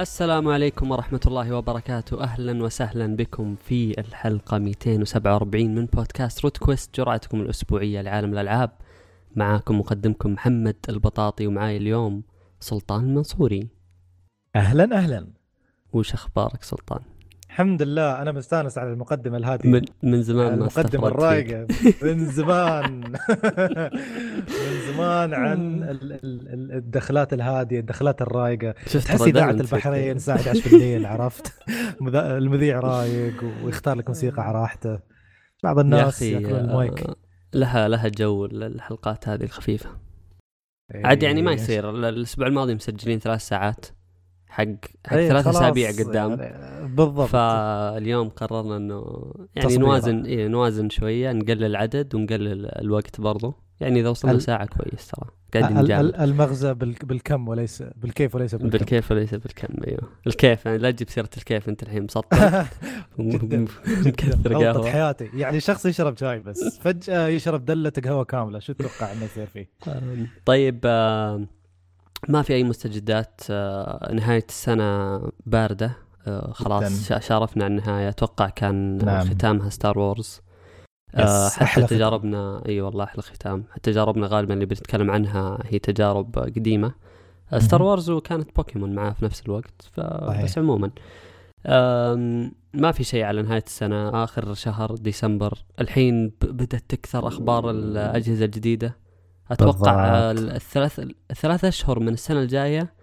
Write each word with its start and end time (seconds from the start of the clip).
السلام 0.00 0.48
عليكم 0.48 0.90
ورحمة 0.90 1.20
الله 1.26 1.52
وبركاته. 1.56 2.22
أهلا 2.22 2.62
وسهلا 2.62 3.16
بكم 3.16 3.54
في 3.54 4.00
الحلقة 4.00 4.58
247 4.58 5.74
من 5.74 5.86
بودكاست 5.86 6.44
روت 6.44 6.56
كويست 6.56 6.96
جرعتكم 6.96 7.40
الأسبوعية 7.40 8.00
لعالم 8.00 8.32
الألعاب. 8.32 8.70
معاكم 9.36 9.78
مقدمكم 9.78 10.32
محمد 10.32 10.76
البطاطي 10.88 11.46
ومعاي 11.46 11.76
اليوم 11.76 12.22
سلطان 12.60 13.04
المنصوري 13.04 13.68
أهلا 14.56 14.98
أهلا. 14.98 15.26
وش 15.92 16.14
أخبارك 16.14 16.62
سلطان؟ 16.62 17.00
الحمد 17.48 17.82
لله 17.82 18.22
أنا 18.22 18.32
مستأنس 18.32 18.78
على 18.78 18.92
المقدمة 18.92 19.36
الهادية. 19.36 19.68
من, 19.68 19.82
من 20.02 20.22
زمان 20.22 20.48
ما 20.48 20.54
المقدمة. 20.54 21.08
الرايقة. 21.08 21.66
من 22.02 22.24
زمان. 22.26 23.00
من 24.58 24.92
زمان 24.92 25.34
عن 25.34 25.82
ال- 25.82 26.12
ال- 26.12 26.22
ال- 26.24 26.72
الدخلات 26.72 27.32
الهادية 27.32 27.80
الدخلات 27.80 28.22
الرايقة. 28.22 28.70
تحس 28.72 29.22
إذاعة. 29.22 29.50
البحرين 29.50 30.16
الساعة 30.16 30.36
11 30.36 30.70
بالليل 30.70 31.06
عرفت؟ 31.06 31.52
المذيع 32.16 32.80
رايق 32.80 33.44
ويختار 33.64 33.96
لك 33.96 34.08
موسيقى 34.08 34.42
على 34.42 34.58
راحته. 34.60 34.98
بعض 35.64 35.78
الناس 35.78 36.22
يأكلون 36.22 36.60
المايك. 36.60 37.00
آه، 37.02 37.16
لها 37.54 37.88
لها 37.88 38.08
جو 38.08 38.44
الحلقات 38.44 39.28
هذه 39.28 39.42
الخفيفة. 39.44 39.90
عاد 40.94 41.22
يعني 41.22 41.42
ما 41.42 41.52
يصير 41.52 41.90
ال- 41.90 42.04
الأسبوع 42.04 42.46
الماضي 42.46 42.74
مسجلين 42.74 43.18
ثلاث 43.18 43.40
ساعات. 43.40 43.86
حق 44.48 44.64
حق 45.06 45.16
إيه، 45.16 45.28
ثلاث 45.28 45.44
خلاص، 45.44 45.56
أسابيع 45.56 45.90
قدام. 45.90 46.40
يعني 46.40 46.88
بالضبط. 46.96 47.28
فاليوم 47.28 48.28
قررنا 48.28 48.76
إنه 48.76 49.32
يعني 49.56 49.68
تصبيرة. 49.68 49.80
نوازن 49.88 50.24
إيه 50.24 50.46
نوازن 50.48 50.88
شوية 50.88 51.32
نقلل 51.32 51.64
العدد 51.64 52.14
ونقلل 52.14 52.66
الوقت 52.66 53.20
برضو. 53.20 53.54
يعني 53.80 54.00
إذا 54.00 54.08
وصلنا 54.08 54.38
ساعة 54.38 54.66
كويس 54.66 55.06
ترى. 55.08 55.28
قاعدين 55.54 55.78
نجامل. 55.78 56.06
ال- 56.06 56.14
المغزى 56.16 56.74
بال- 56.74 56.94
بالكم 57.02 57.48
وليس 57.48 57.82
بالكيف 57.96 58.34
وليس 58.34 58.54
بالكم. 58.54 58.68
بالكيف 58.68 59.10
وليس 59.10 59.34
بالكم 59.34 59.68
أيوه. 59.86 60.00
الكيف 60.26 60.66
يعني 60.66 60.78
لا 60.78 60.90
تجيب 60.90 61.10
سيرة 61.10 61.28
الكيف 61.36 61.68
أنت 61.68 61.82
الحين 61.82 62.02
مسطر 62.02 62.26
مكثر 63.18 64.54
قهوة. 64.54 64.90
حياتي. 64.90 65.30
يعني 65.34 65.60
شخص 65.60 65.86
يشرب 65.86 66.16
شاي 66.16 66.38
بس 66.38 66.78
فجأة 66.82 67.26
يشرب 67.28 67.64
دلة 67.64 67.92
قهوة 68.04 68.24
كاملة. 68.24 68.58
شو 68.58 68.72
تتوقع 68.72 69.12
إنه 69.12 69.24
يصير 69.24 69.46
فيه؟ 69.46 69.68
طيب 70.44 70.80
آم، 70.84 71.48
ما 72.28 72.42
في 72.42 72.54
أي 72.54 72.64
مستجدات 72.64 73.40
آه، 73.50 74.12
نهاية 74.12 74.44
السنة 74.48 75.18
باردة 75.46 75.92
آه، 76.26 76.52
خلاص 76.52 76.82
جداً. 76.84 77.02
شا- 77.02 77.18
شارفنا 77.28 77.64
على 77.64 77.70
النهاية 77.76 78.08
أتوقع 78.08 78.48
كان 78.48 78.98
نعم. 79.04 79.26
ختامها 79.30 79.68
Star 79.70 79.98
Wars 79.98 80.40
آه، 81.14 81.48
حتى 81.48 81.64
أحلى. 81.64 81.86
تجاربنا 81.86 82.62
إي 82.68 82.80
والله 82.80 83.04
أحلى 83.04 83.22
ختام 83.22 83.64
حتى 83.72 83.90
تجاربنا 83.92 84.26
غالبا 84.26 84.54
اللي 84.54 84.66
بنتكلم 84.66 85.10
عنها 85.10 85.58
هي 85.64 85.78
تجارب 85.78 86.38
قديمة 86.38 86.92
آه، 87.52 87.58
Star. 87.58 87.82
Wars 87.82 88.10
وكانت 88.10 88.56
بوكيمون 88.56 88.94
معاه 88.94 89.10
في 89.10 89.24
نفس 89.24 89.42
الوقت. 89.46 89.82
فبس 89.92 90.58
عموما 90.58 90.90
ما 92.74 92.92
في 92.92 93.04
شيء 93.04 93.22
على 93.24 93.42
نهاية 93.42 93.64
السنة 93.66 94.24
آخر 94.24 94.54
شهر 94.54 94.94
ديسمبر 94.94 95.58
الحين 95.80 96.32
بدأت 96.42 96.84
تكثر 96.88 97.28
أخبار 97.28 97.70
الأجهزة 97.70 98.44
الجديدة 98.44 98.96
أتوقع. 99.50 100.06
آه، 100.06 100.32
الثلاث 100.32 101.00
الثلاث 101.30 101.64
أشهر 101.64 102.00
من 102.00 102.12
السنة 102.12 102.40
الجاية 102.40 102.94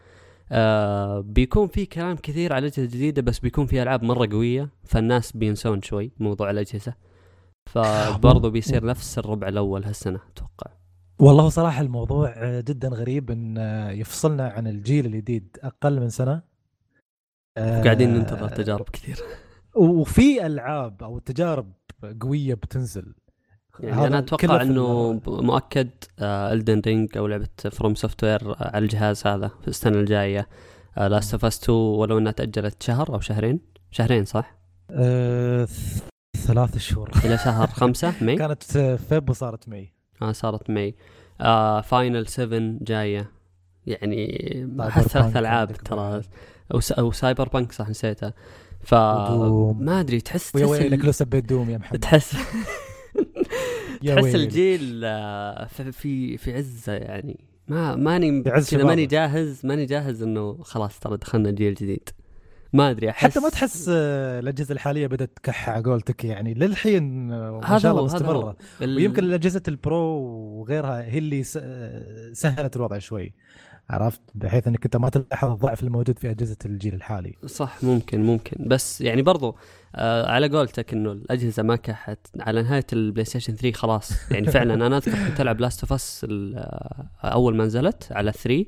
آه 0.51 1.19
بيكون 1.19 1.67
في 1.67 1.85
كلام 1.85 2.15
كثير 2.15 2.53
على 2.53 2.59
الاجهزه 2.59 2.83
الجديده 2.83 3.21
بس 3.21 3.39
بيكون 3.39 3.65
في 3.65 3.81
ألعاب 3.81 4.03
مرة 4.03 4.27
قوية 4.31 4.69
فالناس 4.83 5.31
بينسون 5.31 5.81
شوي 5.81 6.11
موضوع 6.19 6.49
الأجهزة. 6.49 6.93
فبرضه 7.65 8.49
بيصير 8.49 8.85
نفس 8.85 9.19
الربع 9.19 9.47
الأول 9.47 9.83
هالسنة 9.83 10.19
أتوقع. 10.31 10.71
والله 11.19 11.49
صراحة 11.49 11.81
الموضوع 11.81 12.33
آه، 12.37 12.61
جدا 12.61 12.87
غريب 12.87 13.31
إن 13.31 13.57
آه، 13.57 13.91
يفصلنا 13.91 14.47
عن 14.47 14.67
الجيل 14.67 15.05
الجديد 15.05 15.57
أقل 15.63 15.99
من 15.99 16.09
سنة. 16.09 16.41
آه، 17.57 17.83
قاعدين 17.83 18.13
ننتظر 18.13 18.49
تجارب 18.49 18.89
كثير 18.89 19.19
وفي 19.75 20.45
ألعاب 20.45 21.03
أو 21.03 21.19
تجارب 21.19 21.73
قوية 22.21 22.53
بتنزل. 22.53 23.13
يعني 23.79 24.07
أنا 24.07 24.19
أتوقع 24.19 24.61
إنه 24.61 25.21
مؤكد 25.27 25.89
Elden 26.21 26.81
Ring 26.87 27.17
أو 27.17 27.27
لعبة 27.27 27.47
FromSoftware 27.71 28.55
على 28.59 28.77
الجهاز 28.83 29.27
هذا 29.27 29.47
في 29.61 29.67
السنة 29.67 29.99
الجاية. 29.99 30.47
Last 30.97 31.33
of 31.33 31.45
Us 31.45 31.63
2 31.63 31.77
ولو 31.77 32.17
إنها 32.17 32.31
تأجلت 32.31 32.83
شهر 32.83 33.13
أو 33.13 33.19
شهرين. 33.19 33.59
شهرين 33.91 34.25
صح؟ 34.25 34.55
آه، 34.91 35.65
ث- 35.65 36.37
ثلاث 36.37 36.77
شهور. 36.77 37.11
إلى 37.25 37.37
شهر 37.37 37.67
خمسة 37.67 38.13
مي 38.21 38.35
كانت 38.35 38.77
آه، 38.77 38.95
فيب 38.95 39.29
وصارت 39.29 39.69
مي 39.69 39.93
آه 40.21 40.31
صارت 40.31 40.69
مي 40.69 40.95
آه 41.41 41.81
فاينل 41.81 42.27
7 42.27 42.59
جاية. 42.81 43.31
يعني 43.87 44.37
ثلاث 44.89 45.37
ألعاب 45.37 45.71
ترى. 45.73 45.95
بعد. 45.97 46.25
أو, 46.73 46.79
س... 46.79 46.91
أو 46.91 47.11
سايبر 47.11 47.49
بانك 47.49 47.71
صح 47.71 47.89
نسيتها. 47.89 48.33
ف. 48.83 48.93
ما 48.93 49.99
أدري 49.99 50.21
تحس 50.21 50.55
ويا 50.55 50.65
تحس 50.65 50.71
ويلك 50.81 50.99
ال- 50.99 51.05
لو 51.05 51.11
سبيت 51.11 51.45
دوم 51.49 51.69
يا 51.69 51.77
محمد. 51.77 51.99
تحس 51.99 52.35
يا 54.05 54.15
تحس. 54.15 54.35
الجيل 54.35 55.01
آه، 55.03 55.65
في 55.91 56.37
في 56.37 56.53
عزة 56.53 56.93
يعني. 56.93 57.39
ما 57.67 57.95
ماني 57.95 58.43
كذا 58.43 58.83
ماني. 58.83 59.05
جاهز 59.05 59.65
ماني 59.65 59.85
جاهز 59.85 60.23
إنه 60.23 60.63
خلاص 60.63 60.99
ترى 60.99 61.17
دخلنا 61.17 61.51
جيل 61.51 61.73
جديد. 61.73 62.09
ما 62.73 62.89
أدري 62.89 63.09
أحس 63.09 63.23
حتى 63.23 63.39
ما 63.39 63.49
تحس 63.49 63.85
آه، 63.89 64.39
الأجهزة 64.39 64.73
الحالية 64.73 65.07
بدأت 65.07 65.31
تكح 65.35 65.69
على 65.69 65.83
قولتك 65.83 66.25
يعني. 66.25 66.53
للحين 66.53 67.31
آه، 67.31 67.51
ما 67.51 67.67
هذا 67.69 67.77
شاء 67.77 67.91
الله 67.91 68.03
مستمرة. 68.03 68.55
ويمكن 68.81 69.33
اجهزه 69.33 69.63
ال 69.67 69.80
Pro 69.80 70.19
وغيرها 70.59 71.03
هي 71.03 71.17
اللي 71.17 71.43
سهلت 72.33 72.75
الوضع 72.75 72.97
شوي. 72.97 73.33
عرفت؟ 73.89 74.21
بحيث 74.35 74.67
إنك 74.67 74.85
أنت 74.85 74.97
ما 74.97 75.09
تلاحظ 75.09 75.51
الضعف 75.51 75.83
الموجود 75.83 76.19
في 76.19 76.31
أجهزة 76.31 76.57
الجيل 76.65 76.93
الحالي. 76.93 77.33
صح 77.45 77.83
ممكن 77.83 78.23
ممكن. 78.23 78.67
بس 78.67 79.01
يعني 79.01 79.21
برضو 79.21 79.55
آه 79.95 80.31
على 80.31 80.47
قولتك 80.47 80.93
إنه 80.93 81.11
الأجهزة 81.11 81.63
ما 81.63 81.75
كحت. 81.75 82.19
على 82.39 82.61
نهاية 82.61 82.85
البلاي 82.93 83.25
ستيشن 83.25 83.55
3 83.55 83.77
خلاص. 83.77 84.31
يعني 84.31 84.47
فعلا 84.47 84.73
أنا 84.87 84.97
أذكر 84.97 85.27
كنت 85.27 85.41
ألعب 85.41 85.59
Last 85.61 85.81
of 85.81 85.93
Us 85.93 86.25
أول 87.23 87.55
ما 87.55 87.65
نزلت 87.65 88.07
على 88.11 88.31
3 88.31 88.65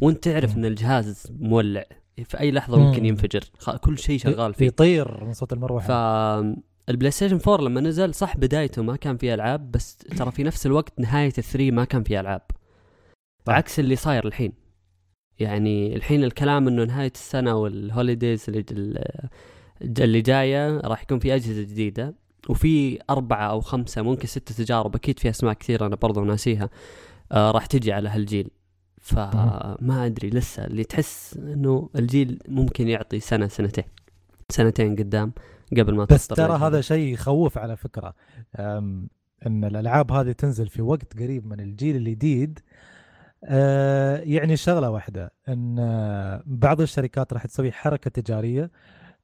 وأنت 0.00 0.24
تعرف 0.28 0.56
إن 0.56 0.64
الجهاز 0.64 1.32
مولع. 1.40 1.84
في 2.24 2.40
أي 2.40 2.50
لحظة 2.50 2.78
ممكن 2.78 3.00
مم. 3.00 3.06
ينفجر. 3.06 3.44
كل 3.80 3.98
شيء 3.98 4.18
شغال 4.18 4.54
فيه. 4.54 4.66
يطير 4.66 5.24
من 5.24 5.32
صوت 5.32 5.52
المروحة. 5.52 5.86
فالبلاي 5.86 7.10
ستيشن 7.10 7.38
4 7.48 7.64
لما 7.64 7.80
نزل 7.80 8.14
صح 8.14 8.36
بدايته 8.36 8.82
ما 8.82 8.96
كان 8.96 9.16
فيه 9.16 9.34
ألعاب 9.34 9.70
بس 9.70 9.96
ترى 9.96 10.30
في 10.30 10.42
نفس 10.42 10.66
الوقت 10.66 11.00
نهاية 11.00 11.32
ال 11.38 11.43
three 11.43 11.70
ما 11.70 11.84
كان 11.84 12.02
فيه 12.02 12.20
ألعاب. 12.20 12.42
صح. 13.46 13.52
عكس 13.54 13.80
اللي 13.80 13.96
صاير 13.96 14.26
الحين 14.26 14.52
يعني 15.38 15.96
الحين 15.96 16.24
الكلام 16.24 16.68
إنه 16.68 16.84
نهاية 16.84 17.12
السنة 17.14 17.54
وال 17.54 17.72
holidays 17.72 18.44
اللي 18.48 18.64
اللي 19.82 20.20
جاية 20.20 20.80
راح 20.80 21.02
يكون 21.02 21.18
في 21.18 21.34
أجهزة 21.34 21.62
جديدة 21.62 22.14
وفي 22.48 22.98
أربعة 23.10 23.50
أو 23.50 23.60
خمسة 23.60 24.02
ممكن 24.02 24.26
ستة 24.26 24.54
تجارب 24.64 24.94
أكيد 24.94 25.18
في 25.18 25.30
أسماء 25.30 25.52
كثيرة 25.52 25.86
أنا 25.86 25.96
برضو 25.96 26.24
ناسيها 26.24 26.70
آه 27.32 27.50
راح 27.50 27.66
تجي 27.66 27.92
على 27.92 28.08
هالجيل 28.08 28.50
فما 29.00 30.06
أدري 30.06 30.30
لسه 30.30 30.64
اللي 30.64 30.84
تحس 30.84 31.36
إنه 31.36 31.90
الجيل 31.96 32.38
ممكن 32.48 32.88
يعطي 32.88 33.20
سنة 33.20 33.48
سنتين 33.48 33.84
سنتين 34.50 34.96
قدام 34.96 35.32
قبل 35.76 35.94
ما 35.94 36.04
بس 36.04 36.26
ترى 36.28 36.46
للجديد. 36.46 36.62
هذا 36.62 36.80
شيء 36.80 37.12
يخوف 37.12 37.58
على 37.58 37.76
فكرة 37.76 38.14
أم، 38.58 39.08
إن 39.46 39.64
الألعاب 39.64 40.12
هذه 40.12 40.32
تنزل 40.32 40.68
في 40.68 40.82
وقت 40.82 41.18
قريب 41.18 41.46
من 41.46 41.60
الجيل 41.60 41.96
الجديد 41.96 42.58
آه، 43.44 44.16
يعني 44.16 44.56
شغلة 44.56 44.90
واحدة 44.90 45.32
إن 45.48 45.78
آه، 45.78 46.42
بعض 46.46 46.80
الشركات 46.80 47.32
راح 47.32 47.46
تسوي 47.46 47.72
حركة 47.72 48.10
تجارية 48.10 48.70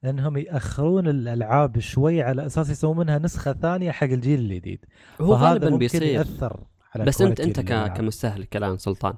إنهم 0.04 0.36
يأخرون 0.36 1.08
الألعاب 1.08 1.78
شوي 1.78 2.22
على 2.22 2.46
أساس 2.46 2.70
يسوون 2.70 2.96
منها 2.96 3.18
نسخة 3.18 3.52
ثانية 3.52 3.90
حق 3.90 4.06
الجيل 4.06 4.40
الجديد. 4.40 4.84
هو 5.20 5.34
غالبا 5.34 5.76
بيصير. 5.76 6.02
يأثر 6.02 6.60
على 6.94 7.04
بس 7.04 7.22
انت 7.22 7.40
أنت. 7.40 7.60
كمستهلك 7.96 8.56
الان 8.56 8.78
سلطان. 8.78 9.14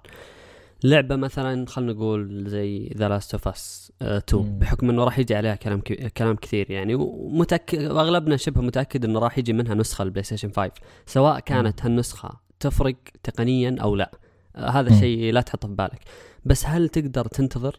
لعبة 0.85 1.17
مثلا 1.17 1.67
خلينا 1.67 1.93
نقول 1.93 2.45
زي 2.49 2.93
The 2.97 3.09
Last 3.09 3.35
of 3.35 3.49
Us 3.49 3.93
2 4.03 4.43
مم. 4.43 4.59
بحكم 4.59 4.91
إنه 4.91 5.05
راح 5.05 5.19
يجي 5.19 5.35
عليها 5.35 5.55
كلام 5.55 5.81
كلام 6.17 6.37
كثير 6.37 6.71
يعني. 6.71 6.95
ومتاكد 6.95 7.91
واغلبنا 7.91 8.37
شبه 8.37 8.61
متأكد 8.61 9.05
إنه 9.05 9.19
راح 9.19 9.39
يجي 9.39 9.53
منها 9.53 9.75
نسخة 9.75 10.03
البلاي 10.03 10.23
ستيشن 10.23 10.51
5 10.51 10.71
سواء 11.07 11.41
كانت 11.41 11.83
هالنسخة 11.83 12.31
تفرق 12.61 12.97
تقنيا 13.23 13.77
أو 13.81 13.97
لا. 13.97 14.11
هذا 14.57 14.91
مم. 14.93 14.99
شيء 15.01 15.33
لا 15.33 15.41
تحطه 15.41 15.69
في 15.69 15.75
بالك. 15.75 16.01
بس 16.45 16.67
هل 16.67 16.89
تقدر 16.89 17.27
تنتظر 17.27 17.77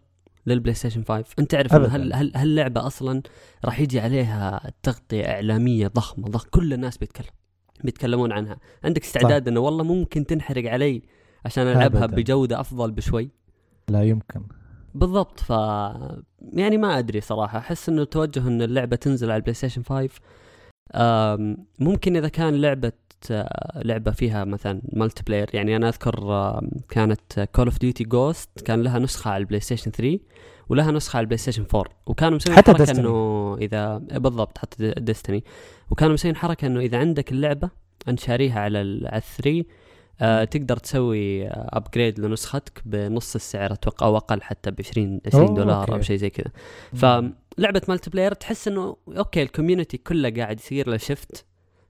للبلاي 0.47 0.73
ستيشن 0.73 1.03
5 1.03 1.25
أنت 1.39 1.51
تعرف 1.51 1.73
أبداً. 1.73 1.87
هل 1.95 2.13
هل 2.13 2.31
هاللعبه 2.35 2.87
أصلا 2.87 3.21
راح 3.65 3.79
يجي 3.79 3.99
عليها 3.99 4.71
تغطية 4.83 5.23
إعلامية 5.25 5.87
ضخمة؟ 5.87 6.27
ضخ 6.29 6.45
كل 6.45 6.73
الناس 6.73 6.97
بيتكلم 6.97 7.29
بيتكلمون 7.83 8.31
عنها. 8.31 8.57
عندك 8.83 9.03
استعداد 9.03 9.47
إنه 9.47 9.59
والله 9.59 9.83
ممكن 9.83 10.25
تنحرق 10.25 10.71
علي 10.71 11.01
عشان 11.45 11.67
ألعبها. 11.67 12.05
بجودة 12.05 12.59
أفضل 12.59 12.91
بشوي؟ 12.91 13.29
لا 13.89 14.03
يمكن. 14.03 14.41
بالضبط. 14.95 15.39
ف 15.39 15.49
يعني 16.53 16.77
ما 16.77 16.99
أدري 16.99 17.21
صراحة. 17.21 17.57
أحس 17.59 17.89
إنه 17.89 18.03
توجه 18.03 18.47
إن 18.47 18.61
اللعبة 18.61 18.95
تنزل 18.95 19.27
على 19.31 19.37
البلاي 19.37 19.53
ستيشن 19.53 19.83
5 19.83 20.09
آم، 20.95 21.57
ممكن 21.79 22.15
إذا 22.17 22.27
كان 22.27 22.55
لعبة 22.61 22.87
آه، 22.87 23.04
لعبة 23.75 24.11
فيها 24.11 24.45
مثلا 24.45 24.81
multiplayer 24.93 25.49
يعني 25.53 25.75
أنا 25.75 25.89
أذكر 25.89 26.19
آه، 26.23 26.61
كانت 26.89 27.49
Call 27.55 27.65
of 27.65 27.79
Duty 27.79 28.03
Ghosts 28.03 28.49
كان 28.65 28.81
لها 28.83 28.99
نسخة 28.99 29.31
على 29.31 29.41
البلاي 29.41 29.59
ستيشن 29.59 29.91
3 29.91 30.19
ولها 30.69 30.91
نسخة 30.91 31.17
على 31.17 31.23
البلاي 31.23 31.37
ستيشن 31.37 31.65
4 31.75 31.85
وكانوا 32.05 32.35
مسويين 32.35 32.57
حتى 32.57 32.71
حركة. 32.73 32.91
إنه 32.91 33.57
إذا 33.61 33.97
بالضبط 33.97 34.57
حتى 34.57 34.93
Destiny 34.97 35.43
وكانوا 35.91 36.13
مسويين 36.13 36.35
حركة 36.35 36.65
إنه 36.67 36.79
إذا 36.79 36.97
عندك 36.97 37.31
اللعبة 37.31 37.69
أنت 38.07 38.19
شاريها 38.19 38.59
على 38.59 38.81
ال- 38.81 39.07
على 39.07 39.17
ال 39.17 39.25
three 39.25 39.65
آه 40.21 40.43
تقدر 40.43 40.77
تسوي 40.77 41.47
upgrade 41.49 42.19
لنسختك 42.19 42.81
بنص 42.85 43.35
السعر 43.35 43.73
أتوقع 43.73 44.07
أو 44.07 44.17
أقل 44.17 44.41
حتى 44.41 44.71
ب 44.71 44.75
20 44.79 45.21
20 45.27 45.47
أوه، 45.47 45.55
دولار 45.55 45.93
أو. 45.95 46.01
شيء 46.01 46.15
زي 46.17 46.29
كذا. 46.29 46.51
فلعبة 46.93 47.81
multiplayer 47.89 48.33
تحس 48.33 48.67
إنه 48.67 48.97
okay 49.17 49.41
ال 49.41 49.47
community 49.47 49.97
كله 49.97 50.29
قاعد 50.29 50.59
يصير 50.59 50.89
له 50.89 50.97
shift 50.97 51.45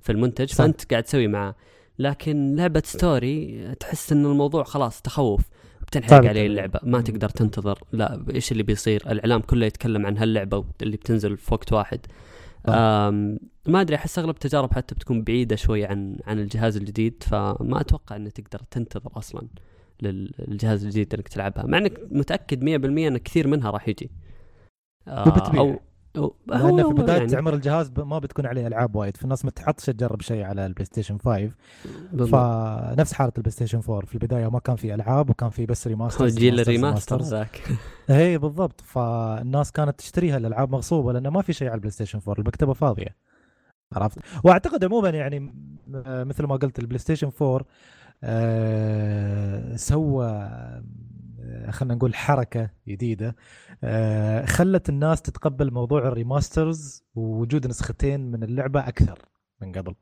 في 0.05 0.11
المنتج 0.11 0.49
صح. 0.49 0.57
فأنت 0.57 0.91
قاعد 0.91 1.03
تسوي 1.03 1.27
معاه. 1.27 1.55
لكن 1.99 2.55
لعبة 2.55 2.81
story 2.85 3.75
تحس 3.79 4.11
إن 4.11 4.25
الموضوع 4.25 4.63
خلاص 4.63 5.01
تخوف. 5.01 5.41
بتنحرق 5.87 6.29
عليه. 6.29 6.45
اللعبة. 6.45 6.79
ما. 6.83 7.01
تقدر 7.01 7.29
تنتظر. 7.29 7.79
لا 7.91 8.25
إيش 8.33 8.51
اللي 8.51 8.63
بيصير؟ 8.63 9.03
الإعلام 9.11 9.41
كله 9.41 9.65
يتكلم 9.65 10.05
عن 10.05 10.17
هاللعبة 10.17 10.65
اللي 10.81 10.97
بتنزل 10.97 11.37
في 11.37 11.53
وقت 11.53 11.73
واحد. 11.73 11.99
ما 13.67 13.81
أدري 13.81 13.95
أحس 13.95 14.19
أغلب 14.19 14.29
التجارب 14.35 14.73
حتى 14.73 14.95
بتكون 14.95 15.23
بعيدة 15.23 15.55
شوي 15.55 15.85
عن 15.85 16.17
عن 16.27 16.39
الجهاز 16.39 16.77
الجديد 16.77 17.23
فما 17.23 17.81
أتوقع 17.81 18.15
إنك 18.15 18.31
تقدر 18.31 18.61
تنتظر 18.71 19.11
أصلا 19.17 19.47
للجهاز 20.01 20.85
الجديد 20.85 21.13
إنك 21.13 21.27
تلعبها. 21.27 21.65
مع 21.65 21.77
إنك 21.77 21.99
متأكد 22.11 22.63
100% 22.63 23.07
إن 23.07 23.17
كثير 23.17 23.47
منها 23.47 23.71
راح 23.71 23.89
يجي. 23.89 24.11
آه،. 25.07 25.57
أو 25.57 25.79
أو 26.17 26.35
لأن 26.47 26.79
هو 26.79 26.89
في 26.89 27.01
بداية 27.01 27.17
يعني 27.17 27.35
عمر 27.35 27.53
الجهاز 27.53 27.91
ما 27.97 28.19
بتكون 28.19 28.45
عليه 28.45 28.67
ألعاب 28.67 28.95
وايد. 28.95 29.17
فالناس 29.17 29.45
ما 29.45 29.51
تحطش 29.51 29.85
تجرب 29.85 30.21
شيء 30.21 30.43
على 30.43 30.65
البلاي 30.65 30.85
ستيشن 30.85 31.17
5 31.17 31.51
بالضبط. 32.13 32.41
فنفس 32.41 33.13
حالة 33.13 33.31
البلاي 33.37 33.51
ستيشن 33.51 33.81
4 33.89 34.05
في 34.05 34.15
البداية 34.15 34.49
ما 34.49 34.59
كان 34.59 34.75
في 34.75 34.93
ألعاب 34.93 35.29
وكان 35.29 35.49
في 35.49 35.65
بس 35.65 35.87
remaster 35.87 36.27
جيل 36.27 36.59
ال 36.59 36.66
remaster 36.66 37.21
ذاك. 37.21 37.61
اي 38.09 38.37
بالضبط. 38.37 38.81
فالناس 38.81 39.71
كانت 39.71 39.99
تشتريها. 39.99 40.37
الألعاب 40.37 40.71
مغصوبة 40.71 41.13
لأنه 41.13 41.29
ما 41.29 41.41
في 41.41 41.53
شيء 41.53 41.67
على 41.67 41.75
البلاي 41.75 41.91
ستيشن 41.91 42.19
4 42.27 42.39
المكتبة 42.39 42.73
فاضية. 42.73 43.15
عرفت؟ 43.93 44.19
وأعتقد 44.43 44.85
عموما 44.85 45.09
يعني 45.09 45.53
مثل 46.07 46.43
ما 46.43 46.55
قلت 46.55 46.79
البلاي 46.79 46.99
ستيشن 46.99 47.31
4 47.41 47.65
آه، 48.23 49.75
سوى 49.75 50.25
آه، 50.27 51.71
خلينا 51.71 51.95
نقول 51.95 52.15
حركة 52.15 52.69
جديدة. 52.87 53.35
خلت 54.45 54.89
الناس 54.89 55.21
تتقبل 55.21 55.73
موضوع 55.73 56.07
ال 56.07 56.17
remasters 56.17 57.03
ووجود 57.15 57.67
نسختين 57.67 58.31
من 58.31 58.43
اللعبة 58.43 58.79
أكثر 58.79 59.19
من 59.61 59.71
قبل 59.71 59.95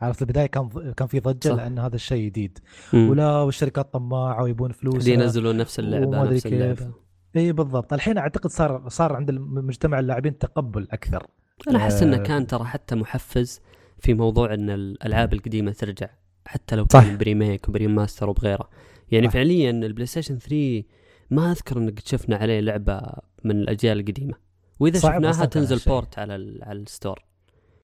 عرفت 0.00 0.22
البداية 0.22 0.46
كان 0.46 0.92
كان 0.96 1.08
في 1.08 1.20
ضجة 1.20 1.48
صح. 1.48 1.54
لأن 1.54 1.78
هذا 1.78 1.94
الشيء 1.94 2.26
جديد. 2.26 2.58
ولا 2.94 3.30
والشركات 3.30 3.92
طماعة 3.92 4.42
ويبون 4.42 4.72
فلوس 4.72 5.06
ينزلون 5.06 5.56
نفس 5.56 5.78
اللعبة 5.78 6.22
نفس 6.22 6.42
كيف. 6.42 6.52
اللعبة 6.52 6.94
إي 7.36 7.52
بالضبط 7.52 7.92
الحين 7.92 8.18
أعتقد 8.18 8.50
صار 8.50 8.88
صار 8.88 9.12
عند 9.12 9.30
مجتمع 9.40 9.98
اللاعبين 9.98 10.38
تقبل 10.38 10.88
أكثر 10.90 11.26
أنا 11.68 11.78
أحس 11.78 12.02
إنه 12.02 12.16
آه. 12.16 12.22
كان 12.22 12.46
ترى 12.46 12.64
حتى 12.64 12.94
محفز 12.94 13.60
في 13.98 14.14
موضوع 14.14 14.54
إن 14.54 14.70
الألعاب 14.70 15.32
القديمة 15.32 15.72
ترجع 15.72 16.08
حتى 16.46 16.76
لو 16.76 16.86
صح. 16.92 17.04
كان 17.04 17.18
ب 17.18 17.25
remake 17.25 17.68
وب 17.68 17.80
remaster 17.80 18.28
وبغيره 18.30 18.70
يعني 19.10 19.26
صح. 19.26 19.32
فعليا 19.32 19.70
البلاي 19.70 20.06
ستيشن 20.06 20.38
3 20.38 20.82
ما 21.30 21.50
أذكر 21.52 21.78
إنك 21.78 21.98
شفنا 22.06 22.36
عليه 22.36 22.60
لعبة 22.60 23.00
من 23.44 23.50
الأجيال 23.50 24.00
القديمة 24.00 24.34
وإذا 24.80 24.98
شفناها 24.98 25.44
تنزل. 25.44 25.80
port 25.92 26.18
على 26.18 26.36
ال- 26.36 26.64
على 26.64 26.78
ال 26.78 26.85
store. 26.85 27.24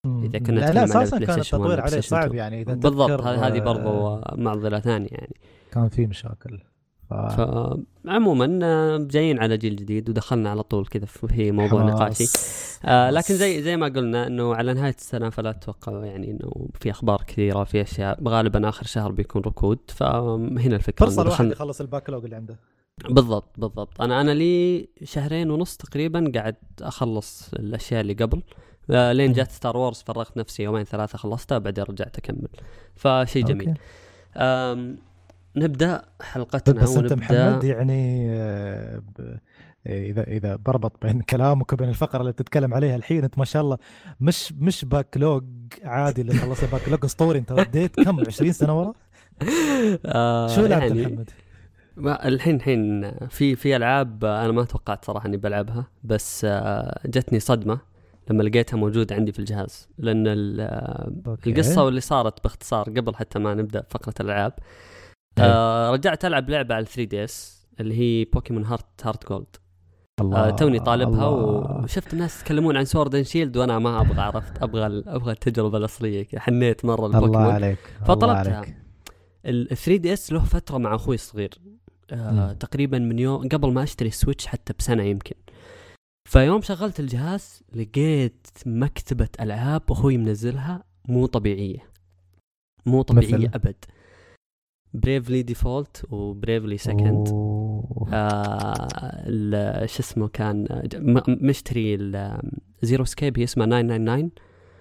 إذا 0.06 0.38
كنا 0.38 0.60
لا, 0.60 0.72
لا 0.72 0.84
أساسا 0.84 1.19
كان 1.19 1.32
ستيشن 1.43 1.56
1 1.60 1.70
التطوير 1.70 1.81
عليه 1.81 2.00
صعب 2.00 2.22
2. 2.26 2.38
يعني 2.38 2.62
إذا 2.62 2.75
بالضبط 2.75 3.20
هذه 3.20 3.56
آه، 3.56 3.60
برضو 3.60 4.20
معضلة 4.43 4.81
ثانية 4.81 5.08
يعني 5.10 5.37
كان 5.72 5.88
في 5.88 6.06
مشاكل 6.06 6.58
ف... 7.10 7.14
فعموما 7.14 8.58
آه، 8.62 8.98
جايين 9.10 9.38
على 9.38 9.56
جيل 9.56 9.76
جديد 9.76 10.10
ودخلنا 10.10 10.50
على 10.50 10.62
طول 10.62 10.87
كذا 10.87 11.04
في 11.06 11.52
موضوع 11.52 11.81
حماس. 11.81 11.94
نقاشي 11.94 12.25
آه 12.84 13.10
لكن. 13.10 13.34
زي 13.34 13.62
زي 13.62 13.76
ما 13.76 13.87
قلنا 13.87 14.26
إنه 14.26 14.54
على 14.54 14.75
نهاية 14.75 14.94
السنة 14.98 15.31
فلا 15.31 15.52
تتوقعوا 15.52 16.04
يعني 16.04 16.31
إنه 16.31 16.69
في 16.81 16.90
أخبار 16.90 17.22
كثيرة 17.26 17.64
في 17.64 17.82
أشياء 17.82 18.28
غالبا 18.28 18.69
آخر 18.69 18.87
شهر 18.87 19.12
بيكون 19.12 19.43
ركود 19.43 19.78
فهنا 19.88 20.76
الفكرة 20.76 21.06
فرصة 21.06 21.22
الواحد 21.22 21.44
يخلص 21.50 21.81
ال 21.81 22.11
backlog 22.11 22.25
اللي 22.25 22.37
عنده 22.37 22.56
بالضبط 23.04 23.60
بالضبط. 23.60 24.00
أنا 24.00 24.20
أنا 24.20 24.31
لي 24.31 24.88
شهرين 25.04 25.50
ونص 25.50 25.76
تقريبا 25.76 26.32
قاعد 26.34 26.56
أخلص 26.82 27.50
الأشياء 27.54 28.00
اللي 28.00 28.12
قبل. 28.12 28.43
آه 28.90 29.12
لين. 29.12 29.32
جات 29.32 29.52
Star 29.53 29.76
Wars 29.76 30.03
فرغت 30.06 30.37
نفسي 30.37 30.62
يومين 30.62 30.84
ثلاثة 30.84 31.19
خلصتها 31.19 31.58
بعدين 31.58 31.84
رجعت 31.84 32.19
أكمل. 32.19 32.48
فشيء 32.94 33.44
جميل. 33.44 33.75
آم 34.37 34.98
نبدأ 35.56 36.02
حلقتنا 36.20 36.82
بس 36.82 36.96
أنت 36.96 37.12
محمد 37.12 37.64
يعني 37.64 38.31
آه، 38.31 39.02
إذا 39.87 40.22
إذا 40.22 40.56
بربط 40.56 40.93
بين 41.02 41.20
كلامك 41.20 41.72
وبين 41.72 41.88
الفقرة 41.88 42.20
اللي 42.20 42.32
بتتكلم 42.32 42.75
عليها 42.75 42.96
الحين 42.96 43.25
أنت 43.25 43.38
ما 43.38 43.44
شاء 43.44 43.62
الله 43.62 43.78
مش 44.20 44.52
مش 44.52 44.84
backlog 44.85 45.44
عادي 45.84 46.20
اللي 46.20 46.34
خلص 46.34 46.64
backlog 46.64 47.05
اسطوري 47.04 47.38
أنت 47.38 47.52
رديت 47.52 48.00
كم؟ 48.00 48.20
20 48.26 48.52
سنة 48.52 48.78
ورا؟ 48.78 48.93
آه 50.06 50.48
شو 50.48 50.66
لعبت 50.66 50.82
يعني 50.82 51.02
محمد؟ 51.02 51.31
ما 51.96 52.28
الحين 52.28 52.56
الحين 52.56 53.10
في 53.28 53.56
في 53.56 53.76
ألعاب 53.76 54.25
أنا 54.25 54.52
ما 54.52 54.64
توقعت 54.64 55.04
صراحة 55.04 55.26
إني 55.26 55.37
بلعبها 55.37 55.87
بس 56.04 56.44
آه، 56.44 57.00
جتني 57.06 57.40
صدمة 57.40 57.78
لما 58.31 58.43
لقيتها 58.43 58.76
موجودة 58.76 59.14
عندي 59.14 59.32
في 59.32 59.38
الجهاز 59.38 59.88
لأن 59.98 60.26
آه،. 60.60 61.38
القصة 61.46 61.84
واللي 61.84 62.00
صارت 62.00 62.43
باختصار 62.44 62.90
قبل 62.90 63.14
حتى 63.14 63.38
ما 63.38 63.54
نبدأ 63.54 63.84
فقرة 63.90 64.14
الألعاب. 64.20 64.52
آه 65.38 65.90
رجعت 65.90 66.25
ألعب 66.25 66.50
لعبة 66.50 66.75
على 66.75 66.84
3DS 66.85 67.67
اللي 67.81 67.94
هي 67.98 68.25
Pokemon 68.25 68.64
Heart 68.64 68.87
Heart 69.06 69.29
Gold 69.29 69.56
الله 70.20 70.48
آه 70.48 70.50
توني 70.50 70.81
طالبها 70.81 71.28
الله. 71.28 71.82
وشفت 71.84 72.12
الناس 72.12 72.40
يتكلمون 72.40 72.76
عن 72.76 72.84
Sword 72.85 73.14
and 73.14 73.25
Shield 73.25 73.56
وأنا 73.56 73.78
ما 73.78 74.00
أبغى 74.00 74.20
عرفت 74.20 74.62
أبغى 74.62 75.02
أبغى 75.06 75.32
التجربة 75.32 75.78
الأصلية. 75.78 76.26
حنيت 76.37 76.84
مرة 76.84 77.06
الله 77.06 77.19
البوكيمون 77.19 77.50
عليك 77.50 77.78
فطلبتها. 78.04 78.43
الله 78.43 78.56
عليك. 78.56 78.76
ال 79.46 79.76
3DS 79.76 80.32
له 80.32 80.44
فترة 80.44 80.78
مع 80.78 80.94
أخوي 80.94 81.14
الصغير 81.14 81.50
آه. 82.12 82.53
تقريبا 82.53 82.99
من 82.99 83.19
يوم 83.19 83.49
قبل 83.49 83.73
ما 83.73 83.82
أشتري 83.82 84.08
ال 84.08 84.14
Switch 84.14 84.47
حتى 84.47 84.73
بسنة 84.79 85.03
يمكن 85.03 85.37
فيوم 86.29 86.63
شغلت 86.63 87.01
الجهاز 87.01 87.63
لقيت 87.75 88.46
مكتبة 88.67 89.29
ألعاب 89.41 89.82
أخوي 89.91 90.17
منزلها 90.17 90.84
مو 91.08 91.27
طبيعية 91.27 91.91
مو 92.86 93.03
طبيعية 93.03 93.34
مثل؟ 93.34 93.51
أبد 93.55 93.84
Bravely 94.94 95.43
Default 95.43 96.05
و 96.10 96.19
Bravely 96.19 96.79
Second. 96.79 97.29
آه 98.13 99.86
شو 99.86 100.01
اسمه 100.01 100.29
كان 100.29 100.82
مشتري 101.29 101.98
Zero 102.82 103.05
Escape 103.05 103.39
هي 103.39 103.44
اسمها 103.44 103.67
999 103.67 104.31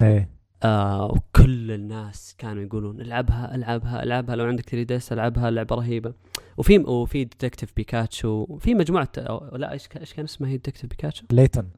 إيه 0.01 0.34
آه 0.65 1.05
وكل 1.11 1.71
الناس 1.71 2.35
كانوا 2.37 2.63
يقولون 2.63 3.01
العبها 3.01 3.55
العبها 3.55 4.03
العبها 4.03 4.35
لو 4.35 4.45
عندك 4.45 4.69
3DS 4.69 5.13
العبها 5.13 5.51
لعبة 5.51 5.75
رهيبة. 5.75 6.13
وفي 6.57 6.77
وفي 6.77 7.23
Detective 7.23 7.73
Pikachu 7.75 8.57
في 8.57 8.73
مجموعة 8.73 9.09
أو 9.17 9.55
لا 9.55 9.71
إيش 9.71 9.89
إيش 9.99 10.13
كان 10.13 10.25
اسمها 10.25 10.49
هي 10.49 10.53
Detective 10.57 10.89
Pikachu؟ 10.89 11.25
Layton 11.31 11.69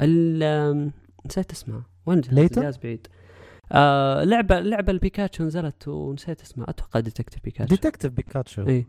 ال 0.00 0.42
آم، 0.42 0.92
نسيت 1.26 1.52
اسمها. 1.52 1.82
وين 2.06 2.20
Layton؟ 2.20 2.58
الجهاز 2.58 2.76
بعيد. 2.76 3.06
آه 3.72 4.24
لعبة 4.24 4.60
لعبة 4.60 4.92
البيكاتشو 4.92 5.44
نزلت 5.44 5.88
ونسيت 5.88 6.40
اسمها. 6.42 6.70
أتوقع 6.70 7.00
Detective 7.00 7.42
Pikachu 7.44 7.74
Detective 7.74 8.12
Pikachu 8.12 8.62
إي. 8.68 8.86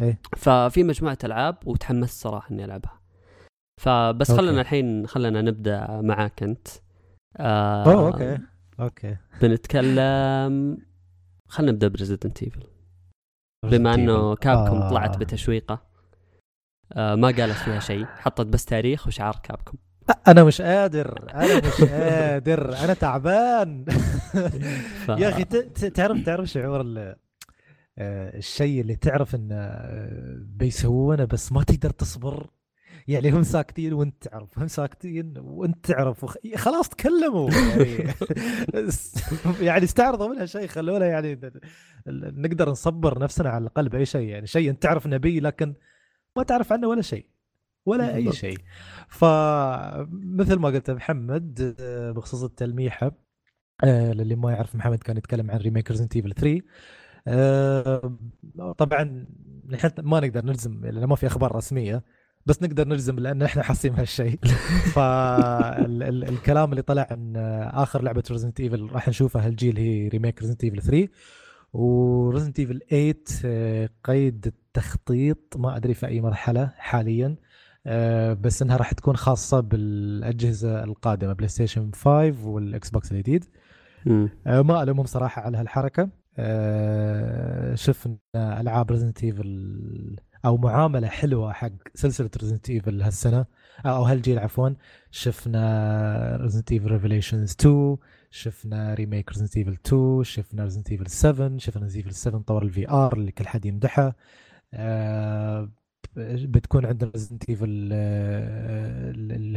إيه. 0.00 0.20
ففي 0.36 0.82
مجموعة 0.82 1.18
ألعاب 1.24 1.56
وتحمست 1.66 2.22
صراحة 2.22 2.50
إني 2.50 2.64
ألعبها. 2.64 3.00
فبس 3.82 4.30
okay. 4.30 4.42
خلنا 4.42 4.60
الحين 4.60 5.06
خلنا 5.06 5.42
نبدأ 5.42 6.00
معاك 6.00 6.42
أنت. 6.42 6.68
آه 7.36 7.84
أوه 7.92 8.06
okay. 8.06 8.38
okay. 8.80 9.16
بنتكلم 9.42 10.78
خلينا 11.48 11.72
نبدأ 11.72 11.88
ب 11.88 11.94
Resident 11.94 12.42
Evil 12.42 12.62
بما 13.64 13.94
إنه 13.94 14.34
Capcom 14.34 14.82
آه. 14.82 14.90
طلعت 14.90 15.16
بتشويقة 15.18 15.82
آه 16.92 17.14
ما 17.14 17.28
قالت 17.28 17.52
فيها 17.56 17.80
شيء 17.80 18.04
حطت 18.04 18.46
بس 18.46 18.64
تاريخ 18.64 19.06
وشعار 19.06 19.40
Capcom 19.42 19.78
أنا 20.28 20.44
مش 20.44 20.62
قادر 20.62 21.30
أنا 21.34 21.58
مش 21.58 21.80
قادر 21.90 22.76
أنا 22.84 22.94
تعبان. 22.94 23.84
ف... 25.04 25.08
يا 25.08 25.28
أخي 25.28 25.44
ت- 25.44 25.56
ت- 25.56 25.84
تعرف 25.84 26.24
تعرف 26.24 26.48
شعور 26.48 26.80
ال- 26.80 27.16
آه، 27.98 28.36
الشيء 28.38 28.80
اللي 28.80 28.96
تعرف 28.96 29.34
انه 29.34 29.54
آه، 29.54 30.36
بيسوونه 30.38 31.24
بس 31.24 31.52
ما 31.52 31.62
تقدر 31.62 31.90
تصبر؟ 31.90 32.50
يعني 33.08 33.30
هم 33.30 33.42
ساكتين 33.42 33.92
وانت 33.92 34.22
تعرف 34.28 34.58
هم 34.58 34.68
ساكتين 34.68 35.34
وانت 35.38 35.86
تعرف 35.86 36.24
وخ... 36.24 36.36
خلاص 36.56 36.88
تكلموا. 36.88 37.50
يعني 37.50 38.14
يعني 39.68 39.84
استعرضوا 39.84 40.28
منها 40.28 40.46
شيء 40.46 40.66
خلونا 40.66 41.06
يعني 41.06 41.40
نقدر 42.06 42.70
نصبر 42.70 43.18
نفسنا 43.18 43.48
على 43.48 43.62
الأقل 43.62 43.88
بأي 43.88 44.06
شيء. 44.06 44.28
يعني 44.28 44.46
شيء 44.46 44.70
أنت 44.70 44.82
تعرف 44.82 45.06
نبيه 45.06 45.40
لكن 45.40 45.74
ما 46.36 46.42
تعرف 46.42 46.72
عنه 46.72 46.88
ولا 46.88 47.02
شيء 47.02 47.26
ولا 47.86 48.14
أي. 48.14 48.32
شيء. 48.32 48.58
فمثل 49.08 50.56
ما 50.58 50.68
قلت 50.68 50.90
محمد 50.90 51.76
آه، 51.80 52.10
بخصوص 52.10 52.42
التلميحة 52.42 53.12
آه 53.84 54.12
للي 54.12 54.34
ما 54.34 54.52
يعرف 54.52 54.74
محمد 54.74 54.98
كان 54.98 55.16
يتكلم 55.16 55.50
عن 55.50 55.58
remake 55.58 55.90
Resident 55.90 56.16
Evil 56.16 56.32
3 56.34 56.60
آه 57.26 58.18
طبعا 58.78 59.26
نحن 59.68 59.90
ما 59.98 60.20
نقدر 60.20 60.44
نلزم 60.44 60.86
لأنه 60.86 61.06
ما 61.06 61.16
في 61.16 61.26
أخبار 61.26 61.56
رسمية. 61.56 62.04
بس 62.46 62.62
نقدر 62.62 62.88
نجزم 62.88 63.18
لأن 63.18 63.42
إحنا 63.42 63.62
حاسين 63.62 63.94
هالشيء 63.94 64.38
فالكلام 64.94 66.70
اللي 66.70 66.82
طلع 66.82 67.08
إن 67.10 67.36
آخر 67.74 68.02
لعبة 68.02 68.22
Resident 68.30 68.60
Evil 68.60 68.88
راح 68.92 69.08
نشوفها 69.08 69.46
هالجيل 69.46 69.76
هي 69.76 70.08
remake 70.08 70.40
Resident 70.40 70.64
Evil 70.64 70.82
3 70.82 71.08
و 71.72 71.82
Resident 71.82 72.58
Evil 72.60 72.80
8 72.90 73.90
قيد 74.04 74.46
التخطيط 74.46 75.56
ما 75.56 75.76
أدري 75.76 75.94
في 75.94 76.06
أي 76.06 76.20
مرحلة 76.20 76.72
حاليا 76.76 77.36
آه، 77.86 78.32
بس 78.32 78.62
إنها 78.62 78.76
راح 78.76 78.92
تكون 78.92 79.16
خاصة 79.16 79.60
بالأجهزة 79.60 80.84
القادمة 80.84 81.32
PlayStation 81.32 81.90
5 81.92 82.48
وال 82.48 82.90
Xbox 82.90 83.12
الجديد 83.12 83.44
آه، 84.46 84.62
ما 84.62 84.82
ألومهم 84.82 85.06
صراحة 85.06 85.42
على 85.42 85.58
هالحركة. 85.58 86.08
آه، 86.38 87.74
شفنا 87.74 88.16
ألعاب 88.34 88.90
Resident 88.90 89.24
Evil 89.24 90.16
أو 90.44 90.56
معاملة 90.56 91.08
حلوة 91.08 91.52
حق 91.52 91.72
سلسلة 91.94 92.30
Resident 92.42 92.70
Evil 92.70 93.02
هالسنة. 93.02 93.46
أو 93.86 94.02
هالجيل 94.02 94.38
عفوا. 94.38 94.70
شفنا 95.10 96.36
Resident 96.40 96.72
Evil 96.72 96.90
Revelations 96.90 97.50
2 97.60 97.96
شفنا 98.30 98.94
remake 98.94 99.32
Resident 99.32 99.56
Evil 99.56 99.72
2 99.86 100.22
شفنا 100.24 100.64
Resident 100.64 100.90
Evil 100.90 101.06
7 101.06 101.58
شفنا 101.58 101.82
Resident 101.82 101.96
Evil 101.96 102.14
7 102.14 102.40
طور 102.42 102.62
ال 102.62 102.90
VR 102.90 103.12
اللي 103.16 103.32
كل 103.32 103.46
حد 103.46 103.66
يمدحه. 103.66 104.16
آه 104.74 105.70
بتكون 106.16 106.86
عندنا 106.86 107.10
Resident 107.10 107.48
Evil 107.50 107.92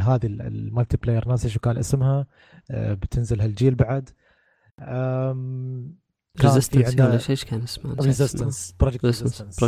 هذه 0.02 0.26
ال 0.26 0.98
multiplayer 0.98 1.28
ناسي 1.28 1.50
شو 1.50 1.60
كان 1.60 1.78
اسمها؟ 1.78 2.26
آه 2.72 2.94
بتنزل 2.94 3.42
هالجيل 3.42 3.76
بعد. 3.76 4.10
Resistance 6.42 6.94
ولا 6.94 7.20
إيش 7.30 7.46
كان 7.46 7.64
اسمه؟ 7.64 7.96
Resistance 8.02 8.76
Project 8.80 9.06
Resistance 9.06 9.60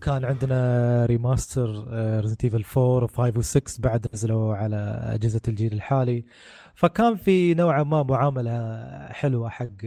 كان 0.00 0.24
عندنا 0.24 1.06
remaster 1.06 1.84
Resident 2.20 2.44
Evil 2.44 2.64
4 2.76 3.06
و5 3.06 3.34
و6 3.34 3.80
بعد 3.80 4.06
نزلوا 4.14 4.54
على 4.54 5.00
أجهزة 5.14 5.40
الجيل 5.48 5.72
الحالي. 5.72 6.24
فكان 6.74 7.16
في 7.16 7.54
نوعا 7.54 7.82
ما 7.82 8.02
معاملة 8.02 8.88
حلوة 9.08 9.48
حق 9.48 9.84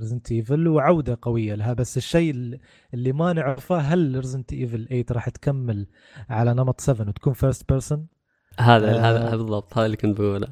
Resident 0.00 0.32
آه، 0.32 0.36
Evil 0.36 0.68
وعودة 0.68 1.18
قوية 1.22 1.54
لها. 1.54 1.72
بس 1.72 1.96
الشيء 1.96 2.58
اللي 2.94 3.12
ما 3.12 3.32
نعرفه 3.32 3.78
هل 3.78 4.16
Resident 4.16 4.52
Evil 4.52 4.86
8 4.86 5.04
راح 5.10 5.28
تكمل 5.28 5.86
على 6.30 6.54
نمط 6.54 6.80
7 6.80 7.08
وتكون 7.08 7.32
first 7.32 7.68
person 7.68 8.06
هذا 8.58 8.96
آه 8.96 9.00
هذا 9.00 9.36
بالضبط 9.36 9.78
هذا 9.78 9.86
اللي 9.86 9.96
كنت 9.96 10.20
بقوله. 10.20 10.48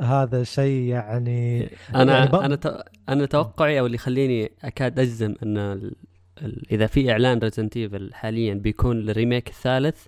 هذا 0.00 0.42
شيء 0.42 0.82
يعني 0.88 1.68
أنا 1.94 2.18
يعني 2.18 2.36
أنا 2.44 2.84
أنا 3.08 3.26
توقعي 3.26 3.80
أو 3.80 3.86
اللي 3.86 3.94
يخليني 3.94 4.52
أكاد 4.64 4.98
أجزم 4.98 5.34
إن 5.42 5.58
ال... 5.58 5.94
ال... 6.42 6.62
إذا 6.72 6.86
في 6.86 7.10
إعلان 7.10 7.38
Resident 7.38 7.76
Evil 7.76 8.14
حاليا 8.14 8.54
بيكون 8.54 9.08
ال 9.10 9.15
remake 9.15 9.48
الثالث 9.48 10.06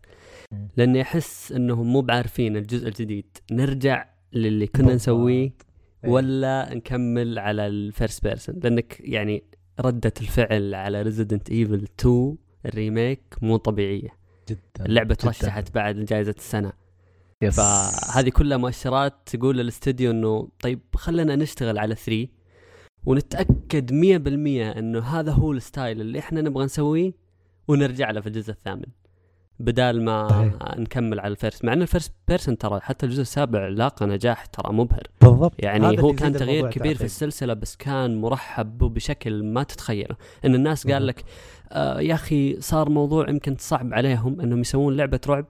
لأني 0.77 1.03
أحس 1.03 1.53
إنهم 1.53 1.93
مو 1.93 2.01
بعارفين 2.01 2.57
الجزء 2.57 2.89
الجديد. 2.89 3.27
نرجع 3.53 4.09
للي 4.33 4.67
كنا 4.67 4.95
نسويه 4.95 5.53
إيه. 6.05 6.11
ولا 6.11 6.75
نكمل 6.75 7.39
على 7.39 7.67
ال 7.67 7.76
first 7.76 8.25
person 8.25 8.55
لأنك 8.65 9.01
يعني 9.01 9.45
ردة 9.81 10.13
الفعل 10.21 10.75
على 10.75 11.03
Resident 11.03 11.51
Evil 11.51 11.87
2 12.01 12.37
ال 12.67 12.74
remake 12.74 13.21
مو 13.43 13.57
طبيعية. 13.57 14.09
جدا 14.49 14.87
اللعبة 14.87 15.15
ترشحت 15.15 15.75
بعد 15.75 15.97
جائزة 15.97 16.35
السنة. 16.39 16.73
فهذه 17.41 18.29
كلها 18.29 18.57
مؤشرات 18.57 19.15
تقول 19.27 19.59
للاستوديو 19.59 20.11
إنه 20.11 20.49
طيب 20.61 20.81
خلينا 20.95 21.37
نشتغل 21.37 21.79
على 21.79 21.95
3 21.95 22.27
ونتأكد 23.05 23.91
100% 23.91 24.79
إنه 24.79 25.01
هذا 25.01 25.33
هو 25.33 25.53
ال 25.53 25.61
style 25.61 26.01
اللي 26.01 26.19
إحنا 26.19 26.41
نبغى 26.41 26.65
نسويه 26.65 27.13
ونرجع 27.69 28.11
له 28.11 28.21
في 28.21 28.27
الجزء 28.27 28.51
الثامن. 28.51 28.87
بدال 29.61 30.05
ما 30.05 30.29
صحيح. 30.29 30.79
نكمل 30.79 31.21
على 31.21 31.31
ال 31.31 31.36
first 31.36 31.65
مع 31.65 31.73
إن 31.73 31.83
ال 31.83 31.88
first 31.88 32.13
person 32.29 32.59
ترى 32.59 32.81
حتى 32.81 33.07
الجزء 33.07 33.21
السابع 33.21 33.69
لاقى 33.69 34.07
نجاح 34.07 34.47
ترى 34.47 34.73
مبهر. 34.73 35.07
بالضبط. 35.21 35.55
يعني 35.59 36.03
هو 36.03 36.13
كان 36.13 36.33
تغيير 36.33 36.71
كبير 36.71 36.97
في 36.97 37.05
السلسلة 37.05 37.55
بس 37.55 37.77
كان 37.77 38.21
مرحب 38.21 38.79
بشكل 38.79 39.45
ما 39.45 39.63
تتخيله. 39.63 40.17
إن 40.45 40.55
الناس 40.55 40.87
قال 40.87 41.07
لك 41.07 41.25
آه 41.73 42.01
يا 42.01 42.15
أخي 42.15 42.61
صار 42.61 42.91
موضوع 42.91 43.31
يمكن 43.31 43.57
صعب 43.59 43.95
عليهم 43.95 44.41
إنهم 44.41 44.61
يسوون 44.61 44.97
لعبة 44.97 45.21
رعب 45.27 45.47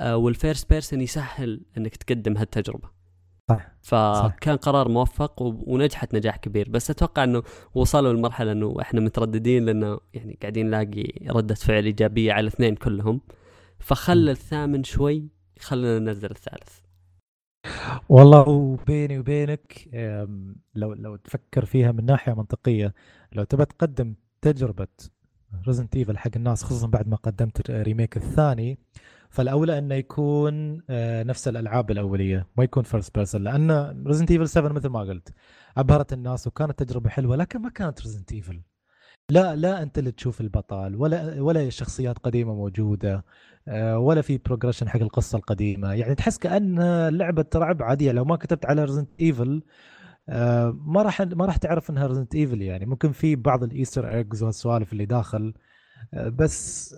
وال 0.00 0.20
first 0.20 0.70
person 0.70 1.00
يسهل 1.00 1.60
إنك 1.78 1.96
تقدم 1.96 2.36
هالتجربة. 2.36 2.88
صح. 3.50 3.72
فكان 3.82 4.56
صح. 4.56 4.62
قرار 4.62 4.88
موفق 4.88 5.42
ونجحت 5.42 6.14
نجاح 6.14 6.36
كبير. 6.36 6.68
بس 6.68 6.90
أتوقع 6.90 7.24
إنه 7.24 7.42
وصلوا 7.74 8.12
لمرحلة 8.12 8.52
إنه 8.52 8.76
إحنا 8.80 9.00
مترددين 9.00 9.64
لأنه 9.64 10.00
يعني 10.14 10.38
قاعدين 10.42 10.66
نلاقي 10.66 11.12
ردة 11.28 11.54
فعل 11.54 11.84
إيجابية 11.84 12.32
على 12.32 12.40
الاثنين 12.40 12.74
كلهم. 12.74 13.20
فخل 13.78 14.28
الثامن 14.28 14.84
شوي 14.84 15.28
خلينا 15.58 15.98
ننزل 15.98 16.30
الثالث. 16.30 16.78
والله 18.08 18.48
وبيني 18.48 19.18
وبينك 19.18 19.88
لو 20.74 20.92
لو 20.92 21.16
تفكر 21.16 21.64
فيها 21.64 21.92
من 21.92 22.04
ناحية 22.04 22.32
منطقية 22.32 22.94
لو 23.32 23.44
تبى 23.44 23.64
تقدم 23.64 24.14
تجربة 24.40 24.86
Resident 25.66 25.96
Evil 25.96 26.18
حق 26.18 26.30
الناس 26.36 26.64
خصوصا 26.64 26.86
بعد 26.86 27.08
ما 27.08 27.16
قدمت 27.16 27.70
ال 27.70 27.77
remake 27.77 28.16
الثاني 28.16 28.78
فالأولى 29.36 29.78
إنه 29.78 29.94
يكون 29.94 30.82
آه، 30.90 31.22
نفس 31.22 31.48
الألعاب 31.48 31.90
الأولية 31.90 32.46
ما 32.56 32.64
يكون 32.64 32.82
first 32.82 33.14
person 33.14 33.44
لأن 33.44 33.70
Resident 34.06 34.30
Evil 34.30 34.48
7 34.48 34.72
مثل 34.72 34.88
ما 34.88 35.00
قلت 35.00 35.32
أبهرت 35.76 36.12
الناس 36.12 36.46
وكانت 36.46 36.82
تجربة 36.82 37.10
حلوة 37.10 37.36
لكن 37.36 37.58
ما 37.60 37.68
كانت 37.68 38.02
Resident 38.02 38.32
Evil 38.32 38.60
لا 39.30 39.56
لا 39.56 39.82
أنت 39.82 39.98
اللي 39.98 40.12
تشوف 40.12 40.40
البطل 40.40 40.96
ولا 40.96 41.42
ولا 41.42 41.70
شخصيات 41.70 42.18
قديمة 42.18 42.54
موجودة 42.54 43.24
آه، 43.68 43.98
ولا 43.98 44.22
في 44.22 44.38
progression 44.38 44.88
حق 44.88 45.00
القصة 45.00 45.38
القديمة. 45.38 45.92
يعني 45.94 46.14
تحس 46.14 46.38
كأن 46.38 46.78
لعبة 47.08 47.44
رعب 47.56 47.82
عادية. 47.82 48.12
لو 48.12 48.24
ما 48.24 48.36
كتبت 48.36 48.66
على 48.66 48.84
Resident 48.84 49.10
Evil 49.20 49.62
آه، 50.28 50.78
ما 50.86 51.02
راح 51.02 51.20
ما 51.22 51.46
راح 51.46 51.56
تعرف 51.56 51.90
إنها 51.90 52.06
Resident 52.06 52.34
Evil 52.34 52.62
يعني. 52.62 52.86
ممكن 52.86 53.12
في 53.12 53.36
بعض 53.36 53.62
ال 53.64 53.71
Easter 53.71 54.14
eggs 54.14 54.42
والسوالف 54.42 54.92
اللي 54.92 55.06
داخل 55.06 55.54
بس 56.12 56.94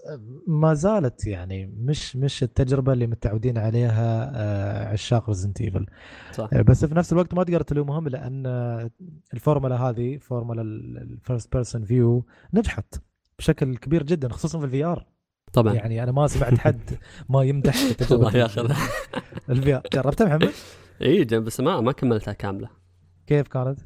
ما 0.47 0.75
زالت 0.75 1.27
يعني 1.27 1.67
مش 1.67 2.17
مش 2.17 2.43
التجربة 2.43 2.93
اللي 2.93 3.07
متعودين 3.07 3.59
عليها 3.59 4.33
آه، 4.35 4.89
عشاق 4.89 5.29
Resident 5.29 5.61
Evil 5.61 5.87
صح. 6.33 6.49
آه، 6.53 6.63
بس 6.63 6.85
في 6.85 6.95
نفس 6.95 7.13
الوقت 7.13 7.35
ما 7.35 7.45
تقدر 7.45 7.63
تلومهم 7.63 8.09
لأن 8.09 8.47
الفورمولا 9.35 9.77
هذه 9.77 10.19
formula 10.19 10.63
ال 10.63 10.78
first 10.78 11.53
person 11.53 11.85
view 11.85 12.27
نجحت 12.55 12.95
بشكل 13.39 13.77
كبير 13.77 14.03
جدا 14.03 14.29
خصوصا 14.29 14.59
في 14.59 14.65
ال 14.65 14.85
VR 14.85 15.07
طبعا. 15.53 15.75
يعني 15.75 16.03
أنا 16.03 16.13
ما 16.13 16.27
سمعت 16.27 16.59
حد 16.59 16.81
ما 17.31 17.43
يمدح 17.43 17.75
الله 18.11 18.37
ياخذ 18.37 18.73
ال 19.51 19.75
VR 19.75 19.83
جربتها 19.93 20.27
محمد؟ 20.27 20.51
إي 21.03 21.25
بس 21.25 21.61
ما 21.61 21.81
ما 21.81 21.93
كملتها 21.93 22.33
كاملة. 22.33 22.69
كيف 23.27 23.49
كانت؟ 23.49 23.79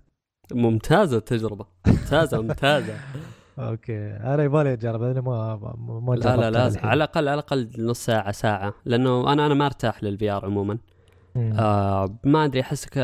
ممتازة 0.52 1.16
التجربة. 1.16 1.66
ممتازة 1.86 2.42
ممتازة. 2.42 2.94
okay. 3.58 3.96
أنا 4.06 4.42
يبغالي 4.44 4.72
أجرب 4.72 5.02
أنا 5.02 5.20
ما 5.20 5.56
ما 5.86 6.14
لا 6.14 6.36
لا 6.36 6.50
لا 6.50 6.86
على 6.86 6.94
الأقل 6.94 7.28
على 7.28 7.34
الأقل 7.34 7.70
نص 7.78 8.04
ساعة 8.04 8.32
ساعة. 8.32 8.74
لأنه 8.84 9.32
أنا 9.32 9.46
أنا 9.46 9.54
ما 9.54 9.66
أرتاح 9.66 10.04
لل 10.04 10.30
VR 10.30 10.44
عموما 10.44 10.78
آه 11.36 12.18
ما 12.24 12.44
أدري 12.44 12.60
احسك 12.60 12.98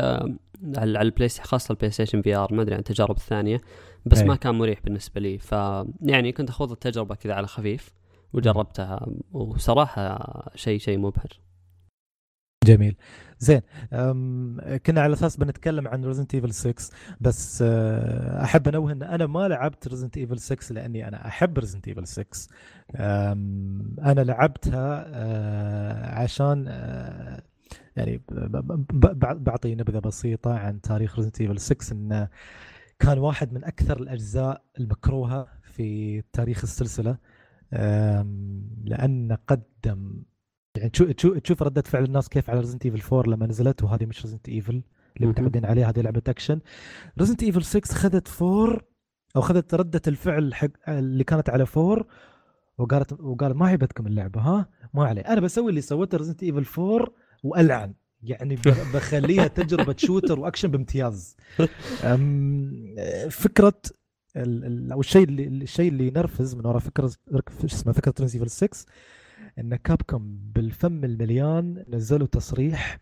على 0.77 1.01
ال 1.01 1.07
Play 1.07 1.29
خاصة 1.29 1.71
ال 1.71 1.91
PlayStation 1.91 2.21
VR 2.21 2.53
ما 2.53 2.61
أدري 2.61 2.73
عن 2.73 2.79
التجارب 2.79 3.15
الثانية 3.15 3.61
بس 4.05 4.21
أي. 4.21 4.27
ما 4.27 4.35
كان 4.35 4.55
مريح 4.55 4.79
بالنسبة 4.83 5.21
لي. 5.21 5.37
ف 5.37 5.51
يعني 6.01 6.31
كنت 6.31 6.49
أخوض 6.49 6.71
التجربة 6.71 7.15
كذا 7.15 7.33
على 7.33 7.47
خفيف 7.47 7.93
وجربتها 8.33 9.07
وصراحة 9.31 10.19
شيء 10.55 10.79
شيء 10.79 10.97
مبهر. 10.97 11.39
جميل. 12.65 12.95
زين 13.39 13.61
كنا 14.85 15.01
على 15.01 15.13
أساس 15.13 15.37
بنتكلم 15.37 15.87
عن 15.87 16.05
Resident 16.05 16.35
Evil 16.35 16.53
6 16.53 16.73
بس 17.21 17.63
آه، 17.67 18.43
أحب 18.43 18.67
انوه 18.67 18.91
ان 18.91 19.03
أنا 19.03 19.25
ما 19.27 19.47
لعبت 19.47 19.87
Resident 19.87 20.17
Evil 20.17 20.39
6 20.39 20.75
لأني 20.75 21.07
أنا 21.07 21.27
أحب 21.27 21.59
Resident 21.59 21.87
Evil 21.87 22.07
6 22.07 22.47
أنا 22.95 24.21
لعبتها 24.21 25.05
آه، 25.07 26.15
عشان 26.15 26.65
آه، 26.67 27.41
يعني 27.95 28.21
بعطي 29.21 29.75
نبذة 29.75 29.99
بسيطة 29.99 30.53
عن 30.53 30.81
تاريخ 30.81 31.15
Resident 31.15 31.41
Evil 31.41 31.59
6 31.59 31.93
إنه 31.93 32.27
كان 32.99 33.17
واحد 33.17 33.53
من 33.53 33.63
أكثر 33.63 34.01
الأجزاء 34.01 34.61
المكروهة 34.79 35.47
في 35.61 36.21
تاريخ 36.33 36.63
السلسلة. 36.63 37.17
لأنه 38.85 39.37
قدم 39.47 40.23
يعني 40.79 40.89
تشوف 40.89 41.37
تشوف 41.37 41.63
ردة 41.63 41.81
فعل 41.81 42.03
الناس 42.03 42.29
كيف 42.29 42.49
على 42.49 42.59
Resident 42.59 42.85
Evil 42.85 43.15
4 43.15 43.31
لما 43.31 43.47
نزلت 43.47 43.83
وهذه 43.83 44.05
مش 44.05 44.25
Resident 44.25 44.49
Evil 44.49 44.83
اللي 45.17 45.27
متعودين 45.27 45.65
عليها 45.65 45.89
هذه 45.89 46.01
لعبة 46.01 46.21
action 46.27 46.59
Resident 47.19 47.43
Evil 47.43 47.63
6 47.63 47.93
خذت 47.95 48.41
4 48.41 48.79
أو 49.35 49.41
خذت 49.41 49.73
ردة 49.73 50.01
الفعل 50.07 50.53
حق 50.53 50.69
اللي 50.87 51.23
كانت 51.23 51.49
على 51.49 51.65
4 51.77 52.05
وقالت 52.77 53.13
وقالت 53.13 53.55
ما 53.55 53.67
عجبتكم 53.67 54.07
اللعبة 54.07 54.41
ها؟ 54.41 54.69
ما 54.93 55.05
عليه. 55.05 55.21
أنا 55.21 55.41
بسوي 55.41 55.69
اللي 55.69 55.81
سويته 55.81 56.17
Resident 56.17 56.43
Evil 56.43 56.65
4 56.81 57.07
وألعن. 57.43 57.93
يعني 58.23 58.55
بخليها 58.93 59.47
تجربة 59.47 59.95
shooter 59.97 60.39
و 60.39 60.43
action 60.43 60.67
بامتياز. 60.71 61.37
فكرة 63.29 63.81
أو 64.91 64.99
الشيء 64.99 65.23
اللي 65.23 65.47
الشيء 65.47 65.91
اللي 65.91 66.07
ينرفز 66.07 66.55
من 66.55 66.65
وراء 66.65 66.79
فكره 66.79 67.11
اسمه 67.65 67.93
فكرة 67.93 68.13
Resident 68.19 68.49
6 68.49 68.85
إن 69.59 69.75
Capcom 69.75 70.39
بالفم 70.55 71.03
المليان 71.03 71.85
نزلوا 71.89 72.27
تصريح 72.27 72.99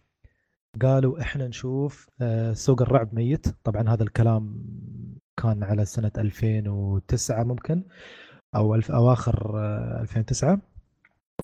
قالوا 0.81 1.21
إحنا 1.21 1.47
نشوف 1.47 2.09
آه، 2.21 2.53
سوق 2.53 2.81
الرعب 2.81 3.15
ميت. 3.15 3.47
طبعا 3.63 3.89
هذا 3.89 4.03
الكلام 4.03 4.65
كان 5.37 5.63
على 5.63 5.85
سنة 5.85 6.11
2009 6.17 7.43
ممكن 7.43 7.83
أو 8.55 8.75
أواخر 8.75 9.59
2009 10.01 10.61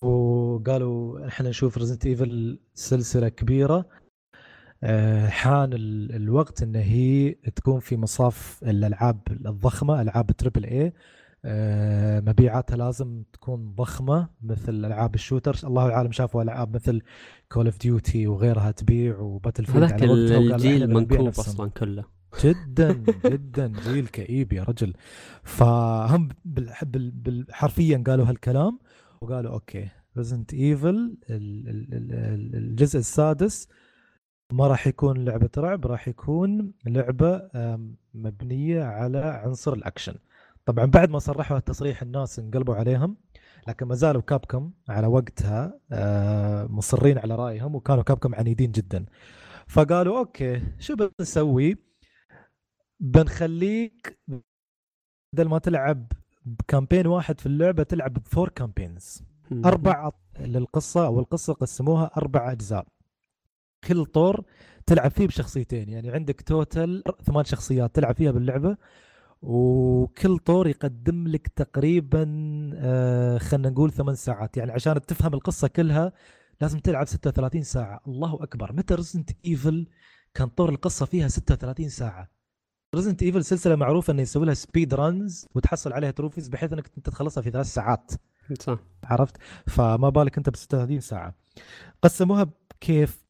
آه، 0.02 0.06
وقالوا 0.06 1.28
إحنا 1.28 1.48
نشوف 1.48 1.78
Resident 1.78 2.06
Evil 2.06 2.58
سلسلة 2.74 3.28
كبيرة. 3.28 3.86
آه، 4.82 5.28
حان 5.28 5.70
الوقت 6.10 6.62
إن 6.62 6.76
هي 6.76 7.30
تكون 7.30 7.80
في 7.80 7.96
مصاف 7.96 8.60
الألعاب 8.62 9.20
الضخمة 9.30 10.02
ألعاب 10.02 10.32
triple 10.32 10.64
A 10.64 10.92
مبيعاتها 12.26 12.76
لازم 12.76 13.22
تكون 13.32 13.74
ضخمة 13.74 14.28
مثل 14.42 14.84
ألعاب 14.84 15.14
ال 15.14 15.19
shooter 15.19 15.56
الله 15.64 15.92
اعلم 15.92 16.12
شافوا 16.12 16.42
ألعاب 16.42 16.74
مثل 16.74 17.02
Call 17.52 17.66
of 17.66 17.78
Duty 17.78 18.26
وغيرها 18.26 18.70
تبيع 18.70 19.18
و 19.18 19.64
Battlefield 19.64 19.84
هذاك 19.84 20.02
الجيل 20.02 20.94
منكوب 20.94 21.28
أصلا 21.28 21.70
كله. 21.70 22.04
جدا 22.44 23.04
جدا 23.24 23.72
جيل 23.84 24.06
كئيب 24.06 24.52
يا 24.52 24.62
رجل. 24.62 24.92
فهم 25.42 26.28
حرفيا 27.50 28.04
قالوا 28.06 28.26
هالكلام 28.26 28.78
وقالوا 29.20 29.52
okay 29.52 29.88
Resident 30.16 30.54
Evil 30.54 31.16
الجزء 31.30 32.98
السادس 32.98 33.68
ما 34.52 34.66
راح 34.66 34.86
يكون 34.86 35.24
لعبة 35.24 35.50
رعب 35.58 35.86
راح 35.86 36.08
يكون 36.08 36.72
لعبة 36.86 37.48
مبنية 38.14 38.82
على 38.82 39.18
عنصر 39.18 39.72
الأكشن. 39.72 40.14
طبعا 40.66 40.84
بعد 40.84 41.10
ما 41.10 41.18
صرحوا 41.18 41.56
التصريح 41.56 42.02
الناس 42.02 42.38
انقلبوا 42.38 42.74
عليهم 42.74 43.16
لكن 43.68 43.86
ما 43.86 43.94
زالوا 43.94 44.22
Capcom 44.22 44.72
على 44.88 45.06
وقتها 45.06 45.80
آه، 45.92 46.64
مصرين 46.66 47.18
على 47.18 47.34
رأيهم 47.34 47.74
وكانوا 47.74 48.02
Capcom 48.02 48.34
عنيدين 48.34 48.72
جدا. 48.72 49.06
فقالوا 49.66 50.18
okay 50.18 50.62
شو 50.78 50.94
بنسوي؟ 51.18 51.76
بنخليك 53.00 54.18
بدل 55.32 55.48
ما 55.48 55.58
تلعب 55.58 56.12
ب 56.44 56.51
campaign 56.51 57.06
واحد 57.06 57.40
في 57.40 57.46
اللعبة 57.46 57.82
تلعب 57.82 58.12
ب 58.14 58.21
four 58.21 58.48
campaigns. 58.48 59.22
أربع 59.64 60.10
للقصة 60.40 61.06
أو 61.06 61.18
القصة 61.20 61.52
قسموها 61.52 62.10
أربع 62.16 62.52
أجزاء. 62.52 62.86
كل 63.84 64.06
طور 64.06 64.44
تلعب 64.86 65.10
فيه 65.10 65.26
بشخصيتين 65.26 65.88
يعني 65.88 66.10
عندك 66.10 66.40
total 66.42 67.02
ثمان 67.22 67.44
شخصيات 67.44 67.94
تلعب 67.94 68.14
فيها 68.14 68.30
باللعبة 68.32 68.76
وكل 69.46 70.38
طور 70.38 70.68
يقدم 70.68 71.28
لك 71.28 71.48
تقريبا 71.48 72.24
آه 72.74 73.38
خلينا 73.38 73.70
نقول 73.70 73.92
ثمان 73.92 74.14
ساعات. 74.14 74.56
يعني 74.56 74.72
عشان 74.72 75.00
تفهم 75.06 75.34
القصة 75.34 75.68
كلها 75.68 76.12
لازم 76.60 76.78
تلعب 76.78 77.06
36 77.06 77.62
ساعة. 77.62 78.00
الله 78.06 78.34
أكبر. 78.42 78.72
متى 78.72 78.94
Resident 78.94 79.30
Evil 79.46 79.86
كان 80.34 80.48
طور 80.48 80.68
القصة 80.68 81.06
فيها 81.06 81.28
36 81.28 81.88
ساعة؟ 81.88 82.30
Resident 82.94 83.22
Evil 83.22 83.44
سلسلة 83.44 83.76
معروفة 83.76 84.12
إنه 84.12 84.22
يسوي 84.22 84.46
لها 84.46 84.54
speed 84.54 84.94
runs 84.94 85.46
وتحصل 85.54 85.92
عليها 85.92 86.10
trophies 86.10 86.48
بحيث 86.48 86.72
إنك 86.72 86.90
أنت 86.96 87.08
تخلصها 87.10 87.42
في 87.42 87.50
ثلاث 87.50 87.66
ساعات. 87.66 88.10
صح. 88.60 88.78
عرفت؟ 89.04 89.36
فما 89.66 90.08
بالك 90.08 90.36
أنت 90.38 90.48
ب 90.50 90.56
36 90.56 91.00
ساعة. 91.00 91.34
قسموها 92.02 92.46
كيف 92.80 93.24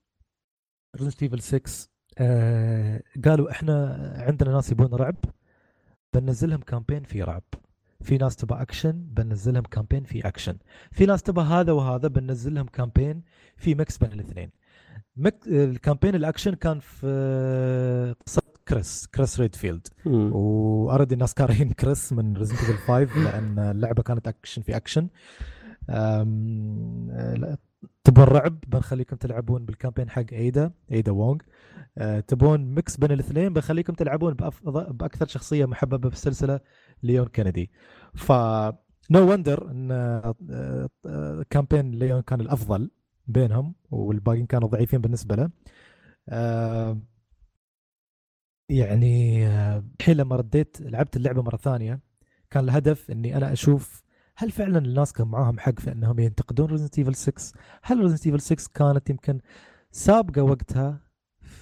Resident 0.97 1.23
Evil 1.23 1.41
6 1.41 1.89
آه 2.19 3.02
قالوا 3.25 3.50
إحنا 3.50 3.97
عندنا 4.19 4.52
ناس 4.52 4.73
يبون 4.73 4.95
رعب. 4.95 5.17
بننزلهم 6.15 6.61
campaign 6.60 7.02
في 7.03 7.23
رعب 7.23 7.43
في 8.00 8.19
ناس 8.19 8.37
تبغى 8.37 8.63
اكشن 8.63 8.93
بننزلهم 8.93 9.63
campaign 9.63 10.04
في 10.05 10.29
اكشن 10.29 10.57
في 10.93 11.07
ناس 11.07 11.23
تبغى 11.23 11.45
هذا 11.45 11.73
وهذا 11.73 12.09
بننزلهم 12.09 12.67
campaign 12.67 13.23
في 13.57 13.75
mix 13.75 13.99
بين 13.99 14.13
الاثنين. 14.13 14.50
مك... 15.17 15.35
ال 15.47 15.54
campaign 15.54 16.15
ال 16.15 16.20
action 16.20 16.54
كان 16.55 16.79
في 16.81 18.15
قصة 18.27 18.43
Chris 18.69 19.06
Chris 19.06 19.41
Redfield 19.41 19.89
و 20.06 20.20
already 20.20 21.15
الناس 21.15 21.35
كارهين 21.35 21.71
كريس 21.73 22.13
من 22.17 22.37
Resident 22.37 22.58
Evil 22.60 22.76
5 22.79 23.25
لأن 23.25 23.59
اللعبة 23.59 24.03
كانت 24.03 24.29
اكشن 24.29 24.63
في 24.63 24.77
اكشن 24.77 25.09
تبون 28.05 28.25
رعب 28.25 28.59
بنخليكم 28.67 29.17
تلعبون 29.17 29.65
بال 29.65 29.74
campaign 29.74 30.10
حق 30.11 30.25
Ada 30.32 30.73
Ada 30.93 31.13
Wong 31.13 31.39
تبون 32.26 32.75
mix 32.75 32.97
بين 32.97 33.13
الاثنين 33.13 33.52
بخليكم 33.52 33.93
تلعبون 33.93 34.34
بأكثر 34.65 35.26
شخصية 35.26 35.67
محببة 35.67 36.08
بالسلسلة 36.08 36.60
Leon 37.02 37.26
Kennedy. 37.26 37.71
ف 38.15 38.32
no 39.10 39.30
wonder 39.30 39.71
إن 39.71 40.34
campaign 41.50 41.91
Leon 41.91 42.21
كان 42.21 42.41
الأفضل 42.41 42.91
بينهم 43.26 43.75
والباقيين 43.91 44.47
كانوا 44.47 44.69
ضعيفين 44.69 45.00
بالنسبة 45.00 45.37
له. 45.37 45.50
يعني 48.69 49.47
الحين 50.00 50.17
لما 50.17 50.37
رديت 50.37 50.76
لعبت 50.80 51.17
اللعبة 51.17 51.43
مرة 51.43 51.56
ثانية 51.56 52.00
كان 52.50 52.65
الهدف 52.65 53.10
إني 53.10 53.37
أنا 53.37 53.52
أشوف 53.52 54.04
هل 54.37 54.50
فعلا 54.50 54.78
الناس 54.78 55.13
كان 55.13 55.26
معاهم 55.26 55.58
حق 55.58 55.80
في 55.80 55.93
إنهم 55.93 56.19
ينتقدون 56.19 56.71
Resident 56.71 56.99
Evil 56.99 57.15
6 57.15 57.58
هل 57.82 58.00
Resident 58.00 58.26
Evil 58.26 58.41
6 58.41 58.71
كانت 58.75 59.10
يمكن 59.10 59.41
سابقة 59.91 60.43
وقتها 60.43 61.00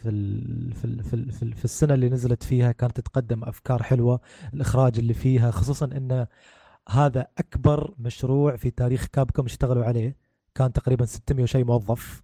في 0.03 0.09
ال 0.09 0.73
في 0.75 0.85
ال 0.85 1.05
في, 1.05 1.15
ال 1.15 1.33
في, 1.33 1.43
ال 1.43 1.53
في 1.53 1.65
السنة 1.65 1.95
اللي 1.95 2.09
نزلت 2.09 2.43
فيها 2.43 2.73
كانت 2.73 3.01
تقدم 3.01 3.45
أفكار 3.45 3.83
حلوة 3.83 4.21
الإخراج 4.55 4.99
اللي 4.99 5.15
فيها 5.15 5.51
خصوصا 5.51 5.87
إن 5.87 6.27
هذا 6.89 7.27
أكبر 7.39 7.95
مشروع 7.99 8.57
في 8.57 8.71
تاريخ 8.71 9.07
كابكوم 9.07 9.45
اشتغلوا 9.45 9.85
عليه. 9.85 10.17
كان 10.55 10.73
تقريبا 10.73 11.05
600 11.05 11.43
وشيء 11.43 11.65
موظف. 11.65 12.23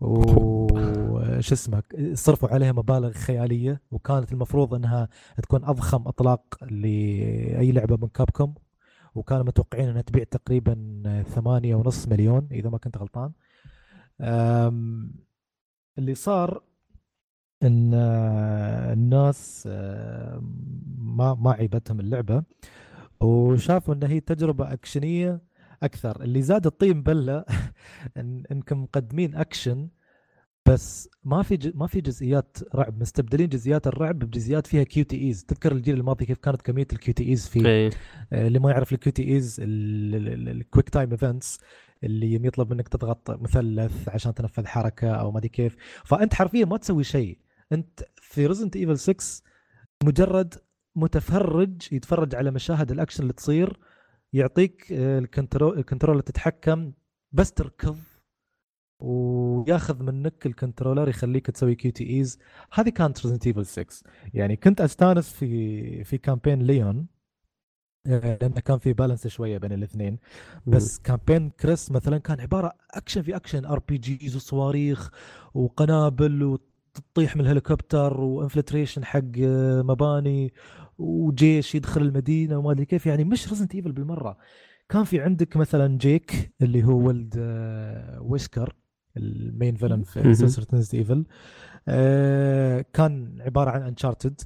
وش 0.00 1.52
اسمه 1.58 1.82
صرفوا 2.14 2.48
عليها 2.48 2.72
مبالغ 2.72 3.12
خيالية. 3.12 3.82
وكانت 3.90 4.32
المفروض 4.32 4.74
إنها 4.74 5.08
تكون 5.42 5.64
أضخم 5.64 6.08
أطلاق 6.08 6.64
لأي 6.70 7.72
لعبة 7.72 7.96
من 7.96 8.08
كابكوم. 8.08 8.54
وكانوا 9.14 9.44
متوقعين 9.44 9.88
إنها 9.88 10.02
تبيع 10.02 10.24
تقريبا 10.24 11.24
ثمانية 11.28 11.74
ونص 11.74 12.08
مليون 12.08 12.48
إذا 12.52 12.70
ما 12.70 12.78
كنت 12.78 12.98
غلطان. 12.98 13.32
اللي 15.98 16.14
صار 16.14 16.62
إن 17.62 17.94
الناس 18.92 19.66
ما 20.98 21.34
ما 21.34 21.52
عيبتهم 21.52 22.00
اللعبة 22.00 22.42
وشافوا 23.20 23.94
إن 23.94 24.02
هي 24.04 24.20
تجربة 24.20 24.72
أكشنية 24.72 25.40
أكثر. 25.82 26.22
اللي 26.22 26.42
زاد 26.42 26.66
الطين 26.66 27.02
بلة 27.02 27.44
إن 28.16 28.42
إنكم 28.52 28.82
مقدمين 28.82 29.34
أكشن 29.34 29.88
بس 30.66 31.08
ما 31.24 31.42
في 31.42 31.72
ما 31.74 31.86
في 31.86 32.00
جزئيات 32.00 32.56
رعب. 32.74 33.00
مستبدلين 33.00 33.48
جزئيات 33.48 33.86
الرعب 33.86 34.18
بجزئيات 34.18 34.66
فيها 34.66 34.82
QTEs. 34.82 35.44
تذكر 35.44 35.72
الجيل 35.72 35.96
الماضي 35.96 36.26
كيف 36.26 36.38
كانت 36.38 36.62
كمية 36.62 36.86
ال 36.92 37.14
QTEs 37.14 37.48
في 37.48 37.66
إيه. 37.66 37.90
آه، 38.32 38.46
اللي 38.46 38.58
ما 38.58 38.70
يعرف 38.70 38.92
ال 38.92 39.12
QTEs 39.12 39.22
ال 39.28 39.56
quick 39.60 40.88
time 40.88 41.10
events 41.10 41.60
اللي 42.04 42.46
يطلب 42.46 42.72
منك 42.72 42.88
تضغط 42.88 43.30
مثلث 43.30 44.08
عشان 44.08 44.34
تنفذ 44.34 44.66
حركة 44.66 45.10
أو 45.10 45.30
ما 45.30 45.38
أدري 45.38 45.48
كيف. 45.48 45.76
فأنت 46.04 46.34
حرفيا 46.34 46.64
ما 46.64 46.76
تسوي 46.76 47.04
شيء. 47.04 47.38
أنت 47.72 48.04
في 48.16 48.46
Resident 48.46 48.76
Evil 48.76 48.98
6 48.98 49.42
مجرد 50.04 50.54
متفرج 50.96 51.92
يتفرج 51.92 52.34
على 52.34 52.50
مشاهد 52.50 52.90
الأكشن 52.90 53.22
اللي 53.22 53.32
تصير 53.32 53.78
يعطيك 54.32 54.92
آه، 54.92 55.18
ال 55.18 55.25
control 55.25 55.78
ال 55.78 55.84
control 55.84 56.22
تتحكم 56.22 56.92
بس 57.32 57.52
تركض 57.52 57.98
وياخذ 59.00 60.02
منك 60.02 60.46
ال 60.46 60.52
controller 60.52 61.08
يخليك 61.08 61.50
تسوي 61.50 61.74
QTEs 61.74 62.38
هذه 62.72 62.88
كانت 62.88 63.26
Resident 63.26 63.46
Evil 63.46 63.66
6 63.66 63.86
يعني 64.34 64.56
كنت 64.56 64.80
أستانس 64.80 65.32
في 65.32 66.04
في 66.04 66.18
campaign 66.18 66.62
Leon 66.62 67.06
آه، 68.06 68.38
لأنه 68.40 68.60
كان 68.60 68.78
في 68.78 68.92
balance 68.92 69.26
شوية 69.26 69.58
بين 69.58 69.72
الاثنين. 69.72 70.18
بس 70.66 70.98
campaign 70.98 71.50
Chris 71.50 71.90
مثلا 71.90 72.18
كان 72.18 72.40
عبارة 72.40 72.72
اكشن 72.90 73.22
في 73.22 73.36
action 73.36 73.64
RPGs 73.64 74.36
وصواريخ 74.36 75.10
وقنابل 75.54 76.58
وتطيح 76.96 77.36
من 77.36 77.42
الهليكوبتر 77.42 78.20
و 78.20 78.26
infiltration 78.26 79.04
حق 79.04 79.20
آه، 79.42 79.82
مباني 79.82 80.52
وجيش 80.98 81.74
يدخل 81.74 82.02
المدينة 82.02 82.58
وما 82.58 82.72
أدري 82.72 82.84
كيف. 82.84 83.06
يعني 83.06 83.24
مش 83.24 83.48
Resident 83.48 83.74
Evil 83.74 83.92
بالمرة. 83.92 84.38
كان 84.88 85.04
في 85.04 85.20
عندك 85.20 85.56
مثلا 85.56 85.98
جيك 85.98 86.52
اللي 86.62 86.84
هو 86.84 87.06
ولد 87.06 87.34
Wesker 88.20 88.76
ال 89.16 89.28
main 89.28 89.74
villain 89.76 90.02
في 90.02 90.34
سلسلة 90.34 90.66
Resident 90.74 90.94
Evil 90.94 91.26
آه، 91.88 92.84
كان 92.92 93.40
عبارة 93.40 93.70
عن 93.70 93.82
Uncharted 93.82 94.40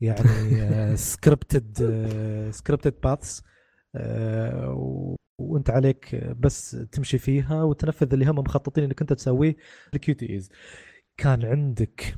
يعني 0.00 0.96
scripted 0.96 1.76
scripted 2.50 2.94
paths 3.04 3.42
وأنت 5.38 5.70
عليك 5.70 6.14
بس 6.40 6.70
تمشي 6.92 7.18
فيها 7.18 7.62
وتنفذ 7.62 8.12
اللي 8.12 8.26
هم 8.26 8.38
مخططين 8.38 8.84
إنك 8.84 9.00
أنت 9.00 9.12
تسويه. 9.12 9.56
ال 9.94 10.14
QTEs 10.14 10.50
كان 11.16 11.44
عندك 11.44 12.14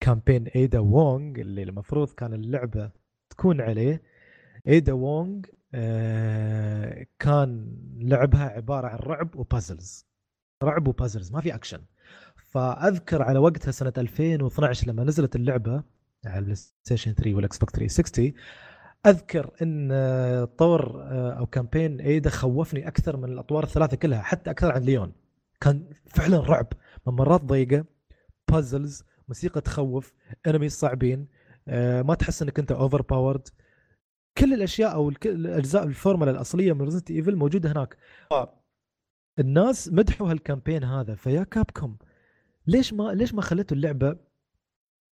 campaign 0.00 0.46
ايدا 0.46 0.78
وونغ 0.78 1.40
اللي 1.40 1.62
المفروض 1.62 2.10
كان 2.10 2.32
اللعبة 2.34 2.90
تكون 3.30 3.60
عليه. 3.60 4.02
ايدا 4.66 4.92
وونغ 4.92 5.40
آه 5.74 7.06
كان 7.18 7.76
لعبها 7.98 8.44
عبارة 8.44 8.88
عن 8.88 8.98
رعب 8.98 9.36
و 9.36 9.45
puzzles 9.45 10.06
رعب 10.62 10.88
و 10.88 10.93
puzzles 10.93 11.32
ما 11.32 11.40
في 11.40 11.54
اكشن 11.54 11.80
فأذكر 12.36 13.22
على 13.22 13.38
وقتها 13.38 13.70
سنة 13.70 13.92
2012 13.98 14.88
لما 14.88 15.04
نزلت 15.04 15.36
اللعبة 15.36 15.82
على 16.26 16.38
ال 16.38 16.54
PlayStation 16.54 17.12
3 17.12 17.34
وال 17.34 17.58
Xbox 17.58 17.72
360 17.72 18.32
أذكر 19.06 19.50
إن 19.62 19.88
طور 20.58 21.02
آه، 21.02 21.32
أو 21.32 21.46
campaign 21.46 22.00
ايدا 22.00 22.30
خوفني 22.30 22.88
أكثر 22.88 23.16
من 23.16 23.24
الأطوار 23.24 23.64
الثلاثة 23.64 23.96
كلها 23.96 24.22
حتى 24.22 24.50
أكثر 24.50 24.72
عن 24.72 24.82
ليون 24.82 25.12
كان 25.60 25.90
فعلا 26.06 26.40
رعب. 26.40 26.66
ممرات 27.06 27.40
ضيقة 27.44 27.84
puzzles 28.50 29.04
موسيقى 29.28 29.60
تخوف 29.60 30.12
enemy 30.46 30.68
صعبين 30.68 31.28
آه، 31.68 32.02
ما 32.02 32.14
تحس 32.14 32.42
إنك 32.42 32.58
أنت 32.58 32.72
overpowered 32.72 33.48
كل 34.38 34.54
الأشياء 34.54 34.94
أو 34.94 35.08
الأجزاء 35.26 35.84
الفورمولا 35.84 36.30
الأصلية 36.30 36.72
من 36.72 36.82
Resident 36.82 37.10
Evil 37.10 37.36
موجودة 37.36 37.72
هناك. 37.72 37.96
الناس 39.38 39.88
مدحوا 39.92 40.30
هال 40.30 40.41
campaign 40.41 40.84
هذا 40.84 41.14
فيا 41.14 41.42
Capcom. 41.44 41.96
ليش 42.66 42.92
ما 42.92 43.12
ليش 43.14 43.34
ما 43.34 43.42
خليتوا 43.42 43.76
اللعبة 43.76 44.16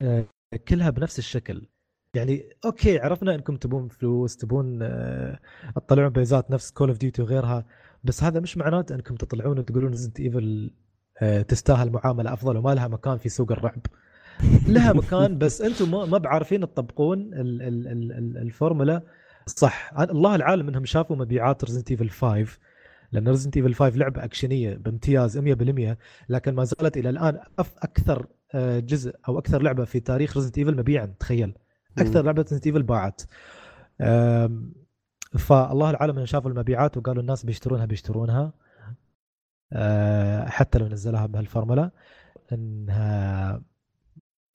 آه، 0.02 0.24
كلها 0.68 0.90
بنفس 0.90 1.18
الشكل؟ 1.18 1.66
يعني 2.14 2.50
okay 2.64 2.98
عرفنا 2.98 3.34
إنكم 3.34 3.56
تبون 3.56 3.88
فلوس 3.88 4.36
تبون 4.36 4.78
آه، 4.82 5.38
تطلعون 5.76 6.08
بيزات 6.08 6.50
نفس 6.50 6.70
Call 6.70 6.88
of 6.88 6.98
Duty 6.98 7.22
وغيرها 7.22 7.66
بس 8.04 8.24
هذا 8.24 8.40
مش 8.40 8.56
معناته 8.56 8.94
إنكم 8.94 9.14
تطلعون 9.14 9.58
وتقولون 9.58 9.90
Resident 9.90 10.20
Evil 10.20 10.70
تستاهل 11.48 11.90
معاملة 11.90 12.32
أفضل 12.32 12.56
وما 12.56 12.74
لها 12.74 12.88
مكان 12.88 13.18
في 13.18 13.28
سوق 13.28 13.52
الرعب. 13.52 13.80
لها 14.68 14.92
مكان 14.92 15.38
بس 15.38 15.62
أنتم 15.62 16.10
ما 16.10 16.18
بعارفين 16.18 16.60
تطبقون 16.60 17.30
الفورمولا 18.36 19.02
صح. 19.46 19.92
الله 19.98 20.34
العالم 20.34 20.68
إنهم 20.68 20.84
شافوا 20.84 21.16
مبيعات 21.16 21.64
Resident 21.64 21.90
Evil 21.90 22.10
5 22.10 22.58
لأن 23.12 23.28
Resident 23.28 23.56
Evil 23.56 23.74
5 23.74 23.96
لعبة 23.96 24.24
أكشنية 24.24 24.74
بامتياز 24.74 25.38
100% 25.38 25.96
لكن 26.28 26.54
ما 26.54 26.64
زالت 26.64 26.96
إلى 26.96 27.10
الآن 27.10 27.40
أكثر 27.58 28.26
آه، 28.54 28.78
جزء 28.78 29.14
أو 29.28 29.38
أكثر 29.38 29.62
لعبة 29.62 29.84
في 29.84 30.00
تاريخ 30.00 30.36
Resident 30.36 30.58
Evil 30.58 30.76
مبيعا. 30.76 31.14
تخيل. 31.20 31.54
أكثر 31.98 32.22
لعبة 32.22 32.42
Resident 32.42 32.66
Evil 32.66 32.82
باعت. 32.82 33.22
فالله 35.38 35.90
العالم 35.90 36.12
إنهم 36.12 36.26
شافوا 36.26 36.50
المبيعات 36.50 36.96
وقالوا 36.96 37.22
الناس 37.22 37.44
بيشترونها 37.44 37.86
بيشترونها. 37.86 38.42
آه، 38.42 38.52
حتى 40.46 40.78
لو 40.78 40.86
نزلها 40.86 41.26
بهالفورمولا 41.26 41.90
إنها 42.52 43.62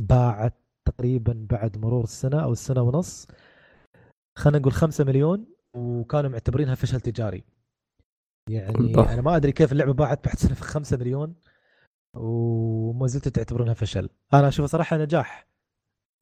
باعت 0.02 0.54
تقريبا 0.86 1.48
بعد 1.50 1.78
مرور 1.78 2.04
السنة 2.04 2.44
أو 2.44 2.52
السنة 2.52 2.82
ونص. 2.82 3.28
خلينا 4.38 4.60
نقول 4.60 4.72
5 4.72 5.04
مليون 5.04 5.46
وكانوا 5.78 6.30
معتبرينها 6.30 6.76
فشل 6.76 7.02
تجاري. 7.02 7.44
يعني 8.50 8.96
أنا 8.96 9.22
ما 9.22 9.36
أدري 9.36 9.52
كيف 9.52 9.72
اللعبة 9.72 9.94
باعت 9.94 10.26
بعد 10.26 10.36
سنة 10.36 10.54
في 10.54 10.62
5 10.62 10.98
مليون 10.98 11.36
وما 12.18 13.08
زلت 13.08 13.28
تعتبرونها 13.28 13.74
فشل. 13.74 14.10
أنا 14.34 14.48
أشوفها 14.48 14.68
صراحة 14.68 14.98
نجاح. 14.98 15.48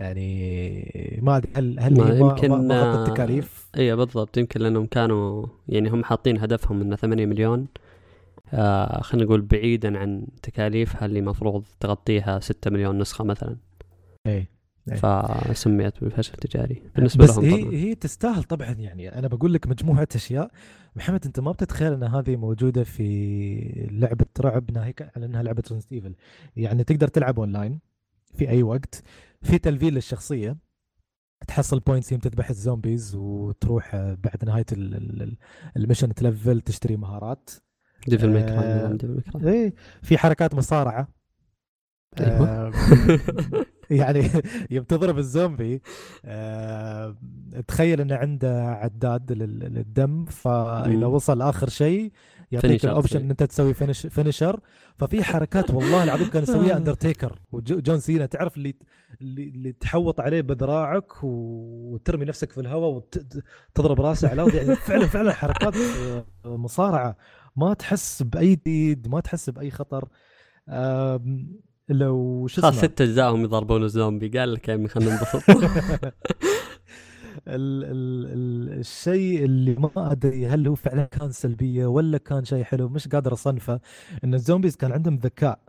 يعني 0.01 1.19
ما 1.23 1.37
أدري 1.37 1.51
هل 1.55 1.79
هل 1.79 1.97
ما 1.97 2.09
يمكن 2.09 2.67
ما 2.67 3.03
التكاليف؟ 3.03 3.69
اي 3.77 3.95
بالضبط. 3.95 4.37
يمكن 4.37 4.59
لأنهم 4.59 4.85
كانوا 4.85 5.47
يعني 5.67 5.89
هم 5.89 6.03
حاطين 6.03 6.37
هدفهم 6.37 6.81
إنه 6.81 6.95
8 6.95 7.25
مليون. 7.25 7.67
آه 8.53 9.01
خلينا 9.01 9.25
نقول 9.25 9.41
بعيدا 9.41 9.97
عن 9.99 10.27
تكاليفها 10.41 11.05
اللي 11.05 11.19
المفروض 11.19 11.65
تغطيها 11.79 12.39
6 12.39 12.71
مليون 12.71 12.97
نسخة 12.97 13.23
مثلا؟ 13.23 13.57
اي 14.27 14.47
فسميت 14.95 16.01
بالفشل 16.03 16.33
التجاري 16.33 16.81
بالنسبة 16.95 17.23
بس 17.23 17.37
لهم 17.37 17.45
هي 17.45 17.61
طبعا. 17.61 17.73
هي 17.73 17.95
تستاهل 17.95 18.43
طبعا 18.43 18.71
يعني. 18.71 19.19
أنا 19.19 19.27
بقول 19.27 19.53
لك 19.53 19.67
مجموعة 19.67 20.07
أشياء. 20.15 20.51
محمد 20.95 21.25
أنت 21.25 21.39
ما 21.39 21.51
بتتخيل 21.51 21.93
إن 21.93 22.03
هذه 22.03 22.35
موجودة 22.35 22.83
في 22.83 23.87
لعبة 23.91 24.25
رعب 24.39 24.71
ناهيك 24.71 25.01
على 25.15 25.25
إنها 25.25 25.43
لعبة 25.43 25.63
Resident 25.71 25.91
Evil 25.93 26.15
يعني 26.55 26.83
تقدر 26.83 27.07
تلعب 27.07 27.39
اونلاين 27.39 27.79
في 28.35 28.49
أي 28.49 28.63
وقت. 28.63 29.03
في 29.41 29.57
تلفيل 29.57 29.93
للشخصية. 29.93 30.57
تحصل 31.47 31.79
points 31.79 32.11
يوم 32.11 32.21
تذبح 32.21 32.49
ال 32.49 32.57
zombies 32.57 33.15
وتروح 33.15 33.95
بعد 33.95 34.45
نهاية 34.45 34.65
ال 35.77 35.82
mission 35.82 36.13
تلفل 36.13 36.61
تشتري 36.61 36.95
مهارات. 36.97 37.49
Devil 38.07 38.29
May 38.29 38.63
Cry 38.63 38.97
آه 39.35 39.47
إيه 39.47 39.73
في 40.01 40.17
حركات 40.17 40.55
مصارعة. 40.55 41.07
أيوة. 42.19 42.47
آه 42.47 42.71
يعني 43.89 44.29
يوم 44.71 44.83
تضرب 44.83 45.17
الزومبي 45.17 45.81
آه 46.25 47.15
تخيل 47.67 48.01
إنه 48.01 48.15
عنده 48.15 48.67
عداد 48.69 49.31
للدم 49.31 50.25
فإذا 50.25 51.05
وصل 51.05 51.41
آخر 51.41 51.69
شيء 51.69 52.11
يعطيك 52.51 52.85
ال 52.85 52.90
option 52.90 53.19
إن 53.19 53.29
أنت 53.29 53.43
تسوي 53.43 53.73
finish 53.73 54.07
finisher 54.07 54.59
ففي 54.97 55.23
حركات 55.23 55.71
والله 55.71 56.03
العظيم 56.03 56.27
كان 56.27 56.43
يسويها 56.43 56.77
Undertaker 56.77 57.39
و 57.51 57.61
John 57.61 57.99
Cena 57.99 58.25
تعرف 58.25 58.57
اللي 58.57 58.75
اللي 59.21 59.71
تحوط 59.71 60.19
عليه 60.19 60.41
بذراعك 60.41 61.23
وترمي 61.23 62.25
نفسك 62.25 62.51
في 62.51 62.61
الهواء 62.61 62.89
وتضرب 62.89 64.01
راسه 64.01 64.29
على 64.29 64.41
الأرض. 64.41 64.55
يعني 64.55 64.75
فعلا 64.75 65.07
فعلا 65.07 65.33
حركات 65.33 65.73
مصارعة. 66.45 67.17
ما 67.55 67.73
تحس 67.73 68.23
بأي 68.23 68.55
تهديد 68.55 69.07
ما 69.07 69.19
تحس 69.19 69.49
بأي 69.49 69.71
خطر. 69.71 70.07
لو 71.89 72.47
شو 72.47 72.61
خلاص 72.61 72.77
ست 72.77 73.01
أجزائهم 73.01 73.43
يضربون 73.43 73.83
الزومبي 73.83 74.39
قال 74.39 74.53
لك 74.53 74.67
يا 74.67 74.73
عمي 74.73 74.87
خلينا 74.87 75.11
ننبسط. 75.11 75.43
ال 77.47 77.83
ال 77.83 78.79
الشيء 78.79 79.45
اللي 79.45 79.75
ما 79.75 80.11
أدري 80.11 80.47
هل 80.47 80.67
هو 80.67 80.75
فعلا 80.75 81.03
كان 81.03 81.31
سلبية 81.31 81.85
ولا 81.85 82.17
كان 82.17 82.45
شيء 82.45 82.63
حلو 82.63 82.89
مش 82.89 83.07
قادر 83.07 83.33
أصنفه 83.33 83.79
إن 84.23 84.33
الزومبيز 84.33 84.75
كان 84.75 84.91
عندهم 84.91 85.15
ذكاء 85.15 85.59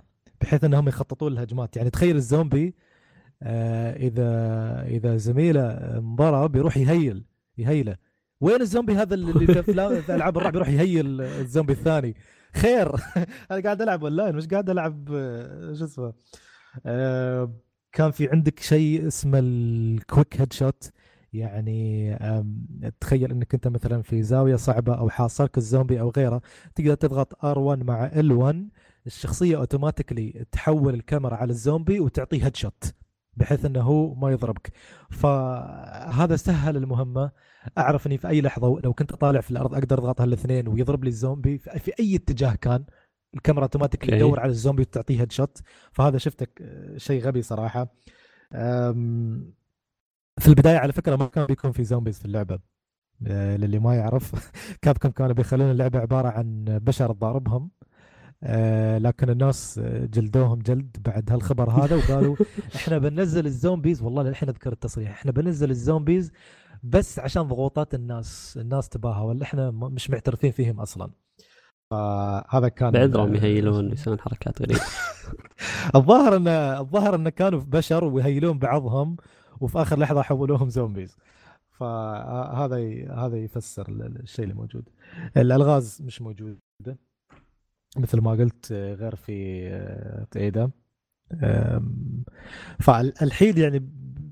بحيث 0.41 0.65
إنهم 0.65 0.89
يخططون 0.89 1.33
الهجمات 1.33 1.77
يعني 1.77 1.91
تخيل 1.91 2.17
الزومبي 2.17 2.75
آه 3.43 3.97
إذا 3.97 4.83
إذا 4.87 5.17
زميله 5.17 5.71
انضرب 5.99 6.57
يروح 6.57 6.77
يهيل 6.77 7.25
يهيله. 7.59 7.97
وين 8.45 8.61
الزومبي 8.61 8.95
هذا 8.95 9.15
اللي 9.15 9.63
في 9.63 9.71
ألعاب 10.15 10.39
الرعب 10.39 10.55
يروح 10.55 10.69
يهيل 10.69 11.21
الزومبي 11.21 11.73
الثاني؟ 11.73 12.17
خير. 12.55 12.95
أنا 13.51 13.61
قاعد 13.65 13.83
ألعب 13.83 14.05
أونلاين 14.05 14.37
مش 14.37 14.47
قاعد 14.47 14.71
ألعب 14.71 15.09
شو 15.79 15.85
اسمه 15.85 16.13
آه 16.87 17.53
كان 17.93 18.11
في 18.11 18.29
عندك 18.29 18.61
شيء 18.61 19.07
اسمه 19.07 19.39
ال 19.43 20.41
quick 20.41 20.53
headshot 20.53 20.91
يعني 21.33 22.19
تخيل 23.01 23.31
إنك 23.31 23.55
أنت 23.55 23.69
مثلا 23.69 24.03
في 24.03 24.23
زاوية 24.23 24.57
صعبة 24.57 24.95
أو 24.95 25.11
حاصرك 25.11 25.59
الزومبي 25.59 26.01
أو 26.01 26.13
غيره 26.17 26.43
تقدر 26.75 26.95
تضغط 26.95 27.35
R1 27.35 27.85
مع 27.85 28.11
L1 28.11 28.57
الشخصية 29.07 29.57
automatically 29.57 30.47
تحول 30.53 30.95
الكاميرا 30.95 31.35
على 31.35 31.51
الزومبي 31.51 32.01
وتعطيه 32.01 32.45
headshot 32.45 32.95
بحيث 33.37 33.65
إنه 33.65 33.81
هو 33.81 34.15
ما 34.15 34.31
يضربك. 34.31 34.73
فهذا 35.11 36.37
سهل 36.37 36.77
المهمة. 36.77 37.31
أعرف 37.79 38.07
إني 38.07 38.19
في 38.19 38.29
أي 38.29 38.41
لحظة 38.41 38.81
لو 38.85 38.93
كنت 38.95 39.15
طالع 39.15 39.41
في 39.41 39.51
الأرض 39.51 39.75
أقدر 39.75 39.99
أضغط 39.99 40.21
هالاثنين 40.21 40.69
ويضرب 40.69 41.05
لي 41.05 41.09
الزومبي. 41.09 41.59
في 41.59 41.93
اي 42.01 42.17
اتجاه 42.17 42.55
كان 42.55 42.85
الكاميرا 43.35 43.63
اوتوماتيك 43.65 44.05
تدور 44.05 44.41
على 44.41 44.51
الزومبي 44.51 44.83
وتعطيه 44.83 45.21
headshot 45.21 45.63
فهذا 45.93 46.19
شفتك 46.19 46.63
آه، 46.63 46.97
شيء 46.97 47.23
غبي 47.23 47.43
صراحة. 47.43 47.89
في 50.39 50.49
البداية 50.49 50.79
على 50.79 50.93
فكرة 50.93 51.17
ما 51.17 51.27
كان 51.27 51.47
بيكون 51.47 51.73
في 51.73 51.85
zombies 51.85 52.19
في 52.19 52.25
اللعبة. 52.25 52.59
آه، 53.27 53.57
للي 53.57 53.79
ما 53.79 53.95
يعرف 53.97 54.53
Capcom 54.83 55.09
كانوا 55.09 55.35
بيخلون 55.35 55.71
اللعبة 55.71 55.99
عبارة 55.99 56.29
عن 56.29 56.65
بشر 56.83 57.13
تضاربهم 57.13 57.71
آه 58.43 58.99
لكن 58.99 59.31
الناس 59.31 59.81
جلدوهم 59.85 60.59
جلد 60.59 60.97
بعد 61.05 61.33
هالخبر 61.33 61.71
هذا 61.71 61.97
وقالوا 61.97 62.37
إحنا 62.77 62.99
بننزل 62.99 63.47
ال 63.47 63.54
zombies 63.54 64.03
والله 64.03 64.23
للحين 64.23 64.49
أذكر 64.49 64.73
التصريح 64.73 65.11
إحنا 65.11 65.33
بننزل 65.33 65.71
ال 65.71 65.79
zombies 65.79 66.33
بس 66.85 67.19
عشان 67.19 67.43
ضغوطات 67.43 67.95
الناس 67.95 68.59
الناس 68.61 68.89
تباها 68.89 69.23
ولا 69.23 69.43
إحنا 69.43 69.71
مش 69.71 70.11
معترفين 70.11 70.51
فيهم 70.51 70.81
أصلا. 70.81 71.11
فهذا 71.91 72.69
كان 72.69 72.91
بعذرهم 72.91 73.35
يهيلون 73.35 73.93
يسوون 73.93 74.21
حركات 74.21 74.63
غريبة. 74.63 74.81
الظاهر 75.97 76.37
إن 76.37 76.49
الظاهر 76.49 77.15
إن 77.15 77.29
كانوا 77.29 77.61
بشر 77.61 78.05
ويهيلون 78.05 78.59
بعضهم 78.59 79.17
وفي 79.61 79.83
آخر 79.83 79.99
لحظة 79.99 80.23
حولوهم 80.23 80.69
زومبيز. 80.69 81.17
فهذا 81.71 82.77
هذا 83.15 83.37
يفسر 83.37 83.87
الشيء 83.91 84.45
اللي 84.45 84.55
موجود. 84.55 84.89
الألغاز 85.37 86.03
مش 86.03 86.23
موجودة. 86.23 86.59
مثل 87.97 88.21
ما 88.21 88.31
قلت 88.31 88.73
غير 88.73 89.17
في 89.17 89.33
ايدا 90.37 90.71
فالحين 92.81 93.59
يعني 93.59 93.79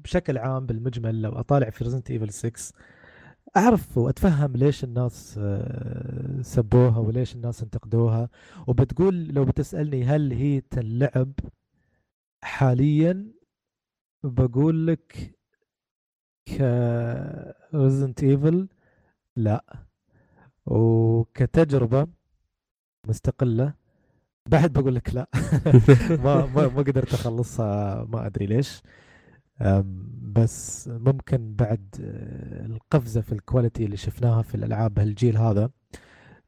بشكل 0.04 0.38
عام 0.38 0.66
بالمجمل 0.66 1.22
لو 1.22 1.32
أطالع 1.32 1.70
في 1.70 1.84
Resident 1.84 2.10
Evil 2.10 2.32
6 2.32 2.74
أعرف 3.56 3.98
وأتفهم 3.98 4.52
ليش 4.56 4.84
الناس 4.84 5.34
آه، 5.38 6.42
سبوها 6.42 6.98
وليش 6.98 7.34
الناس 7.34 7.62
انتقدوها. 7.62 8.28
وبتقول 8.66 9.26
لو 9.28 9.44
بتسألني 9.44 10.04
هل 10.04 10.32
هي 10.32 10.60
تنلعب 10.60 11.32
حاليا 12.44 13.32
بقول 14.24 14.86
لك 14.86 15.36
ك 16.48 16.60
Resident 17.74 18.22
Evil 18.22 18.68
لا. 19.36 19.86
وكتجربة 20.66 22.06
مستقلة؟ 23.08 23.74
بعد 24.46 24.72
بقول 24.72 24.94
لك 24.94 25.14
لا. 25.14 25.28
ما 26.24 26.46
ما 26.46 26.68
ما 26.68 26.82
قدرت 26.82 27.14
أخلصها 27.14 28.04
ما 28.04 28.26
أدري 28.26 28.46
ليش. 28.46 28.82
بس 30.22 30.88
ممكن 30.88 31.54
بعد 31.54 31.96
آه، 32.00 32.66
القفزة 32.66 33.20
في 33.20 33.32
ال 33.32 33.39
quality 33.39 33.84
اللي 33.84 33.96
شفناها 33.96 34.42
في 34.42 34.54
الألعاب 34.54 34.98
هالجيل 34.98 35.36
هذا 35.36 35.70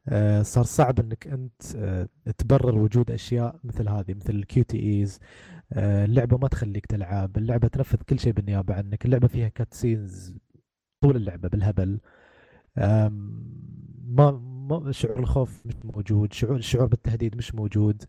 آه، 0.09 0.43
صار 0.43 0.65
صعب 0.65 1.01
إنك 1.01 1.27
أنت 1.27 1.63
آه، 1.77 2.09
تبرر 2.39 2.79
وجود 2.79 3.11
أشياء 3.11 3.61
مثل 3.65 3.89
هذه 3.89 4.15
مثل 4.15 4.35
ال 4.35 4.65
QTEs. 4.65 5.19
اللعبة 5.77 6.39
ما 6.39 6.49
تخليك 6.49 6.87
تلعب 6.87 7.37
اللعبة 7.39 7.69
تنفذ 7.69 7.99
كل 8.09 8.19
شيء 8.19 8.33
بالنيابة 8.33 8.75
عنك 8.75 9.05
اللعبة 9.05 9.29
فيها 9.29 9.49
cutscenes 9.49 10.35
طول 11.03 11.17
اللعبة 11.17 11.49
بالهبل. 11.49 12.01
ما 12.77 13.09
ما 14.07 14.31
شعور 14.91 15.19
الخوف 15.19 15.63
مش 15.67 15.75
موجود 15.85 16.33
شعور 16.33 16.57
الشعور 16.57 16.87
بالتهديد 16.87 17.37
مش 17.37 17.55
موجود. 17.55 18.05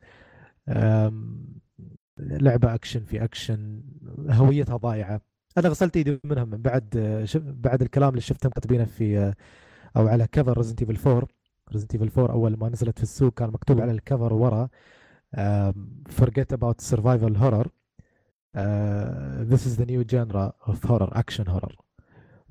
لعبة 2.20 2.74
أكشن 2.76 3.04
في 3.04 3.24
أكشن 3.24 3.84
هويتها 4.30 4.78
ضايعة. 4.78 5.22
أنا 5.58 5.70
غسلت 5.70 5.98
إيدي 5.98 6.20
منها 6.24 6.44
من 6.46 6.62
بعد 6.62 6.90
بعد 7.36 7.82
الكلام 7.82 8.10
اللي 8.10 8.22
شفته 8.22 8.50
مكتبينه 8.50 8.86
في 8.86 9.34
أو 9.98 10.08
على 10.08 10.28
cover 10.32 10.58
Resident 10.58 10.82
Evil 10.82 11.10
4 11.10 11.28
Resident 11.74 11.96
Evil 11.96 12.22
4 12.22 12.34
أول 12.34 12.58
ما 12.58 12.70
نزلت 12.70 12.98
في 12.98 13.04
السوق 13.04 13.34
كان 13.34 13.50
مكتوب 13.50 13.82
على 13.82 13.92
ال 13.92 13.99
cover 13.99 14.34
ورا 14.34 14.70
forget 16.22 16.58
about 16.58 16.82
survival 16.82 17.34
horror. 17.42 17.68
uh, 18.56 19.44
this 19.52 19.66
is 19.66 19.76
the 19.78 19.86
new 19.86 20.04
genre 20.12 20.54
of 20.70 20.84
horror 20.84 21.12
action 21.16 21.46
horror. 21.46 21.76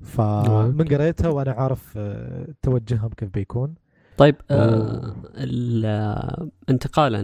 فمن 0.01 0.87
قريتها 0.87 1.29
وأنا 1.29 1.51
عارف 1.51 1.97
uh, 1.97 2.53
توجههم 2.61 3.09
كيف 3.09 3.29
بيكون. 3.29 3.75
طيب 4.17 4.35
آه 4.51 5.15
انتقالا 6.69 7.21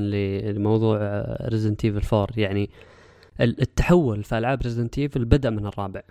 لموضوع 0.52 1.00
Resident 1.42 1.86
Evil 1.86 2.16
4 2.16 2.28
يعني 2.38 2.70
التحول 3.42 4.24
في 4.24 4.38
ألعاب 4.38 4.62
Resident 4.62 5.00
Evil 5.00 5.26
بدأ 5.26 5.50
من 5.50 5.66
الرابع. 5.66 6.02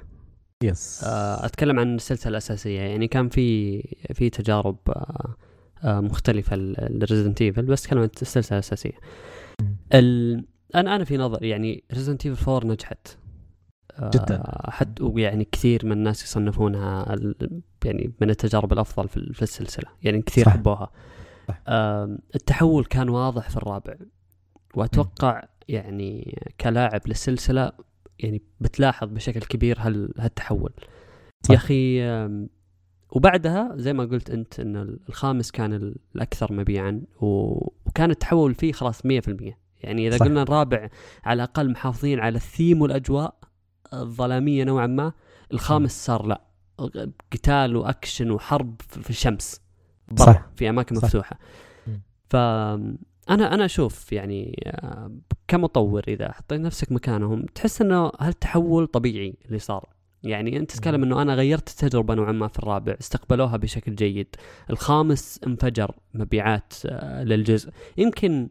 yes 0.65 1.05
آه 1.05 1.47
أتكلم 1.47 1.79
عن 1.81 1.95
السلسلة 1.95 2.31
الأساسية 2.31 2.81
يعني 2.81 3.09
كان 3.09 3.29
في 3.29 3.81
في 4.15 4.31
تجارب 4.31 4.77
آه 4.89 5.35
آه 5.85 6.01
مختلفة 6.01 6.57
ل 6.57 6.66
Resident 6.66 7.43
Evil 7.43 7.63
بس 7.63 7.85
اتكلم 7.85 7.99
عن 7.99 8.09
السلسلة 8.23 8.59
الأساسية. 8.59 8.93
ال... 9.95 10.45
أنا 10.75 10.97
أنا 10.97 11.05
في 11.05 11.17
نظري 11.17 11.49
يعني 11.49 11.85
Resident 11.93 12.27
Evil 12.27 12.51
4 12.51 12.71
نجحت. 12.73 13.09
جدا 14.03 14.43
حتى 14.71 15.03
ويعني 15.03 15.49
كثير 15.53 15.87
من 15.87 15.93
الناس 15.93 16.25
يصنفونها 16.25 17.17
يعني 17.85 18.13
من 18.21 18.31
التجارب 18.31 18.73
الأفضل 18.73 19.09
في 19.09 19.43
السلسلة 19.43 19.91
يعني 20.03 20.23
كثير 20.23 20.45
صح. 20.45 20.53
حبوها 20.53 20.91
صح. 21.49 21.63
التحول 22.35 22.85
كان 22.85 23.09
واضح 23.09 23.51
في 23.51 23.57
الرابع 23.57 23.95
وأتوقع 24.75 25.43
يعني 25.69 26.39
كلاعب 26.61 27.01
للسلسلة 27.07 27.73
يعني 28.19 28.43
بتلاحظ 28.61 29.09
بشكل 29.09 29.41
كبير 29.41 29.77
هال 29.81 30.13
هالتحول 30.19 30.73
صح. 31.43 31.51
يا 31.51 31.57
أخي 31.57 32.01
وبعدها 33.11 33.73
زي 33.77 33.93
ما 33.93 34.05
قلت 34.05 34.31
أنت 34.31 34.61
إن 34.61 34.99
الخامس 35.09 35.51
كان 35.51 35.95
الأكثر 36.15 36.53
مبيعا 36.53 37.03
وكان 37.21 38.11
التحول 38.11 38.55
فيه 38.55 38.73
خلاص 38.73 39.01
100% 39.01 39.05
يعني 39.83 40.09
إذا 40.09 40.17
صح. 40.17 40.27
قلنا 40.27 40.43
الرابع 40.43 40.89
على 41.25 41.37
الأقل 41.43 41.71
محافظين 41.71 42.21
على 42.21 42.37
الثيم 42.37 42.83
والأجواء 42.83 43.35
الظلاميه 43.93 44.65
نوعا 44.65 44.87
ما 44.87 45.13
الخامس 45.53 46.07
صار 46.07 46.27
لا. 46.27 46.41
قتال 47.33 47.77
وأكشن 47.77 48.31
وحرب 48.31 48.81
في 48.89 49.11
الشمس 49.11 49.61
صح. 50.17 50.47
في 50.57 50.69
أماكن 50.69 50.95
صح. 50.95 51.05
مفتوحة. 51.05 51.39
ف 52.31 52.37
أنا 53.31 53.55
أنا 53.55 53.65
أشوف 53.65 54.13
يعني 54.13 54.63
آه، 54.67 55.11
كمطور 55.49 56.05
إذا 56.09 56.33
حطيت 56.33 56.61
نفسك 56.61 56.93
مكانهم 56.93 57.47
تحس 57.55 57.81
إنه 57.83 58.13
هالتحول 58.21 58.87
طبيعي 58.87 59.35
اللي 59.47 59.59
صار. 59.59 59.89
يعني 60.23 60.57
أنت 60.57 60.71
تتكلم 60.71 61.03
إنه 61.03 61.23
أنا 61.23 61.35
غيرت 61.35 61.69
التجربة 61.69 62.15
نوعا 62.15 62.33
ما 62.33 62.49
في 62.49 62.59
الرابع 62.59 62.97
استقبلوها 63.01 63.57
بشكل 63.57 63.95
جيد. 63.95 64.37
الخامس 64.71 65.41
انفجر 65.47 65.95
مبيعات 66.15 66.73
آه، 66.87 67.25
للجزء. 67.25 67.71
يمكن 67.97 68.49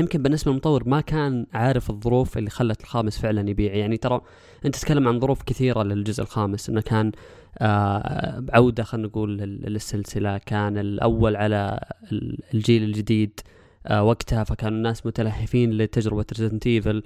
يمكن 0.00 0.22
بالنسبة 0.22 0.50
للمطور 0.50 0.88
ما 0.88 1.00
كان 1.00 1.46
عارف 1.52 1.90
الظروف 1.90 2.38
اللي 2.38 2.50
خلت 2.50 2.80
الخامس 2.80 3.18
فعلا 3.18 3.50
يبيع. 3.50 3.74
يعني 3.74 3.96
ترى 3.96 4.20
أنت 4.64 4.76
تتكلم 4.76 5.08
عن 5.08 5.20
ظروف 5.20 5.42
كثيرة 5.42 5.82
للجزء 5.82 6.22
الخامس. 6.22 6.68
إنه 6.68 6.80
كان 6.80 7.12
آه 7.58 8.44
خلينا 8.82 9.06
نقول 9.08 9.38
للسلسلة. 9.38 10.38
كان 10.38 10.78
الأول 10.78 11.36
على 11.36 11.80
الجيل 12.54 12.82
الجديد 12.82 13.40
آه 13.86 14.02
وقتها. 14.02 14.44
فكان 14.44 14.72
الناس 14.72 15.06
متلهفين 15.06 15.70
لتجربة 15.70 16.24
Resident 16.38 16.66
Evil 16.66 17.02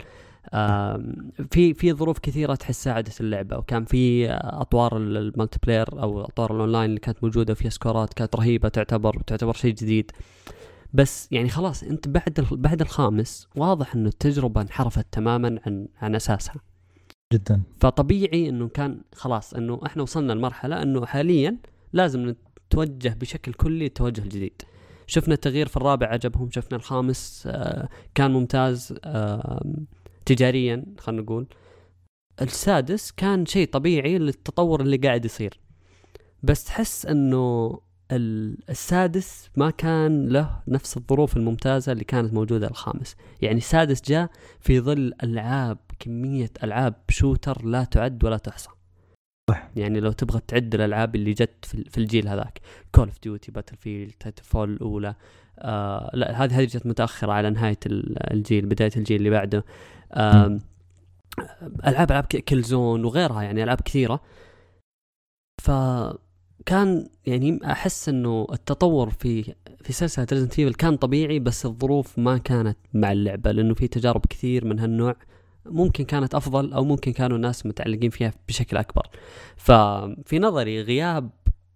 آه 0.55 1.05
في 1.51 1.75
في 1.75 1.93
ظروف 1.93 2.19
كثيرة 2.19 2.55
تحس 2.55 2.85
ساعدت 2.85 3.21
اللعبة. 3.21 3.59
وكان 3.59 3.85
في 3.85 4.31
أطوار 4.31 4.97
ال 4.97 5.59
multiplayer 5.67 6.03
أو 6.03 6.25
أطوار 6.25 6.57
الأونلاين 6.57 6.91
اللي 6.91 7.01
كانت 7.01 7.25
موجودة 7.25 7.55
فيها 7.55 7.71
سكورات 7.71 8.15
كانت 8.15 8.37
رهيبة 8.37 8.69
تعتبر 8.69 9.23
تعتبر 9.27 9.53
شيء 9.53 9.75
جديد. 9.75 10.11
بس 10.97 11.29
يعني 11.33 11.49
خلاص 11.49 11.83
انت 11.83 12.09
بعد 12.09 12.47
بعد 12.53 12.81
الخامس 12.81 13.49
واضح 13.57 13.95
انه 13.95 14.09
التجربة 14.09 14.61
انحرفت 14.61 15.07
تماما 15.13 15.61
عن 15.67 15.89
عن 15.97 16.15
أساسها. 16.15 16.61
جدا. 17.33 17.63
فطبيعي 17.81 18.49
انه 18.49 18.69
كان 18.69 19.01
خلاص 19.15 19.55
انه 19.55 19.81
إحنا 19.87 20.03
وصلنا 20.03 20.33
لمرحلة 20.33 20.83
انه 20.83 21.07
حاليا 21.07 21.59
لازم 21.93 22.35
نتوجه 22.71 23.09
بشكل 23.09 23.53
كلي 23.53 23.87
التوجه 23.87 24.21
الجديد. 24.21 24.63
شفنا 25.07 25.35
التغيير 25.35 25.69
في 25.69 25.77
الرابع 25.77 26.07
عجبهم 26.07 26.51
شفنا 26.51 26.77
الخامس 26.77 27.43
آه 27.47 27.89
كان 28.15 28.31
ممتاز 28.31 28.95
آه 29.05 29.65
تجاريا 30.27 30.85
خلينا 30.99 31.23
نقول. 31.23 31.47
السادس 32.43 33.11
كان 33.11 33.47
شيء 33.47 33.69
طبيعي 33.69 34.19
للتطور 34.19 34.81
اللي 34.81 34.97
قاعد 34.97 35.25
يصير. 35.25 35.61
بس 36.43 36.65
تحس 36.65 37.07
انه 37.07 37.79
السادس 38.13 39.51
ما 39.57 39.71
كان 39.71 40.29
له 40.29 40.63
نفس 40.69 40.97
الظروف 40.97 41.37
الممتازة 41.37 41.93
اللي 41.93 42.05
كانت 42.05 42.35
موجودة 42.35 42.67
الخامس. 42.67 43.17
يعني 43.43 43.59
السادس 43.59 44.03
جاء 44.03 44.31
في 44.61 44.81
ظل 44.81 45.15
ألعاب 45.23 45.79
كمية 45.99 46.51
ألعاب 46.63 46.95
shooter 47.09 47.65
لا 47.65 47.85
تعد 47.85 48.25
ولا 48.25 48.37
تحصى. 48.37 48.69
صح. 49.51 49.71
يعني 49.77 50.01
لو 50.01 50.13
تبغى 50.13 50.41
تعد 50.49 50.75
الألعاب 50.75 51.15
اللي 51.15 51.33
جت 51.33 51.65
في 51.65 51.99
الجيل 51.99 52.29
هذاك. 52.29 52.61
Call 52.95 53.09
of 53.09 53.19
Duty 53.23 53.53
Battlefield 53.53 54.39
Titanfall 54.43 54.73
الأولى. 54.73 55.15
آه 55.59 56.11
لا 56.15 56.45
هذه 56.45 56.61
هذه 56.61 56.65
جت 56.65 56.87
متأخرة 56.87 57.33
على 57.33 57.51
نهاية 57.51 57.79
الجيل 57.87 58.67
بداية 58.67 58.93
الجيل 58.97 59.17
اللي 59.17 59.31
بعده. 59.31 59.65
آه 60.13 60.61
ألعاب 61.87 62.11
ألعاب 62.11 62.25
Killzone 62.25 63.05
وغيرها 63.05 63.43
يعني 63.43 63.63
ألعاب 63.63 63.81
كثيرة. 63.81 64.21
ف 65.63 65.71
كان 66.67 67.09
يعني 67.27 67.59
أحس 67.65 68.09
إنه 68.09 68.47
التطور 68.53 69.11
في 69.11 69.55
في 69.83 69.93
سلسلة 69.93 70.27
Resident 70.33 70.59
Evil 70.59 70.75
كان 70.75 70.97
طبيعي 70.97 71.39
بس 71.39 71.67
الظروف 71.67 72.19
ما 72.19 72.39
كانت 72.39 72.79
مع 72.95 73.13
اللعبة 73.13 73.53
لأنه 73.53 73.75
في 73.75 73.89
تجارب 73.89 74.27
كثير 74.27 74.65
من 74.65 74.79
هالنوع 74.79 75.17
ممكن 75.67 76.05
كانت 76.05 76.35
أفضل 76.35 76.73
أو 76.73 76.85
ممكن 76.85 77.13
كانوا 77.13 77.37
الناس 77.37 77.67
متعلقين 77.67 78.11
فيها 78.11 78.33
بشكل 78.49 78.77
أكبر. 78.77 79.07
ففي 79.57 80.39
نظري 80.39 80.83
غياب 80.83 81.31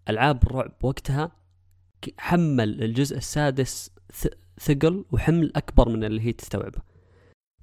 ألعاب 0.09 0.43
الرعب 0.43 0.73
وقتها 0.83 1.33
حمل 2.19 2.83
الجزء 2.83 3.17
السادس 3.17 3.91
ثقل 4.61 5.05
وحمل 5.13 5.53
أكبر 5.57 5.89
من 5.89 6.05
اللي 6.05 6.23
هي 6.23 6.33
تستوعبه. 6.33 6.79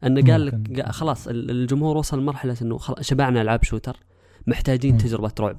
إنه 0.03 0.31
قال 0.31 0.45
لك 0.45 0.89
خلاص 0.89 1.27
الجمهور 1.27 1.97
وصل 1.97 2.19
لمرحله 2.19 2.57
إنه 2.61 2.79
شبعنا 3.01 3.41
ألعاب 3.41 3.63
shooter 3.63 3.97
محتاجين 4.47 4.97
تجربة 4.97 5.31
رعب. 5.39 5.57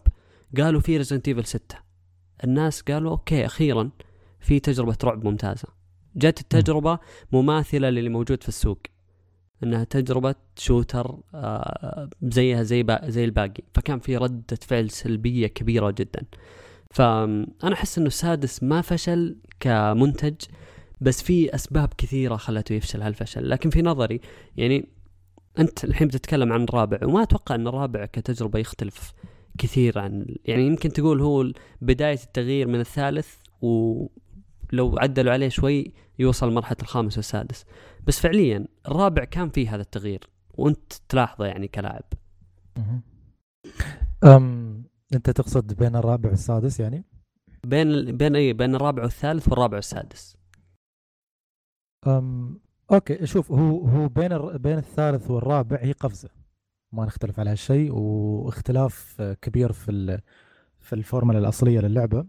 قالوا 0.56 0.80
في 0.80 0.96
Resident 0.96 1.28
Evil 1.28 1.44
6 1.44 1.76
الناس 2.44 2.82
قالوا 2.82 3.10
okay 3.10 3.46
أخيرا 3.46 3.90
في 4.40 4.60
تجربة 4.60 4.96
رعب 5.04 5.24
ممتازة. 5.24 5.68
جت 6.16 6.40
التجربة 6.40 6.98
مماثلة 7.32 7.90
للي 7.90 8.08
موجود 8.08 8.42
في 8.42 8.48
السوق. 8.48 8.78
إنها 9.62 9.84
تجربة 9.84 10.34
shooter 10.56 11.16
آه 11.34 12.10
زيها 12.22 12.62
زي 12.62 12.84
زي 13.04 13.24
الباقي. 13.24 13.62
فكان 13.74 13.98
في 13.98 14.16
ردة 14.16 14.58
فعل 14.62 14.90
سلبية 14.90 15.46
كبيرة 15.46 15.90
جدا. 15.90 16.24
فانا 16.90 17.72
أحس 17.72 17.98
إنه 17.98 18.06
السادس 18.06 18.62
ما 18.62 18.80
فشل 18.80 19.36
كمنتج 19.60 20.34
بس 21.00 21.22
في 21.22 21.54
أسباب 21.54 21.88
كثيرة 21.98 22.36
خلته 22.36 22.72
يفشل 22.72 23.02
هالفشل. 23.02 23.50
لكن 23.50 23.70
في 23.70 23.82
نظري 23.82 24.20
يعني 24.56 24.88
أنت 25.58 25.84
الحين 25.84 26.08
بتتكلم 26.08 26.52
عن 26.52 26.64
الرابع 26.64 26.98
وما 27.02 27.22
أتوقع 27.22 27.54
إن 27.54 27.66
الرابع 27.68 28.06
كتجربة 28.06 28.58
يختلف. 28.58 29.12
كثير 29.58 29.98
عن 29.98 30.26
يعني 30.44 30.66
يمكن 30.66 30.88
تقول 30.88 31.20
هو 31.20 31.52
بداية 31.82 32.18
التغيير 32.24 32.68
من 32.68 32.80
الثالث 32.80 33.36
ولو 33.60 34.98
عدلوا 34.98 35.32
عليه 35.32 35.48
شوي 35.48 35.92
يوصل 36.18 36.52
مرحلة 36.52 36.76
الخامس 36.82 37.16
والسادس 37.16 37.64
بس 38.06 38.20
فعليا 38.20 38.66
الرابع 38.88 39.24
كان 39.24 39.48
فيه 39.48 39.74
هذا 39.74 39.82
التغيير 39.82 40.28
وأنت 40.54 40.92
تلاحظه 41.08 41.46
يعني 41.46 41.68
كلاعب 41.68 42.04
أم 44.24 44.84
أنت 45.14 45.30
تقصد 45.30 45.74
بين 45.74 45.96
الرابع 45.96 46.30
والسادس 46.30 46.80
يعني؟ 46.80 47.04
بين 47.66 48.16
بين 48.16 48.36
اي 48.36 48.52
بين 48.52 48.74
الرابع 48.74 49.02
والثالث 49.02 49.48
والرابع 49.48 49.76
والسادس 49.76 50.36
أم 52.06 52.60
okay 52.92 53.26
شوف 53.26 53.52
هو 53.52 53.86
هو 53.86 54.08
بين. 54.08 54.56
بين 54.56 54.78
الثالث 54.78 55.30
والرابع 55.30 55.78
هي 55.80 55.92
قفزة 55.92 56.37
ما 56.92 57.04
نختلف 57.04 57.40
على 57.40 57.50
هالشيء 57.50 57.92
واختلاف 57.92 59.22
كبير 59.42 59.72
في. 59.72 60.20
في 60.80 60.92
الفورمولا 60.92 61.38
الأصلية 61.38 61.80
للعبة. 61.80 62.26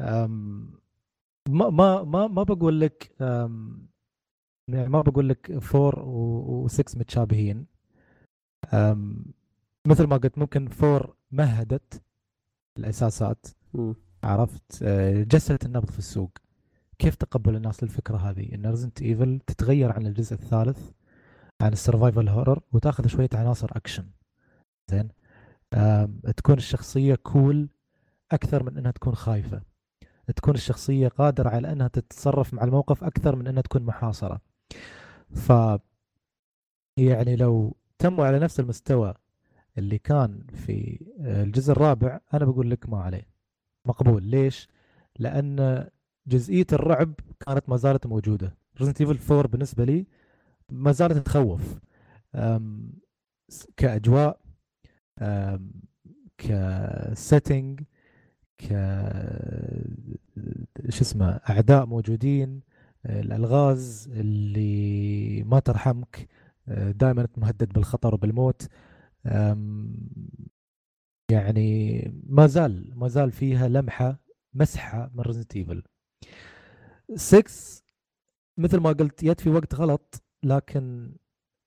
ما 0.00 1.70
ما 1.70 2.02
ما 2.02 2.26
ما 2.26 2.42
بقول 2.42 2.80
لك 2.80 3.14
يعني 4.68 4.88
ما 4.88 5.00
بقول 5.02 5.28
لك 5.28 5.50
4 5.74 6.68
و6 6.68 6.98
متشابهين. 6.98 7.66
مثل 9.86 10.04
ما 10.06 10.16
قلت 10.16 10.38
ممكن 10.38 10.68
4 10.82 11.16
مهدت 11.30 12.02
الأساسات. 12.78 13.46
م. 13.74 13.92
عرفت؟ 14.24 14.82
أه، 14.82 15.22
جست 15.22 15.66
النبض 15.66 15.90
في 15.90 15.98
السوق. 15.98 16.30
كيف 16.98 17.14
تقبل 17.14 17.56
الناس 17.56 17.82
للفكره 17.82 18.16
هذه؟ 18.16 18.54
إن 18.54 18.66
Resident 18.66 19.02
Evil 19.02 19.40
تتغير 19.46 19.92
عن 19.92 20.06
الجزء 20.06 20.34
الثالث 20.34 20.90
عن 21.60 21.72
ال 21.72 21.78
survival 21.78 22.28
horror 22.28 22.60
وتاخذ 22.72 23.06
شوية 23.06 23.28
عناصر 23.34 23.68
اكشن 23.72 24.04
زين؟ 24.90 25.08
تكون 26.36 26.56
الشخصية 26.56 27.14
cool 27.14 27.68
أكثر 28.32 28.62
من 28.62 28.78
إنها 28.78 28.90
تكون 28.90 29.14
خايفة. 29.14 29.62
تكون 30.36 30.54
الشخصية 30.54 31.08
قادرة 31.08 31.48
على 31.48 31.72
إنها 31.72 31.88
تتصرف 31.88 32.54
مع 32.54 32.64
الموقف 32.64 33.04
أكثر 33.04 33.36
من 33.36 33.46
إنها 33.46 33.62
تكون 33.62 33.82
محاصرة. 33.82 34.40
ف 35.30 35.52
يعني 36.96 37.36
لو 37.36 37.76
تموا 37.98 38.26
على 38.26 38.38
نفس 38.38 38.60
المستوى 38.60 39.14
اللي 39.78 39.98
كان 39.98 40.46
في 40.46 41.06
الجزء 41.20 41.72
الرابع 41.72 42.20
أنا 42.34 42.44
بقول 42.44 42.70
لك 42.70 42.88
ما 42.88 43.02
عليه. 43.02 43.28
مقبول. 43.84 44.22
ليش؟ 44.22 44.68
لأن 45.18 45.86
جزئية 46.26 46.66
الرعب 46.72 47.14
كانت 47.40 47.68
ما 47.68 47.76
زالت 47.76 48.06
موجودة. 48.06 48.56
Resident 48.80 49.00
Evil 49.00 49.34
4 49.34 49.48
بالنسبة 49.48 49.84
لي 49.84 50.06
ما 50.70 50.92
زالت 50.92 51.26
تخوف. 51.26 51.78
كأجواء 53.76 54.40
ك 56.38 56.56
setting 56.56 57.82
ك 58.58 58.66
شو 60.88 61.02
اسمه 61.02 61.40
أعداء 61.50 61.86
موجودين 61.86 62.62
الألغاز 63.06 64.08
اللي 64.12 65.42
ما 65.42 65.58
ترحمك 65.58 66.28
دائما 66.68 67.28
مهدد 67.36 67.72
بالخطر 67.72 68.14
وبالموت. 68.14 68.68
يعني 71.30 72.00
ما 72.26 72.46
زال 72.46 72.92
ما 72.98 73.08
زال 73.08 73.32
فيها 73.32 73.68
لمحة 73.68 74.20
مسحة 74.54 75.10
من 75.14 75.20
Resident 75.20 75.56
Evil 75.56 75.82
6 77.14 77.82
مثل 78.58 78.78
ما 78.78 78.92
قلت 78.92 79.22
جت 79.22 79.40
في 79.40 79.50
وقت 79.50 79.74
غلط. 79.74 80.25
لكن 80.44 81.16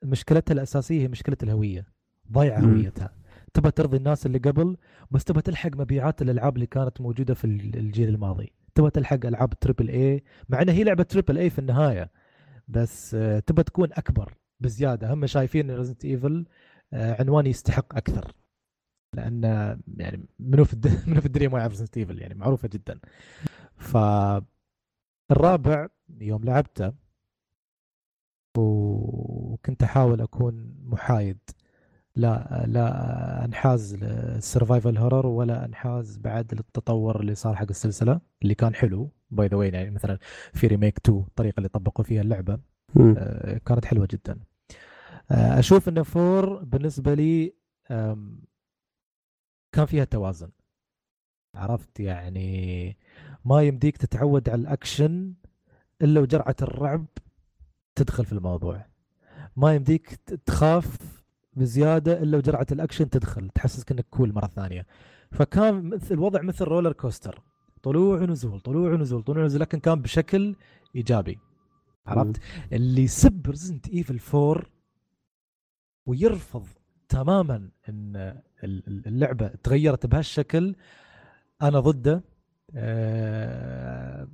مشكلتها 0.04 0.54
الأساسية 0.54 1.02
هي 1.02 1.08
مشكلة 1.08 1.38
الهوية 1.44 1.88
ضيعه 2.32 2.60
هويتها. 2.60 3.14
تبى 3.54 3.72
ترضي 3.72 3.98
الناس 3.98 4.26
اللي 4.26 4.38
قبل 4.38 4.78
بس 5.12 5.24
تبى 5.24 5.42
تلحق 5.42 5.70
مبيعات 5.76 6.22
الألعاب 6.22 6.56
اللي 6.56 6.68
كانت 6.68 7.02
موجودة 7.02 7.34
في 7.34 7.46
الجيل 7.46 8.10
الماضي. 8.10 8.54
تبى 8.76 8.90
تلحق 8.90 9.26
ألعاب 9.26 9.60
triple 9.60 9.90
A 9.90 10.24
مع 10.50 10.62
إنها 10.62 10.74
هي 10.74 10.84
لعبة 10.84 11.04
triple 11.04 11.38
A 11.38 11.50
في 11.50 11.60
النهاية 11.60 12.12
بس 12.68 13.16
آه، 13.16 13.40
تبى 13.40 13.64
تكون 13.64 13.90
أكبر 13.94 14.34
بزيادة. 14.60 15.14
هم 15.14 15.26
شايفين 15.26 15.70
إن 15.70 15.78
Resident 15.78 16.06
Evil 16.06 16.46
عنوان 16.94 17.48
يستحق 17.48 17.96
أكثر. 17.96 18.32
لأن 19.16 19.44
يعني 19.98 20.26
منو 20.40 20.66
في 20.66 20.76
منو 21.08 21.22
في 21.22 21.26
الدنيا 21.26 21.48
ما 21.48 21.60
يعرف 21.60 21.72
Resident 21.72 21.98
Evil 21.98 22.20
يعني 22.22 22.34
معروفة 22.34 22.68
جدا. 22.68 23.00
ف 23.78 23.98
الرابع 25.32 25.88
يوم 26.22 26.44
لعبته 26.44 26.94
وكنت 28.58 29.84
أحاول 29.84 30.22
أكون 30.22 30.76
محايد. 30.84 31.38
لا 32.16 32.64
لا 32.68 33.46
أنحاز 33.46 33.96
لل 33.96 34.16
survival 34.16 34.98
horror 34.98 35.28
ولا 35.28 35.66
أنحاز 35.66 36.18
بعد 36.18 36.54
للتطور 36.54 37.20
اللي 37.20 37.36
صار 37.36 37.56
حق 37.56 37.66
السلسلة 37.70 38.22
اللي 38.42 38.56
كان 38.56 38.76
حلو. 38.76 39.12
by 39.32 39.48
the 39.48 39.58
way 39.58 39.70
يعني 39.70 39.92
مثلا 39.92 40.20
في 40.54 40.68
remake 40.68 40.98
2 40.98 41.20
الطريقة 41.20 41.58
اللي 41.58 41.70
طبقوا 41.70 42.06
فيها 42.06 42.22
اللعبة 42.22 42.60
آه 43.18 43.58
كانت 43.58 43.86
حلوة 43.86 44.08
جدا. 44.12 44.40
آه 45.32 45.60
أشوف 45.60 45.90
إن 45.90 46.04
four 46.04 46.64
بالنسبة 46.64 47.14
لي 47.14 47.54
كان 49.72 49.86
فيها 49.86 50.04
توازن. 50.04 50.50
عرفت؟ 51.56 52.00
يعني 52.00 52.98
ما 53.46 53.62
يمديك 53.62 53.98
تتعود 53.98 54.50
على 54.50 54.62
الأكشن 54.62 55.34
إلا 56.02 56.22
وجرعة 56.22 56.56
الرعب 56.62 57.06
تدخل 57.96 58.26
في 58.26 58.34
الموضوع. 58.34 58.86
ما 59.56 59.76
يمديك 59.76 60.10
تخاف 60.46 60.98
بزيادة 61.54 62.22
إلا 62.24 62.38
وجرعه 62.38 62.68
الأكشن 62.72 63.10
تدخل 63.10 63.50
تحسسك 63.50 63.92
إنك 63.92 64.06
cool 64.10 64.34
مرة 64.34 64.48
ثانية. 64.48 64.86
فكان 65.32 65.90
مثل 65.90 66.14
الوضع 66.14 66.42
مثل 66.42 66.66
roller 66.66 66.92
coaster. 66.92 67.42
طلوع 67.84 68.22
ونزول 68.22 68.60
طلوع 68.60 68.92
ونزول 68.94 69.24
طلوع 69.24 69.44
ونزول 69.44 69.62
لكن 69.62 69.80
كان 69.80 70.02
بشكل 70.02 70.56
إيجابي. 70.96 71.40
عرفت؟ 72.08 72.42
اللي 72.74 73.04
يسب 73.04 73.48
Resident 73.50 73.90
Evil 73.90 74.20
4 74.34 74.64
ويرفض 76.06 76.68
تماما 77.10 77.70
إن 77.90 78.42
اللعبة 78.64 79.48
تغيرت 79.48 80.06
بهالشكل 80.06 80.76
أنا 81.62 81.80
ضده. 81.80 82.24
آه، 82.76 84.28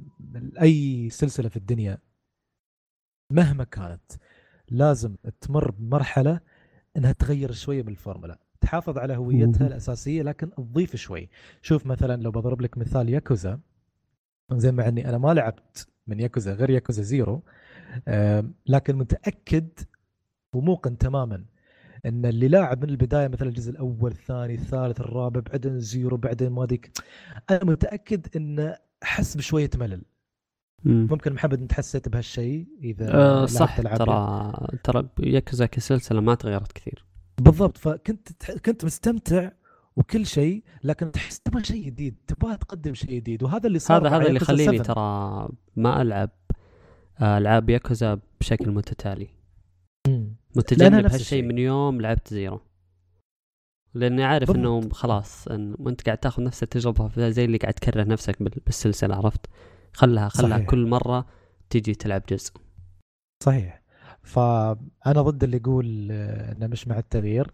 أي 0.61 1.09
سلسلة 1.09 1.49
في 1.49 1.57
الدنيا 1.57 1.97
مهما 3.29 3.63
كانت 3.63 4.11
لازم 4.69 5.15
تمر 5.41 5.71
بمرحلة 5.71 6.39
إنها 6.97 7.11
تغير 7.11 7.51
شوية 7.51 7.83
من 7.83 7.89
الفورمولا 7.89 8.39
تحافظ 8.61 8.97
على 8.97 9.15
هويتها 9.15 9.67
الأساسية 9.67 10.21
لكن 10.21 10.51
تضيف 10.51 10.95
شوي. 10.95 11.29
شوف 11.61 11.85
مثلا 11.85 12.21
لو 12.21 12.31
بضرب 12.31 12.61
لك 12.61 12.77
مثال 12.77 13.09
ياكوزا. 13.09 13.59
زين 14.51 14.73
مع 14.73 14.87
إني 14.87 15.09
أنا 15.09 15.17
ما 15.17 15.33
لعبت 15.33 15.87
من 16.07 16.19
ياكوزا 16.19 16.53
غير 16.53 16.69
Yakuza 16.69 17.01
Zero 17.01 17.43
لكن 18.67 18.95
متأكد 18.95 19.69
وموقن 20.53 20.97
تماما 20.97 21.45
إن 22.05 22.25
اللي 22.25 22.47
لاعب 22.47 22.83
من 22.83 22.89
البداية 22.89 23.27
مثلا 23.27 23.49
الجزء 23.49 23.71
الأول 23.71 24.11
الثاني 24.11 24.53
الثالث 24.53 25.01
الرابع 25.01 25.39
بعدين 25.39 25.79
Zero 25.79 26.17
بعدين 26.17 26.49
ما 26.49 26.65
ديك 26.65 26.91
أنا 27.49 27.65
متأكد 27.65 28.27
إن 28.35 28.75
احس 29.03 29.37
بشوية 29.37 29.69
ملل. 29.75 30.01
مم. 30.85 31.07
ممكن 31.11 31.33
محمد 31.33 31.61
أنت 31.61 31.73
حسيت 31.73 32.09
بهالشيء 32.09 32.67
إذا 32.83 33.15
أه 33.15 33.45
صح 33.45 33.81
ترى 33.81 34.53
ترى 34.83 35.09
ياكوزا 35.19 35.65
كسلسلة 35.65 36.21
ما 36.21 36.35
تغيرت 36.35 36.71
كثير. 36.71 37.05
بالضبط 37.41 37.77
فكنت 37.77 38.51
كنت 38.65 38.85
مستمتع 38.85 39.51
وكل 39.95 40.25
شيء 40.25 40.63
لكن 40.83 41.11
تحس 41.11 41.39
تبغى 41.39 41.63
شيء 41.63 41.85
جديد 41.85 42.15
تبغى 42.27 42.57
تقدم 42.57 42.93
شيء 42.93 43.09
جديد 43.09 43.43
وهذا 43.43 43.67
اللي 43.67 43.79
صار 43.79 44.07
هذا 44.07 44.17
هذا 44.17 44.27
اللي 44.27 44.35
يخليني 44.35 44.79
ترى 44.79 45.47
ما 45.75 46.01
ألعب 46.01 46.29
آه، 47.19 47.37
ألعاب 47.37 47.69
ياكوزا 47.69 48.19
بشكل 48.39 48.71
متتالي. 48.71 49.27
متجنب 50.55 51.05
هالشيء 51.11 51.43
من 51.43 51.57
يوم 51.57 52.01
لعبت 52.01 52.27
زيرو. 52.27 52.61
لأني 53.93 54.23
عارف. 54.23 54.51
إنه 54.51 54.89
خلاص 54.89 55.47
إن 55.47 55.75
وأنت 55.79 56.01
قاعد 56.01 56.17
تاخذ 56.17 56.43
نفس 56.43 56.63
التجربة 56.63 57.29
زي 57.29 57.45
اللي 57.45 57.57
قاعد 57.57 57.73
تكرر 57.73 58.03
نفسك 58.03 58.43
بالسلسلة 58.65 59.15
عرفت؟ 59.15 59.45
خلها 59.95 60.29
خلها 60.29 60.57
صحيح. 60.57 60.69
كل 60.69 60.87
مرة 60.87 61.25
تيجي 61.69 61.95
تلعب 61.95 62.23
جزء. 62.29 62.53
صحيح. 63.43 63.81
فأنا 64.23 65.21
ضد 65.21 65.43
اللي 65.43 65.57
يقول 65.57 66.07
آه، 66.11 66.51
إنه 66.51 66.67
مش 66.67 66.87
مع 66.87 66.97
التغيير. 66.99 67.53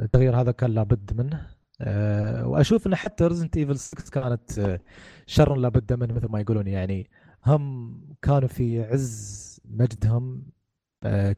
التغيير 0.00 0.40
هذا 0.40 0.52
كان 0.52 0.70
لابد 0.70 1.20
منه. 1.20 1.46
آه، 1.80 2.46
وأشوف 2.46 2.86
إن 2.86 2.94
حتى 2.94 3.26
Resident 3.26 3.56
Evil 3.56 3.78
6 3.78 4.10
كانت 4.10 4.58
آه، 4.58 4.80
شر 5.26 5.56
لابد 5.56 5.92
منه 5.92 6.14
مثل 6.14 6.28
ما 6.28 6.40
يقولون. 6.40 6.66
يعني 6.66 7.10
هم 7.46 7.94
كانوا 8.22 8.48
في 8.48 8.84
عز 8.84 9.60
مجدهم 9.64 10.42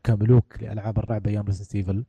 كملوك 0.04 0.62
لألعاب 0.62 0.98
الرعب 0.98 1.26
أيام 1.26 1.46
Resident 1.46 1.74
Evil 1.74 2.05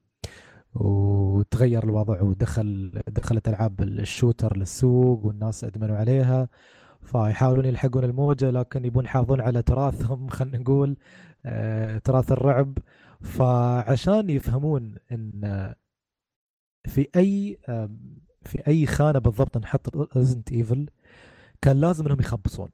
وتغير 0.74 1.84
الوضع 1.84 2.22
ودخل 2.22 3.02
دخلت 3.08 3.48
ألعاب 3.48 3.82
ال 3.82 3.91
shooter 3.91 4.58
للسوق 4.58 5.26
والناس 5.26 5.64
أدمنوا 5.64 5.98
عليها. 5.98 6.50
فيحاولون 7.04 7.66
يلحقون 7.66 8.04
الموجه 8.04 8.50
لكن 8.50 8.86
يبون 8.86 9.06
يحافظون 9.06 9.42
على 9.42 9.62
تراثهم 9.62 10.28
خلينا 10.38 10.58
نقول 10.58 10.98
آه، 11.46 11.98
تراث 11.98 12.32
الرعب. 12.32 12.78
فعشان 13.22 14.30
يفهمون 14.30 14.96
إن 15.12 15.74
في 16.86 17.08
أي 17.16 17.58
في 18.42 18.68
أي 18.68 18.86
خانة 18.86 19.20
بالضبط 19.20 19.58
نحط 19.58 20.16
Resident 20.18 20.52
Evil 20.52 20.90
كان 21.62 21.82
لازم 21.82 22.06
إنهم 22.06 22.20
يخبصون. 22.20 22.70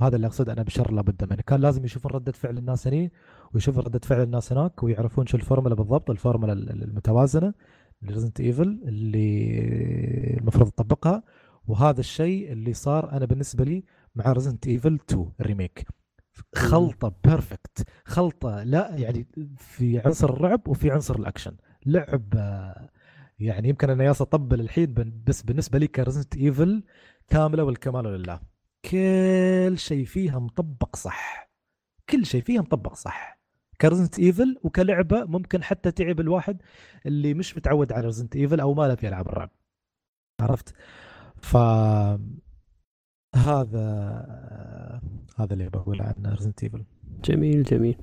وهذا 0.00 0.16
اللي 0.16 0.26
أقصده 0.26 0.52
أنا 0.52 0.62
بشر 0.62 0.92
لابد 0.92 1.24
منه. 1.32 1.42
كان 1.42 1.60
لازم 1.60 1.84
يشوفون 1.84 2.12
ردة 2.12 2.32
فعل 2.32 2.58
الناس 2.58 2.86
هني 2.86 3.12
ويشوفون 3.54 3.84
ردة 3.84 4.00
فعل 4.04 4.22
الناس 4.22 4.52
هناك 4.52 4.82
ويعرفون 4.82 5.26
شو 5.26 5.36
الفورمولا 5.36 5.74
بالضبط 5.74 6.10
الفورمولا 6.10 6.52
المتوازنة 6.52 7.54
ل 8.02 8.06
Resident 8.06 8.40
Evil 8.40 8.80
اللي 8.84 9.50
المفروض 10.40 10.70
تطبقها. 10.70 11.22
وهذا 11.68 12.00
الشيء 12.00 12.52
اللي 12.52 12.72
صار 12.72 13.12
أنا 13.12 13.26
بالنسبة 13.26 13.64
لي 13.64 13.84
مع 14.14 14.32
Resident 14.32 14.66
Evil 14.66 14.94
2 14.94 15.32
ال 15.40 15.47
remake 15.47 15.86
خلطة 16.54 17.14
perfect 17.24 17.88
خلطة 18.04 18.62
لا 18.62 18.96
يعني 18.96 19.26
في 19.56 19.98
عنصر 20.04 20.30
الرعب 20.30 20.68
وفي 20.68 20.90
عنصر 20.90 21.16
الأكشن. 21.16 21.56
لعب 21.86 22.34
يعني 23.38 23.68
يمكن 23.68 23.90
أنا 23.90 24.04
يالس 24.04 24.20
أطبل 24.20 24.60
الحين 24.60 24.94
بس 25.26 25.42
بالنسبة 25.42 25.78
لي 25.78 25.86
ك 25.86 25.92
Resident 25.92 26.36
Evil 26.36 26.84
كاملة 27.28 27.64
والكمال 27.64 28.04
لله. 28.04 28.40
كل 28.84 29.78
شيء 29.78 30.04
فيها 30.04 30.38
مطبق 30.38 30.96
صح. 30.96 31.50
كل 32.08 32.26
شيء 32.26 32.42
فيها 32.42 32.60
مطبق 32.60 32.94
صح. 32.94 33.38
ك 33.80 33.84
Resident 33.84 34.18
Evil 34.18 34.58
وكلعبة 34.62 35.24
ممكن 35.24 35.62
حتى 35.62 35.90
تعجب 35.90 36.20
الواحد 36.20 36.62
اللي 37.06 37.34
مش 37.34 37.56
متعود 37.56 37.92
على 37.92 38.06
Resident 38.06 38.36
Evil 38.36 38.60
أو 38.60 38.74
ما 38.74 38.88
له 38.88 38.94
في 38.94 39.08
ألعاب 39.08 39.28
الرعب. 39.28 39.50
عرفت؟ 40.40 40.74
ف 41.42 41.56
هذا 43.36 43.78
هذا 45.38 45.52
اللي 45.52 45.68
بقول 45.68 46.02
عن 46.02 46.14
Resident 46.26 46.62
Evil 46.62 46.84
جميل 47.24 47.62
جميل. 47.62 47.96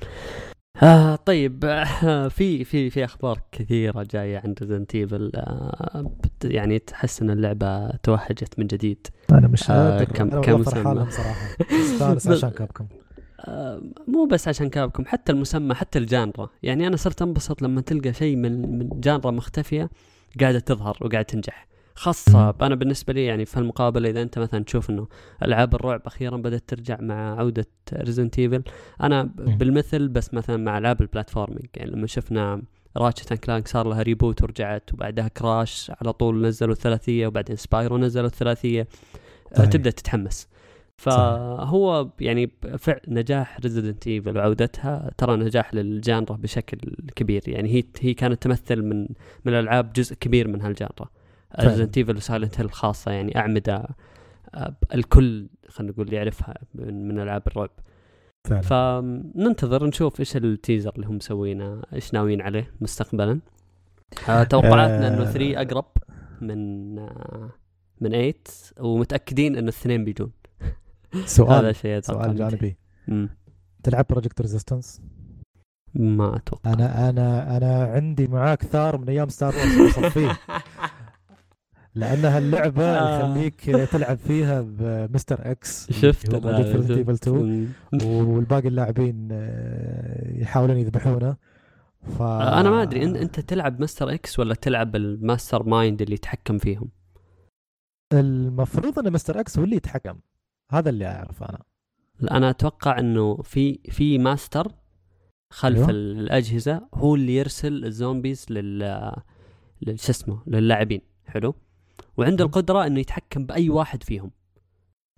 آه 0.84 1.16
طيب 1.16 1.66
آه 1.66 2.28
في 2.28 2.64
في 2.64 2.90
في 2.90 3.06
أخبار 3.06 3.42
كثيرة 3.52 4.08
جاية 4.12 4.38
عن 4.38 4.56
Resident 4.62 4.96
Evil 4.96 5.32
آه 5.36 6.12
يعني 6.44 6.80
تحس 6.80 7.22
إن 7.22 7.30
اللعبة 7.30 7.90
توهجت 7.92 8.60
من 8.60 8.68
جديد. 8.68 9.08
أنا 9.32 9.48
مش 9.48 9.72
آه 9.72 10.04
كم 10.04 10.32
أنا 10.32 10.42
كم 10.42 10.64
فرحان 10.64 11.10
صراحة. 11.12 11.48
استانس 11.72 12.28
عشان 12.38 12.50
Capcom. 12.50 12.88
آه 13.40 13.82
مو 14.08 14.26
بس 14.26 14.48
عشان 14.48 14.70
Capcom 14.70 15.06
حتى 15.06 15.32
المسمى 15.32 15.74
حتى 15.76 16.00
ال 16.00 16.07
genre. 16.07 16.50
يعني 16.64 16.88
أنا 16.88 16.96
صرت 16.98 17.22
أنبسط 17.22 17.62
لما 17.62 17.82
تلقى 17.82 18.14
شيء 18.14 18.36
من 18.36 18.80
من 18.80 18.90
genre 19.00 19.32
مختفية 19.32 19.90
قاعدة 20.42 20.60
تظهر 20.60 20.98
وقاعدة 21.02 21.22
تنجح. 21.28 21.68
خاصة 21.96 22.56
أنا 22.62 22.76
بالنسبة 22.76 23.14
لي 23.14 23.26
يعني 23.26 23.46
في 23.46 23.58
المقابلة 23.58 24.10
إذا 24.10 24.22
أنت 24.22 24.40
مثلا 24.40 24.64
تشوف 24.64 24.90
إنه 24.90 25.08
ألعاب 25.44 25.76
الرعب 25.76 26.02
أخيرا 26.06 26.38
بدأت 26.38 26.64
ترجع 26.68 26.98
مع 27.02 27.40
عودة 27.40 27.68
Resident 27.94 28.40
Evil 28.40 28.64
أنا 29.02 29.24
بالمثل 29.38 30.08
بس 30.08 30.34
مثلا 30.34 30.58
مع 30.58 30.78
ألعاب 30.78 31.02
ال 31.02 31.07
platforming 31.07 31.68
يعني 31.76 31.92
لما 31.92 32.08
شفنا 32.08 32.62
Ratchet 32.98 33.32
and 33.32 33.40
Clank 33.40 33.68
صار 33.68 33.88
لها 33.88 34.02
reboot 34.02 34.44
ورجعت 34.44 34.94
وبعدها 34.94 35.28
Crash 35.28 35.92
على 36.02 36.14
طول 36.14 36.42
نزلوا 36.42 36.74
الثلاثية 36.74 37.28
وبعدين 37.28 37.56
Spyro 37.56 37.98
نزلوا 37.98 38.28
الثلاثية 38.28 38.88
صحيح. 39.56 39.70
تبدأ 39.70 39.90
تتحمس. 39.90 40.48
فهو 40.98 42.10
يعني 42.20 42.52
فعلا 42.78 43.00
نجاح 43.08 43.60
Resident 43.60 44.08
Evil 44.08 44.38
وعودتها 44.38 45.12
ترى 45.18 45.38
نجاح 45.38 45.74
لل 45.74 45.91
genre 45.91 46.36
بشكل 46.36 46.78
كبير 47.16 47.42
يعني 47.48 47.70
هي 47.74 47.84
هي 48.00 48.14
كانت 48.14 48.44
تمثل 48.44 48.82
من 48.82 49.02
من 49.46 49.54
الألعاب 49.54 49.94
جزء 49.94 50.16
كبير 50.16 50.48
من 50.48 50.62
هال 50.62 50.74
genre. 50.74 51.10
Resident 51.60 51.98
Evil 51.98 52.18
و 52.18 52.24
Silent 52.24 52.60
Hill 52.60 52.72
خاصة 52.72 53.12
يعني 53.12 53.38
أعمدة 53.38 53.88
آه، 54.56 54.76
الكل 54.94 55.50
خلينا 55.70 55.94
نقول 55.94 56.14
يعرفها 56.14 56.56
من, 56.76 57.08
من 57.08 57.20
ألعاب 57.20 57.42
الرعب. 57.48 57.70
فعلا. 58.48 58.62
فننتظر 58.62 59.86
نشوف 59.86 60.20
إيش 60.20 60.38
ال 60.38 60.45
teaser 60.45 60.92
اللي 60.96 61.08
هم 61.08 61.16
مسوينه 61.16 61.82
إيش 61.94 62.14
ناويين 62.14 62.42
عليه 62.42 62.72
مستقبلا. 62.82 63.40
آه 64.30 64.44
توقعاتنا 64.44 65.08
إنه 65.08 65.26
3 65.26 65.62
أقرب 65.62 65.86
من 66.42 67.00
آه 67.00 67.50
من 68.02 68.10
8 68.10 68.34
ومتأكدين 68.80 69.56
إنه 69.56 69.64
الاثنين 69.64 70.06
بيجون. 70.06 70.32
سؤال 71.26 71.52
هذا 71.52 71.72
شيء 71.72 72.00
سؤال 72.00 72.36
جانبي. 72.36 72.78
تلعب 73.84 74.06
Project 74.10 74.42
Resistance؟ 74.42 75.02
ما 75.94 76.36
أتوقع. 76.36 76.74
أنا 76.74 77.10
أنا 77.10 77.58
أنا 77.58 77.84
عندي 77.84 78.28
معاك 78.28 78.64
ثار 78.64 78.98
من 78.98 79.10
أيام 79.10 79.30
Star 79.30 79.54
Wars 79.56 80.00
فيه 80.14 80.38
لأنها 81.96 82.38
اللعبة 82.38 82.84
آه. 82.84 83.20
يخليك 83.20 83.62
تلعب 83.92 84.18
فيها 84.18 84.62
ب 84.62 84.74
Mister 84.74 85.52
X 85.52 85.92
شفت 85.92 86.34
2 86.34 87.74
والباقي 88.04 88.68
اللاعبين 88.68 89.30
آه، 89.32 90.42
يحاولون 90.42 90.78
يذبحونه. 90.78 91.36
ف... 92.02 92.22
أنا 92.22 92.70
ما 92.70 92.82
أدري 92.82 93.04
انت 93.04 93.40
تلعب 93.40 93.82
Mister 93.82 94.14
X 94.14 94.40
ولا 94.40 94.56
تلعب 94.56 94.96
ال 94.96 95.64
mastermind 95.64 96.02
اللي 96.02 96.14
يتحكم 96.14 96.58
فيهم؟ 96.58 96.90
المفروض 98.14 99.00
أن 99.00 99.14
Mister 99.14 99.40
X 99.40 99.58
هو 99.58 99.64
اللي 99.64 99.76
يتحكم. 99.76 100.20
هذا 100.72 100.90
اللي 100.90 101.06
اعرف 101.06 101.44
أنا. 101.44 101.60
أنا 102.32 102.50
أتوقع 102.50 103.00
إنه 103.00 103.36
في 103.36 103.80
في 103.90 104.18
ماستر 104.18 104.72
خلف 105.50 105.78
أيوه؟ 105.78 105.90
الأجهزة 105.90 106.88
هو 106.94 107.16
اللي 107.16 107.36
يرسل 107.36 107.86
ال 107.86 107.93
zombies 107.93 108.46
لل 108.50 109.12
شو 109.96 110.12
اسمه 110.12 110.44
للاعبين. 110.48 111.02
حلو؟ 111.26 111.56
وعنده 112.18 112.46
القدرة 112.46 112.88
إنه 112.88 113.00
يتحكم 113.00 113.46
بأي 113.46 113.70
واحد 113.70 114.04
فيهم. 114.04 114.32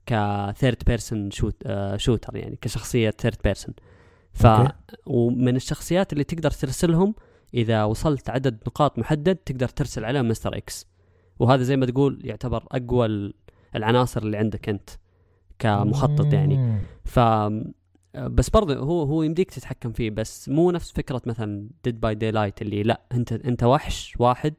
ك 0.05 0.18
third 0.18 0.83
person 0.87 1.31
shoot 1.31 1.63
آه 1.65 1.97
shooter 1.97 2.35
يعني 2.35 2.57
كشخصية 2.61 3.09
third 3.09 3.37
person 3.43 3.73
ف 4.33 4.47
ومن 5.05 5.55
الشخصيات 5.55 6.13
اللي 6.13 6.23
تقدر 6.23 6.51
ترسلهم 6.51 7.15
إذا 7.53 7.83
وصلت 7.83 8.29
عدد 8.29 8.57
نقاط 8.67 8.99
محدد 8.99 9.35
تقدر 9.35 9.67
ترسل 9.67 10.05
عليهم 10.05 10.27
Mister 10.27 10.57
X 10.57 10.87
وهذا 11.39 11.63
زي 11.63 11.77
ما 11.77 11.85
تقول 11.85 12.21
يعتبر 12.23 12.63
أقوى 12.71 13.33
العناصر 13.75 14.21
اللي 14.21 14.37
عندك 14.37 14.69
أنت 14.69 14.89
كمخطط 15.59 16.33
يعني. 16.33 16.79
ف 17.05 17.19
بس 18.17 18.49
برضه 18.49 18.77
هو 18.77 19.03
هو 19.03 19.23
يمديك 19.23 19.51
تتحكم 19.51 19.91
فيه 19.91 20.09
بس 20.09 20.49
مو 20.49 20.71
نفس 20.71 20.91
فكرة 20.91 21.21
مثلا 21.25 21.69
Dead 21.83 21.99
by 21.99 22.15
Daylight 22.15 22.61
اللي 22.61 22.83
لا 22.83 23.01
أنت 23.11 23.31
أنت 23.33 23.63
وحش 23.63 24.13
واحد. 24.19 24.53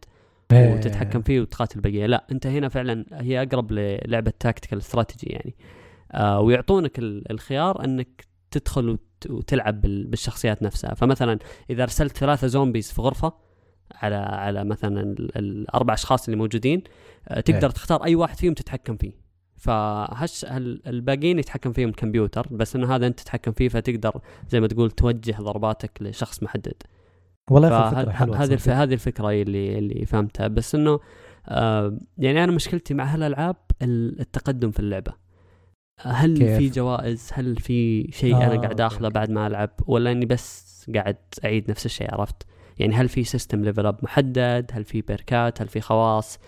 وتتحكم 0.53 1.23
فيه 1.23 1.41
وتقاتل 1.41 1.77
البقيه 1.77 2.07
لا 2.07 2.27
أنت 2.33 2.47
هنا 2.47 2.69
فعلا 2.69 3.05
هي 3.13 3.43
أقرب 3.43 3.73
للعبة 3.73 4.33
tactical 4.41 4.79
استراتيجي 4.79 5.27
يعني. 5.33 5.55
آه 6.13 6.41
ويعطونك 6.41 6.99
الخيار 7.31 7.85
أنك 7.85 8.27
تدخل 8.51 8.99
وتلعب 9.31 9.81
بالشخصيات 9.81 10.63
نفسها. 10.63 10.95
فمثلا 10.95 11.39
إذا 11.71 11.83
أرسلت 11.83 12.17
ثلاثة 12.17 12.47
zombies 12.47 12.93
في 12.93 13.01
غرفة 13.03 13.33
على 13.95 14.17
على 14.17 14.65
مثلا 14.65 15.01
الأربع 15.37 15.95
أشخاص 15.95 16.25
اللي 16.25 16.37
موجودين 16.37 16.83
آه 17.29 17.41
تقدر 17.41 17.67
إيه. 17.67 17.75
تختار 17.75 18.05
أي 18.05 18.15
واحد 18.15 18.37
فيهم 18.37 18.55
تتحكم 18.55 18.97
فيه. 18.97 19.13
فهش 19.57 20.47
الباقيين 20.87 21.39
يتحكم 21.39 21.73
فيهم 21.73 21.89
الكمبيوتر 21.89 22.47
بس 22.51 22.77
انه 22.77 22.95
هذا 22.95 23.07
أنت 23.07 23.21
تتحكم 23.21 23.53
فيه 23.53 23.69
فتقدر 23.69 24.21
زي 24.49 24.61
ما 24.61 24.67
تقول 24.67 24.91
توجه 24.91 25.37
ضرباتك 25.41 25.91
لشخص 26.01 26.43
محدد. 26.43 26.83
والله 27.51 27.91
فكرة 27.91 28.11
حلوة 28.11 28.45
هذه 28.45 28.53
الف... 28.53 28.69
هذه 28.69 28.95
الفكرة 28.95 29.31
اللي 29.31 29.79
اللي 29.79 30.07
فهمتها. 30.07 30.49
بس 30.49 30.75
إنه 30.75 31.01
آه 31.49 31.99
يعني 32.19 32.45
أنا 32.45 32.53
مشكلتي 32.53 32.95
مع 32.95 33.05
هالألعاب 33.05 33.57
التقدم 33.83 34.71
في 34.71 34.81
اللعبة. 34.81 35.13
هل 36.01 36.39
كيف؟ 36.39 36.57
في 36.57 36.69
جوائز؟ 36.69 37.31
هل 37.33 37.57
في 37.57 38.09
شيء 38.13 38.35
آه 38.35 38.47
أنا 38.47 38.61
قاعد 38.61 38.81
آخذه 38.81 39.09
بعد 39.09 39.31
ما 39.31 39.47
ألعب؟ 39.47 39.71
ولا 39.87 40.13
إني 40.13 40.27
بس 40.27 40.69
قاعد 40.95 41.17
أعيد 41.45 41.71
نفس 41.71 41.87
الشيء 41.87 42.15
عرفت؟ 42.15 42.47
يعني 42.79 42.95
هل 42.95 43.09
في 43.09 43.25
system 43.25 43.65
level 43.65 43.87
up 43.87 43.99
محدد؟ 44.03 44.71
هل 44.73 44.85
في 44.85 45.01
بيركات 45.01 45.63
هل 45.63 45.69
في 45.69 45.81
خواص؟ 45.81 46.39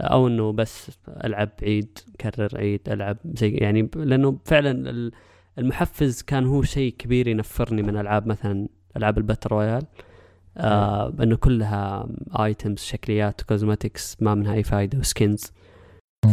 أو 0.00 0.28
إنه 0.28 0.52
بس 0.52 0.90
ألعب 1.08 1.50
عيد 1.62 1.98
كرر 2.20 2.58
عيد 2.58 2.80
ألعب 2.88 3.16
زي 3.24 3.50
يعني 3.50 3.90
لأنه 3.96 4.38
فعلا 4.44 5.10
المحفز 5.58 6.22
كان 6.22 6.46
هو 6.46 6.62
شيء 6.62 6.94
كبير 6.98 7.28
ينفرني 7.28 7.82
من 7.82 7.96
ألعاب 7.96 8.26
مثلا 8.26 8.68
ألعاب 8.96 9.18
ال 9.18 9.22
battle 9.22 9.48
royale. 9.50 9.82
آه 10.56 11.14
إنه 11.22 11.36
كلها 11.36 12.08
items 12.38 12.78
شكليات 12.78 13.40
cosmetics 13.40 14.22
ما 14.22 14.34
منها 14.34 14.54
أي 14.54 14.62
فائده 14.62 14.98
و 14.98 15.07
skins 15.07 15.52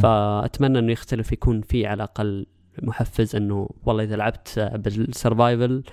فأتمنى 0.02 0.80
إنه 0.80 0.92
يختلف 0.92 1.32
يكون 1.32 1.62
في 1.62 1.86
على 1.86 1.96
الأقل 1.96 2.46
محفز 2.82 3.36
إنه 3.36 3.70
والله 3.86 4.04
إذا 4.04 4.16
لعبت 4.16 4.72
بال 4.76 4.97
survival 4.97 5.84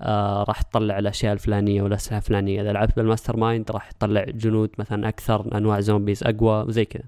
آه 0.00 0.42
راح 0.42 0.62
تطلع 0.62 0.98
الأشياء 0.98 1.32
الفلانية 1.32 1.82
والاسلحه 1.82 2.16
الفلانية. 2.16 2.62
إذا 2.62 2.72
لعبت 2.72 2.96
بال 2.96 3.36
mastermind 3.36 3.70
راح 3.70 3.90
تطلع 3.90 4.24
جنود 4.24 4.70
مثلا 4.78 5.08
أكثر 5.08 5.56
أنواع 5.56 5.80
zombies 5.80 6.24
أقوى 6.24 6.64
وزي 6.64 6.84
كذا. 6.84 7.04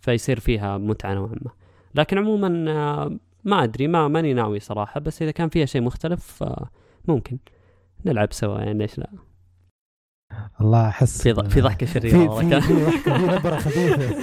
فيصير 0.00 0.40
فيها 0.40 0.78
متعة 0.78 1.14
نوعا 1.14 1.34
ما. 1.42 1.50
لكن 1.94 2.18
عموما 2.18 2.70
آه 2.70 3.18
ما 3.44 3.64
أدري 3.64 3.86
ما 3.88 4.08
ماني 4.08 4.34
ناوي 4.34 4.60
صراحة. 4.60 5.00
بس 5.00 5.22
إذا 5.22 5.30
كان 5.30 5.48
فيها 5.48 5.66
شيء 5.66 5.82
مختلف 5.82 6.42
آه 6.42 6.70
ممكن 7.08 7.38
نلعب 8.04 8.32
سوا 8.32 8.58
يعني 8.58 8.78
ليش 8.78 8.98
لا. 8.98 9.10
الله 10.60 10.88
أحس 10.88 11.22
في 11.22 11.32
ض- 11.32 11.48
في 11.48 11.60
ضحكة 11.60 11.86
شريرة 11.86 12.10
في 12.10 12.16
وراك. 12.18 12.58
في 12.62 12.68
في 12.68 12.84
ضحكة 12.84 13.18
في 13.18 13.36
نبرة 13.36 13.56
خفيفة 13.56 14.14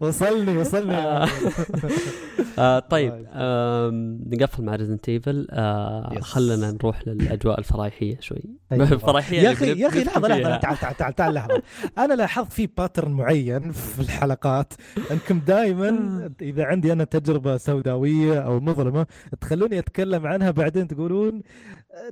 وصلني 0.06 0.58
وصلني 0.58 0.94
آه. 0.94 1.28
آه 2.58 2.78
طيب. 2.78 3.26
آم، 3.32 4.20
نقفل 4.26 4.62
مع 4.64 4.74
Resident 4.76 5.08
Evil 5.08 5.46
آه. 5.50 6.18
خلنا 6.20 6.70
نروح 6.70 7.08
للأجواء 7.08 7.58
الفرايحيه 7.58 8.16
شوي 8.20 8.42
أيوة. 8.72 8.92
الفرايحيه 8.92 9.40
يا 9.40 9.52
أخي 9.52 9.80
يا 9.80 9.88
أخي 9.88 10.04
لحظة 10.04 10.28
لحظة. 10.28 10.56
تعال 10.56 10.76
تعال 10.78 10.96
تعال 10.96 11.14
تعال 11.14 11.34
لحظة 11.34 11.62
أنا 11.98 12.14
لاحظت 12.14 12.52
في 12.52 12.66
باترن 12.78 13.12
معين 13.12 13.72
في 13.72 14.00
الحلقات 14.00 14.72
انكم 15.10 15.38
دائما 15.46 16.30
إذا 16.42 16.64
عندي 16.64 16.92
أنا 16.92 17.04
تجربة 17.04 17.56
سوداوية 17.56 18.38
أو 18.40 18.60
مظلمة 18.60 19.06
تخلوني 19.40 19.78
أتكلم 19.78 20.26
عنها 20.26 20.50
بعدين 20.50 20.88
تقولون 20.88 21.42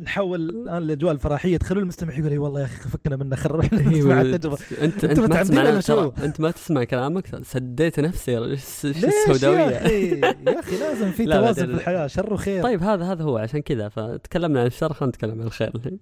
نحول 0.02 0.40
الآن 0.50 0.82
للاجواء 0.82 1.12
الفراحيه 1.12 1.56
تخلون 1.56 1.82
المستمع 1.82 2.14
يقول 2.18 2.30
إي 2.30 2.38
والله 2.38 2.60
يا 2.60 2.64
أخي 2.64 2.88
فكنا 2.88 3.16
منه 3.16 3.36
نسمع 3.36 3.90
أيوة، 3.90 4.20
التجربة. 4.20 4.58
انت 4.82 5.04
أنت 5.04 5.20
ما 5.20 5.42
تسمع؟ 5.42 6.12
أنت 6.24 6.40
ما 6.40 6.50
تسمع 6.50 6.84
كلامك؟ 6.84 7.42
سديت 7.42 8.00
نفسي. 8.00 8.38
إيش 8.38 8.84
ليش 8.84 9.02
يا 9.02 9.08
السوداويه 9.08 9.68
أخي؟ 9.68 10.10
يا 10.20 10.60
أخي 10.60 10.78
لازم 10.78 11.10
في 11.10 11.24
توازن 11.26 11.66
في 11.66 11.72
الحياة. 11.72 12.06
شر 12.06 12.32
وخير. 12.34 12.62
طيب 12.62 12.82
هذا 12.82 13.04
هذا 13.04 13.24
هو. 13.24 13.38
عشان 13.38 13.60
كذا 13.60 13.88
فتكلمنا 13.88 14.60
عن 14.60 14.66
الشر 14.66 14.92
خلينا 14.92 15.08
نتكلم 15.08 15.40
عن 15.40 15.46
الخير 15.46 15.72
الحين. 15.74 15.98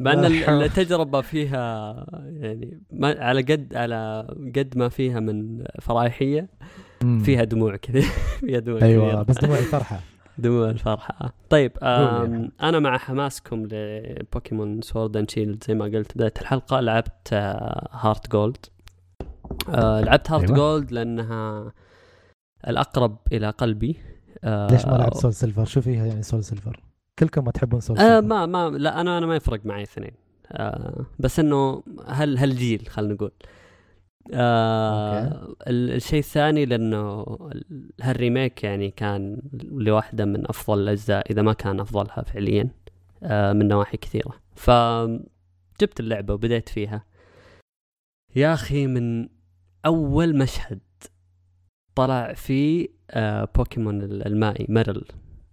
مع 0.00 0.12
إن. 0.12 0.24
التجربة 0.62 1.20
فيها 1.20 1.94
يعني 2.26 2.82
ما 2.92 3.16
على 3.18 3.42
قد 3.42 3.74
على 3.74 4.26
قد 4.56 4.72
ما 4.76 4.88
فيها 4.88 5.20
من 5.20 5.64
فرايحيه. 5.80 6.48
فيها 7.24 7.44
دموع 7.44 7.76
كذا 7.76 8.00
فيها 8.40 8.58
دموع 8.58 8.82
أيوه. 8.82 9.22
بس 9.22 9.38
دموع 9.38 9.58
الفرحة. 9.58 10.00
دموع 10.38 10.70
الفرحة 10.70 11.34
طيب. 11.50 11.72
أنا 12.62 12.78
مع 12.78 12.98
حماسكم 12.98 13.68
لبوكيمون 13.70 14.80
Sword 14.82 15.16
and 15.16 15.30
Shield. 15.30 15.64
زي 15.64 15.74
ما 15.74 15.84
قلت 15.84 16.14
بداية 16.14 16.34
الحلقة 16.40 16.80
لعبت 16.80 17.32
آه 17.32 17.88
HeartGold 17.92 18.66
آه 19.68 20.00
لعبت 20.00 20.30
Heart 20.30 20.44
أيوة. 20.44 20.56
Gold 20.56 20.92
لأنها 20.92 21.72
الأقرب 22.68 23.16
إلى 23.32 23.50
قلبي. 23.50 23.96
آه 24.44 24.66
ليش 24.70 24.86
ما 24.86 24.96
لعبت 24.96 25.16
Soul 25.16 25.34
Silver 25.34 25.64
شو 25.64 25.80
فيها 25.80 26.06
يعني 26.06 26.22
Soul 26.22 26.44
Silver 26.44 26.82
كلكم 27.18 27.44
ما 27.44 27.50
تحبون 27.50 27.80
سول 27.80 27.98
آه 27.98 28.20
سيلفر 28.20 28.26
ما 28.26 28.46
ما 28.46 28.78
لا 28.78 29.00
أنا 29.00 29.18
أنا 29.18 29.26
ما 29.26 29.36
يفرق 29.36 29.66
معي 29.66 29.82
اثنين. 29.82 30.12
آه 30.52 31.06
بس 31.18 31.40
إنه 31.40 31.82
هل 32.06 32.38
هالجيل 32.38 32.86
خلينا 32.88 33.14
نقول. 33.14 33.32
آه 34.34 35.54
ال- 35.66 35.90
الشيء 35.94 36.18
الثاني 36.18 36.64
لأنه 36.64 37.22
ال- 37.52 37.90
هال 38.02 38.17
remake 38.17 38.64
يعني 38.64 38.90
كان 38.90 39.42
لواحده 39.62 40.24
من 40.24 40.48
أفضل 40.48 40.78
الأجزاء 40.78 41.30
إذا 41.32 41.42
ما 41.42 41.52
كان 41.52 41.80
أفضلها 41.80 42.22
فعليا 42.22 42.70
آه 43.22 43.52
من 43.52 43.68
نواحي 43.68 43.96
كثيرة 43.96 44.34
فجبت 44.54 46.00
اللعبة 46.00 46.34
وبديت 46.34 46.68
فيها 46.68 47.04
يا 48.36 48.54
أخي 48.54 48.86
من 48.86 49.28
أول 49.86 50.38
مشهد 50.38 50.80
طلع 51.94 52.32
فيه 52.32 52.88
آه 53.10 53.48
بوكيمون 53.56 54.02
ال- 54.02 54.26
المائي 54.26 54.66
Marill 54.68 55.04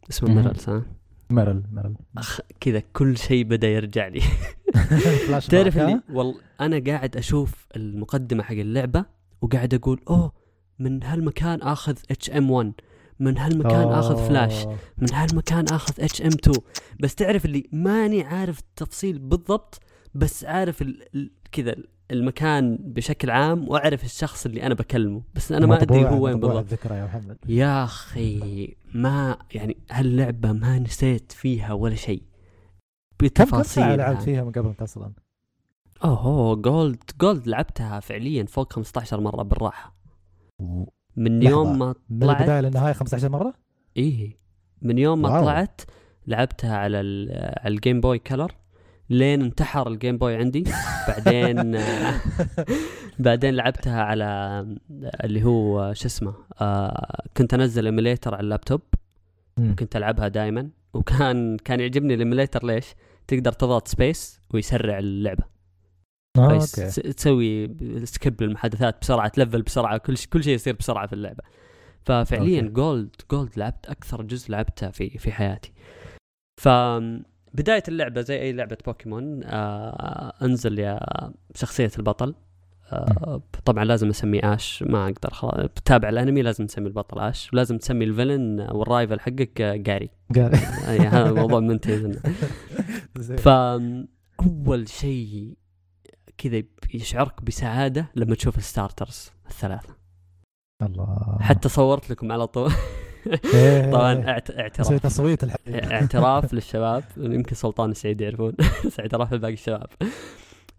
اسمه. 0.10 0.30
Marill 0.36 0.56
صح؟ 0.56 0.82
Marill 1.30 1.64
Marill 1.72 1.96
أخ 2.18 2.40
كذا 2.60 2.84
كل 2.94 3.18
شيء 3.18 3.44
بدأ 3.44 3.68
يرجع 3.68 4.08
لي 4.08 4.22
تعرف؟ 5.50 5.78
اللي 5.78 6.02
والله 6.14 6.36
أنا 6.62 6.84
قاعد 6.88 7.18
أشوف 7.18 7.68
المقدمة 7.76 8.44
حق 8.44 8.56
اللعبة 8.56 9.06
وقاعد 9.42 9.74
أقول 9.74 10.02
أوه 10.10 10.32
من 10.80 11.04
هالمكان 11.04 11.62
آخذ 11.62 11.98
HM 12.12 12.52
1 12.52 12.74
من 13.20 13.38
هالمكان 13.38 13.88
آخذ 13.88 14.28
فلاش 14.28 14.66
أوه. 14.66 14.78
من 14.98 15.14
هالمكان 15.14 15.66
آخذ 15.72 16.04
HM 16.04 16.28
2 16.28 16.58
بس 17.00 17.16
تعرف 17.16 17.46
اللي 17.46 17.70
ماني 17.72 18.24
عارف 18.24 18.60
التفصيل 18.60 19.20
بالضبط 19.20 19.80
بس 20.14 20.46
عارف 20.46 20.84
كذا 21.52 21.76
المكان 22.12 22.78
بشكل 22.82 23.30
عام 23.30 23.70
وأعرف 23.70 24.03
الشخص 24.03 24.45
اللي 24.45 24.64
أنا 24.64 24.74
بكلمه 24.74 25.22
بس 25.36 25.51
أنا 25.51 25.66
ما 25.66 25.82
أدري 25.82 26.06
هو 26.06 26.24
وين 26.26 26.39
بالضبط 26.39 26.58
الذكرى 26.58 26.95
يا 26.95 27.06
محمد 27.06 27.38
يا 27.47 27.84
أخي 27.84 28.76
ما 28.93 29.38
يعني 29.53 29.78
هاللعبة 29.91 30.51
ما 30.51 30.80
نسيت 30.80 31.32
فيها 31.32 31.74
ولا 31.74 31.95
شيء 31.95 32.24
كم 33.18 33.28
كم 33.28 33.82
لعبت 33.95 34.22
فيها 34.22 34.43
من 34.43 34.51
قبل 34.51 34.74
أصلا؟ 34.84 35.12
اوه 36.06 36.56
Gold 36.56 37.04
Gold 37.22 37.48
لعبتها 37.47 37.99
فعليا 37.99 38.45
فوق 38.45 38.74
15 38.74 39.22
مرة 39.22 39.43
بالراحة 39.43 39.95
من. 41.16 41.43
يوم 41.43 41.80
ما 41.80 41.95
من 42.10 42.20
طلعت 42.20 42.41
البداية 42.41 42.62
للنهاية 42.62 42.93
15 42.93 43.30
مرة؟ 43.30 43.53
إيه 43.97 44.38
من 44.82 44.97
يوم 44.97 45.22
ما 45.22 45.30
wow. 45.30 45.41
طلعت 45.41 45.82
لعبتها 46.28 46.78
على 46.78 46.97
على 47.58 47.76
ال 47.76 47.81
Game 47.81 48.02
Boy 48.02 48.20
Color 48.20 48.52
لين 49.10 49.41
انتحر 49.41 49.88
ال 49.88 49.93
Game 49.93 50.18
Boy 50.18 50.36
عندي. 50.36 50.64
بعدين 51.08 51.78
بعدين 53.20 53.53
لعبتها 53.56 54.01
على 54.03 54.26
اللي 55.24 55.43
هو 55.43 55.93
شو 55.93 56.06
اسمه 56.08 56.34
آه 56.62 57.24
كنت 57.38 57.53
انزل 57.53 57.86
emulator 57.86 58.34
على 58.36 58.43
اللابتوب. 58.43 58.82
مم. 59.58 59.76
كنت 59.80 59.95
ألعبها 59.95 60.28
دائما 60.28 60.70
وكان 60.93 61.58
كان 61.58 61.80
يعجبني 61.80 62.14
ال 62.14 62.19
emulator 62.19 62.66
ليش؟ 62.66 62.86
تقدر 63.28 63.51
تضغط 63.51 63.88
space 63.88 64.39
ويسرع 64.53 64.99
اللعبة. 64.99 65.43
آه، 66.38 66.60
س- 66.60 66.95
تسوي 66.95 67.76
skip 68.04 68.43
للمحادثات 68.43 69.01
بسرعة 69.01 69.28
تلفل 69.28 69.62
بسرعة 69.62 69.97
كل 69.97 70.18
شيء 70.18 70.30
كل 70.30 70.43
شيء 70.43 70.53
يصير 70.56 70.76
بسرعة 70.76 71.08
في 71.08 71.14
اللعبة. 71.14 71.43
ففعليا 72.06 72.62
okay. 72.62 72.72
Gold 72.74 73.16
Gold 73.32 73.50
لعبت 73.58 73.86
أكثر 73.86 74.22
جزء 74.22 74.51
لعبته 74.51 74.89
في 74.89 75.10
في 75.18 75.32
حياتي. 75.32 75.72
فبداية 77.56 77.84
اللعبة 77.88 78.22
زي 78.22 78.41
أي 78.41 78.53
لعبة 78.53 78.78
بوكيمون 78.86 79.43
آه 79.43 80.34
أنزل 80.41 80.80
يا 80.80 80.99
شخصية 81.56 81.91
البطل. 81.97 82.36
آه 82.91 83.41
طبعا 83.66 83.86
لازم 83.86 84.10
أسميه 84.10 84.53
آش 84.53 84.84
ما 84.84 85.06
أقدر 85.06 85.30
خلاص. 85.34 85.66
بتابع 85.66 86.10
الأنمي 86.10 86.41
لازم 86.41 86.64
نسمي 86.64 86.88
البطل 86.88 87.20
آش 87.20 87.53
ولازم 87.53 87.78
تسمي 87.78 88.06
ال 88.06 88.12
villain 88.12 88.60
وال 88.72 88.85
rival 88.85 89.20
حقك 89.20 89.62
آه، 89.62 89.76
جاري. 89.76 90.10
أي 90.89 90.99
هذا 90.99 91.32
موضوع 91.32 91.60
منتهي. 91.60 92.12
فأول 93.38 94.89
شيء 94.89 95.58
كذا 96.38 96.64
يشعرك 96.93 97.43
بسعادة 97.43 98.12
لما 98.16 98.36
تشوف 98.36 98.58
ال 98.58 98.66
starters 98.66 99.32
الثلاثة. 99.49 99.95
الله. 100.82 101.38
حتى 101.41 101.70
صورت 101.70 102.10
لكم 102.10 102.32
على 102.32 102.47
طول. 102.47 102.72
طبعا 103.92 104.24
اعت- 104.30 104.52
أسوي 104.52 104.62
اعتراف 104.64 105.02
تصويت 105.04 105.44
الحين. 105.44 105.92
اعتراف 105.92 106.54
للشباب 106.54 107.04
يمكن 107.18 107.56
سلطان 107.56 107.92
السعيد 107.92 108.22
يعرفون. 108.22 108.54
بس 108.86 109.00
اعتراف 109.00 109.34
لباقي 109.34 109.54
الشباب. 109.54 109.88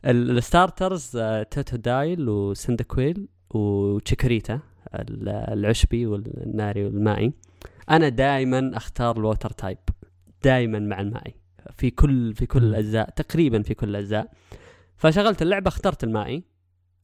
ال- 0.05 0.39
ال 0.39 0.48
starters 0.48 1.17
آه، 1.17 1.43
Totodile 1.43 2.29
و 2.29 2.39
Cyndaquil 2.39 3.29
و 3.51 3.62
Chikorita 3.62 4.61
ال- 4.95 5.29
العشبي 5.29 6.07
والناري 6.07 6.85
والمائي. 6.85 7.33
أنا 7.91 8.09
دائما 8.09 8.71
أختار 8.77 9.17
ال 9.19 9.24
water 9.24 9.51
type 9.51 9.79
دائما 10.45 10.79
مع 10.79 11.01
المائي. 11.01 11.35
في 11.77 11.91
كل 11.91 12.35
في 12.35 12.47
كل. 12.47 12.63
الاجزاء 12.65 13.11
تقريبا 13.11 13.63
في 13.63 13.75
كل 13.75 13.89
الاجزاء 13.89 14.31
فشغلت 14.97 15.43
اللعبة 15.43 15.69
اخترت 15.69 16.05
المائي. 16.05 16.45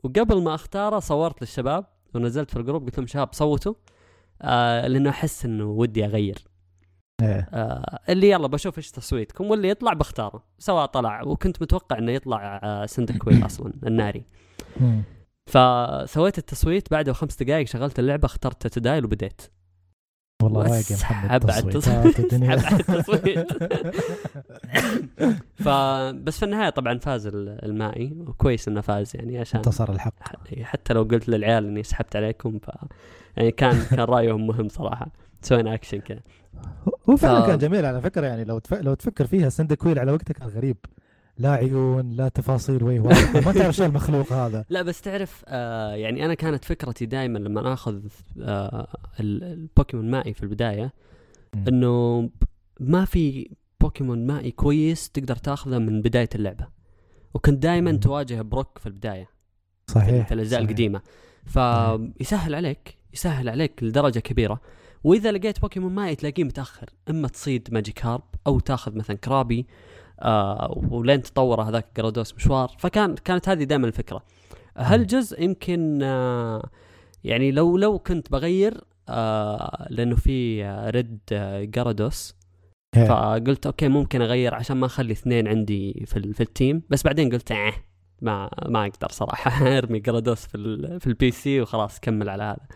وقبل 0.04 0.42
ما 0.42 0.54
أختاره 0.54 0.98
صورت 0.98 1.40
للشباب 1.42 1.84
ونزلت 2.14 2.50
في 2.50 2.56
الجروب 2.56 2.84
قلت 2.84 2.98
لهم 2.98 3.06
شباب 3.06 3.28
صوتوا. 3.32 3.74
آه 4.42 4.86
لأنه 4.86 5.10
أحس 5.10 5.44
إنه 5.44 5.64
ودي 5.64 6.04
أغير 6.04 6.38
إيه. 7.22 7.48
آه 7.52 7.98
اللي 8.08 8.30
يلا 8.30 8.46
بشوف 8.46 8.78
إيش 8.78 8.90
تصويتكم 8.90 9.50
واللي 9.50 9.68
يطلع 9.68 9.92
بختاره 9.92 10.44
سواء 10.58 10.86
طلع 10.86 11.22
وكنت 11.22 11.62
متوقع 11.62 11.98
إنه 11.98 12.12
يطلع 12.12 12.60
آه 12.62 12.86
سندكويل 12.86 13.44
أصلا 13.46 13.72
الناري. 13.86 14.24
فسويت 15.46 16.38
التصويت 16.38 16.90
بعد 16.90 17.10
خمس 17.10 17.42
دقائق 17.42 17.66
شغلت 17.66 17.98
اللعبة 17.98 18.26
اخترت 18.26 18.66
تدايل 18.66 19.04
وبديت 19.04 19.42
والله 20.42 20.62
رايق 20.62 20.92
يا 20.92 20.96
محمد 20.96 21.40
تصويتات 21.40 22.20
الدنيا 22.20 22.54
التصويت. 22.54 23.46
فبس 25.64 26.38
في 26.38 26.44
النهاية 26.44 26.70
طبعا 26.70 26.98
فاز 26.98 27.26
ال- 27.26 27.64
المائي. 27.64 28.12
وكويس 28.26 28.68
إنه 28.68 28.80
فاز 28.80 29.12
يعني 29.16 29.38
عشان 29.38 29.58
انتصر 29.60 29.92
الحق. 29.92 30.14
حتى 30.62 30.94
لو 30.94 31.02
قلت 31.02 31.28
للعيال 31.28 31.66
إني 31.66 31.82
سحبت 31.82 32.16
عليكم 32.16 32.58
ف 32.58 32.70
يعني 33.36 33.50
كان 33.50 33.82
كان 33.90 34.00
رأيهم 34.00 34.46
مهم 34.46 34.68
صراحة. 34.68 35.06
سوينا 35.42 35.74
اكشن 35.74 35.98
كذا. 35.98 36.20
هو 37.10 37.16
فعلا 37.16 37.40
ف- 37.42 37.46
كان 37.46 37.58
جميل 37.58 37.86
على 37.86 38.00
فكرة 38.00 38.26
يعني 38.26 38.44
لو 38.44 38.58
تف... 38.58 38.74
لو 38.74 38.94
تفكر 38.94 39.26
فيها 39.26 39.48
Cyndaquil 39.48 39.98
على 39.98 40.12
وقته 40.12 40.34
كان 40.34 40.48
غريب 40.48 40.76
لا 41.38 41.50
عيون 41.52 42.10
لا 42.10 42.28
تفاصيل 42.28 42.82
وي 42.84 42.98
واضحة. 42.98 43.40
ما 43.40 43.52
تعرف 43.58 43.76
شو 43.76 43.84
المخلوق 43.84 44.32
هذا 44.32 44.64
لا 44.70 44.82
بس 44.82 45.00
تعرف 45.00 45.44
آه 45.48 45.94
يعني 45.94 46.24
أنا 46.24 46.34
كانت 46.34 46.64
فكرتي 46.64 47.06
دائما 47.06 47.38
لما 47.38 47.72
آخذ 47.72 48.00
آه 48.40 48.86
ال- 49.20 49.44
البوكيمون 49.44 50.10
مائي 50.10 50.34
في 50.34 50.42
البداية. 50.42 50.92
إنه 51.68 52.30
ما 52.80 53.04
في 53.04 53.50
بوكيمون 53.80 54.26
مائي 54.26 54.50
كويس 54.50 55.10
تقدر 55.10 55.36
تاخذه 55.36 55.78
من 55.78 56.02
بداية 56.02 56.28
اللعبة 56.34 56.66
وكنت 57.34 57.62
دائما. 57.62 57.92
تواجه 57.92 58.42
بروك 58.42 58.78
في 58.78 58.86
البداية 58.86 59.28
صحيح 59.86 60.26
في 60.28 60.34
الأجزاء. 60.34 60.60
القديمة 60.62 61.00
فيسهل 61.46 62.54
عليك 62.54 62.96
يسهل 63.14 63.48
عليك 63.48 63.82
لدرجة 63.82 64.18
كبيرة 64.18 64.60
وإذا 65.04 65.32
لقيت 65.32 65.60
بوكيمون 65.60 65.94
مائي 65.94 66.14
تلاقيه 66.14 66.44
متأخر 66.44 66.86
إما 67.10 67.28
تصيد 67.28 67.68
Magikarp 67.72 68.22
أو 68.46 68.60
تاخذ 68.60 68.96
مثلا 68.96 69.16
Krabby 69.16 69.66
آه 70.22 70.84
ولين 70.90 71.22
تطور 71.22 71.62
هذاك 71.62 71.86
Gyarados 71.96 72.34
مشوار. 72.34 72.76
فكان 72.78 73.14
كانت 73.14 73.48
هذه 73.48 73.64
دائما 73.64 73.86
الفكرة. 73.86 74.22
هالجزء 74.76 75.42
يمكن 75.42 76.02
آه 76.02 76.68
يعني 77.24 77.50
لو 77.50 77.76
لو 77.76 77.98
كنت 77.98 78.32
بغير 78.32 78.84
آه 79.08 79.86
لأنه 79.90 80.16
في 80.16 80.64
red 80.90 81.18
Gyarados 81.74 82.34
فقلت 82.96 83.66
okay 83.66 83.88
ممكن 83.88 84.22
أغير 84.22 84.54
عشان 84.54 84.76
ما 84.76 84.86
أخلي 84.86 85.12
اثنين 85.12 85.48
عندي 85.48 86.04
في, 86.06 86.32
في 86.32 86.40
ال 86.42 86.49
team. 86.49 86.82
بس 86.90 87.02
بعدين 87.02 87.30
قلت 87.30 87.52
آه 87.52 87.72
ما 88.22 88.50
ما 88.68 88.86
أقدر 88.86 89.08
صراحة 89.10 89.66
أرمي 89.78 90.00
Gyarados 90.00 90.46
في 90.46 90.98
في 91.00 91.06
ال 91.06 91.30
PC 91.30 91.60
وخلاص 91.60 92.00
كمل 92.00 92.28
على 92.28 92.42
هذا. 92.42 92.66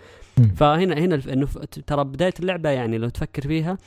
فهنا 0.56 0.94
هنا 0.98 1.14
إنه 1.32 1.46
ترى 1.86 2.04
بداية 2.04 2.34
اللعبة 2.40 2.70
يعني 2.70 2.98
لو 2.98 3.08
تفكر 3.08 3.42
فيها 3.42 3.78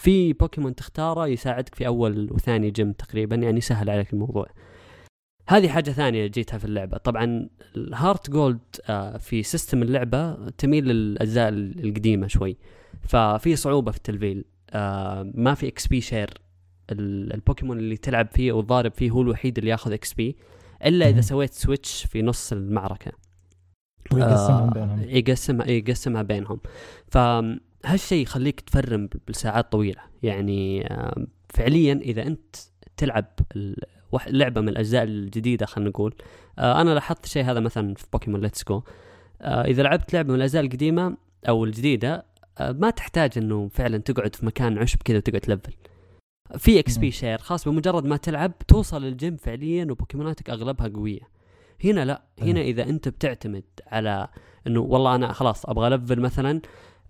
في 0.00 0.32
بوكيمون 0.32 0.74
تختاره 0.74 1.26
يساعدك 1.26 1.74
في 1.74 1.86
أول 1.86 2.32
وثاني 2.32 2.70
جيم 2.70 2.92
تقريبا 2.92 3.36
يعني 3.36 3.60
سهل 3.60 3.90
عليك 3.90 4.12
الموضوع. 4.12 4.46
هذه 5.48 5.68
حاجة 5.68 5.90
ثانية 5.90 6.26
جيتها 6.26 6.58
في 6.58 6.64
اللعبة. 6.64 6.96
طبعا 6.96 7.48
ال 7.76 8.30
HeartGold 8.30 8.58
آه، 8.88 9.16
في 9.16 9.42
system 9.42 9.82
اللعبة 9.82 10.48
تميل 10.50 10.84
للأجزاء 10.84 11.48
القديمة 11.48 12.26
شوي. 12.26 12.56
ففي 13.02 13.56
صعوبة 13.56 13.90
في 13.90 13.96
التلفيل. 13.96 14.44
آه، 14.70 15.32
ما 15.34 15.54
في 15.54 15.68
XP 15.68 16.00
share 16.00 16.30
البوكيمون 16.90 17.78
اللي 17.78 17.96
تلعب 17.96 18.28
فيه 18.32 18.52
أو 18.52 18.90
فيه 18.90 19.10
هو 19.10 19.22
الوحيد 19.22 19.58
اللي 19.58 19.70
ياخذ 19.70 19.92
XP 19.92 20.36
إلا 20.86 21.08
إذا 21.08 21.20
سويت 21.20 21.52
switch 21.52 22.04
في 22.04 22.22
نص 22.22 22.52
المعركة. 22.52 23.12
ويقسمهم 24.12 24.68
آه 24.68 24.72
بينهم. 24.72 25.02
يقسمها 25.02 25.66
يقسمها 25.66 26.22
بينهم. 26.22 26.60
فهالشيء 27.80 28.22
يخليك 28.22 28.60
تفرم 28.60 29.08
بالساعات 29.26 29.72
طويلة. 29.72 30.00
يعني 30.22 30.88
فعليا 31.48 31.94
إذا 31.94 32.22
أنت 32.22 32.56
تلعب 32.96 33.26
لعبة 34.26 34.60
من 34.60 34.68
الأجزاء 34.68 35.02
الجديدة 35.02 35.66
خلينا 35.66 35.90
نقول 35.90 36.14
آه 36.58 36.80
أنا 36.80 36.90
لاحظت 36.90 37.24
الشيء 37.24 37.44
هذا 37.44 37.60
مثلا 37.60 37.94
في 37.94 38.06
بوكيمون 38.12 38.40
Let's 38.40 38.64
Go 38.68 38.82
إذا 39.42 39.82
لعبت 39.82 40.14
لعبة 40.14 40.28
من 40.28 40.34
الأجزاء 40.34 40.62
القديمة 40.62 41.16
أو 41.48 41.64
الجديدة 41.64 42.24
آه 42.58 42.72
ما 42.72 42.90
تحتاج 42.90 43.30
إنه 43.36 43.68
فعلا 43.68 43.98
تقعد 43.98 44.36
في 44.36 44.46
مكان 44.46 44.78
عشب 44.78 45.02
كذا 45.04 45.16
وتقعد 45.16 45.40
تلفل. 45.40 45.72
في 46.58 46.78
XP 46.78 47.10
Share 47.10 47.38
خلاص 47.38 47.68
بمجرد 47.68 48.04
ما 48.04 48.16
تلعب 48.16 48.52
توصل 48.68 49.04
الجيم 49.04 49.36
فعليا 49.36 49.86
وبوكيموناتك 49.90 50.50
أغلبها 50.50 50.88
قوية. 50.88 51.28
هنا 51.84 52.04
لا. 52.04 52.22
هنا 52.42 52.60
إذا 52.60 52.82
أنت 52.82 53.08
بتعتمد 53.08 53.64
على 53.86 54.28
إنه 54.66 54.80
والله 54.80 55.14
أنا 55.14 55.32
خلاص 55.32 55.66
أبغى 55.66 55.88
ألفل 55.88 56.20
مثلا 56.20 56.60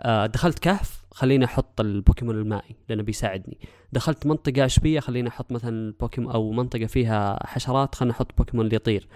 دخلت 0.06 0.58
كهف 0.58 1.04
خليني 1.12 1.44
أحط 1.44 1.80
البوكيمون 1.80 2.34
المائي 2.38 2.76
لأنه 2.88 3.02
بيساعدني. 3.02 3.58
دخلت 3.92 4.26
منطقة 4.26 4.62
عشبيه 4.62 5.00
خليني 5.00 5.28
أحط 5.28 5.52
مثلا 5.52 5.70
البوكيمون 5.70 6.32
أو 6.32 6.52
منطقة 6.52 6.86
فيها 6.86 7.46
حشرات 7.46 7.94
خليني 7.94 8.12
أحط 8.12 8.38
بوكيمون 8.38 8.64
اللي 8.66 8.76
يطير 8.76 9.08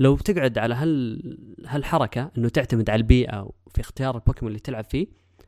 لو 0.00 0.16
تقعد 0.16 0.58
على 0.58 0.74
هال 0.74 1.38
هالحركة 1.66 2.30
إنه 2.38 2.48
تعتمد 2.48 2.90
على 2.90 2.98
البيئة 2.98 3.50
في 3.74 3.80
اختيار 3.80 4.14
البوكيمون 4.14 4.48
اللي 4.48 4.60
تلعب 4.60 4.84
فيه 4.84 5.06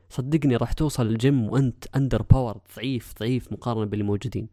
صدقني 0.09 0.55
راح 0.55 0.73
توصل 0.73 1.07
الجيم 1.07 1.49
وأنت 1.49 1.85
under 1.95 2.21
power 2.21 2.57
ضعيف 2.77 3.13
ضعيف 3.19 3.51
مقارنة 3.51 3.85
باللي 3.85 4.03
موجودين. 4.03 4.47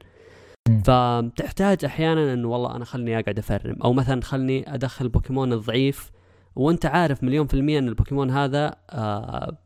فتحتاج 0.84 1.84
أحيانا 1.84 2.32
إنه 2.32 2.49
والله 2.49 2.76
أنا 2.76 2.84
خلني 2.84 3.18
أقعد 3.18 3.39
أفارم 3.39 3.83
أو 3.84 3.93
مثلا 3.93 4.22
خلني 4.22 4.74
أدخل 4.74 5.05
البوكيمون 5.05 5.53
الضعيف. 5.53 6.11
وأنت 6.57 6.86
عارف 6.86 7.24
مليون 7.24 7.47
في 7.47 7.55
المية 7.55 7.78
إن 7.78 7.89
البوكيمون 7.89 8.30
هذا 8.30 8.76
آه 8.91 9.59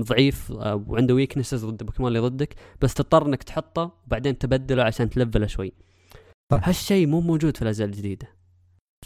ضعيف 0.00 0.52
آه 0.52 0.84
وعنده 0.86 1.14
weaknesses 1.14 1.64
ضد 1.64 1.80
البوكيمون 1.80 2.08
اللي 2.08 2.28
ضدك 2.28 2.54
بس 2.80 2.94
تضطر 2.94 3.26
إنك 3.26 3.42
تحطه 3.42 3.92
وبعدين 4.06 4.38
تبدله 4.38 4.82
عشان 4.82 5.10
تلفله 5.10 5.46
شوي. 5.46 5.72
هالشيء 6.52 7.06
مو 7.06 7.20
موجود 7.20 7.56
في 7.56 7.62
الأجزاء 7.62 7.86
الجديدة. 7.86 8.28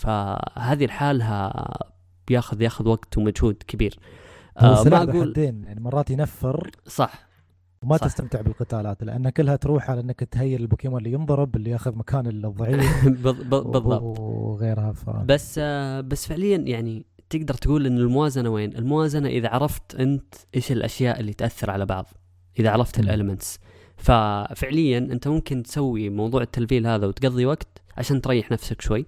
فهذه 0.01 0.87
لحالها 0.87 1.53
بياخذ 2.29 2.63
ياخذ 2.63 2.89
وقت 2.89 3.19
ومجهود 3.19 3.63
كبير. 3.67 3.99
آه 4.59 4.85
ما 4.85 5.03
أقول 5.03 5.35
يعني 5.39 5.81
مرات 5.81 6.11
ينفر 6.11 6.71
صح. 6.87 7.33
وما 7.83 7.97
صح. 7.97 8.07
تستمتع 8.07 8.41
بالقتالات 8.41 9.03
لأن 9.03 9.29
كلها 9.29 9.57
تروح 9.57 9.91
على 9.91 10.01
إنك 10.01 10.25
تهيئ 10.25 10.57
البوكيمون 10.57 10.99
اللي 10.99 11.13
ينضرب 11.13 11.57
اللي 11.57 11.71
ياخذ 11.71 11.97
مكان 11.97 12.27
الضعيف 12.27 13.05
بالضبط. 13.25 14.03
وغيرها 14.03 14.93
ف... 14.93 15.11
بس 15.11 15.59
آه 15.63 16.01
بس 16.01 16.27
فعليا 16.27 16.57
يعني 16.59 17.07
تقدر 17.33 17.55
تقول 17.55 17.87
إن 17.87 17.99
الموازنة 17.99 18.51
وين؟ 18.51 18.77
الموازنة 18.77 19.29
إذا 19.29 19.49
عرفت 19.49 19.95
أنت 19.95 20.35
إيش 20.55 20.73
الأشياء 20.73 21.21
اللي 21.21 21.33
تأثر 21.33 21.71
على 21.71 21.87
بعض 21.87 22.07
إذا 22.59 22.71
عرفت 22.71 23.01
ال 23.01 23.07
elements 23.07 23.59
ففعليا 23.97 24.99
أنت 24.99 25.29
ممكن 25.29 25.63
تسوي 25.63 26.09
موضوع 26.09 26.43
التلفيل 26.43 26.87
هذا 26.87 27.07
وتقضي 27.07 27.47
وقت 27.47 27.83
عشان 27.97 28.21
تريح 28.21 28.51
نفسك 28.51 28.81
شوي. 28.81 29.07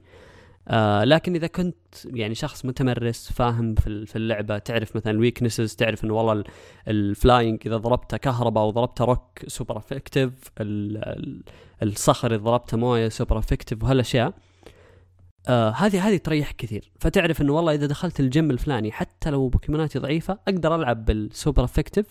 آه 0.69 1.05
لكن 1.05 1.35
إذا 1.35 1.47
كنت 1.47 1.77
يعني 2.05 2.35
شخص 2.35 2.65
متمرس 2.65 3.33
فاهم 3.33 3.75
في 3.75 4.17
اللعبة 4.17 4.59
تعرف 4.59 4.97
مثلا 4.97 5.13
ال 5.13 5.18
weaknesses 5.18 5.75
تعرف 5.75 6.05
انه 6.05 6.15
والله 6.15 6.45
ال 6.89 6.99
flying 6.99 7.61
إذا 7.67 7.77
ضربته 7.77 8.17
كهرباء 8.17 8.65
أو 8.65 8.71
ضربته 8.71 9.05
rock 9.05 9.39
super 9.47 9.77
effective 9.77 10.33
الصخر 11.83 12.35
إذا 12.35 12.43
ضربته 12.43 12.77
موية 12.77 13.09
super 13.09 13.39
effective 13.39 13.83
وهالأشياء. 13.83 14.35
آه 15.49 15.71
هذه 15.71 16.09
هذه 16.09 16.17
تريح 16.17 16.53
كثير. 16.53 16.93
فتعرف 17.01 17.43
إنه 17.43 17.53
والله 17.53 17.75
إذا 17.75 17.87
دخلت 17.87 18.21
الجيم 18.21 18.51
الفلاني 18.51 18.93
حتى 18.93 19.31
لو 19.31 19.49
بوكيموناتي 19.49 19.99
ضعيفة 19.99 20.39
أقدر 20.49 20.75
ألعب 20.75 21.05
بال 21.05 21.22
super 21.22 21.65
effective. 21.65 22.07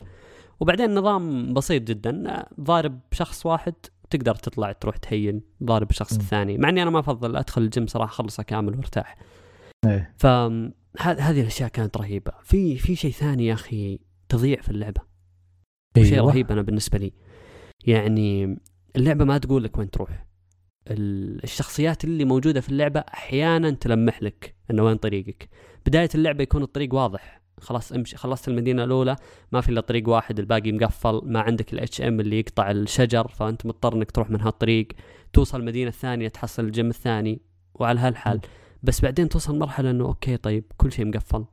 وبعدين 0.60 0.96
نظام 0.96 1.54
بسيط 1.54 1.84
جدا. 1.84 2.30
آه، 2.30 2.50
ضارب 2.62 3.00
شخص 3.12 3.46
واحد 3.46 3.74
تقدر 4.10 4.36
تطلع 4.36 4.72
تروح 4.72 4.98
تهين 4.98 5.42
ضارب 5.64 5.90
الشخص 5.90 6.14
الثاني 6.14 6.58
مع 6.58 6.70
إني 6.70 6.82
أنا 6.82 6.90
ما 6.90 7.00
أفضل 7.00 7.36
أدخل 7.36 7.62
الجيم 7.62 7.88
صراحة 7.88 8.12
أخلصه 8.12 8.44
كامل 8.44 8.76
وأرتاح. 8.76 9.18
إيه. 9.86 10.14
فهذه 10.18 11.42
الأشياء 11.42 11.70
كانت 11.70 11.98
رهيبة. 11.98 12.32
في 12.44 12.78
في 12.78 12.96
شيء 12.96 13.12
ثاني 13.12 13.46
يا 13.48 13.54
أخي 13.54 14.00
تضيع 14.30 14.62
في 14.62 14.70
اللعبة. 14.70 15.02
أيوة. 15.98 16.08
شيء 16.08 16.22
رهيب 16.22 16.52
أنا 16.52 16.62
بالنسبة 16.62 16.98
لي. 16.98 17.14
يعني 17.86 18.58
اللعبة 18.96 19.26
ما 19.26 19.38
تقول 19.38 19.64
لك 19.64 19.78
وين 19.78 19.92
تروح. 19.92 20.26
الشخصيات 20.88 22.04
اللي 22.04 22.26
موجودة 22.26 22.62
في 22.62 22.70
اللعبة 22.70 23.00
أحيانا 23.00 23.72
تلمح 23.72 24.24
لك 24.24 24.56
إنه 24.72 24.84
وين 24.84 24.98
طريقك. 24.98 25.50
بداية 25.86 26.10
اللعبة 26.16 26.44
يكون 26.44 26.64
الطريق 26.64 26.94
واضح. 26.94 27.42
خلاص 27.60 27.92
امشي 27.92 28.18
خلصت 28.18 28.48
المدينة 28.48 28.84
الأولى 28.84 29.16
ما 29.52 29.62
في 29.62 29.70
إلا 29.70 29.82
طريق 29.82 30.10
واحد 30.10 30.40
الباقي 30.40 30.72
مقفل 30.72 31.22
ما 31.24 31.40
عندك 31.40 31.74
ال 31.74 32.02
HM 32.02 32.20
اللي 32.20 32.40
يقطع 32.40 32.72
الشجر 32.72 33.28
فأنت 33.28 33.66
مضطر 33.66 33.94
إنك 33.94 34.12
تروح 34.12 34.30
من 34.30 34.42
هالطريق. 34.42 34.88
توصل 35.34 35.60
المدينة 35.60 35.90
الثانية 35.90 36.28
تحصل 36.28 36.66
الجيم 36.66 36.90
الثاني 36.90 37.42
وعلى 37.76 38.00
هالحال. 38.00 38.42
بس 38.84 39.02
بعدين 39.02 39.30
توصل 39.30 39.60
مرحلة 39.60 39.90
إنه 39.90 40.06
okay 40.06 40.38
طيب 40.38 40.64
كل 40.78 40.92
شيء 40.92 41.06
مقفل. 41.06 41.46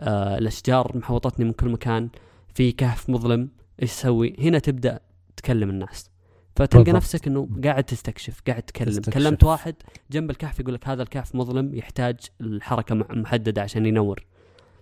آه 0.00 0.38
الأشجار 0.38 0.98
محوطتني 0.98 1.44
من 1.44 1.52
كل 1.52 1.68
مكان. 1.68 2.08
في 2.54 2.72
كهف 2.72 3.10
مظلم 3.10 3.48
إيش 3.82 3.90
أسوي؟ 3.90 4.36
هنا 4.38 4.58
تبدأ 4.58 5.00
تكلم 5.36 5.70
الناس. 5.70 6.11
فتلقى 6.56 6.84
بالضبط. 6.84 6.96
نفسك 6.96 7.26
إنه 7.26 7.48
قاعد 7.64 7.84
تستكشف 7.84 8.40
قاعد 8.46 8.62
تتكلم 8.62 8.88
تستكشف. 8.88 9.14
كلمت 9.14 9.44
واحد 9.44 9.74
جنب 10.10 10.30
الكهف 10.30 10.60
يقول 10.60 10.74
لك 10.74 10.88
هذا 10.88 11.02
الكهف 11.02 11.34
مظلم 11.34 11.74
يحتاج 11.74 12.16
الحركة 12.40 12.94
محددة 12.94 13.62
عشان 13.62 13.86
ينور. 13.86 14.26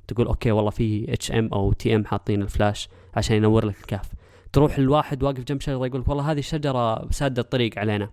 تقول 0.09 0.27
okay 0.27 0.51
والله 0.51 0.71
في 0.71 1.13
HM 1.13 1.49
أو 1.53 1.73
TM 1.73 2.05
حاطين 2.05 2.43
الفلاش 2.43 2.89
عشان 3.15 3.37
ينور 3.37 3.67
لك 3.67 3.81
الكهف. 3.81 4.11
تروح 4.53 4.79
الواحد 4.79 5.23
واقف 5.23 5.45
جنب 5.45 5.61
شجرة 5.61 5.87
يقول 5.87 6.01
لك 6.01 6.09
والله 6.09 6.33
هذه 6.33 6.39
الشجرة 6.39 7.11
سادة 7.11 7.43
الطريق 7.43 7.79
علينا. 7.79 8.11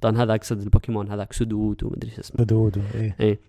طبعا 0.00 0.22
هذا 0.22 0.34
أقصد 0.34 0.60
البوكيمون 0.60 1.10
هذاك 1.10 1.32
Sudowoodo 1.32 1.84
ومدري 1.84 2.10
إيش 2.10 2.18
اسمه. 2.18 2.44
Sudowoodo 2.44 2.82
إيه. 2.94 3.16
إيه. 3.20 3.40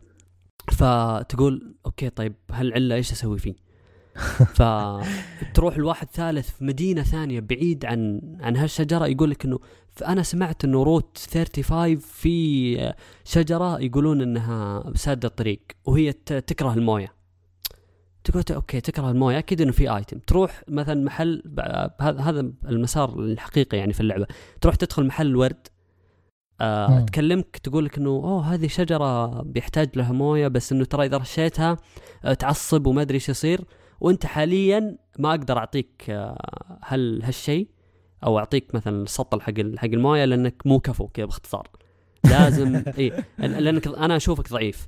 فتقول 0.72 1.76
okay 1.86 2.10
طيب 2.10 2.34
هالعلة 2.52 2.96
إيش 2.96 3.12
أسوي 3.12 3.40
فيه؟ 3.40 3.69
فتروح 4.60 5.76
الواحد 5.76 6.08
ثالث 6.14 6.50
في 6.50 6.64
مدينة 6.64 7.04
ثانية 7.04 7.40
بعيد 7.40 7.86
عن 7.86 8.22
عن 8.40 8.58
هالشجرة 8.58 9.08
يقول 9.08 9.30
لك 9.32 9.46
إنه 9.46 9.60
أنا 10.08 10.24
سمعت 10.24 10.66
إنه 10.66 10.84
Route 10.84 11.18
35 11.34 11.96
في 11.96 12.94
شجرة 13.26 13.80
يقولون 13.80 14.22
إنها 14.22 14.84
ساده 14.96 15.28
الطريق 15.28 15.62
وهي 15.86 16.14
تكره 16.14 16.74
الموية. 16.74 17.14
تقول 18.24 18.44
okay 18.52 18.82
تكره 18.82 19.12
الموية. 19.12 19.38
أكيد 19.38 19.62
إنه 19.62 19.72
في 19.72 19.96
item 19.96 20.20
تروح 20.20 20.64
مثلا 20.68 21.04
محل 21.04 21.44
هذا 22.02 22.52
المسار 22.66 23.20
الحقيقي 23.20 23.78
يعني 23.78 23.94
في 23.94 24.00
اللعبة. 24.00 24.28
تروح 24.62 24.76
تدخل 24.76 25.06
محل 25.06 25.28
الورد 25.28 25.68
آه 26.62 27.02
تكلمك 27.02 27.58
تقول 27.58 27.86
لك 27.86 27.98
إنه 27.98 28.10
أوه 28.10 28.54
هذه 28.54 28.68
شجرة 28.68 29.42
بيحتاج 29.42 29.90
لها 29.96 30.12
موية 30.12 30.48
بس 30.48 30.72
إنه 30.72 30.86
ترى 30.86 31.06
إذا 31.06 31.18
رشيتها 31.18 31.78
آه 32.24 32.34
تعصب 32.34 32.88
وما 32.88 33.02
أدري 33.02 33.16
إيش 33.16 33.30
يصير. 33.30 33.62
وانت 34.02 34.26
حاليا 34.26 34.98
ما 35.20 35.30
أقدر 35.30 35.58
أعطيك 35.58 36.10
آه 36.10 36.80
هل 36.84 37.24
هالشيء 37.24 37.68
أو 38.24 38.40
أعطيك 38.40 38.76
مثلا 38.76 39.04
السطل 39.04 39.42
حق 39.42 39.54
حق 39.78 39.86
الموية 39.86 40.26
لأنك 40.26 40.62
مو 40.66 40.80
كفو 40.80 41.08
كذا 41.08 41.26
باختصار. 41.26 41.68
لازم 42.32 42.84
إي 42.98 43.24
لأنك 43.38 43.88
أنا 43.88 44.16
أشوفك 44.16 44.50
ضعيف. 44.50 44.88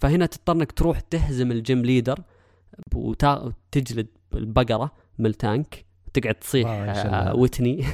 فهنا 0.00 0.26
تضطر 0.26 0.52
إنك 0.52 0.72
تروح 0.72 1.00
تهزم 1.00 1.52
ال 1.52 1.59
gym 1.59 1.82
leader 1.82 2.18
وتجلد 2.94 4.06
البقرة 4.34 4.92
الملتانك 5.18 5.84
تقعد 6.14 6.34
تصيح 6.34 6.68
يشلها. 6.68 7.30
آه، 7.30 7.36
وتني. 7.36 7.84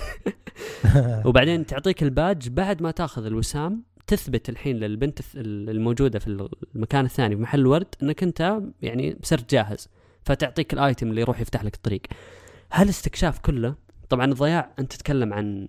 وبعدين 1.26 1.66
تعطيك 1.66 2.02
الباج 2.02 2.48
بعد 2.48 2.82
ما 2.82 2.90
تاخذ 2.90 3.26
الوسام 3.26 3.84
تثبت 4.06 4.48
الحين 4.48 4.76
للبنت 4.76 5.20
الموجودة 5.36 6.18
في 6.18 6.48
المكان 6.74 7.04
الثاني 7.04 7.36
في 7.36 7.42
محل 7.42 7.60
الورد 7.60 7.94
إنك 8.02 8.22
أنت 8.22 8.60
يعني 8.82 9.18
صرت 9.22 9.50
جاهز. 9.50 9.88
فتعطيك 10.24 10.72
ال 10.72 10.80
item 10.80 11.10
اللي 11.10 11.20
يروح 11.20 11.40
يفتح 11.40 11.64
لك 11.64 11.74
الطريق. 11.74 12.02
هالاستكشاف 12.72 13.38
كله؟ 13.38 13.74
طبعا 14.08 14.24
الضياع 14.24 14.70
أنت 14.78 14.92
تتكلم 14.92 15.32
عن 15.32 15.68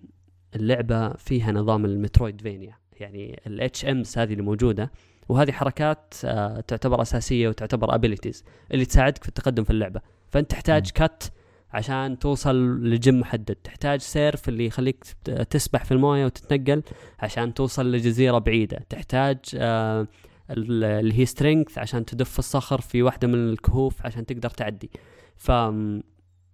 اللعبة 0.55 1.13
فيها 1.13 1.51
نظام 1.51 1.85
ال 1.85 1.93
Metroidvania 1.93 2.77
يعني 2.99 3.41
ال 3.47 3.85
HMs 3.85 4.17
هذه 4.17 4.31
اللي 4.31 4.43
موجودة 4.43 4.91
وهذه 5.29 5.51
حركات 5.51 6.13
آه، 6.25 6.59
تعتبر 6.59 7.01
أساسية 7.01 7.47
وتعتبر 7.47 7.95
abilities 7.95 8.43
اللي 8.71 8.85
تساعدك 8.85 9.23
في 9.23 9.29
التقدم 9.29 9.63
في 9.63 9.69
اللعبة. 9.69 10.01
فأنت 10.29 10.51
تحتاج 10.51 10.89
cut 10.91 11.31
عشان 11.73 12.19
توصل 12.19 12.83
لجيم 12.83 13.19
محدد. 13.19 13.55
تحتاج 13.55 13.99
surf 14.01 14.49
اللي 14.49 14.65
يخليك 14.65 15.03
تسبح 15.49 15.85
في 15.85 15.91
الموية 15.91 16.25
وتتنقل 16.25 16.83
عشان 17.19 17.53
توصل 17.53 17.91
لجزيرة 17.91 18.37
بعيدة. 18.37 18.79
تحتاج 18.89 19.37
آه، 19.55 20.07
اللي 20.53 21.19
هي 21.19 21.25
strength 21.25 21.77
عشان 21.77 22.05
تدف 22.05 22.39
الصخر 22.39 22.81
في 22.81 23.03
واحدة 23.03 23.27
من 23.27 23.35
الكهوف 23.49 24.05
عشان 24.05 24.25
تقدر 24.25 24.49
تعدي. 24.49 24.91
ف 25.35 25.51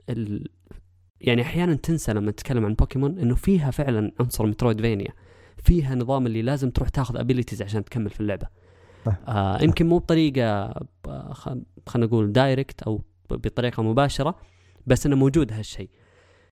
ال... 0.10 0.48
يعني 1.22 1.42
أحيانا 1.42 1.74
تنسى 1.76 2.14
لما 2.14 2.32
تتكلم 2.32 2.66
عن 2.66 2.74
بوكيمون 2.74 3.20
إنه 3.20 3.36
فيها 3.36 3.72
فعلا 3.72 4.12
عنصر 4.20 4.46
Metroidvania 4.46 5.14
فيها 5.64 5.96
نظام 5.96 6.26
اللي 6.26 6.42
لازم 6.42 6.70
تروح 6.70 6.90
تاخذ 6.90 7.18
abilities 7.18 7.62
عشان 7.62 7.86
تكمل 7.86 8.10
في 8.10 8.20
اللعبة. 8.20 8.48
آه 9.28 9.64
يمكن 9.64 9.88
مو 9.88 9.98
بطريقة 9.98 10.74
خ- 11.32 11.50
خلينا 11.88 12.08
نقول 12.08 12.32
direct 12.32 12.84
أو 12.84 13.02
بطريقة 13.30 13.84
مباشرة 13.84 14.36
بس 14.88 15.06
إنه 15.06 15.16
موجود 15.16 15.54
هالشيء. 15.54 15.90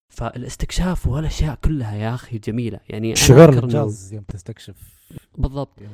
فالاستكشاف 0.09 1.07
والأشياء 1.07 1.55
كلها 1.55 1.95
يا 1.95 2.13
أخي 2.13 2.37
جميلة. 2.37 2.79
يعني 2.89 3.15
شعور 3.15 3.49
الانجاز 3.49 4.13
يوم 4.13 4.23
تستكشف. 4.23 4.75
بالضبط. 5.37 5.81
يوم- 5.81 5.89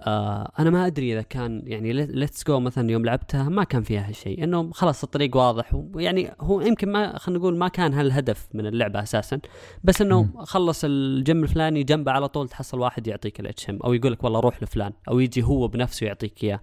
آه 0.00 0.52
أنا 0.58 0.70
ما 0.70 0.86
أدري 0.86 1.12
إذا 1.12 1.22
كان 1.22 1.62
يعني 1.66 1.92
Let's 1.92 2.44
Go 2.46 2.60
مثلا 2.60 2.90
يوم 2.90 3.04
لعبتها 3.04 3.48
ما 3.48 3.64
كان 3.64 3.82
فيها 3.82 4.08
هالشيء 4.08 4.44
إنه 4.44 4.70
خلاص 4.72 5.04
الطريق 5.04 5.36
واضح 5.36 5.74
ويعني 5.74 6.30
هو 6.40 6.60
يمكن 6.60 6.92
ما 6.92 7.18
خلينا 7.18 7.40
نقول 7.40 7.58
ما 7.58 7.68
كان 7.68 7.94
هالهدف 7.94 8.48
من 8.54 8.66
اللعبة 8.66 9.02
أساسا 9.02 9.40
بس 9.84 10.00
إنه. 10.00 10.44
خلص 10.44 10.84
الجيم 10.84 11.42
الفلاني 11.42 11.82
جنبه 11.82 12.12
على 12.12 12.28
طول 12.28 12.48
تحصل 12.48 12.80
واحد 12.80 13.06
يعطيك 13.06 13.40
ال 13.40 13.70
HM 13.70 13.78
أو 13.84 13.92
يقول 13.92 14.12
لك 14.12 14.24
والله 14.24 14.40
روح 14.40 14.62
لفلان 14.62 14.92
أو 15.08 15.20
يجي 15.20 15.42
هو 15.42 15.68
بنفسه 15.68 16.06
يعطيك 16.06 16.44
إياه. 16.44 16.60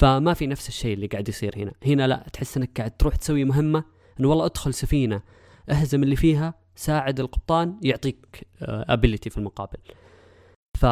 فما 0.00 0.34
في 0.34 0.46
نفس 0.46 0.68
الشيء 0.68 0.94
اللي 0.94 1.06
قاعد 1.06 1.28
يصير 1.28 1.54
هنا. 1.56 1.72
هنا 1.86 2.06
لا 2.06 2.26
تحس 2.32 2.56
إنك 2.56 2.70
قاعد 2.78 2.90
تروح 2.90 3.16
تسوي 3.16 3.44
مهمة 3.44 3.84
إنه 4.20 4.28
والله 4.28 4.44
ادخل 4.46 4.74
سفينة 4.74 5.22
اهزم 5.70 6.02
اللي 6.02 6.16
فيها 6.16 6.54
ساعد 6.76 7.20
القبطان 7.20 7.78
يعطيك 7.82 8.46
ability 8.62 9.30
في 9.30 9.38
المقابل. 9.38 9.78
ف 10.78 10.86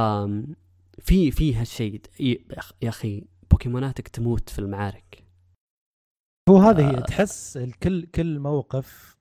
في 0.99 1.31
في 1.31 1.55
هالشيء 1.55 2.01
يا 2.83 2.89
أخي 2.89 3.25
بوكيموناتك 3.51 4.09
تموت 4.09 4.51
في 4.51 4.59
المعارك. 4.59 5.25
هو 6.49 6.57
هذه 6.59 6.91
هي 6.91 6.97
آه. 6.97 7.01
تحس 7.01 7.57
الكل 7.57 8.07
كل 8.07 8.39
موقف 8.39 9.17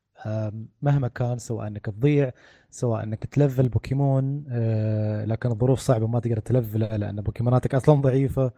مهما 0.82 1.08
كان 1.08 1.38
سواء 1.38 1.68
إنك 1.68 1.86
تضيع 1.86 2.32
سواء 2.70 3.04
إنك 3.04 3.26
تلفل 3.26 3.70
بوكيمون 3.70 4.46
آه، 4.50 5.26
لكن 5.26 5.52
الظروف 5.52 5.80
صعبة 5.80 6.08
ما 6.08 6.20
تقدر 6.20 6.40
تلفله 6.40 6.96
لأن 6.96 7.22
بوكيموناتك 7.22 7.76
أصلا 7.76 8.02
ضعيفة. 8.02 8.52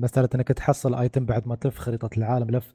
مسألة 0.00 0.28
إنك 0.34 0.48
تحصل 0.48 0.94
item 0.94 1.26
بعد 1.26 1.48
ما 1.48 1.54
تلف 1.54 1.78
خريطة 1.78 2.10
العالم 2.16 2.50
لف. 2.50 2.74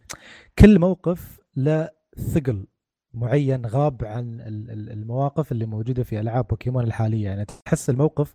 كل 0.60 0.80
موقف 0.80 1.40
له 1.56 1.90
ثقل. 2.18 2.68
معين 3.14 3.66
غاب 3.66 4.06
عن 4.06 4.42
ال- 4.42 4.72
ال- 4.72 4.92
المواقف 4.92 5.52
اللي 5.52 5.66
موجودة 5.66 6.04
في 6.04 6.20
ألعاب 6.20 6.48
بوكيمون 6.48 6.84
الحالية. 6.84 7.26
يعني 7.26 7.46
تحس 7.46 7.90
الموقف 7.90 8.34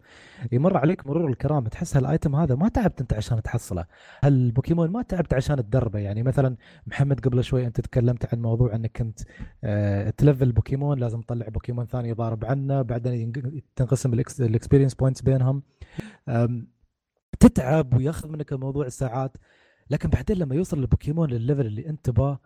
يمر 0.52 0.76
عليك 0.76 1.06
مرور 1.06 1.28
الكرام 1.30 1.68
تحس 1.68 1.96
هال 1.96 2.09
item 2.09 2.36
هذا 2.36 2.54
ما 2.54 2.68
تعبت 2.68 3.00
أنت 3.00 3.12
عشان 3.12 3.42
تحصله. 3.42 3.84
هالبوكيمون 4.24 4.90
ما 4.90 5.02
تعبت 5.02 5.34
عشان 5.34 5.56
تدربه. 5.56 5.98
يعني 5.98 6.22
مثلا 6.22 6.56
محمد 6.86 7.20
قبل 7.20 7.44
شوي 7.44 7.66
أنت 7.66 7.80
تكلمت 7.80 8.34
عن 8.34 8.42
موضوع 8.42 8.74
أنك 8.74 8.96
كنت 8.96 9.20
آه، 9.64 10.10
تلفل 10.10 10.52
بوكيمون 10.52 10.98
لازم 10.98 11.20
تطلع 11.20 11.48
بوكيمون 11.48 11.86
ثاني 11.86 12.08
يضارب 12.08 12.44
عنه 12.44 12.82
بعدين 12.82 13.32
تنقسم 13.76 14.12
ال 14.40 14.45
experience 14.45 14.94
points 14.94 15.22
بينهم. 15.22 15.62
تتعب 17.40 17.94
وياخذ 17.94 18.28
منك 18.28 18.52
الموضوع 18.52 18.88
ساعات 18.88 19.36
لكن 19.90 20.08
بعدين 20.08 20.36
لما 20.36 20.54
يوصل 20.54 20.78
البوكيمون 20.78 21.30
للل 21.30 21.44
level 21.44 21.66
اللي 21.66 21.88
أنت 21.88 22.04
تباه 22.04 22.40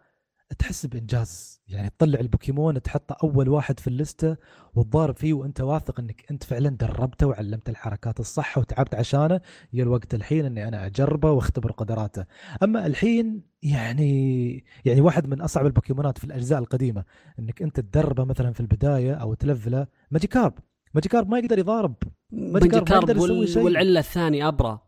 تحس 0.59 0.87
بإنجاز. 0.87 1.61
يعني 1.69 1.91
تطلع 1.91 2.21
البوكيمون 2.21 2.83
تحطه 2.83 3.17
أول 3.23 3.49
واحد 3.49 3.81
في 3.81 3.89
اللستة 3.89 4.37
وتضارب 4.75 5.17
فيه 5.17 5.33
وأنت 5.33 5.61
واثق 5.61 6.01
إنك 6.01 6.25
أنت 6.31 6.45
فعلا 6.45 6.69
دربته 6.69 7.27
وعلمته 7.27 7.71
الحركات 7.71 8.21
الصح 8.21 8.59
وتعبت 8.59 8.95
عشانه. 8.95 9.41
جا 9.73 9.83
الوقت 9.83 10.15
الحين 10.15 10.45
إني 10.45 10.69
أنا 10.69 10.87
أجربه 10.87 11.31
وأختبر 11.31 11.73
قدراته. 11.73 12.25
أما 12.63 12.87
الحين 12.87 13.43
يعني 13.63 14.65
يعني 14.85 15.01
واحد 15.01 15.27
من 15.27 15.41
أصعب 15.41 15.67
البوكيمونات 15.67 16.19
في 16.19 16.25
الأجزاء 16.25 16.59
القديمة 16.59 17.05
إنك 17.39 17.63
أنت 17.63 17.81
تدربه 17.81 18.25
مثلا 18.25 18.53
في 18.53 18.61
البداية 18.61 19.15
أو 19.15 19.35
تلفله. 19.35 19.87
Magikarp 20.11 20.55
Magikarp 20.95 21.31
ما 21.31 21.39
يقدر 21.39 21.59
يضارب. 21.59 21.95
Magikarp 22.33 22.91
ما 22.91 22.97
يقدر 22.97 23.17
يسوي. 23.17 23.47
شيء. 23.47 23.63
والعلة 23.63 24.01
الثانية 24.01 24.49
Abra 24.49 24.83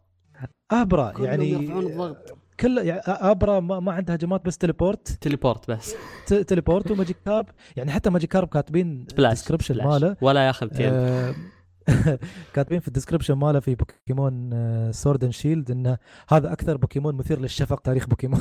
Abra 0.70 1.12
يعني 1.20 1.50
يرفعون 1.50 1.86
الضغط. 1.86 2.38
كل 2.60 2.78
يعني 2.78 3.00
Abra 3.06 3.60
ما, 3.60 3.80
ما 3.80 3.92
عنده 3.92 4.12
هجمات 4.12 4.44
بس 4.46 4.58
teleport. 4.58 5.08
teleport 5.08 5.70
بس. 5.70 5.94
teleport 6.26 6.90
و 6.90 6.96
Magikarp 6.96 7.46
يعني 7.76 7.90
حتى 7.90 8.10
Magikarp 8.10 8.48
كاتبين 8.48 9.06
splash 9.10 9.30
ال 9.30 9.34
description. 9.34 9.84
ماله. 9.84 10.16
ولا 10.20 10.46
ياخذ 10.46 10.68
team 10.68 10.90
آه، 10.92 11.34
كاتبين 12.54 12.80
في 12.80 12.88
ال 12.88 12.92
description 12.92 13.34
ماله 13.34 13.60
في 13.60 13.74
بوكيمون 13.74 14.50
Sword 14.92 15.24
and 15.24 15.32
Shield 15.32 15.70
انه 15.70 15.98
هذا 16.28 16.52
أكثر 16.52 16.76
بوكيمون 16.76 17.14
مثير 17.14 17.40
للشفقة 17.40 17.80
تاريخ 17.80 18.06
بوكيمون. 18.06 18.40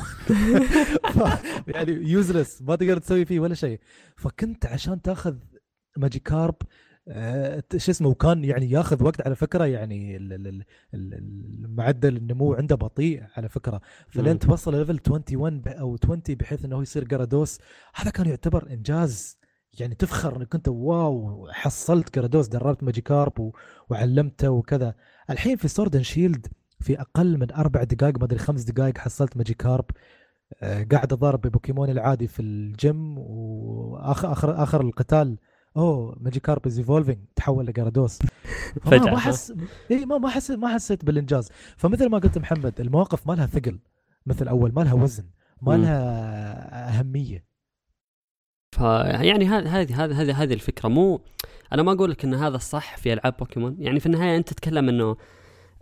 يعني 1.67 1.91
useless 1.91 2.62
ما 2.61 2.76
تقدر 2.76 2.97
تسوي 2.97 3.26
فيه 3.26 3.39
ولا 3.39 3.55
شيء. 3.55 3.80
فكنت 4.17 4.65
عشان 4.65 5.01
تاخذ 5.01 5.36
Magikarp 5.97 6.55
شو 7.78 7.91
اسمه 7.91 8.10
وكان 8.10 8.43
يعني 8.43 8.72
ياخذ 8.72 9.03
وقت 9.03 9.22
على 9.26 9.36
فكرة 9.36 9.66
يعني 9.66 10.18
معدل 11.78 12.18
النمو 12.18 12.53
عنده 12.53 12.76
بطيء 12.76 13.24
على 13.38 13.49
فكرة. 13.49 13.82
فلين 14.07 14.39
توصل 14.39 14.76
level 14.76 14.99
21 15.10 15.62
ب- 15.62 15.68
أو 15.68 15.97
20 16.03 16.22
بحيث 16.30 16.66
إنه 16.66 16.82
يصير 16.82 17.03
Gyarados 17.03 17.60
هذا 17.95 18.10
كان 18.12 18.28
يعتبر 18.28 18.68
إنجاز. 18.72 19.39
يعني 19.80 19.95
تفخر 19.95 20.38
إنك 20.38 20.55
أنت 20.55 20.68
wow 20.68 21.47
حصلت 21.51 22.16
Gyarados 22.16 22.47
دربت 22.47 22.84
Magikarp 22.84 23.51
وعلمته 23.89 24.49
وكذا. 24.49 24.95
الحين 25.30 25.55
في 25.57 25.68
Sword 25.68 26.01
Shield 26.01 26.47
في 26.80 27.01
أقل 27.01 27.38
من 27.38 27.51
أربع 27.51 27.84
دقائق 27.84 28.18
ما 28.18 28.26
أدري 28.26 28.39
خمس 28.39 28.64
دقائق 28.64 28.97
حصلت 28.97 29.38
Magikarp 29.38 29.86
آه، 30.62 30.84
قاعد 30.84 31.14
أضارب 31.14 31.41
ببوكيمون 31.41 31.89
العادي 31.89 32.28
في 32.28 32.41
الجيم 32.41 33.18
واخر 33.18 34.32
اخر 34.32 34.64
آخر 34.64 34.82
القتال 34.82 35.38
أوه 35.78 36.17
Magikarp 36.20 36.66
is 36.68 36.78
evolving 36.78 37.18
تحول 37.36 37.65
ل 37.66 37.72
Gyarados 37.72 38.20
فجأة، 38.86 39.11
ما؟ 39.11 39.17
حس 39.17 39.53
اي 39.91 40.05
ما 40.05 40.17
ما 40.17 40.30
حس 40.30 40.51
ما 40.51 40.74
حسيت 40.74 41.05
بالإنجاز. 41.05 41.49
فمثل 41.78 42.09
ما 42.09 42.17
قلت 42.17 42.38
محمد 42.38 42.80
المواقف 42.82 43.28
ما 43.28 43.34
لها 43.34 43.45
ثقل. 43.45 43.80
مثل 44.26 44.47
أول 44.47 44.74
ما 44.74 44.82
لها 44.82 44.93
وزن. 44.93 45.24
ما. 45.61 45.78
لها 45.78 46.99
أهمية. 46.99 47.45
ف 48.72 48.82
يعني 48.82 49.45
هذه 49.45 49.82
هذه 49.82 50.22
هذه 50.22 50.43
هذه 50.43 50.53
الفكرة. 50.53 50.89
مو 50.89 51.22
أنا 51.74 51.84
ما 51.84 51.91
أقول 51.91 52.11
لك 52.11 52.26
إن 52.26 52.34
هذا 52.34 52.55
الصح 52.55 52.97
في 52.97 53.13
ألعاب 53.13 53.38
بوكيمون. 53.38 53.76
يعني 53.80 53.99
في 53.99 54.05
النهاية 54.05 54.38
أنت 54.38 54.49
تتكلم 54.49 54.89
إنه 54.89 55.17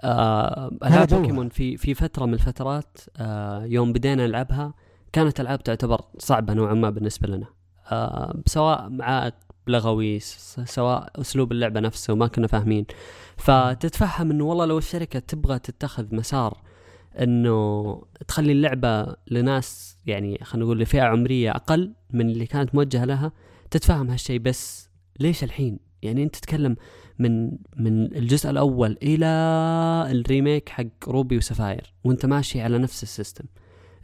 آه 0.03 0.71
ألعاب. 0.83 1.07
بوكيمون 1.07 1.49
في 1.49 1.77
في 1.77 1.93
فترة 1.93 2.25
من 2.25 2.33
الفترات 2.33 2.97
آه 3.17 3.65
يوم 3.65 3.93
بدينا 3.93 4.27
نلعبها 4.27 4.73
كانت 5.13 5.39
ألعاب 5.39 5.63
تعتبر 5.63 6.01
صعبة 6.17 6.53
نوعا 6.53 6.73
ما 6.73 6.89
بالنسبة 6.89 7.27
لنا. 7.27 7.47
آه 7.91 8.41
سواء 8.45 8.89
مع 8.89 9.31
لغويا 9.69 10.57
سواء 10.65 11.11
أسلوب 11.21 11.51
اللعبة 11.51 11.79
نفسه 11.79 12.15
ما 12.15 12.27
كنا 12.27 12.47
فاهمين. 12.47 12.85
فتتفهم 13.37 14.31
إنه 14.31 14.43
والله 14.43 14.65
لو 14.65 14.77
الشركة 14.77 15.19
تبغى 15.19 15.59
تتخذ 15.59 16.15
مسار 16.15 16.61
إنه 17.21 18.01
تخلي 18.27 18.51
اللعبة 18.51 19.15
لناس 19.27 19.97
يعني 20.05 20.39
خلينا 20.43 20.65
نقول 20.65 20.79
لفئة 20.79 21.01
عمرية 21.01 21.51
أقل 21.51 21.93
من 22.13 22.29
اللي 22.29 22.45
كانت 22.45 22.75
موجهة 22.75 23.05
لها 23.05 23.31
تتفهم 23.71 24.09
هالشيء 24.09 24.39
بس 24.39 24.89
ليش 25.19 25.43
الحين؟ 25.43 25.79
يعني 26.01 26.23
أنت 26.23 26.35
تتكلم 26.35 26.75
من 27.19 27.51
من 27.75 28.15
الجزء 28.15 28.49
الأول 28.49 28.97
إلى 29.03 29.25
ال 30.11 30.20
remake 30.20 30.69
حق 30.69 31.09
Ruby 31.09 31.37
و 31.37 31.44
Sapphire 31.44 31.93
وأنت 32.03 32.25
ماشي 32.25 32.61
على 32.61 32.77
نفس 32.77 33.03
ال 33.03 33.09
system. 33.09 33.45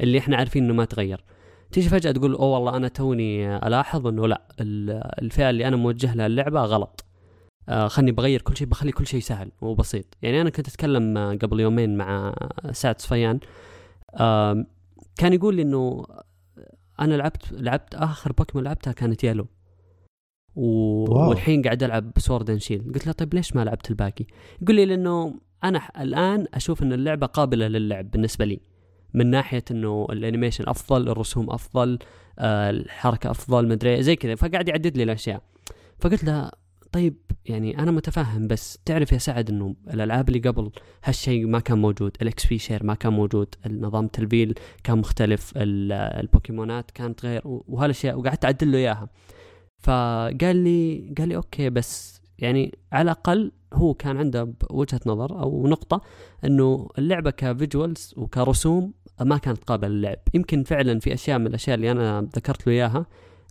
اللي 0.02 0.18
إحنا 0.18 0.38
عارفين 0.38 0.64
إنه 0.64 0.74
ما 0.74 0.86
تغير. 0.86 1.24
تيجي 1.74 1.90
فجأة 1.90 2.12
تقول 2.12 2.34
أوه 2.34 2.46
والله 2.46 2.78
أنا 2.78 2.88
توني 2.88 3.58
ألاحظ 3.58 4.08
إنه 4.08 4.28
لا 4.28 4.42
ال- 4.60 5.02
الفئة 5.24 5.50
اللي 5.50 5.68
أنا 5.68 5.76
موجه 5.76 6.16
لها 6.16 6.26
اللعبة 6.28 6.62
غلط. 6.62 7.06
آه 7.70 7.88
خلني 7.88 8.12
بغير 8.12 8.42
كل 8.42 8.58
شيء 8.58 8.68
بخلي 8.68 8.92
كل 8.92 9.08
شيء 9.08 9.20
سهل 9.20 9.52
وبسيط. 9.62 10.06
يعني 10.22 10.42
أنا 10.42 10.50
كنت 10.50 10.68
أتكلم 10.68 11.18
آه، 11.18 11.34
قبل 11.36 11.60
يومين 11.60 11.98
مع 11.98 12.36
سعد 12.72 13.02
صفيان. 13.02 13.40
كان 15.18 15.34
يقول 15.34 15.56
لي 15.56 15.62
إنه 15.62 16.06
أنا 17.00 17.16
لعبت 17.16 17.52
لعبت 17.52 17.96
آخر 17.96 18.32
بوكيمون 18.32 18.64
لعبتها 18.66 18.94
كانت 18.94 19.24
Yellow 19.24 19.48
و... 20.56 20.66
واو. 21.14 21.30
والحين 21.30 21.62
قاعد 21.62 21.84
ألعب 21.84 22.12
Sword 22.18 22.50
and 22.50 22.60
Shield 22.60 22.92
قلت 22.94 23.08
له 23.08 23.14
طيب 23.14 23.34
ليش 23.34 23.56
ما 23.56 23.66
لعبت 23.66 23.90
الباقي؟ 23.90 24.26
يقول 24.62 24.76
لي 24.76 24.86
لأنه 24.86 25.40
أنا 25.64 25.82
الآن 26.02 26.48
أشوف 26.54 26.84
إن 26.84 26.94
اللعبة 26.94 27.28
قابلة 27.28 27.68
للعب 27.68 28.12
بالنسبة 28.12 28.46
لي. 28.46 28.60
من 29.14 29.28
ناحية 29.30 29.64
إنه 29.72 30.08
ال 30.10 30.15
animation 30.15 30.64
أفضل 30.68 31.10
الرسوم 31.10 31.50
أفضل 31.50 32.00
آه 32.40 32.70
الحركة 32.70 33.32
أفضل 33.32 33.68
مدري 33.68 34.04
زي 34.04 34.16
كذا. 34.16 34.36
فقاعد 34.36 34.68
يعدد 34.68 34.98
لي 34.98 35.04
الأشياء. 35.04 35.42
فقلت 36.00 36.24
له 36.24 36.52
طيب 36.92 37.16
يعني 37.46 37.80
أنا 37.80 37.92
متفهم 37.92 38.48
بس 38.48 38.80
تعرف 38.86 39.12
يا 39.12 39.18
سعد 39.18 39.50
إنه 39.50 39.76
الألعاب 39.94 40.30
اللي 40.30 40.40
قبل 40.40 40.72
هالشيء 41.04 41.48
ما 41.48 41.60
كان 41.60 41.78
موجود. 41.82 42.12
ال 42.22 42.46
XP 42.46 42.58
share 42.58 42.84
ما 42.84 42.94
كان 42.96 43.14
موجود. 43.14 43.56
النظام 43.66 44.08
تلفيل 44.08 44.54
كان 44.84 44.98
مختلف. 44.98 45.54
ال- 45.58 45.92
البوكيمونات 45.92 46.92
كانت 46.92 47.26
غير 47.26 47.42
وهالأشياء 47.46 48.20
وقعدت 48.20 48.46
أعدد 48.46 48.72
له 48.72 48.78
إياها. 48.78 49.10
فقال 49.80 50.56
لي 50.56 51.14
قال 51.18 51.30
لي 51.30 51.36
okay 51.36 51.70
بس 51.70 52.22
يعني 52.40 52.78
على 52.92 53.02
الأقل 53.12 53.52
هو 53.74 53.94
كان 53.94 54.18
عنده 54.18 54.54
وجهة 54.70 55.00
نظر 55.06 55.40
أو 55.42 55.68
نقطة 55.68 56.02
إنه 56.46 56.90
اللعبة 56.98 57.32
ك 57.32 57.42
visuals 57.42 58.14
وكرسوم 58.18 58.94
ما 59.24 59.38
كانت 59.38 59.64
قابلة 59.64 59.90
للعب. 59.90 60.18
يمكن 60.34 60.64
فعلا 60.64 61.00
في 61.00 61.14
أشياء 61.14 61.40
من 61.40 61.48
الأشياء 61.48 61.76
اللي 61.76 61.92
أنا 61.92 62.28
ذكرت 62.36 62.68
له 62.68 62.74
إياها 62.74 63.06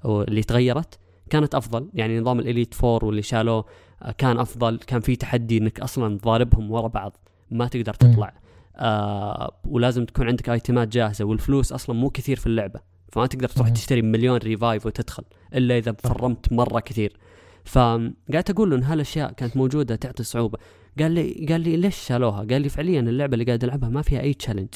أو 0.05 0.23
اللي 0.23 0.43
تغيرت 0.43 0.99
كانت 1.31 1.55
أفضل. 1.55 1.89
يعني 1.95 2.21
نظام 2.21 2.39
ال 2.39 2.45
Elite 2.45 2.75
Four 2.75 3.05
واللي 3.05 3.23
شالوه 3.23 3.65
آه، 4.03 4.11
كان 4.11 4.39
أفضل. 4.39 4.79
كان 4.79 5.01
في 5.01 5.17
تحدي 5.17 5.59
إنك 5.59 5.81
أصلا 5.81 6.19
تضاربهم 6.19 6.71
ورا 6.71 6.89
بعض. 6.89 7.17
ما 7.51 7.69
تقدر 7.69 7.95
تطلع. 7.95 8.35
آه 8.77 9.53
ولازم 9.65 10.05
تكون 10.05 10.27
عندك 10.27 10.51
ايتمات 10.51 10.89
جاهزة 10.89 11.25
والفلوس 11.25 11.73
أصلا 11.73 11.97
مو 11.97 12.11
كثير 12.11 12.37
في 12.37 12.47
اللعبة. 12.47 12.81
فما 13.13 13.27
تقدر 13.27 13.49
تروح. 13.49 13.69
تشتري 13.69 14.03
مليون 14.03 14.37
revive 14.39 14.87
وتدخل 14.87 15.25
إلا 15.55 15.79
إذا. 15.79 15.93
فرمت 15.93 16.53
مرة 16.53 16.81
كثير. 16.81 17.17
فقعدت 17.65 18.51
أقول 18.51 18.71
له 18.71 18.77
إن 18.77 18.83
هالأشياء 18.83 19.33
كانت 19.33 19.57
موجودة 19.57 19.97
تعطي 19.97 20.23
صعوبه 20.23 20.59
قال 20.99 21.13
لي 21.13 21.47
قال 21.49 21.61
لي 21.61 21.77
ليش 21.77 21.97
شالوها؟ 21.97 22.39
قال 22.39 22.63
لي 22.63 22.69
فعليا 22.69 23.01
اللعبة 23.01 23.35
اللي 23.35 23.45
قاعد 23.45 23.65
ألعبها 23.65 23.89
ما 23.89 24.03
فيها 24.03 24.21
أي 24.21 24.35
challenge 24.35 24.69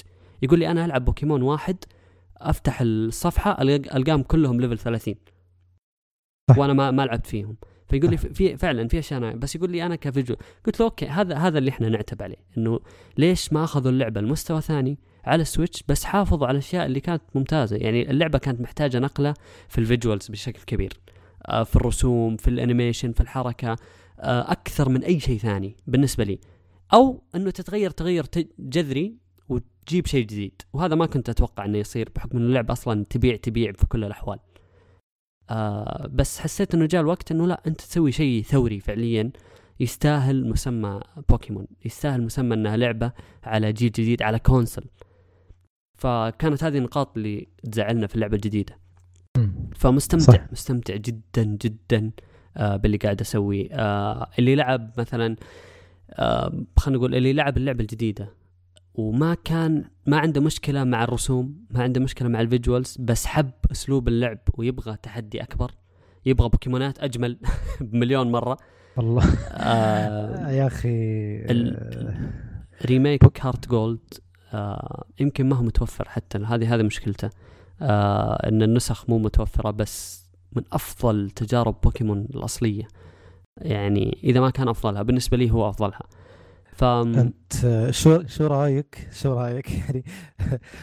يقول 0.42 0.58
لي 0.58 0.70
أنا 0.70 0.84
ألعب 0.84 1.04
بوكيمون 1.04 1.42
واحد 1.42 1.76
أفتح 2.36 2.80
الصفحة 2.80 3.62
ألقاهم 3.62 4.22
كلهم 4.22 4.60
level 4.60 4.78
30 4.78 5.14
صح. 6.50 6.58
وأنا 6.58 6.72
ما 6.72 6.90
ما 6.90 7.02
لعبت 7.06 7.26
فيهم. 7.26 7.56
فيقول 7.88 8.10
لي 8.10 8.16
في 8.16 8.56
فعلا 8.56 8.88
في 8.88 8.98
أشياء 8.98 9.20
أنا- 9.20 9.36
بس 9.36 9.56
يقول 9.56 9.70
لي 9.70 9.86
أنا 9.86 9.96
كفيديو 9.96 10.36
قلت 10.66 10.80
له 10.80 10.86
okay 10.86 11.06
هذا 11.06 11.36
هذا 11.36 11.58
اللي 11.58 11.70
إحنا 11.70 11.88
نعتب 11.88 12.22
عليه 12.22 12.36
إنه 12.58 12.80
ليش 13.18 13.52
ما 13.52 13.64
أخذوا 13.64 13.90
اللعبة 13.90 14.20
لمستوى 14.20 14.60
ثاني 14.60 14.98
على 15.24 15.42
ال 15.42 15.48
Switch 15.48 15.82
بس 15.88 16.04
حافظوا 16.04 16.46
على 16.46 16.54
الأشياء 16.54 16.86
اللي 16.86 17.00
كانت 17.00 17.22
ممتازة. 17.34 17.76
يعني 17.76 18.10
اللعبة 18.10 18.38
كانت 18.38 18.60
محتاجة 18.60 18.98
نقلة 18.98 19.34
في 19.68 19.78
ال 19.78 19.85
visuals 19.85 20.28
بشكل 20.28 20.62
كبير. 20.66 20.92
آه، 21.46 21.62
في 21.62 21.76
الرسوم 21.76 22.36
في 22.36 22.48
ال 22.48 22.55
animation 22.55 23.12
في 23.12 23.20
الحركة 23.20 23.76
آه، 24.20 24.52
أكثر 24.52 24.88
من 24.88 25.02
أي 25.04 25.20
شيء 25.20 25.38
ثاني 25.38 25.76
بالنسبة 25.86 26.24
لي. 26.24 26.38
أو 26.94 27.22
إنه 27.34 27.50
تتغير 27.50 27.90
تغير 27.90 28.24
جذري 28.58 29.16
وتجيب 29.86 30.06
شيء 30.06 30.26
جديد 30.26 30.62
وهذا 30.72 30.94
ما 30.94 31.06
كنت 31.06 31.28
أتوقع 31.28 31.64
إنه 31.64 31.78
يصير 31.78 32.10
بحكم 32.16 32.38
إن 32.38 32.44
اللعبة 32.44 32.72
أصلا 32.72 33.04
تبيع 33.10 33.36
تبيع 33.36 33.72
في 33.72 33.86
كل 33.86 34.04
الأحوال 34.04 34.38
آه 35.50 36.08
بس 36.12 36.40
حسيت 36.40 36.74
إنه 36.74 36.86
جاء 36.86 37.00
الوقت 37.00 37.32
إنه 37.32 37.46
لا 37.46 37.62
أنت 37.66 37.80
تسوي 37.80 38.12
شيء 38.12 38.42
ثوري 38.42 38.80
فعليا 38.80 39.30
يستاهل 39.80 40.48
مسمى 40.48 41.00
بوكيمون 41.28 41.66
يستاهل 41.84 42.22
مسمى 42.22 42.54
إنها 42.54 42.76
لعبة 42.76 43.12
على 43.44 43.72
جيل 43.72 43.92
جديد 43.92 44.22
على 44.22 44.38
console 44.38 44.84
فكانت 45.98 46.64
هذه 46.64 46.78
النقاط 46.78 47.16
اللي 47.16 47.48
تزعلنا 47.72 48.06
في 48.06 48.14
اللعبة 48.14 48.36
الجديدة. 48.36 48.78
فمستمتع 49.74 50.24
صح. 50.24 50.32
صح. 50.32 50.52
مستمتع 50.52 50.96
جدا 50.96 51.44
جدا 51.44 52.10
آه 52.56 52.76
باللي 52.76 52.96
قاعد 52.96 53.20
أسويه 53.20 53.68
آه 53.72 54.30
اللي 54.38 54.54
لعب 54.54 54.92
مثلا 54.98 55.36
آه 56.10 56.64
خلينا 56.76 56.98
نقول 56.98 57.14
اللي 57.14 57.32
لعب 57.32 57.56
اللعبة 57.56 57.80
الجديدة 57.80 58.45
وما 58.96 59.34
كان 59.44 59.84
ما 60.06 60.18
عنده 60.18 60.40
مشكلة 60.40 60.84
مع 60.84 61.04
الرسوم 61.04 61.64
ما 61.70 61.82
عنده 61.82 62.00
مشكلة 62.00 62.28
مع 62.28 62.40
ال 62.40 62.47
visuals 62.47 62.96
بس 63.00 63.26
حب 63.26 63.50
أسلوب 63.72 64.08
اللعب 64.08 64.38
ويبغى 64.54 64.96
تحدي 65.02 65.42
أكبر. 65.42 65.70
يبغى 66.26 66.48
بوكيمونات 66.48 66.98
أجمل 66.98 67.38
بمليون 67.80 68.32
مرة. 68.32 68.56
والله. 68.96 69.24
آه 69.50 70.50
يا 70.50 70.66
أخي 70.66 70.88
آه، 71.44 72.30
remake 72.86 73.46
HeartGold 73.46 74.14
آه 74.54 75.04
يمكن 75.20 75.48
ما 75.48 75.56
هو 75.56 75.62
متوفر 75.62 76.08
حتى 76.08 76.38
هذه 76.38 76.74
هذه 76.74 76.82
مشكلته. 76.82 77.30
آه 77.82 78.48
إن 78.48 78.62
النسخ 78.62 79.10
مو 79.10 79.18
متوفرة 79.18 79.70
بس 79.70 80.26
من 80.52 80.62
أفضل 80.72 81.30
تجارب 81.30 81.80
بوكيمون 81.82 82.28
الأصلية. 82.34 82.88
يعني 83.56 84.18
إذا 84.24 84.40
ما 84.40 84.50
كان 84.50 84.68
أفضلها 84.68 85.02
بالنسبة 85.02 85.36
لي 85.36 85.50
هو 85.50 85.68
أفضلها. 85.68 86.02
ف 86.76 86.84
أنت 86.84 87.64
آه، 87.64 87.90
شو 87.90 88.22
شو 88.26 88.46
رأيك؟ 88.46 89.08
شو 89.12 89.34
رأيك؟ 89.34 89.70
يعني 89.78 90.04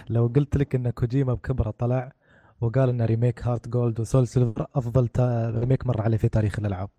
لو 0.10 0.28
قلت 0.36 0.58
لك 0.58 0.76
إن 0.76 0.90
كوجيما 0.90 1.34
بكبره 1.34 1.72
طلع 1.72 2.12
وقال 2.62 2.90
ان 2.90 3.02
remake 3.02 3.48
HeartGold 3.48 4.00
و 4.00 4.28
SoulSilver 4.28 4.68
أفضل 4.76 5.08
تا... 5.08 5.50
remake 5.50 5.88
مر 5.88 6.02
عليه 6.02 6.18
في 6.18 6.30
تاريخ 6.30 6.60
الألعاب. 6.60 6.90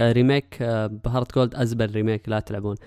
آه، 0.00 0.12
remake 0.12 0.62
آه 0.62 0.86
ب 0.86 1.34
HeartGold 1.34 1.54
أزبل 1.54 1.90
remake 1.90 2.28
لا 2.28 2.40
تلعبون. 2.40 2.76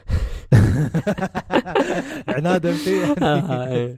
عنادا 2.28 2.74
فيه. 2.74 3.06
آه، 3.24 3.68
إيه. 3.68 3.98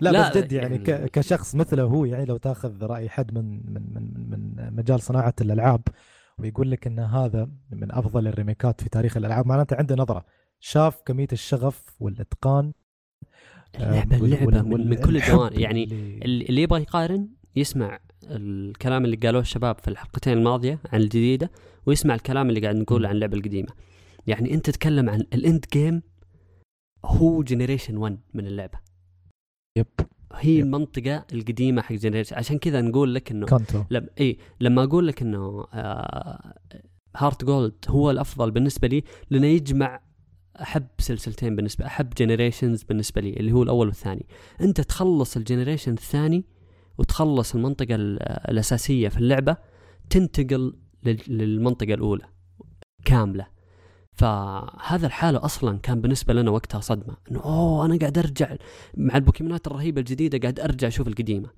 لا, 0.00 0.10
لا، 0.10 0.28
بس 0.30 0.36
جد 0.36 0.52
يعني. 0.52 0.82
يعني- 0.88 1.08
كشخص 1.08 1.54
مثله 1.54 1.82
هو 1.82 2.04
يعني 2.04 2.24
لو 2.24 2.36
تاخذ 2.36 2.84
رأي 2.86 3.08
حد 3.08 3.34
من 3.34 3.72
من 3.72 3.82
من 3.94 4.30
من 4.30 4.76
مجال 4.76 5.00
صناعة 5.02 5.34
الألعاب 5.40 5.80
ويقول 6.38 6.70
لك 6.70 6.86
إن 6.86 6.98
هذا 6.98 7.48
من 7.70 7.92
أفضل 7.92 8.26
الريميكات 8.28 8.80
في 8.80 8.88
تاريخ 8.88 9.16
الألعاب 9.16 9.46
معناته 9.46 9.76
عنده 9.76 9.94
نظرة. 9.96 10.24
شاف 10.66 11.00
كمية 11.06 11.26
الشغف 11.32 11.82
والإتقان 12.00 12.72
اللعبه 13.74 14.22
وال- 14.22 14.34
اللعبه 14.34 14.46
وال- 14.56 14.68
من, 14.68 14.88
من 14.88 14.96
كل 14.96 15.16
الجوانب. 15.16 15.58
يعني 15.58 15.84
اللي- 15.84 16.44
اللي 16.44 16.62
يبغى 16.62 16.80
يقارن 16.82 17.28
يسمع 17.56 17.98
الكلام 18.24 19.04
اللي 19.04 19.16
قالوه 19.16 19.40
الشباب 19.40 19.78
في 19.80 19.88
الحلقتين 19.88 20.32
الماضية 20.32 20.78
عن 20.92 21.00
الجديدة 21.00 21.50
ويسمع 21.86 22.14
الكلام 22.14 22.48
اللي 22.48 22.60
قاعد 22.60 22.76
نقوله 22.76 23.08
عن 23.08 23.14
اللعبة 23.14 23.36
القديمة. 23.36 23.68
يعني 24.26 24.54
أنت 24.54 24.66
تتكلم 24.70 25.10
عن 25.10 25.20
ال 25.20 25.31
end 25.31 25.64
game 25.72 26.02
هو 27.04 27.42
generation 27.42 27.96
1 27.96 28.18
من 28.34 28.46
اللعبة. 28.46 28.78
yep. 29.78 29.86
هي 30.32 30.50
yep. 30.58 30.64
المنطقة 30.64 31.26
القديمة 31.32 31.82
حق 31.82 31.92
generation 31.94 32.36
عشان 32.36 32.58
كذا 32.58 32.80
نقول 32.80 33.14
لك 33.14 33.30
إنه 33.30 33.46
لما 33.90 34.08
إي 34.20 34.38
لما 34.60 34.82
أقول 34.84 35.06
لك 35.06 35.22
إنه 35.22 35.66
آه 35.74 36.54
HeartGold 37.16 37.74
هو 37.88 38.10
الأفضل 38.10 38.50
بالنسبة 38.50 38.88
لي 38.88 39.04
لأنه 39.30 39.46
يجمع 39.46 40.00
أحب 40.62 40.86
سلسلتين 40.98 41.56
بالنسبة 41.56 41.86
أحب 41.86 42.10
generations 42.10 42.82
بالنسبة 42.82 43.20
لي 43.20 43.30
اللي 43.30 43.52
هو 43.52 43.62
الأول 43.62 43.86
والثاني. 43.86 44.26
أنت 44.60 44.80
تخلص 44.80 45.36
ال 45.36 45.41
generation 45.41 45.92
الثاني 45.92 46.44
وتخلص 46.98 47.54
المنطقة 47.54 47.94
ال- 47.94 48.22
الأساسية 48.50 49.08
في 49.08 49.18
اللعبة 49.18 49.56
تنتقل 50.10 50.76
لل- 51.04 51.20
للمنطقة 51.28 51.94
الأولى 51.94 52.24
كاملة. 53.04 53.46
فهذا 54.12 55.06
الحالة 55.06 55.44
أصلا 55.44 55.78
كان 55.78 56.00
بالنسبة 56.00 56.34
لنا 56.34 56.50
وقتها 56.50 56.80
صدمة 56.80 57.16
إنه 57.30 57.40
أوه 57.44 57.86
أنا 57.86 57.98
قاعد 57.98 58.18
أرجع 58.18 58.56
مع 58.96 59.16
البوكيمونات 59.16 59.66
الرهيبة 59.66 60.00
الجديدة 60.00 60.38
قاعد 60.38 60.60
أرجع 60.60 60.88
أشوف 60.88 61.08
القديمة. 61.08 61.50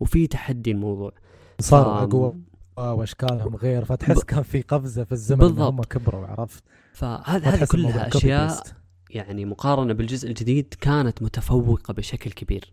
وفي 0.00 0.26
تحدي 0.26 0.70
الموضوع. 0.70 1.12
صاروا 1.60 1.94
ف- 1.98 2.02
أقوى. 2.02 2.34
وأشكالهم 2.78 3.56
غير 3.56 3.84
فتحس 3.84 4.24
كان 4.24 4.42
في 4.42 4.60
قفزة 4.60 5.04
في 5.04 5.12
الزمن 5.12 5.38
بالضبط. 5.38 5.72
هم 5.72 5.82
كبروا 5.82 6.26
عرفت 6.26 6.64
فهذه 6.92 7.44
ما 7.44 7.54
هذه 7.54 7.64
كلها 7.64 8.08
أشياء. 8.08 8.62
يعني 9.10 9.44
مقارنة 9.44 9.92
بالجزء 9.92 10.28
الجديد 10.28 10.74
كانت 10.80 11.22
متفوقة 11.22 11.94
بشكل 11.94 12.30
كبير 12.30 12.72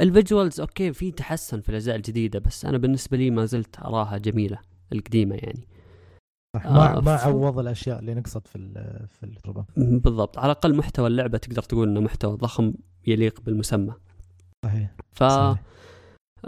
ال 0.00 0.08
visuals 0.08 0.60
okay 0.60 0.92
في 0.92 1.10
تحسن 1.10 1.60
في 1.60 1.68
الأجزاء 1.68 1.96
الجديدة 1.96 2.38
بس 2.38 2.64
أنا 2.64 2.78
بالنسبة 2.78 3.16
لي 3.16 3.30
ما 3.30 3.44
زلت 3.44 3.78
أراها 3.78 4.18
جميلة 4.18 4.58
القديمة 4.92 5.34
يعني 5.34 5.68
صح. 6.56 6.66
آه، 6.66 6.72
ما 6.72 7.00
ما 7.00 7.12
عوض 7.12 7.58
الأشياء 7.58 7.98
اللي 7.98 8.14
نقصت 8.14 8.46
في 8.46 8.58
في 9.08 9.26
التجربة 9.26 9.64
بالضبط 9.76 10.38
على 10.38 10.52
الأقل 10.52 10.76
محتوى 10.76 11.06
اللعبة 11.06 11.38
تقدر 11.38 11.62
تقول 11.62 11.88
إنه 11.88 12.00
محتوى 12.00 12.36
ضخم 12.36 12.74
يليق 13.06 13.40
بالمسمى 13.40 13.94
صحيح 14.64 14.94
ف 15.12 15.24
صحيح. 15.24 15.62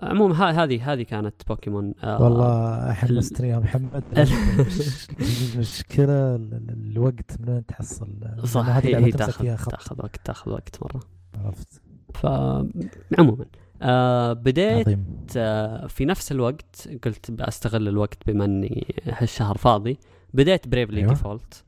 عموما 0.02 0.64
هذه 0.64 0.92
هذه 0.92 1.02
كانت 1.02 1.34
بوكيمون 1.48 1.94
آه 2.04 2.22
والله 2.22 2.92
حمستني 2.92 3.48
يا 3.48 3.58
محمد 3.58 4.02
ال- 4.12 4.18
المش- 4.18 5.06
المشكلة 5.54 6.34
ال- 6.36 6.54
ال- 6.54 6.90
الوقت 6.92 7.40
من 7.40 7.48
وين 7.48 7.66
تحصل؟ 7.66 8.08
صح 8.44 8.68
هذه 8.68 8.86
هي, 8.86 9.04
هي 9.04 9.10
تاخذ 9.12 9.44
تأخذ 9.56 9.96
وقت 10.02 10.16
تأخذ 10.24 10.50
وقت 10.50 10.78
مرة. 10.82 11.00
عرفت. 11.44 11.82
فعموما 12.14 13.44
آه 13.82 14.32
بديت 14.32 14.86
عظيم. 14.88 15.26
آه، 15.36 15.86
في 15.86 16.04
نفس 16.04 16.32
الوقت 16.32 16.88
قلت 17.04 17.30
بستغل 17.30 17.88
الوقت 17.88 18.18
بما 18.30 18.44
إني 18.44 18.94
هالشهر 19.04 19.56
فاضي 19.56 19.98
بديت 20.34 20.68
Bravely 20.68 21.00
أيوة. 21.00 21.08
Default 21.08 21.64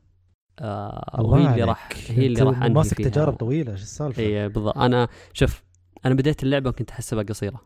آه 0.59 1.21
وهي 1.21 1.51
اللي. 1.51 1.63
راح 1.63 1.89
هي 2.07 2.27
اللي 2.27 2.41
راح 2.41 2.57
ماسك 2.63 2.97
تجارب 2.97 3.33
طويلة 3.33 3.71
إيش 3.71 3.81
السالفة؟ 3.81 4.21
هي 4.23 4.49
بالضبط 4.49 4.77
أنا 4.77 5.07
شوف 5.33 5.63
أنا 6.05 6.13
بديت 6.13 6.43
اللعبة 6.43 6.69
وكنت 6.69 6.91
أحسبها 6.91 7.23
قصيرة. 7.23 7.61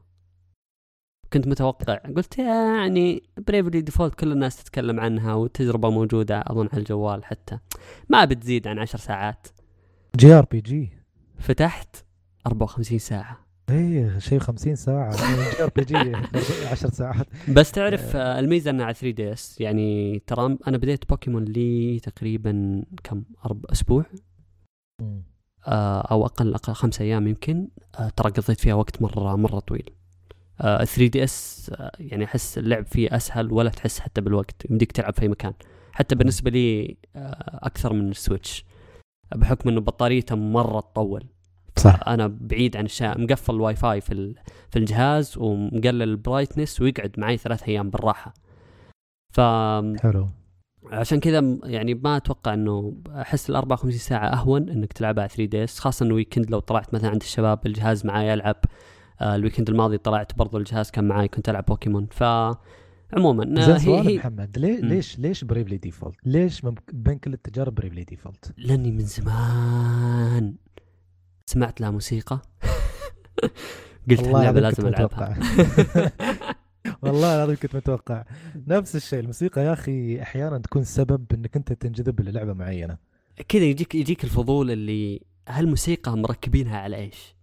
كنت 1.34 1.48
متوقع. 1.48 1.96
قلت 1.96 2.40
يعني 2.40 3.24
Bravely 3.48 3.82
Default 3.82 4.16
كل 4.16 4.32
الناس 4.32 4.64
تتكلم 4.64 5.00
عنها 5.00 5.34
والتجربه 5.34 5.90
موجودة 5.90 6.44
أظن 6.48 6.70
على 6.74 6.80
الجوال 6.80 7.26
حتى. 7.26 7.60
ما 8.10 8.26
بتزيد 8.26 8.68
عن 8.68 8.80
عشر 8.80 8.98
ساعات. 8.98 9.48
JRPG. 10.16 10.90
فتحت 11.40 11.96
54 12.48 13.00
ساعة. 13.00 13.46
إيه 13.70 14.20
شيء 14.20 14.40
50 14.40 14.76
ساعة. 14.76 15.16
JRPG 15.56 15.98
10 16.72 16.90
ساعات. 16.90 17.28
بس 17.50 17.72
تعرف 17.72 18.16
آه، 18.16 18.40
الميزة 18.40 18.72
إنها 18.72 18.86
على 18.86 18.94
3DS. 18.94 19.62
يعني 19.62 20.20
ترى 20.28 20.58
أنا 20.68 20.78
بديت 20.78 21.10
بوكيمون 21.10 21.44
لي 21.44 22.00
تقريبا 22.00 22.84
كم؟ 23.04 23.24
أربع 23.46 23.70
أسبوع. 23.72 24.06
آه، 25.68 26.02
أو 26.02 26.26
أقل 26.26 26.54
أقل 26.54 26.74
خمس 26.74 27.02
أيام 27.02 27.28
يمكن. 27.28 27.68
آه، 28.00 28.10
ترى 28.10 28.32
قضيت 28.32 28.60
فيها 28.60 28.74
وقت 28.74 29.02
مرة 29.02 29.36
مرة 29.36 29.60
طويل. 29.60 30.03
3DS 30.60 31.72
يعني 32.00 32.24
أحس 32.26 32.58
اللعب 32.58 32.86
فيه 32.86 33.16
أسهل 33.16 33.52
ولا 33.52 33.70
تحس 33.70 34.00
حتى 34.00 34.22
بالوقت 34.22 34.66
يمديك 34.70 34.92
تلعب 34.92 35.14
في 35.14 35.22
أي 35.22 35.28
مكان. 35.28 35.54
حتى 35.92 36.16
بالنسبة 36.16 36.52
لي 36.52 36.98
أكثر 37.16 37.94
من 37.94 38.10
ال 38.10 38.18
Switch 38.18 38.66
بحكم 39.36 39.70
إنه 39.70 39.82
بطاريته 39.82 40.36
مرة 40.36 40.80
تطول. 40.80 41.26
صح. 41.78 42.00
أنا 42.08 42.28
بعيد 42.42 42.78
عن 42.78 42.86
الشارع 42.86 43.18
مقفل 43.18 43.56
الواي 43.56 43.76
فاي 43.76 44.02
في 44.02 44.36
في 44.70 44.80
الجهاز 44.80 45.38
ومقلل 45.38 46.02
ال 46.02 46.09
brightness 46.09 46.82
ويقعد 46.82 47.12
معي 47.18 47.38
ثلاث 47.38 47.64
أيام 47.70 47.90
بالراحة. 47.90 48.34
ف 49.34 49.42
حلو. 50.02 50.28
عشان 50.92 51.20
كذا 51.20 51.58
يعني 51.64 51.94
ما 51.94 52.18
أتوقع 52.18 52.54
إنه 52.54 52.94
أحس 53.10 53.50
ال 53.50 53.56
54 53.56 53.98
ساعة 53.98 54.28
أهون 54.28 54.70
إنك 54.70 54.94
تلعبها 54.94 55.28
3DS 55.28 55.80
خاصة 55.80 56.06
إنه 56.06 56.16
weekend 56.16 56.52
لو 56.52 56.60
طلعت 56.60 56.94
مثلا 56.94 57.10
عند 57.10 57.22
الشباب 57.22 57.66
الجهاز 57.66 58.06
معاي 58.06 58.34
العب 58.34 58.56
آه 58.56 58.93
ال 59.22 59.28
weekend 59.28 59.70
الماضي 59.70 59.98
طلعت 59.98 60.38
برضو 60.38 60.58
الجهاز 60.58 60.92
كان 60.92 61.08
معاي 61.08 61.28
كنت 61.28 61.50
ألعب 61.50 61.66
بوكيمون. 61.66 62.08
ف 62.12 62.24
عموما 63.14 63.66
زين 63.66 63.80
سؤال 63.80 64.08
هي 64.08 64.18
محمد 64.18 64.58
ليه 64.58 64.80
ليش 64.80 65.20
ليش 65.20 65.44
Bravely 65.44 65.78
Default؟ 65.78 66.16
ليش 66.26 66.62
بين 66.94 67.18
كل 67.18 67.34
التجارب 67.34 67.76
Bravely 67.76 68.04
Default؟ 68.04 68.54
لأني 68.58 68.92
من 68.92 69.06
زمان 69.06 70.56
سمعت 71.46 71.82
لها 71.82 71.92
موسيقى. 71.92 72.42
قلت 74.10 74.20
اللعبه 74.20 74.60
لازم 74.60 74.88
ألعبها. 74.88 75.40
والله 77.02 77.36
العظيم 77.36 77.56
كنت 77.56 77.76
متوقع. 77.76 78.26
نفس 78.68 78.96
الشيء 78.96 79.20
الموسيقى 79.20 79.62
يا 79.62 79.74
أخي 79.74 80.22
أحيانا 80.22 80.58
تكون 80.58 80.84
سبب 80.84 81.26
إنك 81.34 81.56
أنت 81.56 81.74
تنجذب 81.74 82.22
للعبة 82.22 82.54
معينة. 82.54 82.98
كذا 83.48 83.64
يجيك 83.64 83.96
يجيك 83.96 84.24
الفضول 84.24 84.72
اللي 84.72 85.22
هالموسيقى 85.50 86.18
مركبينها 86.18 86.78
على 86.78 86.96
إيش؟ 86.96 87.36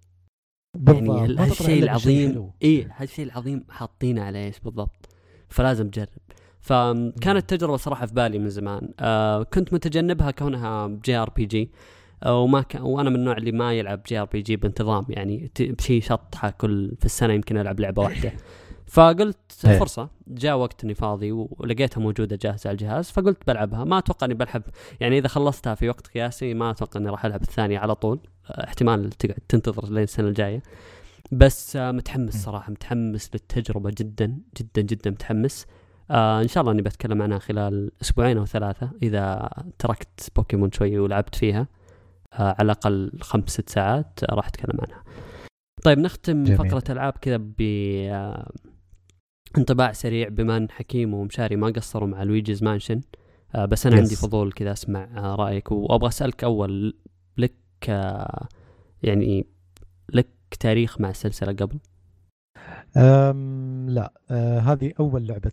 بالضبط 0.75 1.17
يعني 1.17 1.37
هالشيء 1.39 1.83
العظيم؟ 1.83 2.51
إي 2.63 2.89
هالشيء 2.97 3.25
العظيم 3.25 3.65
حاطينه 3.71 4.23
على 4.23 4.45
إيش 4.45 4.61
بالضبط؟ 4.61 5.09
فلازم 5.49 5.91
تجرب. 5.91 6.09
فكانت 6.61 7.51
تجربة 7.55 7.77
صراحة 7.77 8.07
في 8.07 8.15
بالي 8.15 8.39
من 8.39 8.51
زمان. 8.51 8.93
آه 9.01 9.43
كنت 9.43 9.75
متجنبها 9.75 10.31
كونها 10.31 10.89
JRPG. 11.05 11.71
وما 12.27 12.63
كان 12.63 12.83
وأنا 12.83 13.11
من 13.11 13.17
النوع 13.17 13.37
اللي 13.37 13.53
ما 13.53 13.73
يلعب 13.73 14.03
JRPG 14.07 14.57
بانتظام 14.57 15.07
يعني 15.09 15.51
بشي 15.61 16.01
شطحة 16.01 16.51
كل 16.51 16.97
في 16.99 17.05
السنة 17.05 17.33
يمكن 17.33 17.59
ألعب 17.59 17.81
لعبة 17.81 18.03
واحدة. 18.03 18.33
فقلت 18.87 19.67
إيه. 19.67 19.79
فرصة. 19.79 20.09
جاء 20.29 20.57
وقت 20.57 20.85
اني 20.85 20.95
فاضي 20.95 21.33
ولقيتها 21.33 22.01
موجودة 22.01 22.39
جاهزة 22.43 22.69
على 22.69 22.75
الجهاز 22.75 23.11
فقلت 23.11 23.47
بلعبها. 23.47 23.85
ما 23.85 23.99
أتوقع 23.99 24.25
إني 24.25 24.35
بلعب 24.35 24.63
يعني 25.01 25.19
إذا 25.19 25.29
خلصتها 25.29 25.75
في 25.75 25.89
وقت 25.89 26.07
قياسي 26.07 26.55
ما 26.55 26.71
أتوقع 26.71 27.01
إني 27.01 27.11
راح 27.11 27.25
ألعب 27.25 27.43
الثانية 27.43 27.79
على 27.79 27.95
طول. 27.95 28.21
احتمال 28.47 29.11
تقعد 29.11 29.39
تنتظر 29.49 29.93
لين 29.93 30.03
السنة 30.03 30.29
الجاية 30.29 30.63
بس 31.33 31.77
متحمس 31.77 32.45
صراحة 32.45 32.71
متحمس 32.71 33.31
للتجربه 33.35 33.91
جدا 33.99 34.39
جدا 34.59 34.83
جدا 34.83 35.11
متحمس 35.11 35.67
آه 36.11 36.43
إن 36.43 36.49
شاء 36.49 36.61
الله 36.61 36.73
إني 36.73 36.83
بتكلم 36.83 37.23
عنها 37.23 37.39
خلال 37.39 37.93
أسبوعين 38.03 38.39
أو 38.39 38.47
ثلاثة 38.47 38.91
إذا 39.03 39.51
تركت 39.79 40.31
بوكيمون 40.37 40.73
شوي 40.73 40.99
ولعبت 40.99 41.35
فيها 41.35 41.67
آه، 42.33 42.57
على 42.59 42.67
الأقل 42.67 43.13
خمس 43.21 43.51
ست 43.51 43.69
ساعات 43.69 44.21
راح 44.31 44.47
أتكلم 44.47 44.81
عنها. 44.81 45.05
طيب 45.83 45.99
نختم 45.99 46.45
جميل. 46.45 46.59
فقرة 46.59 46.85
ألعاب 46.93 47.13
كذا 47.13 47.37
ب 47.37 47.55
آه، 48.11 48.51
انطباع 49.59 49.93
سريع 49.93 50.29
بما 50.29 50.57
ان 50.57 50.71
حكيم 50.71 51.15
ومشاري 51.15 51.57
ما 51.57 51.67
قصروا 51.67 52.09
مع 52.09 52.23
Luigi's 52.23 52.63
Mansion 52.63 53.01
آه، 53.55 53.65
بس 53.65 53.87
أنا 53.87 53.97
yes. 53.97 54.03
عندي 54.03 54.17
فضول 54.17 54.53
كذا 54.53 54.73
أسمع 54.73 55.35
رأيك 55.35 55.73
وأبغى 55.73 56.09
أسألك 56.09 56.45
أول 56.45 56.97
لك 57.37 57.55
يعني 59.03 59.47
لك 60.13 60.29
تاريخ 60.61 61.01
مع 61.01 61.11
السلسله 61.11 61.53
قبل؟ 61.53 61.79
أم 62.97 63.91
لا. 63.91 64.13
أه 64.31 64.59
هذه 64.59 64.93
أول 65.01 65.27
لعبة 65.27 65.53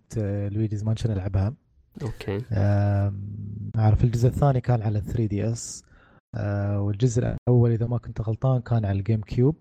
Luigi's 0.50 0.84
Mansion 0.84 1.12
ألعبها. 1.12 1.54
okay. 2.02 2.42
اعرف 3.78 4.04
الجزء 4.04 4.28
الثاني 4.28 4.62
كان 4.62 4.82
على 4.82 5.02
3DS. 5.02 5.84
آه، 6.36 6.82
والجزء 6.82 7.24
الأول 7.48 7.72
إذا 7.72 7.88
ما 7.88 7.98
كنت 7.98 8.22
غلطان 8.22 8.62
كان 8.62 8.86
على 8.86 9.00
ال 9.00 9.22
GameCube 9.22 9.56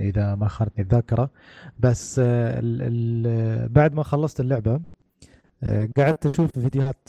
إذا 0.00 0.34
ما 0.34 0.48
خانتني 0.48 0.84
الذاكرة. 0.84 1.30
بس 1.78 2.18
آه، 2.18 2.58
ال 2.58 2.82
ال 2.82 3.68
بعد 3.68 3.94
ما 3.94 4.02
خلصت 4.02 4.40
اللعبة 4.40 4.80
آه، 5.62 5.88
قعدت 5.96 6.26
أشوف 6.26 6.58
فيديوهات 6.58 7.08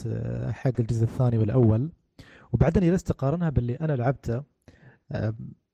حق 0.51 0.71
الجزء 0.79 1.03
الثاني 1.03 1.37
والأول. 1.37 1.89
وبعدين 2.53 2.83
جلست 2.83 3.11
أقارنها 3.11 3.49
باللي 3.49 3.75
أنا 3.75 3.93
لعبته. 3.93 4.43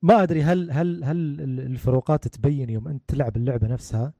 ما 0.01 0.23
أدري 0.23 0.43
هل 0.43 0.71
هل 0.71 1.03
هل 1.03 1.41
الفروقات 1.59 2.27
تبين 2.27 2.69
يوم 2.69 2.87
أنت 2.87 3.03
تلعب 3.07 3.37
اللعبة 3.37 3.67
نفسها؟ 3.67 4.13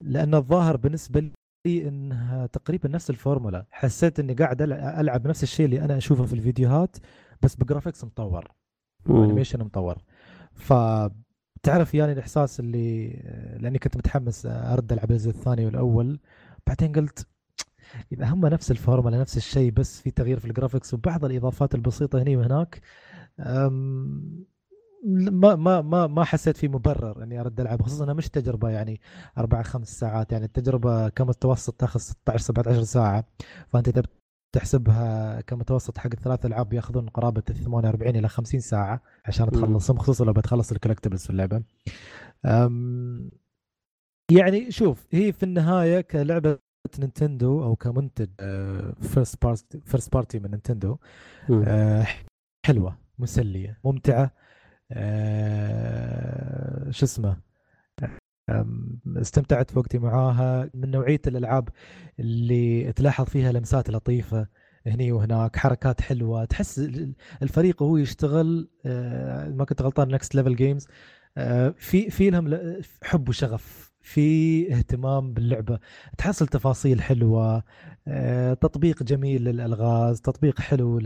لأن 0.00 0.34
الظاهر 0.34 0.76
بالنسبة 0.76 1.30
لي 1.66 1.88
إنها 1.88 2.46
تقريبا 2.46 2.88
نفس 2.88 3.10
الفورمولا. 3.10 3.66
حسيت 3.70 4.20
إني 4.20 4.34
قاعد 4.34 4.62
ألعب 4.62 5.26
نفس 5.26 5.42
الشيء 5.42 5.66
اللي 5.66 5.84
أنا 5.84 5.96
أشوفه 5.96 6.24
في 6.24 6.32
الفيديوهات 6.32 6.96
بس 7.42 7.54
ب 7.54 7.60
graphics 7.60 8.04
مطور. 8.04 8.52
animation 9.10 9.60
مطور. 9.60 9.98
فتعرف 10.54 11.94
يعني 11.94 12.12
الإحساس 12.12 12.60
اللي 12.60 13.08
لأني 13.60 13.78
كنت 13.78 13.96
متحمس 13.96 14.46
أرد 14.46 14.92
العب 14.92 15.10
الجزء 15.10 15.30
الثاني 15.30 15.66
والأول. 15.66 16.20
بعدين 16.66 16.92
قلت 16.92 17.26
إذا 18.12 18.26
هم 18.26 18.46
نفس 18.46 18.70
الفورمولا 18.70 19.20
نفس 19.20 19.36
الشيء 19.36 19.72
بس 19.72 20.00
في 20.00 20.10
تغيير 20.10 20.38
في 20.38 20.44
ال 20.44 20.50
graphics 20.50 20.94
وبعض 20.94 21.24
الإضافات 21.24 21.74
البسيطة 21.74 22.22
هنا 22.22 22.38
وهناك 22.38 22.80
ما 25.06 25.56
ما 25.56 25.80
ما 25.80 26.06
ما 26.06 26.24
حسيت 26.24 26.56
في 26.56 26.68
مبرر 26.68 27.22
إني 27.22 27.40
أرد 27.40 27.60
ألعب 27.60 27.82
خصوصا 27.82 28.04
إنها 28.04 28.14
مش 28.14 28.28
تجربة 28.28 28.70
يعني 28.70 29.00
أربع 29.38 29.62
خمس 29.62 30.00
ساعات 30.00 30.32
يعني 30.32 30.44
التجربة 30.44 31.08
كمتوسط 31.08 31.74
تاخذ 31.74 32.00
16 32.00 32.44
17 32.44 32.82
ساعة 32.82 33.24
فأنت 33.68 33.88
اذا 33.88 34.02
تحسبها 34.54 35.40
كمتوسط 35.40 35.98
حق 35.98 36.10
الثلاث 36.12 36.46
ألعاب 36.46 36.72
ياخذون 36.72 37.08
قرابة 37.08 37.40
48 37.40 38.16
إلى 38.16 38.28
50 38.28 38.60
ساعة 38.60 39.02
عشان 39.24 39.50
تخلصهم 39.50 39.98
خصوصا 39.98 40.24
لو 40.24 40.32
بتخلص 40.32 40.72
ال 40.72 40.76
collectibles 40.76 41.24
في 41.24 41.30
اللعبة. 41.30 41.62
يعني 44.30 44.70
شوف 44.70 45.06
هي 45.12 45.32
في 45.32 45.42
النهاية 45.42 46.00
كلعبة 46.00 46.58
نينتندو 46.98 47.62
أو 47.64 47.76
كمنتج 47.76 48.28
first 49.00 49.42
party 49.44 49.80
first 49.80 50.12
party 50.12 50.38
من 50.38 50.50
نينتندو 50.50 50.96
آه، 51.66 52.06
حلوة. 52.66 53.03
مسلية 53.18 53.78
ممتعة. 53.84 54.30
آه، 54.92 56.90
شو 56.90 57.04
اسمه؟ 57.06 57.36
استمتعت 59.16 59.70
في 59.70 59.78
وقتي 59.78 59.98
معاها. 59.98 60.70
من 60.74 60.90
نوعية 60.90 61.20
الألعاب 61.26 61.68
اللي 62.20 62.92
تلاحظ 62.92 63.24
فيها 63.24 63.52
لمسات 63.52 63.90
لطيفة 63.90 64.48
هني 64.86 65.12
وهناك 65.12 65.56
حركات 65.56 66.00
حلوة. 66.00 66.44
تحس 66.44 66.78
الفريق 67.42 67.82
وهو 67.82 67.96
يشتغل 67.96 68.68
آه، 68.86 69.48
ما 69.48 69.64
كنت 69.64 69.82
غلطان 69.82 70.08
Next 70.08 70.34
Level 70.34 70.56
Games 70.56 70.86
في 71.76 72.10
في 72.10 72.30
لهم 72.30 72.58
حب 73.02 73.28
وشغف. 73.28 73.93
في 74.04 74.74
اهتمام 74.74 75.32
باللعبة. 75.34 75.78
تحصل 76.18 76.46
تفاصيل 76.46 77.02
حلوة 77.02 77.62
آه، 78.08 78.54
تطبيق 78.54 79.02
جميل 79.02 79.44
للألغاز 79.44 80.20
تطبيق 80.20 80.60
حلو 80.60 80.98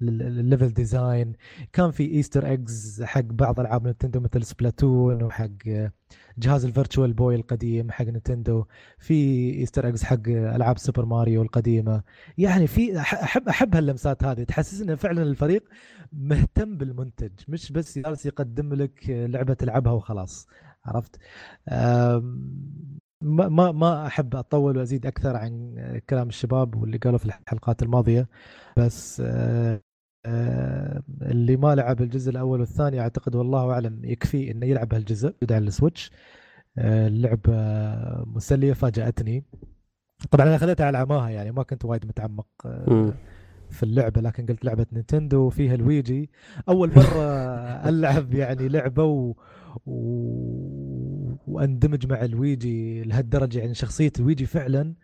للل 0.00 0.26
level 0.26 0.68
design 0.68 1.32
كان 1.72 1.90
في 1.90 2.04
Easter 2.12 2.46
eggs 2.46 3.02
حق 3.02 3.20
بعض 3.20 3.60
ألعاب 3.60 3.88
Nintendo 3.88 4.20
مثل 4.20 4.44
Splatoon 4.44 5.22
وحق 5.22 5.48
جهاز 6.38 6.64
ال 6.64 6.70
Virtual 6.70 7.12
Boy 7.12 7.34
القديم 7.34 7.90
حق 7.90 8.04
Nintendo 8.04 8.64
في 8.98 9.14
Easter 9.54 9.86
eggs 9.86 10.02
حق 10.02 10.28
ألعاب 10.28 10.78
Super 10.78 11.04
Mario 11.04 11.42
القديمة. 11.42 12.02
يعني 12.38 12.66
في 12.66 12.98
أحب 13.00 13.48
أحب 13.48 13.76
هاللمسات 13.76 14.24
هذه. 14.24 14.42
تحسس 14.42 14.80
إن 14.80 14.96
فعلا 14.96 15.22
الفريق 15.22 15.64
مهتم 16.12 16.76
بالمنتج 16.76 17.32
مش 17.48 17.72
بس 17.72 17.98
جالس 17.98 18.26
يقدم 18.26 18.74
لك 18.74 19.04
لعبة 19.10 19.54
تلعبها 19.54 19.92
وخلاص. 19.92 20.46
عرفت؟ 20.86 21.16
ما 23.24 23.48
ما 23.48 23.72
ما 23.72 24.06
أحب 24.06 24.36
أطول 24.36 24.76
وأزيد 24.78 25.06
أكثر 25.06 25.36
عن 25.36 25.74
كلام 26.10 26.28
الشباب 26.28 26.74
واللي 26.74 26.98
قالوا 26.98 27.18
في 27.18 27.24
الحلقات 27.26 27.82
الماضية 27.82 28.28
بس 28.76 29.22
آه، 29.26 29.80
آه، 30.26 31.02
اللي 31.22 31.56
ما 31.56 31.74
لعب 31.74 32.02
الجزء 32.02 32.30
الأول 32.30 32.60
والثاني 32.60 33.00
أعتقد 33.00 33.34
والله 33.34 33.72
أعلم 33.72 34.04
يكفي 34.04 34.50
إنه 34.50 34.66
يلعب 34.66 34.94
هالجزء 34.94 35.34
على 35.50 35.66
السويتش. 35.66 36.10
آه، 36.78 37.06
اللعبة 37.08 37.52
مسلية 38.24 38.72
فاجأتني. 38.72 39.44
طبعا 40.30 40.46
أنا 40.46 40.58
خذيتها 40.58 40.86
على 40.86 40.98
عماها 40.98 41.30
يعني 41.30 41.52
ما 41.52 41.62
كنت 41.62 41.84
وايد 41.84 42.06
متعمق. 42.06 42.46
في 43.70 43.82
اللعبة 43.82 44.20
لكن 44.20 44.46
قلت 44.46 44.64
لعبة 44.64 44.86
Nintendo 44.92 45.40
وفيها 45.40 45.74
لويجي 45.74 46.30
أول 46.68 46.90
مرة 46.96 47.24
ألعب 47.88 48.34
يعني 48.34 48.68
لعبة 48.68 49.04
و... 49.04 49.34
و... 49.86 50.63
واندمج 51.54 52.06
مع 52.06 52.24
لويجي 52.24 53.02
لهالدرجة 53.02 53.58
يعني 53.58 53.74
شخصية 53.74 54.12
الويجي 54.18 54.46
فعلا 54.46 54.94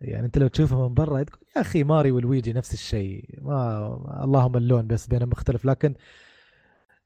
يعني 0.00 0.26
أنت 0.26 0.38
لو 0.38 0.48
تشوفها 0.48 0.88
من 0.88 0.94
برا 0.94 1.22
تقول 1.22 1.40
يا 1.56 1.60
أخي 1.60 1.84
ماريو 1.84 2.10
ولويجي 2.10 2.52
نفس 2.52 2.74
الشيء 2.74 3.38
ما 3.42 4.24
اللهم 4.24 4.56
اللون 4.56 4.86
بس 4.86 5.06
بينهم 5.06 5.28
مختلف. 5.28 5.64
لكن 5.64 5.94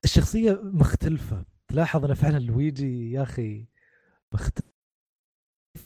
الشخصية 0.05 0.61
مختلفة. 0.63 1.45
تلاحظ 1.69 2.05
إن 2.05 2.15
فعلا 2.15 2.39
لويجي 2.39 3.13
يا 3.13 3.23
أخي 3.23 3.67
مختلف 4.33 4.65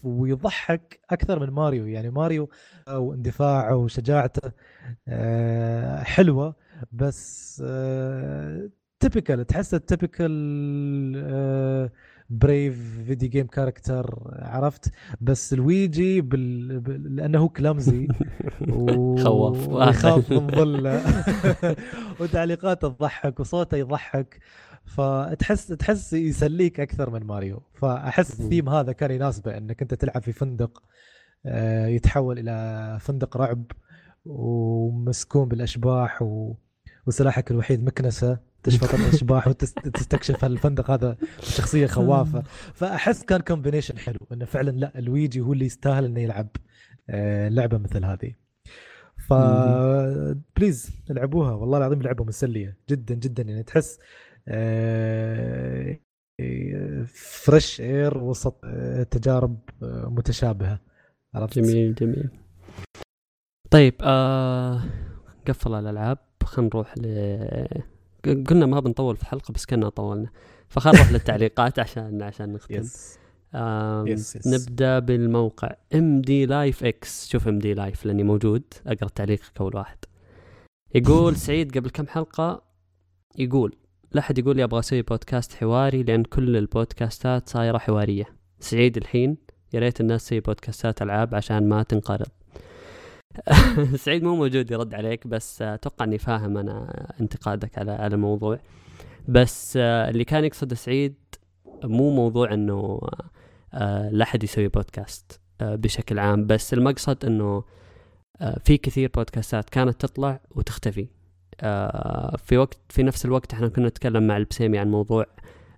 ويضحك 0.02 1.00
أكثر 1.10 1.40
من 1.40 1.50
ماريو. 1.50 1.86
يعني 1.86 2.10
ماريو 2.10 2.50
واندفاعه 2.88 3.76
وشجاعته 3.76 4.52
آه، 5.08 6.02
حلوة 6.02 6.54
بس 6.92 7.62
typical 9.00 9.46
تحسه 9.46 9.78
typical 9.78 10.30
brave 12.30 13.02
video 13.06 13.28
game 13.28 13.46
character 13.46 14.34
عرفت؟ 14.42 14.92
بس 15.20 15.52
لويجي 15.52 16.20
بال... 16.20 16.80
بال... 16.80 17.16
لأنه 17.16 17.38
هو 17.38 17.48
clumsy 17.48 18.08
و... 18.68 19.16
خواف. 19.16 19.68
ويخاف 19.68 20.32
من 20.32 20.46
ظله. 20.56 21.02
وتعليقاته 22.20 22.88
تضحك 22.88 23.40
وصوته 23.40 23.76
يضحك. 23.76 24.40
فتحس 24.84 25.66
تحس 25.66 26.12
يسليك 26.12 26.80
أكثر 26.80 27.10
من 27.10 27.24
ماريو. 27.24 27.62
فأحس 27.74 28.40
الثيم 28.40 28.68
هذا 28.68 28.92
كان 28.92 29.10
يناسبه 29.10 29.56
إنك 29.56 29.82
أنت 29.82 29.94
تلعب 29.94 30.22
في 30.22 30.32
فندق 30.32 30.82
آه، 31.46 31.86
يتحول 31.86 32.38
إلى 32.38 32.98
فندق 33.00 33.36
رعب 33.36 33.64
ومسكون 34.24 35.48
بالأشباح 35.48 36.22
و... 36.22 36.54
وسلاحك 37.06 37.50
الوحيد 37.50 37.84
مكنسة. 37.84 38.47
تشفط 38.62 38.94
الاشباح 39.00 39.48
وتستكشف 39.48 40.44
الفندق 40.44 40.90
هذا 40.90 41.16
شخصيه 41.40 41.86
خوافة. 41.86 42.42
فأحس 42.74 43.24
كان 43.24 43.40
combination 43.40 43.98
حلو 43.98 44.18
إنه 44.32 44.44
فعلا 44.44 44.70
لا 44.70 44.98
لويجي 44.98 45.40
هو 45.40 45.52
اللي 45.52 45.64
يستاهل 45.66 46.04
إنه 46.04 46.20
يلعب 46.20 46.48
آه، 47.10 47.48
لعبة 47.48 47.78
مثل 47.78 48.04
هذه. 48.04 48.34
ف 49.28 49.32
please 50.56 50.90
العبوها 51.10 51.52
والله 51.52 51.78
العظيم 51.78 52.02
لعبه 52.02 52.24
مسلية 52.24 52.76
جدا 52.90 53.14
جدا. 53.14 53.42
يعني 53.42 53.62
تحس 53.62 53.98
fresh 57.06 57.80
air 57.80 58.18
وسط 58.18 58.60
آه، 58.64 59.02
تجارب 59.02 59.58
آه، 59.82 60.08
متشابهة. 60.08 60.80
عرفت؟ 61.34 61.58
جميل 61.58 61.94
جميل. 61.94 62.30
طيب 63.70 63.94
آه 64.02 64.82
قفل 65.48 65.74
الألعاب. 65.74 66.18
خلينا 66.44 66.70
نروح 66.74 66.94
ل 66.98 67.06
قلنا 68.24 68.66
ما 68.66 68.80
بنطول 68.80 69.16
في 69.16 69.22
الحلقة 69.22 69.52
بس 69.52 69.66
كنا 69.66 69.88
طولنا. 69.88 70.30
فخلينا 70.68 70.98
نروح 70.98 71.12
للتعليقات 71.12 71.78
عشان 71.84 72.22
عشان 72.22 72.52
نختم. 72.52 72.82
آم، 73.54 74.06
yes 74.06 74.36
yes. 74.36 74.46
نبدأ 74.46 74.98
بالموقع. 74.98 75.74
ام 75.94 76.20
دي 76.20 76.46
لايف 76.46 76.84
إكس 76.84 77.28
شوف 77.28 77.48
ام 77.48 77.58
دي 77.58 77.74
لايف 77.74 78.06
لأني 78.06 78.22
موجود. 78.22 78.62
أقرأ 78.86 79.08
تعليقك 79.08 79.60
اول 79.60 79.76
واحد. 79.76 79.98
يقول 80.94 81.36
سعيد 81.46 81.78
قبل 81.78 81.90
كم 81.90 82.06
حلقة 82.06 82.62
يقول 83.38 83.76
لا 84.12 84.20
أحد 84.20 84.38
يقول 84.38 84.56
لي 84.56 84.64
أبغى 84.64 84.78
أسوي 84.80 85.02
بودكاست 85.02 85.54
حواري 85.54 86.02
لأن 86.02 86.22
كل 86.22 86.56
البودكاستات 86.56 87.48
صايرة 87.48 87.78
حوارية. 87.78 88.24
سعيد 88.60 88.96
الحين 88.96 89.36
يا 89.72 89.80
ريت 89.80 90.00
الناس 90.00 90.24
تسوي 90.24 90.40
بودكاستات 90.40 91.02
ألعاب 91.02 91.34
عشان 91.34 91.68
ما 91.68 91.82
تنقرض. 91.82 92.28
سعيد 94.04 94.24
مو 94.24 94.36
موجود 94.36 94.70
يرد 94.70 94.94
عليك 94.94 95.26
بس 95.26 95.62
أتوقع 95.62 96.04
إني 96.04 96.18
فاهم 96.18 96.56
أنا 96.58 97.06
انتقادك 97.20 97.78
على 97.78 97.92
على 97.92 98.14
الموضوع. 98.14 98.58
بس 99.28 99.76
اللي 99.76 100.24
كان 100.24 100.44
يقصده 100.44 100.76
سعيد 100.76 101.14
مو 101.84 102.10
موضوع 102.10 102.54
إنه 102.54 103.00
آه، 103.74 104.10
لا 104.10 104.22
أحد 104.24 104.44
يسوي 104.44 104.68
بودكاست 104.68 105.40
آه، 105.60 105.74
بشكل 105.74 106.18
عام 106.18 106.46
بس 106.46 106.74
المقصد 106.74 107.24
إنه 107.24 107.64
آه، 108.40 108.58
في 108.64 108.76
كثير 108.76 109.10
بودكاستات 109.14 109.70
كانت 109.70 110.00
تطلع 110.00 110.40
وتختفي. 110.50 111.08
في 112.38 112.56
وقت 112.56 112.78
في 112.88 113.02
نفس 113.02 113.24
الوقت 113.24 113.52
إحنا 113.52 113.68
كنا 113.68 113.88
نتكلم 113.88 114.26
مع 114.26 114.36
البسيمي 114.36 114.78
عن 114.78 114.90
موضوع 114.90 115.26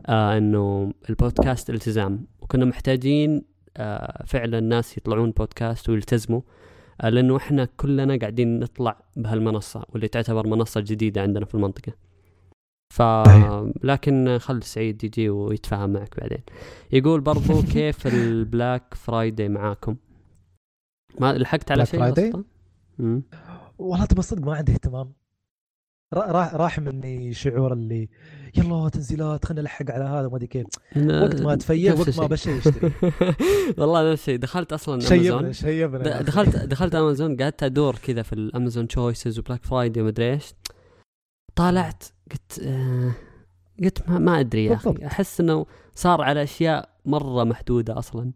إنه 0.09 0.93
البودكاست 1.11 1.71
إلتزام 1.71 2.27
وكنا 2.41 2.65
محتاجين 2.65 3.43
فعلا 4.27 4.61
ناس 4.61 4.99
يطلعون 4.99 5.31
بودكاست 5.31 5.89
ويلتزموا. 5.89 6.41
لأنه 7.09 7.36
إحنا 7.36 7.64
كلنا 7.64 8.18
قاعدين 8.18 8.61
نطلع 8.61 9.03
بهالمنصة 9.16 9.84
واللي 9.88 10.09
تعتبر 10.09 10.46
منصة 10.46 10.80
جديدة 10.80 11.22
عندنا 11.22 11.44
في 11.44 11.55
المنطقة. 11.55 11.92
ف. 12.94 13.03
لكن 13.82 14.38
خل 14.38 14.62
سعيد 14.62 15.05
يجي 15.05 15.30
ويتفاهم 15.30 15.90
معك 15.90 16.20
بعدين. 16.20 16.42
يقول 16.92 17.20
برضو 17.20 17.62
كيف 17.74 18.07
ال 18.07 18.21
Black 18.21 18.95
Friday 18.95 19.49
معاكم؟ 19.48 19.96
ما 21.20 21.32
لحقت 21.32 21.72
على 21.72 21.86
شيء. 21.86 22.44
والله 23.78 24.05
تبي 24.05 24.22
صدق 24.22 24.46
ما 24.46 24.55
عندي 24.55 24.72
اهتمام. 24.72 25.12
راح 26.15 26.55
راح 26.55 26.79
مني 26.79 27.35
شعور 27.35 27.73
اللي 27.73 28.09
يلا 28.57 28.89
تنزيلات 28.89 29.45
خلينا 29.45 29.63
نلحق 29.63 29.91
على 29.91 30.05
هذا 30.05 30.29
ما 30.29 30.37
أدري 30.37 30.47
كيف. 30.47 30.67
وقت 30.97 31.43
ما 31.43 31.53
اتفيق 31.53 31.93
نفس 31.93 32.09
وقت 32.09 32.21
ما. 32.21 32.27
أبي 32.26 32.43
شي 32.43 32.59
اشتري 32.59 32.93
والله 33.79 34.13
نفس 34.13 34.23
الشيء. 34.23 34.37
دخلت 34.39 34.73
أصلا 34.73 34.95
امازون 34.95 35.53
شيبنا. 35.53 36.23
دخلت 36.23 36.57
دخلت 36.57 36.95
امازون 36.95 37.37
قعدت 37.37 37.63
أدور 37.63 37.97
كذا 37.97 38.23
في 38.23 38.33
ال 38.33 38.41
Amazon 38.41 38.89
Choices 38.89 39.39
و 39.39 39.43
Black 39.43 39.64
Friday 39.64 40.01
ومدري 40.03 40.33
إيش. 40.33 40.55
طالعت 41.57 42.05
قلت 42.31 42.61
آه 42.63 43.13
قلت 43.83 44.09
ما, 44.09 44.19
ما 44.19 44.41
أدري 44.41 44.65
يا 44.65 44.75
أخي. 44.75 44.95
أحس 45.07 45.41
إنه 45.41 45.67
صار 45.95 46.23
على 46.23 46.43
أشياء 46.43 46.89
مرة 47.05 47.45
محدودة 47.45 47.99
أصلا. 47.99 48.33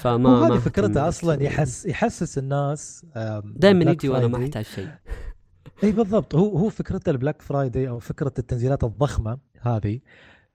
فما 0.00 0.46
هذه 0.46 0.58
فكرته 0.58 0.88
اهتم. 0.90 1.00
أصلا 1.00 1.42
يحس 1.42 1.86
يحسس 1.86 2.38
الناس 2.38 3.06
دائما 3.44 3.90
يجي 3.90 4.08
وأنا 4.08 4.26
ما. 4.26 4.44
أحتاج 4.44 4.64
شيء. 4.64 4.88
إي 5.84 5.92
بالضبط. 5.92 6.34
هو 6.34 6.58
هو 6.58 6.68
فكرته 6.68 7.10
ال 7.10 7.15
Black 7.15 7.42
Friday 7.42 7.88
أو 7.88 7.98
فكرة 7.98 8.32
التنزيلات 8.38 8.84
الضخمة 8.84 9.38
هذه 9.60 10.00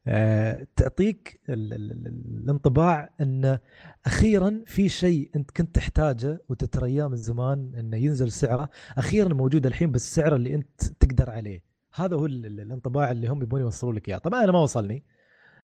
آه، 0.08 0.68
تعطيك 0.76 1.40
ال- 1.50 1.74
ال- 1.74 1.92
ال- 1.92 2.08
الانطباع 2.44 3.10
إن 3.22 3.60
أخيرا 4.06 4.62
في 4.66 4.90
شيء 4.90 5.30
أنت 5.36 5.52
كنت 5.52 5.76
تحتاجه 5.76 6.42
وتترياه 6.50 7.08
من 7.08 7.16
زمان 7.16 7.76
إنه 7.80 7.98
ينزل 7.98 8.32
سعره 8.32 8.70
أخيرا 8.98 9.34
موجود 9.34 9.66
الحين 9.66 9.92
بالسعر 9.92 10.36
اللي 10.36 10.56
أنت 10.56 10.84
تقدر 11.00 11.30
عليه. 11.30 11.64
هذا 11.96 12.16
هو 12.16 12.26
ال- 12.26 12.46
ال- 12.46 12.60
الانطباع 12.60 13.12
اللي 13.12 13.28
هم 13.28 13.42
يبون 13.42 13.62
يوصلوا 13.62 13.94
لك 13.94 14.10
إياه. 14.10 14.18
طبعا 14.18 14.44
أنا 14.44 14.52
ما 14.52 14.60
وصلني 14.60 15.04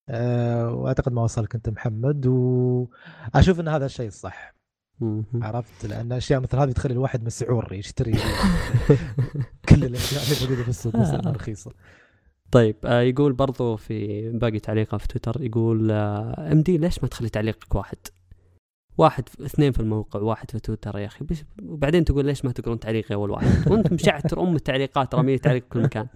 أه 0.09 0.69
وأعتقد 0.73 1.13
ما 1.13 1.21
وصلك 1.23 1.55
أنت 1.55 1.69
محمد 1.69 2.25
واشوف 2.27 3.59
إن 3.59 3.67
هذا 3.67 3.85
الشيء 3.85 4.07
الصح. 4.07 4.56
عرفت؟ 5.41 5.85
لأن 5.85 6.11
أشياء 6.11 6.39
مثل 6.39 6.57
هذه 6.57 6.71
تخلي 6.71 6.93
الواحد 6.93 7.25
مسعور 7.25 7.73
يشتري 7.73 8.11
كل 9.69 9.83
الأشياء 9.83 10.23
اللي 10.23 10.41
موجودة 10.41 10.63
في 10.63 10.69
السوق 10.69 10.97
بس 10.97 11.09
رخيصة. 11.09 11.71
طيب 12.51 12.75
آه 12.85 13.01
يقول 13.01 13.33
برضو 13.33 13.75
في 13.75 14.29
باقي 14.29 14.59
تعليقه 14.59 14.97
في 14.97 15.07
تويتر 15.07 15.43
يقول 15.43 15.91
آه 15.91 16.51
إم 16.51 16.61
دي 16.61 16.77
ليش 16.77 17.03
ما 17.03 17.09
تخلي 17.09 17.29
تعليقك 17.29 17.75
واحد؟ 17.75 17.97
واحد 18.97 19.23
اثنين 19.45 19.71
في 19.71 19.79
الموقع 19.79 20.19
واحد 20.19 20.51
في 20.51 20.59
تويتر 20.59 20.97
يا 20.99 21.05
أخي. 21.05 21.25
بس 21.25 21.43
وبعدين 21.63 22.05
تقول 22.05 22.25
ليش 22.25 22.45
ما 22.45 22.51
تقرون 22.51 22.79
تعليقي 22.79 23.15
أول 23.15 23.31
واحد؟ 23.31 23.47
وأنت 23.71 23.93
مشعتر 23.93 24.41
أم 24.41 24.55
التعليقات 24.55 25.15
رامي 25.15 25.37
تعليق 25.37 25.63
في 25.63 25.69
كل 25.69 25.81
مكان. 25.81 26.07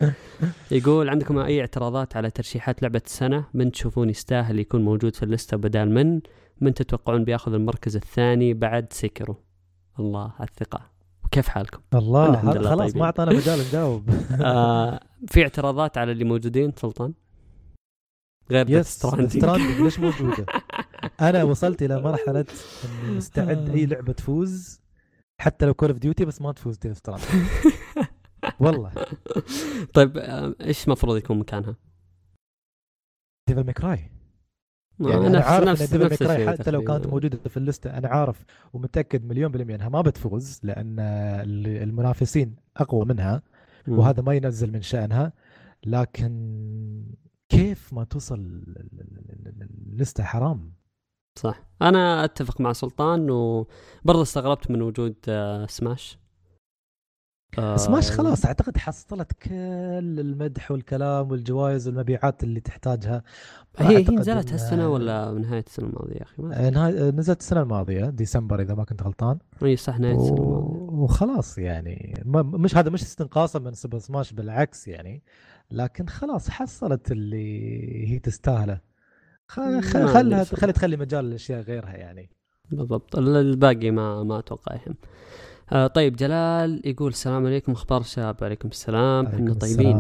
يقول 0.71 1.09
عندكم 1.09 1.37
أي 1.37 1.61
اعتراضات 1.61 2.17
على 2.17 2.29
ترشيحات 2.31 2.81
لعبة 2.81 3.01
السنة؟ 3.05 3.45
من 3.53 3.71
تشوفون 3.71 4.09
يستاهل 4.09 4.59
يكون 4.59 4.85
موجود 4.85 5.15
في 5.15 5.23
اللستة 5.23 5.57
بدال 5.57 5.93
من؟ 5.93 6.21
من 6.61 6.73
تتوقعون 6.73 7.23
بياخذ 7.23 7.53
المركز 7.53 7.95
الثاني 7.95 8.53
بعد 8.53 8.93
Sekiro 8.93 9.35
الله 9.99 10.33
على 10.39 10.49
الثقة. 10.49 10.91
وكيف 11.25 11.47
حالكم؟ 11.47 11.81
الله 11.93 12.29
الحمد 12.29 12.57
لله 12.57 12.69
خلاص. 12.69 12.95
ما 12.95 13.05
أعطانا 13.05 13.33
مجال 13.33 13.59
نجاوب. 13.59 14.09
آه 14.41 14.99
في 15.27 15.41
اعتراضات 15.43 15.97
على 15.97 16.11
اللي 16.11 16.23
موجودين 16.23 16.73
سلطان؟ 16.77 17.13
غير 18.51 18.69
Death 18.69 18.87
Stranding 18.87 19.81
ليش 19.81 19.99
موجودة؟ 19.99 20.45
أنا 21.21 21.43
وصلت 21.43 21.83
إلى 21.83 22.01
مرحلة 22.01 22.45
إني 22.85 23.17
مستعد 23.17 23.69
أي 23.69 23.85
لعبة 23.85 24.13
تفوز 24.13 24.81
حتى 25.41 25.65
لو 25.65 25.73
Call 25.73 25.89
of 25.89 25.97
Duty 25.97 26.25
بس 26.25 26.41
ما 26.41 26.51
تفوز 26.51 26.77
Death 26.77 26.97
Stranding 26.97 27.27
والله. 28.59 28.91
طيب 29.93 30.17
آه، 30.17 30.55
إيش 30.61 30.85
المفروض 30.85 31.17
يكون 31.17 31.39
مكانها؟ 31.39 31.75
Devil 33.49 33.65
May 33.65 33.88
Cry 33.88 34.11
يعني 35.09 35.27
أنا 35.27 35.39
عارف 35.39 35.67
إن 35.67 35.73
Devil 35.73 35.99
نفس 36.05 36.21
May 36.21 36.28
Cry 36.28 36.35
الشيء 36.43 36.49
حتى 36.57 36.71
لو 36.71 36.81
كانت. 36.83 37.07
موجودة 37.07 37.39
في 37.49 37.57
اللسته 37.57 37.97
أنا 37.97 38.07
عارف 38.07 38.45
ومتأكد 38.73 39.25
مليون 39.25 39.51
بالمية 39.51 39.75
إنها 39.75 39.89
ما 39.89 40.01
بتفوز 40.01 40.59
لأن 40.63 40.99
ال- 40.99 41.83
المنافسين 41.83 42.55
أقوى 42.77 43.05
منها. 43.05 43.41
وهذا 43.87 44.21
ما 44.21 44.33
ينزل 44.33 44.71
من 44.71 44.81
شأنها 44.81 45.33
لكن 45.85 46.31
كيف 47.49 47.93
ما 47.93 48.03
توصل 48.03 48.63
اللسته 49.91 50.23
حرام 50.23 50.73
صح 51.39 51.63
أنا 51.81 52.23
أتفق 52.25 52.61
مع 52.61 52.73
سلطان 52.73 53.29
وبرضه 53.29 54.21
استغربت 54.21 54.71
من 54.71 54.81
وجود 54.81 55.15
آه، 55.29 55.65
سماش 55.65 56.19
سماش 57.55 58.11
خلاص 58.11 58.45
أعتقد 58.45 58.77
حصلت 58.77 59.31
كل 59.31 60.19
المدح 60.19 60.71
والكلام 60.71 61.31
والجوائز 61.31 61.87
والمبيعات 61.87 62.43
اللي 62.43 62.59
تحتاجها. 62.59 63.23
هي 63.77 63.97
هي 63.97 64.03
نزلت 64.03 64.51
هالسنة 64.51 64.89
ولا 64.89 65.31
نهاية 65.31 65.63
السنة 65.67 65.87
الماضية 65.87 66.15
يا 66.15 66.23
أخي؟ 66.23 66.41
ما 66.41 66.67
آه، 66.67 67.11
نزلت 67.11 67.39
السنة 67.39 67.61
الماضية 67.61 68.05
ديسمبر 68.05 68.61
إذا 68.61 68.75
ما 68.75 68.83
كنت 68.83 69.03
غلطان. 69.03 69.39
إي 69.63 69.75
صح 69.75 69.99
نهاية 69.99 70.15
السنة 70.15 70.37
الماضية. 70.37 70.79
وخلاص 70.91 71.57
يعني 71.57 72.23
مش 72.25 72.75
هذا 72.75 72.89
مش 72.89 73.01
استنقاصا 73.01 73.59
من 73.59 73.73
سوبر 73.73 73.99
سماش 73.99 74.33
بالعكس 74.33 74.87
يعني. 74.87 75.23
لكن 75.71 76.07
خلاص 76.07 76.49
حصلت 76.49 77.11
اللي 77.11 78.07
هي 78.09 78.19
تستاهله. 78.19 78.81
خل 79.47 79.81
خلها 79.81 80.43
خلي 80.43 80.73
تخلي 80.73 80.97
مجال 80.97 81.29
لاشياء 81.29 81.61
غيرها 81.61 81.95
يعني. 81.95 82.29
بالضبط 82.71 83.15
الباقي 83.15 83.91
ما 83.91 84.23
ما 84.23 84.39
أتوقع 84.39 84.75
يهم. 84.75 84.95
آه 85.71 85.87
طيب 85.87 86.15
جلال 86.15 86.81
يقول 86.85 87.09
السلام 87.11 87.45
عليكم 87.45 87.71
أخبار 87.71 88.01
الشباب 88.01 88.35
وعليكم 88.41 88.69
السلام 88.69 89.25
إحنا 89.25 89.53
طيبين. 89.53 89.97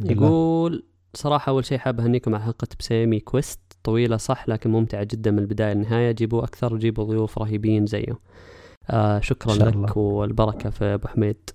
يقول 0.00 0.84
صراحة 1.14 1.50
أول 1.50 1.64
شيء 1.64 1.78
حاب 1.78 2.00
أهنيكم 2.00 2.34
على 2.34 2.44
حلقة 2.44 2.66
بسيمي 2.78 3.20
كويست. 3.20 3.60
طويلة 3.84 4.16
صح 4.16 4.48
لكن 4.48 4.70
ممتعة 4.70 5.04
جدا 5.04 5.30
من 5.30 5.38
البداية 5.38 5.72
للنهاية. 5.72 6.12
جيبوا 6.12 6.44
أكثر 6.44 6.74
وجيبوا 6.74 7.04
ضيوف 7.04 7.38
رهيبين 7.38 7.86
زيه 7.86 8.18
آه 8.90 9.20
شكرا 9.20 9.54
لك 9.54 9.74
الله. 9.74 9.98
والبركة 9.98 10.70
في 10.70 10.84
أبو 10.84 11.08
حميد. 11.08 11.50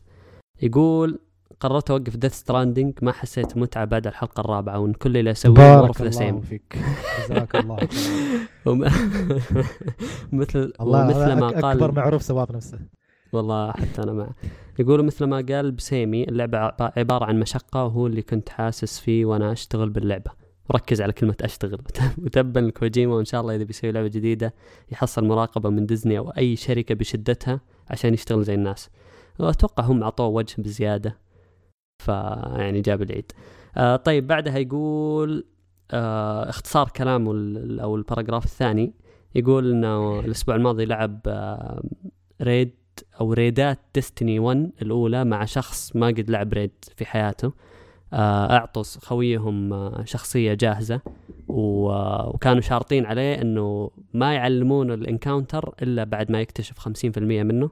يقول 0.62 1.20
قررت 1.60 1.92
أوقف 1.92 2.16
Death 2.18 2.34
Stranding 2.34 2.94
ما 3.02 3.12
حسيت 3.12 3.58
متعة 3.58 3.86
بعد 3.86 4.08
الحلقة 4.08 4.42
الرابعة 4.42 4.80
وإن 4.80 4.94
كل 4.94 5.18
اللي 5.18 5.32
أسويه 5.32 5.76
more 5.78 5.92
the 5.92 6.10
same 6.10 6.42
فيك. 6.42 6.78
جزاك 7.30 7.56
الله 7.56 7.78
مثل 10.32 10.74
الله 10.82 11.08
مثل 11.08 11.34
ما 11.40 11.48
قال 11.48 11.66
أكبر 11.66 11.92
معروف 11.92 12.22
ثواب 12.22 12.56
نفسه. 12.56 12.80
والله 13.34 13.72
حتى 13.72 14.04
أنا 14.04 14.14
معه 14.14 14.36
يقولوا 14.80 15.06
مثل 15.06 15.26
ما 15.26 15.46
قال 15.50 15.72
بسيمي 15.72 16.24
اللعبة 16.24 16.58
عبارة 16.80 17.26
عن 17.26 17.40
مشقة 17.40 17.86
وهو 17.86 18.08
اللي 18.08 18.22
كنت 18.22 18.50
حاسس 18.50 19.00
فيه 19.00 19.26
وأنا 19.26 19.52
أشتغل 19.52 19.90
باللعبة. 19.90 20.32
ركز 20.72 21.02
على 21.02 21.14
كلمة 21.14 21.36
أشتغل. 21.42 21.82
وتبا 22.24 22.60
لكوجيما 22.60 23.16
وإن 23.16 23.26
شاء 23.26 23.42
الله 23.42 23.56
إذا 23.56 23.64
بيسوي 23.64 23.92
لعبة 23.92 24.08
جديدة 24.08 24.54
يحصل 24.92 25.26
مراقبة 25.26 25.70
من 25.70 25.86
ديزني 25.86 26.18
أو 26.18 26.30
أي 26.30 26.56
شركة 26.56 26.96
بشدتها 26.96 27.62
عشان 27.90 28.14
يشتغل 28.14 28.44
زي 28.44 28.54
الناس. 28.54 28.90
واتوقع 29.40 29.84
هم 29.84 30.04
أعطوه 30.04 30.28
وجه 30.28 30.62
بزيادة 30.62 31.18
فيعني 32.06 32.82
جاب 32.82 33.02
العيد. 33.02 33.32
آه 33.78 33.96
طيب 33.96 34.28
بعدها 34.28 34.58
يقول 34.58 35.46
آه 35.92 36.50
اختصار 36.50 36.90
كلامه 36.90 37.32
أو 37.82 37.96
ال 37.96 38.01
paragraph 38.01 38.46
الثاني. 38.46 38.94
يقول 39.36 39.72
إنه 39.72 40.20
الأسبوع 40.20 40.56
الماضي 40.56 40.86
لعب 40.86 41.22
آه 41.28 41.84
raid 42.42 42.79
أو 43.22 43.34
raid 43.34 43.80
ات 43.96 44.01
Destiny 44.01 44.40
1 44.40 44.72
الأولى 44.82 45.26
مع 45.26 45.46
شخص 45.46 45.96
ما 45.96 46.08
قد 46.08 46.30
لعب 46.30 46.54
raid 46.54 46.72
في 46.96 47.06
حياته. 47.06 47.54
آه 48.14 48.52
أعطوا 48.58 48.84
خويهم 49.02 49.74
آه 49.74 50.04
شخصية 50.06 50.54
جاهزة 50.54 51.02
وكانوا 51.48 52.62
شارطين 52.62 53.06
عليه 53.06 53.42
إنه 53.42 53.92
ما 54.14 54.34
يعلمون 54.34 54.92
ال 54.92 55.00
encounter 55.00 55.74
إلا 55.82 56.04
بعد 56.04 56.32
ما 56.32 56.42
يكتشف 56.42 56.80
50% 56.80 57.18
منه. 57.18 57.70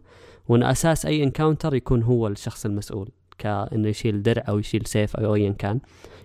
وان 0.48 0.64
أساس 0.64 1.06
أي 1.06 1.24
encounter 1.24 1.76
يكون 1.76 2.04
هو 2.04 2.28
الشخص 2.28 2.66
المسؤول 2.66 3.10
كانه 3.38 3.88
يشيل 3.88 4.24
درع 4.24 4.44
أو 4.50 4.60
يشيل 4.60 4.86
سيف 4.86 5.16
أو 5.16 5.36
ايا 5.36 5.52
كان. 5.52 5.80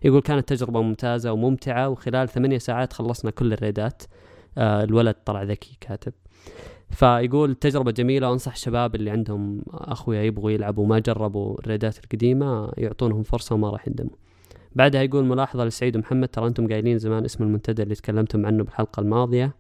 يقول 0.05 0.21
كانت 0.23 0.49
تجربة 0.49 0.83
ممتازة 0.83 1.33
وممتعة 1.33 1.89
وخلال 1.89 2.29
ثمانية 2.29 2.59
ساعات 2.59 2.93
خلصنا 2.93 3.31
كل 3.31 3.53
الريدات. 3.53 4.03
آه 4.59 4.85
الولد 4.85 5.15
طلع 5.25 5.43
ذكي 5.43 5.77
كاتب. 5.81 6.13
فيقول 6.93 7.55
تجربة 7.55 7.91
جميلة 7.91 8.31
وانصح 8.31 8.53
الشباب 8.53 8.95
اللي 8.95 9.11
عندهم 9.11 9.63
أخويا 9.71 10.23
يبغوا 10.23 10.51
يلعبوا 10.51 10.87
ما 10.87 10.99
جربوا 10.99 11.59
الريدات 11.59 11.99
القديمة 12.05 12.73
يعطونهم 12.77 13.23
فرصة 13.23 13.55
وما 13.55 13.71
راح 13.71 13.89
يندموا. 13.89 14.17
بعدها 14.75 15.03
يقول 15.03 15.25
ملاحظة 15.25 15.65
لسعيد 15.65 15.97
ومحمد 15.97 16.29
ترى 16.29 16.47
أنتم 16.47 16.69
قايلين 16.69 16.99
زمان 16.99 17.25
اسم 17.25 17.45
المنتدى 17.45 17.83
اللي 17.83 17.95
تكلمتم 17.95 18.47
عنه 18.47 18.65
بالحلقة 18.65 19.01
الماضية 19.01 19.55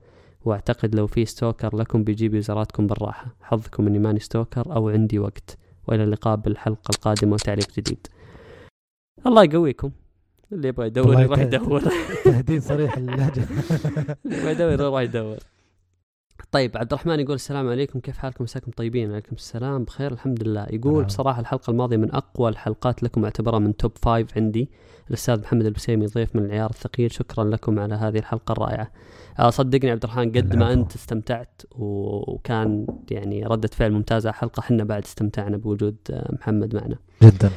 وأعتقد 0.44 0.94
لو 0.94 1.06
في 1.06 1.24
stalker 1.24 1.76
لكم 1.76 2.04
بيجيب 2.04 2.34
يوزراتكم 2.34 2.86
بالراحة. 2.86 3.36
حظكم 3.40 3.86
إني 3.86 3.98
ماني 3.98 4.20
stalker 4.20 4.76
أو 4.76 4.88
عندي 4.88 5.18
وقت. 5.18 5.58
وإلى 5.88 6.04
اللقاء 6.04 6.36
بالحلقة 6.36 6.90
القادمة 6.90 7.34
وتعليق 7.34 7.72
جديد. 7.76 8.06
الله 9.26 9.44
يقويكم. 9.44 9.90
اللي 10.52 10.68
يبغى 10.68 10.86
يدور 10.86 11.20
يروح 11.20 11.38
يدور. 11.38 11.82
تهديد 12.24 12.62
صريح 12.62 12.96
اللهجة. 12.96 13.42
اللي 14.26 14.38
يبغى 14.38 14.52
يدور 14.52 14.72
يروح 14.72 15.00
يدور. 15.00 15.38
طيب 16.50 16.76
عبد 16.76 16.92
الرحمن 16.92 17.20
يقول 17.20 17.34
السلام 17.34 17.68
عليكم 17.68 18.00
كيف 18.00 18.18
حالكم؟ 18.18 18.44
مساكم 18.44 18.70
طيبين 18.70 19.12
عليكم 19.12 19.36
السلام 19.36 19.84
بخير 19.84 20.12
الحمد 20.12 20.42
لله. 20.42 20.66
يقول 20.70 20.94
نعم. 20.94 21.04
بصراحة 21.04 21.40
الحلقة 21.40 21.70
الماضية 21.70 21.96
من 21.96 22.14
أقوى 22.14 22.48
الحلقات 22.48 23.02
لكم 23.02 23.24
اعتبرها 23.24 23.58
من 23.58 23.76
توب 23.76 23.92
فايف 24.02 24.36
عندي. 24.36 24.70
الأستاذ 25.08 25.40
محمد 25.40 25.66
البسيمي 25.66 26.06
ضيف 26.06 26.36
من 26.36 26.44
العيار 26.44 26.70
الثقيل 26.70 27.12
شكرا 27.12 27.44
لكم 27.44 27.78
على 27.78 27.94
هذه 27.94 28.18
الحلقة 28.18 28.52
الرائعة. 28.52 28.90
آه، 29.38 29.50
صدقني 29.50 29.90
عبد 29.90 30.04
الرحمن 30.04 30.32
قد 30.32 30.56
ما 30.56 30.72
أنت 30.72 30.94
استمتعت 30.94 31.62
وكان 31.70 32.86
يعني 33.10 33.46
ردة 33.46 33.68
فعل 33.68 33.92
ممتازة 33.92 34.30
الحلقة 34.30 34.60
حنا 34.60 34.84
بعد 34.84 35.02
استمتعنا 35.02 35.56
بوجود 35.56 35.96
آه، 36.10 36.34
محمد 36.34 36.74
معنا. 36.74 36.96
جدا. 37.22 37.50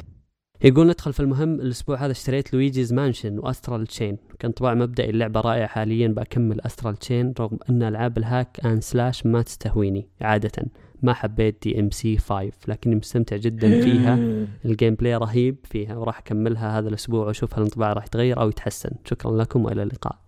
يقول 0.64 0.86
ندخل 0.86 1.12
في 1.12 1.20
المهم 1.20 1.54
الأسبوع 1.54 2.04
هذا 2.04 2.12
اشتريت 2.12 2.54
Luigi's 2.54 2.92
Mansion 2.92 3.38
و 3.38 3.86
Astral 3.86 4.16
Chain. 4.38 4.50
كانطباع 4.50 4.74
مبدئي 4.74 5.10
اللعبة 5.10 5.40
رائعة 5.40 5.66
حاليا 5.66 6.08
بكمل 6.08 6.60
Astral 6.60 6.96
Chain 6.96 7.34
رغم 7.40 7.58
أن 7.70 7.82
ألعاب 7.82 8.18
ال 8.18 8.28
hack 8.28 8.66
and 8.66 8.80
slash 8.80 9.26
ما 9.26 9.42
تستهويني 9.42 10.08
عادة. 10.20 10.66
ما 11.02 11.12
حبيت 11.12 11.62
DMC 11.62 12.18
5 12.18 12.50
لكني 12.68 12.94
مستمتع 12.94 13.36
جدا 13.36 13.80
فيها. 13.80 14.18
ال 14.64 14.94
gameplay 14.94 15.16
رهيب 15.16 15.56
فيها 15.64 15.96
وراح 15.96 16.18
أكملها 16.18 16.78
هذا 16.78 16.88
الأسبوع 16.88 17.26
وأشوف 17.26 17.54
هل 17.54 17.58
الانطباع 17.58 17.92
راح 17.92 18.04
يتغير 18.04 18.40
أو 18.40 18.48
يتحسن. 18.48 18.90
شكرا 19.04 19.36
لكم 19.36 19.64
وإلى 19.64 19.82
اللقاء. 19.82 20.25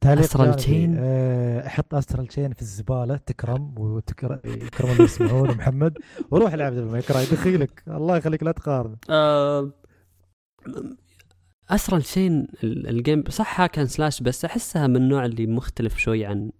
تعليق 0.00 0.24
Astral 0.24 0.54
Chain 0.56 0.96
آه، 0.98 1.68
حط 1.68 1.94
Astral 1.94 2.26
Chain 2.26 2.52
في 2.52 2.62
الزبالة. 2.62 3.16
تكرم 3.16 3.74
وتكرم 3.78 4.40
اللي 4.90 5.04
يسمعون. 5.04 5.48
محمد 5.58 5.98
وروح 6.30 6.52
العب 6.52 6.72
Devil 6.72 6.90
May 6.92 7.02
Cry 7.02 7.24
دخيلك. 7.26 7.82
الله 7.88 8.16
يخليك 8.16 8.42
لا 8.42 8.52
تقارن. 8.52 8.96
Astral 11.70 12.02
Chain 12.02 12.46
ال 12.64 12.76
game 12.76 13.24
صح 13.28 13.66
hack 13.66 13.77
and 13.77 13.86
slash 13.86 14.22
بس 14.22 14.44
أحسها 14.44 14.86
من 14.86 14.96
النوع 14.96 15.24
اللي 15.24 15.46
مختلف 15.46 15.96
شوي 15.96 16.26
عن 16.26 16.50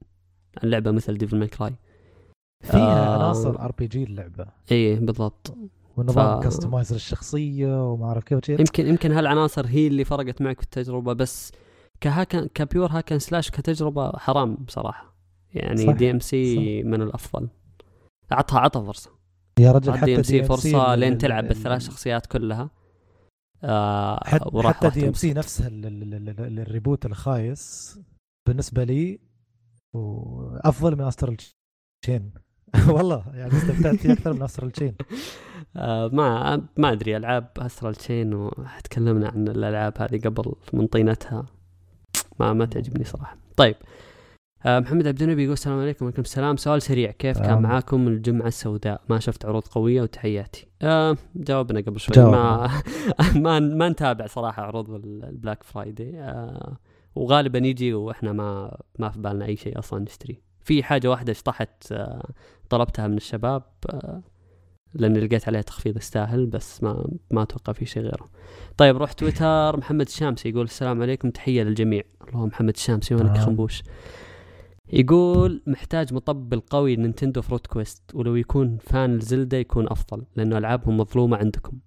عن 0.62 0.70
لعبة 0.70 0.90
مثل 0.90 1.18
Devil 1.18 1.38
May 1.38 1.48
Cry 1.48 1.74
فيها 2.62 3.06
آه 3.06 3.14
عناصر 3.14 3.60
RPG 3.60 4.04
اللعبه 4.04 4.46
إيه 4.70 5.00
بالضبط. 5.00 5.56
ونظام 5.96 6.40
ف... 6.40 6.44
customize 6.44 6.96
الشخصية 6.96 7.92
وما 7.92 8.06
أعرف 8.06 8.24
كيف. 8.24 8.48
يمكن 8.60 8.86
يمكن 8.86 9.12
هالعناصر 9.12 9.66
هي 9.66 9.86
اللي 9.86 10.04
فرقت 10.04 10.42
معك 10.42 10.56
في 10.60 10.64
التجربة 10.64 11.12
بس 11.12 11.52
كهاكن 12.02 12.46
كبيور 12.54 12.90
هاكن 12.90 13.18
سلاش 13.18 13.50
كتجربة 13.50 14.12
حرام 14.18 14.54
بصراحة. 14.54 15.14
يعني 15.54 15.92
DMC 15.92 16.82
من 16.82 17.02
الأفضل. 17.02 17.48
اعطها 18.32 18.60
عطها 18.60 18.84
فرصة. 18.84 19.10
يا 19.58 19.72
رجل 19.72 19.92
حتى 19.92 20.04
DMC 20.04 20.42
فرصة 20.42 20.94
لين 20.94 21.18
تلعب 21.18 21.48
بالثلاث 21.48 21.82
شخصيات 21.82 22.26
كلها. 22.26 22.70
آه 23.64 24.20
حتى, 24.24 24.50
حتى 24.62 24.90
دي 24.90 25.08
ام 25.08 25.12
سي 25.12 25.32
نفسها 25.32 25.68
ال 25.72 25.91
reboot 25.91 27.06
الخايس 27.06 27.98
بالنسبة 28.48 28.84
لي 28.84 29.20
افضل 30.64 30.96
من 30.96 31.04
Astral 31.04 31.36
Chain. 32.02 32.32
والله 32.94 33.24
يعني 33.34 33.52
استمتعت 33.52 33.94
فيه 33.94 34.12
أكثر 34.12 34.32
من 34.32 34.42
أسترال 34.42 34.70
تشين. 34.70 34.94
آه 35.76 36.08
ما 36.08 36.56
ما 36.76 36.92
أدري 36.92 37.16
ألعاب 37.16 37.50
Astral 37.58 37.94
Chain 37.94 38.34
وتكلمنا 38.34 39.28
عن 39.28 39.48
الألعاب 39.48 39.94
هذه 39.98 40.20
قبل 40.20 40.54
من 40.72 40.86
طينتها. 40.86 41.61
ما 42.40 42.52
ما 42.52 42.64
تعجبني 42.64 43.04
صراحة. 43.04 43.36
طيب. 43.56 43.76
آه 44.66 44.78
محمد 44.80 45.06
عبد 45.06 45.22
النبي 45.22 45.42
يقول 45.42 45.52
السلام 45.52 45.80
عليكم. 45.80 46.04
وعليكم 46.04 46.22
السلام. 46.22 46.56
سؤال 46.56 46.82
سريع. 46.82 47.10
كيف 47.10 47.38
كان 47.38 47.50
آم. 47.50 47.62
معاكم 47.62 48.08
الجمعة 48.08 48.46
السوداء؟ 48.46 49.00
ما 49.08 49.18
شفت 49.18 49.46
عروض 49.46 49.62
قوية 49.62 50.02
وتحياتي. 50.02 50.66
آه 50.82 51.16
جاوبنا 51.36 51.80
قبل 51.80 52.00
شوي. 52.00 52.14
جاوب. 52.16 52.32
ما 52.32 52.70
ما 53.44 53.60
ما 53.60 53.88
نتابع 53.88 54.26
صراحة 54.26 54.62
عروض 54.62 54.90
البلاك 54.90 55.62
فرايدي. 55.62 56.18
آه 56.20 56.76
وغالبا 57.14 57.58
يجي 57.58 57.94
وإحنا 57.94 58.32
ما 58.32 58.78
ما 58.98 59.08
في 59.08 59.18
بالنا 59.18 59.44
أي 59.44 59.56
شيء 59.56 59.78
أصلا 59.78 60.00
نشتري. 60.00 60.42
في 60.64 60.82
حاجة 60.82 61.08
واحدة 61.10 61.32
اشطحت 61.32 61.92
آه 61.92 62.28
طلبتها 62.70 63.06
من 63.06 63.16
الشباب 63.16 63.62
آه 63.90 64.22
لاني 64.94 65.20
لقيت 65.20 65.48
عليها 65.48 65.62
تخفيض 65.62 65.96
يستاهل 65.96 66.46
بس 66.46 66.82
ما 66.82 67.08
ما 67.30 67.42
أتوقع 67.42 67.72
في 67.72 67.86
شيء 67.86 68.02
غيره. 68.02 68.28
طيب 68.76 68.96
روح 68.96 69.12
تويتر 69.12 69.76
محمد 69.76 70.06
الشامسي 70.06 70.48
يقول 70.48 70.64
السلام 70.64 71.02
عليكم 71.02 71.30
تحية 71.30 71.62
للجميع. 71.62 72.02
الله 72.28 72.46
محمد 72.46 72.74
الشامسي 72.74 73.14
وينك. 73.14 73.38
خنبوش؟ 73.38 73.82
يقول 74.92 75.62
محتاج 75.66 76.14
مطبل 76.14 76.60
قوي 76.60 76.96
نينتندو 76.96 77.42
في 77.42 77.52
روت 77.52 77.66
كويست 77.66 78.02
ولو 78.14 78.36
يكون 78.36 78.78
fan 78.78 79.16
ل 79.16 79.23
Zelda 79.23 79.58
يكون 79.58 79.86
أفضل 79.88 80.24
لأنه 80.36 80.58
ألعابهم 80.58 80.96
مظلومة 80.96 81.36
عندكم. 81.36 81.78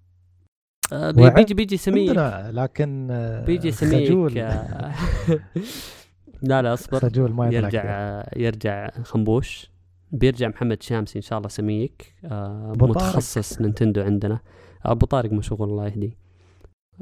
آه 0.92 1.10
بيجي 1.10 1.54
بيجي 1.54 1.76
سميك 1.76 2.10
لكن 2.50 3.08
آه، 3.10 3.44
بيجي 3.44 3.72
سميك 3.72 4.08
خجول 4.08 4.34
لا 6.42 6.62
لا 6.62 6.74
أصبر 6.74 7.00
خجول 7.00 7.32
ما 7.32 7.50
يرجع. 7.50 8.22
يرجع 8.36 8.90
خنبوش 8.90 9.70
بيرجع 10.12 10.48
محمد 10.48 10.82
شامسي 10.82 11.18
إن 11.18 11.22
شاء 11.22 11.38
الله 11.38 11.48
سميك. 11.48 12.14
آه. 12.24 12.72
متخصص 12.80 13.60
نينتندو 13.60 14.02
عندنا. 14.02 14.40
أبو 14.84 15.06
طارق 15.06 15.32
مشغول 15.32 15.68
الله 15.68 15.86
يهديه. 15.86 16.18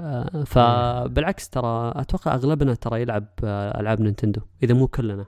آه 0.01 0.44
فبالعكس 0.44 1.48
ترى 1.51 1.93
أتوقع 1.97 2.35
أغلبنا 2.35 2.74
ترى 2.74 3.02
يلعب 3.02 3.28
آه 3.44 3.81
ألعاب 3.81 4.01
نينتندو 4.01 4.40
إذا 4.62 4.74
مو 4.74 4.89
كلنا. 4.89 5.26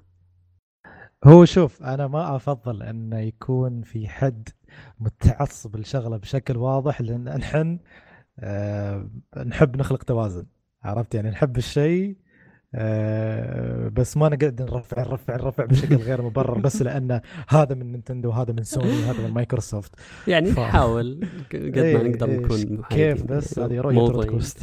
هو 1.25 1.45
شوف 1.45 1.83
أنا 1.83 2.07
ما 2.07 2.37
أفضل 2.37 2.83
انه 2.83 3.19
يكون 3.19 3.83
في 3.83 4.09
حد 4.09 4.49
متعصب 5.01 5.77
لشغلة 5.77 6.17
بشكل 6.17 6.57
واضح 6.57 7.01
لأن 7.01 7.25
نحن 7.25 7.79
آه 8.39 9.11
نحب 9.47 9.77
نخلق 9.77 10.03
توازن 10.03 10.47
عرفت؟ 10.83 11.15
يعني 11.15 11.31
نحب 11.31 11.57
الشيء 11.57 12.17
آه 12.79 13.89
بس 13.89 14.17
ما 14.17 14.29
نقعد 14.29 14.63
نرفع 14.63 15.03
نرفع 15.03 15.37
نرفع 15.37 15.65
بشكل 15.65 15.97
غير 15.97 16.23
مبرر 16.23 16.59
بس 16.59 16.83
لأن 16.83 17.21
هذا 17.49 17.75
من 17.75 17.93
نينتندو 17.93 18.29
وهذا 18.29 18.53
من 18.53 18.63
سوني 18.63 18.89
وهذا 18.89 19.27
من 19.27 19.35
مايكروسوفت 19.35 19.93
يعني 20.29 20.53
ف- 20.53 20.59
نحاول 20.59 21.21
قد 21.53 21.79
ما 21.79 21.83
إيه، 21.83 21.97
نقدر 22.09 22.31
نكون 22.31 22.83
كيف. 22.91 23.23
بس 23.25 23.59
هذه 23.59 23.81
رؤية 23.81 23.95
موضوعيين. 23.95 24.23
روت 24.31 24.41
كويست 24.41 24.59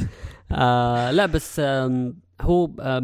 آه 0.52 1.10
لا 1.10 1.26
بس 1.26 1.60
هو 2.40 2.70
آه 2.80 3.00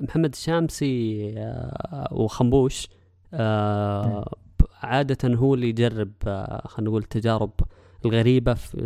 محمد 0.00 0.32
الشامسي 0.32 1.24
آه 1.38 2.08
وخنبوش 2.12 2.88
آه 3.34 4.34
عادة 4.82 5.34
هو 5.34 5.54
اللي 5.54 5.68
يجرب 5.68 6.12
خلينا 6.64 6.90
نقول 6.90 7.02
التجارب 7.02 7.50
الغريبة 8.04 8.54
في 8.54 8.76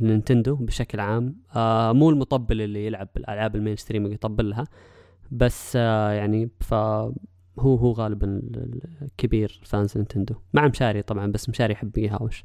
لنينتندو 0.00 0.54
بشكل 0.54 1.00
عام. 1.00 1.36
آه 1.56 1.92
مو 1.92 2.10
المطبل 2.10 2.60
اللي 2.62 2.86
يلعب 2.86 3.08
الألعاب 3.16 3.56
ال 3.56 3.76
mainstream 3.76 4.12
يطبل 4.12 4.50
لها 4.50 4.64
بس 5.30 5.72
آه 5.76 6.10
يعني 6.10 6.50
فهو 6.60 7.12
هو 7.58 7.92
غالبا 7.92 8.26
ال- 8.26 8.80
الكبير 9.02 9.60
fans 9.64 9.96
نينتندو. 9.96 10.34
مع 10.54 10.68
مشاري 10.68 11.02
طبعا 11.02 11.26
بس 11.32 11.48
مشاري 11.48 11.72
يحب 11.72 11.98
يهاوش. 11.98 12.44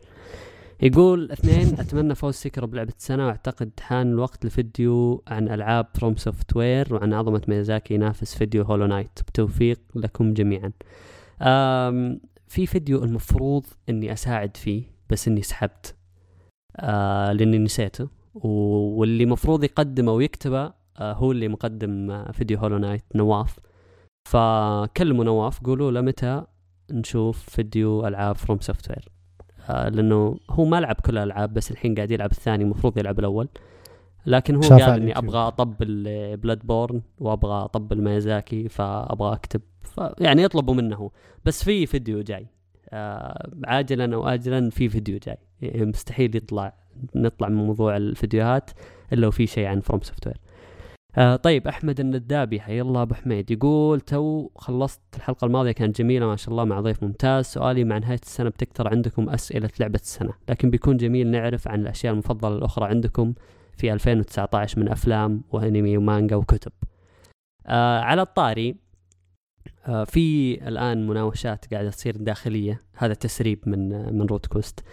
يقول 0.82 1.32
اثنين 1.32 1.80
أتمنى 1.80 2.16
فوز 2.16 2.34
Sekiro 2.34 2.68
بلعبة 2.68 2.94
السنة 2.98 3.26
وأعتقد 3.26 3.72
حان 3.80 4.08
الوقت 4.12 4.46
لفيديو 4.46 5.24
عن 5.28 5.50
ألعاب 5.50 5.88
FromSoftware 5.94 6.94
وعن 6.94 7.14
عظمة 7.14 7.42
ميازاكي 7.48 7.94
ينافس 7.94 8.36
فيديو 8.36 8.64
Hollow 8.64 8.86
Knight 8.86 9.20
بالتوفيق 9.28 9.80
لكم 9.96 10.34
جميعا. 10.34 10.72
في 12.48 12.66
فيديو 12.66 13.04
المفروض 13.04 13.66
إني 13.90 14.14
أساعد 14.14 14.58
فيه. 14.58 14.84
بس 15.10 15.28
إني 15.28 15.42
سحبت. 15.42 15.96
آه 16.76 17.32
لأني 17.32 17.58
نسيته 17.58 18.08
واللي 18.34 19.26
مفروض 19.26 19.64
يقدمه 19.64 20.12
ويكتبه 20.12 20.74
آه 20.98 21.14
هو 21.14 21.32
اللي 21.32 21.48
مقدم 21.48 22.12
آه 22.12 22.32
فيديو 22.32 22.58
Hollow 22.58 22.78
Knight 22.78 23.04
نواف. 23.16 23.60
فكلموا 24.30 25.26
نواف 25.26 25.64
قولوا 25.64 25.92
له 25.92 26.02
متى 26.02 26.44
نشوف 26.92 27.50
فيديو 27.50 28.08
ألعاب 28.08 28.36
FromSoftware 28.36 29.10
آه 29.70 29.90
لأنه 29.90 30.38
هو 30.50 30.66
ما 30.66 30.80
لعب 30.80 30.96
كل 30.96 31.18
الألعاب 31.18 31.54
بس 31.54 31.72
الحين 31.72 31.96
قاعد 31.96 32.12
يلعب 32.12 32.32
الثاني 32.32 32.64
المفروض 32.64 32.98
يلعب 32.98 33.20
الأول. 33.20 33.50
لكن 34.26 34.56
هو 34.56 34.62
قال 34.62 34.82
إني. 35.02 35.18
أبغى 35.18 35.48
اطبل 35.48 36.04
Bloodborne 36.38 37.02
وأبغى 37.20 37.64
اطبل 37.66 38.02
ميازاكي 38.02 38.70
فأبغى 38.70 39.34
أكتب. 39.34 39.62
ف 39.82 40.02
يعني 40.20 40.44
يطلبوا 40.44 40.74
منه. 40.74 41.12
بس 41.46 41.64
في 41.64 41.86
فيديو 41.86 42.22
جاي. 42.22 42.48
عاجلا 43.66 44.16
أو 44.16 44.28
اجلا 44.28 44.70
في 44.70 44.90
فيديو 44.90 45.20
جاي. 45.26 45.38
يعني 45.62 45.86
مستحيل 45.86 46.36
يطلع 46.36 46.74
نطلع 47.16 47.50
من 47.50 47.56
موضوع 47.56 47.98
الفيديوهات 47.98 48.72
إلا 49.14 49.28
وفي 49.28 49.48
شيء 49.48 49.66
عن 49.66 49.80
FromSoftware 49.80 50.38
آه 51.18 51.36
طيب 51.36 51.68
أحمد 51.68 52.00
الندابي 52.00 52.60
حي 52.62 52.82
الله 52.82 53.02
أبو 53.02 53.14
حميد 53.14 53.52
يقول 53.52 54.02
تو 54.02 54.50
خلصت 54.56 55.02
الحلقة 55.16 55.46
الماضية 55.46 55.72
كانت 55.72 55.98
جميلة 55.98 56.26
ما 56.26 56.36
شاء 56.36 56.52
الله 56.52 56.64
مع 56.64 56.82
ضيف 56.82 57.04
ممتاز. 57.04 57.46
سؤالي 57.46 57.84
مع 57.84 57.98
نهاية 57.98 58.20
السنة 58.24 58.50
بتكتر 58.50 58.88
عندكم 58.88 59.30
أسئلة 59.30 59.70
لعبة 59.80 60.00
السنة 60.04 60.34
لكن 60.50 60.70
بيكون 60.70 60.98
جميل 60.98 61.28
نعرف 61.28 61.68
عن 61.68 61.82
الأشياء 61.82 62.14
المفضلة 62.14 62.58
الأخرى 62.58 62.86
عندكم 62.86 63.34
في 63.78 63.94
2019 63.94 64.80
من 64.80 64.90
أفلام 64.90 65.44
وأنمي 65.52 65.98
ومانجا 65.98 66.36
وكتب. 66.36 66.72
آه 67.68 68.00
على 68.00 68.22
الطاري 68.22 68.70
آه 68.70 68.87
في 70.06 70.54
الآن 70.68 71.08
مناوشات 71.08 71.74
قاعدة 71.74 71.90
تصير 71.90 72.18
داخلية. 72.18 72.82
هذا 72.94 73.14
تسريب 73.14 73.60
من 73.66 73.94
آه 73.94 74.12
من 74.12 74.26
روت 74.26 74.46
كويست 74.46 74.84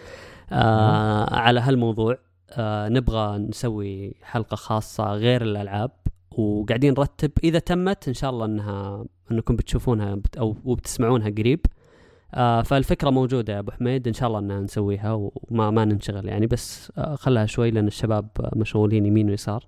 آه 0.51 1.35
على 1.35 1.59
هالموضوع 1.59 2.17
آه 2.51 2.89
نبغى 2.89 3.37
نسوي 3.37 4.15
حلقة 4.21 4.55
خاصة 4.55 5.13
غير 5.13 5.41
الألعاب 5.41 5.91
وقاعدين 6.31 6.93
نرتب. 6.93 7.31
إذا 7.43 7.59
تمت 7.59 8.07
إن 8.07 8.13
شاء 8.13 8.29
الله 8.29 8.45
إنها 8.45 9.05
إنكم 9.31 9.55
بتشوفونها 9.55 10.15
بت 10.15 10.37
أو 10.37 10.57
وبتسمعونها 10.65 11.29
قريب. 11.29 11.65
آه 12.33 12.61
فالفكرة 12.61 13.09
موجودة 13.09 13.53
يا 13.53 13.59
أبو 13.59 13.71
حميد. 13.71 14.07
إن 14.07 14.13
شاء 14.13 14.27
الله 14.27 14.39
إنها 14.39 14.59
نسويها 14.59 15.13
وما 15.13 15.71
ما 15.71 15.85
ننشغل 15.85 16.27
يعني. 16.27 16.47
بس 16.47 16.91
آه 16.97 17.15
خلها 17.15 17.45
شوي 17.45 17.71
لأن 17.71 17.87
الشباب 17.87 18.27
مشغولين 18.55 19.05
يمين 19.05 19.29
ويسار. 19.29 19.67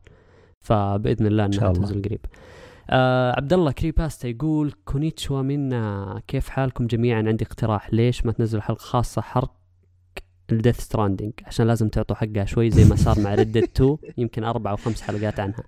فبإذن 0.59 1.27
الله 1.27 1.45
إنها 1.45 1.59
شاء 1.59 1.71
الله. 1.71 1.81
تنزل 1.81 2.01
قريب. 2.01 2.25
آه 2.89 3.31
عبد 3.37 3.53
الله 3.53 3.71
كريباستا 3.71 4.27
يقول 4.27 4.73
كونيتشوا 4.85 5.41
منا 5.41 6.21
كيف 6.27 6.49
حالكم 6.49 6.87
جميعا؟ 6.87 7.17
عندي 7.27 7.45
اقتراح 7.45 7.93
ليش 7.93 8.25
ما 8.25 8.31
تنزلوا 8.31 8.63
حلقة 8.63 8.79
خاصة 8.79 9.21
حرق 9.21 9.51
ال 10.51 10.56
Death 10.56 10.79
Stranding 10.79 11.33
عشان 11.45 11.67
لازم 11.67 11.89
تعطوا 11.89 12.15
حقها 12.15 12.45
شوي 12.45 12.69
زي 12.69 12.89
ما 12.89 12.95
صار 12.95 13.19
مع 13.19 13.35
Red 13.35 13.45
Dead 13.45 13.57
2 13.57 13.97
يمكن 14.17 14.43
أربع 14.43 14.71
أو 14.71 14.75
خمس 14.75 15.01
حلقات 15.01 15.39
عنها. 15.39 15.63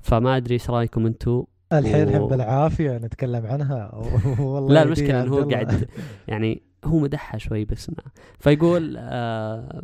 فما 0.00 0.36
أدري 0.36 0.54
إيش 0.54 0.70
رأيكم 0.70 1.06
أنتم 1.06 1.44
الحين 1.72 2.16
و- 2.16 2.26
بالعافية 2.26 2.98
نتكلم 2.98 3.46
عنها. 3.46 3.94
والله 4.40 4.74
لا 4.74 4.82
المشكلة 4.82 5.22
إنه 5.22 5.32
هو. 5.34 5.50
قاعد 5.50 5.88
يعني 6.28 6.62
هو 6.84 6.98
مدحها 6.98 7.38
شوي 7.38 7.64
بس 7.64 7.90
إنه- 7.90 8.08
فيقول 8.38 8.94
آه 8.98 9.82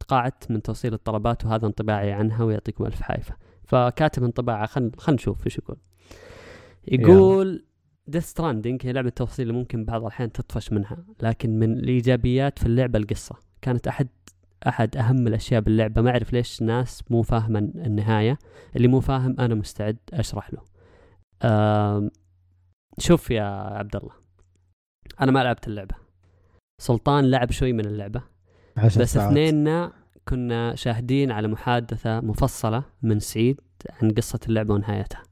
تقاعدت 0.00 0.50
من 0.50 0.62
توصيل 0.62 0.94
الطلبات 0.94 1.44
وهذا 1.44 1.66
انطباعي 1.66 2.12
عنها 2.12 2.44
ويعطيكم 2.44 2.86
ألف 2.86 3.00
عافية. 3.02 3.34
فكاتب 3.64 4.24
انطباعه 4.24 4.66
خل 4.66 4.90
خل 4.98 5.14
نشوف 5.14 5.46
إيش 5.46 5.58
يقول. 5.58 5.76
يقول 6.88 7.64
Death 8.06 8.24
Stranding 8.24 8.86
هي 8.86 8.92
لعبة 8.92 9.10
توصيل 9.10 9.48
اللي 9.48 9.58
ممكن 9.58 9.84
بعض 9.84 10.00
الأحيان 10.00 10.32
تطفش 10.32 10.72
منها 10.72 11.04
لكن 11.22 11.58
من 11.58 11.72
الإيجابيات 11.72 12.58
في 12.58 12.66
اللعبة 12.66 12.98
القصة. 12.98 13.36
كانت 13.62 13.88
أحد 13.88 14.08
أحد 14.66 14.96
أهم 14.96 15.26
الأشياء 15.26 15.60
باللعبة. 15.60 16.02
ما 16.02 16.10
أعرف 16.10 16.32
ليش 16.32 16.62
ناس 16.62 17.02
مو 17.10 17.22
فاهمة 17.22 17.58
النهاية. 17.58 18.38
اللي 18.76 18.88
مو 18.88 19.00
فاهم 19.00 19.40
أنا 19.40 19.54
مستعد 19.54 19.96
أشرح 20.12 20.50
له. 20.54 20.62
شوف 22.98 23.30
يا 23.30 23.42
عبد 23.42 23.96
الله 23.96 24.12
أنا 25.20 25.32
ما 25.32 25.44
لعبت 25.44 25.68
اللعبة. 25.68 25.94
سلطان 26.82 27.30
لعب 27.30 27.50
شوي 27.50 27.72
من 27.72 27.84
اللعبة. 27.84 28.22
بس 28.76 28.92
ساعات. 28.92 29.30
اثنيننا 29.30 29.92
كنا 30.28 30.74
شاهدين 30.74 31.30
على 31.30 31.48
محادثة 31.48 32.20
مفصلة 32.20 32.82
من 33.02 33.20
سعيد 33.20 33.60
عن 34.02 34.10
قصة 34.10 34.40
اللعبة 34.48 34.74
ونهايتها. 34.74 35.22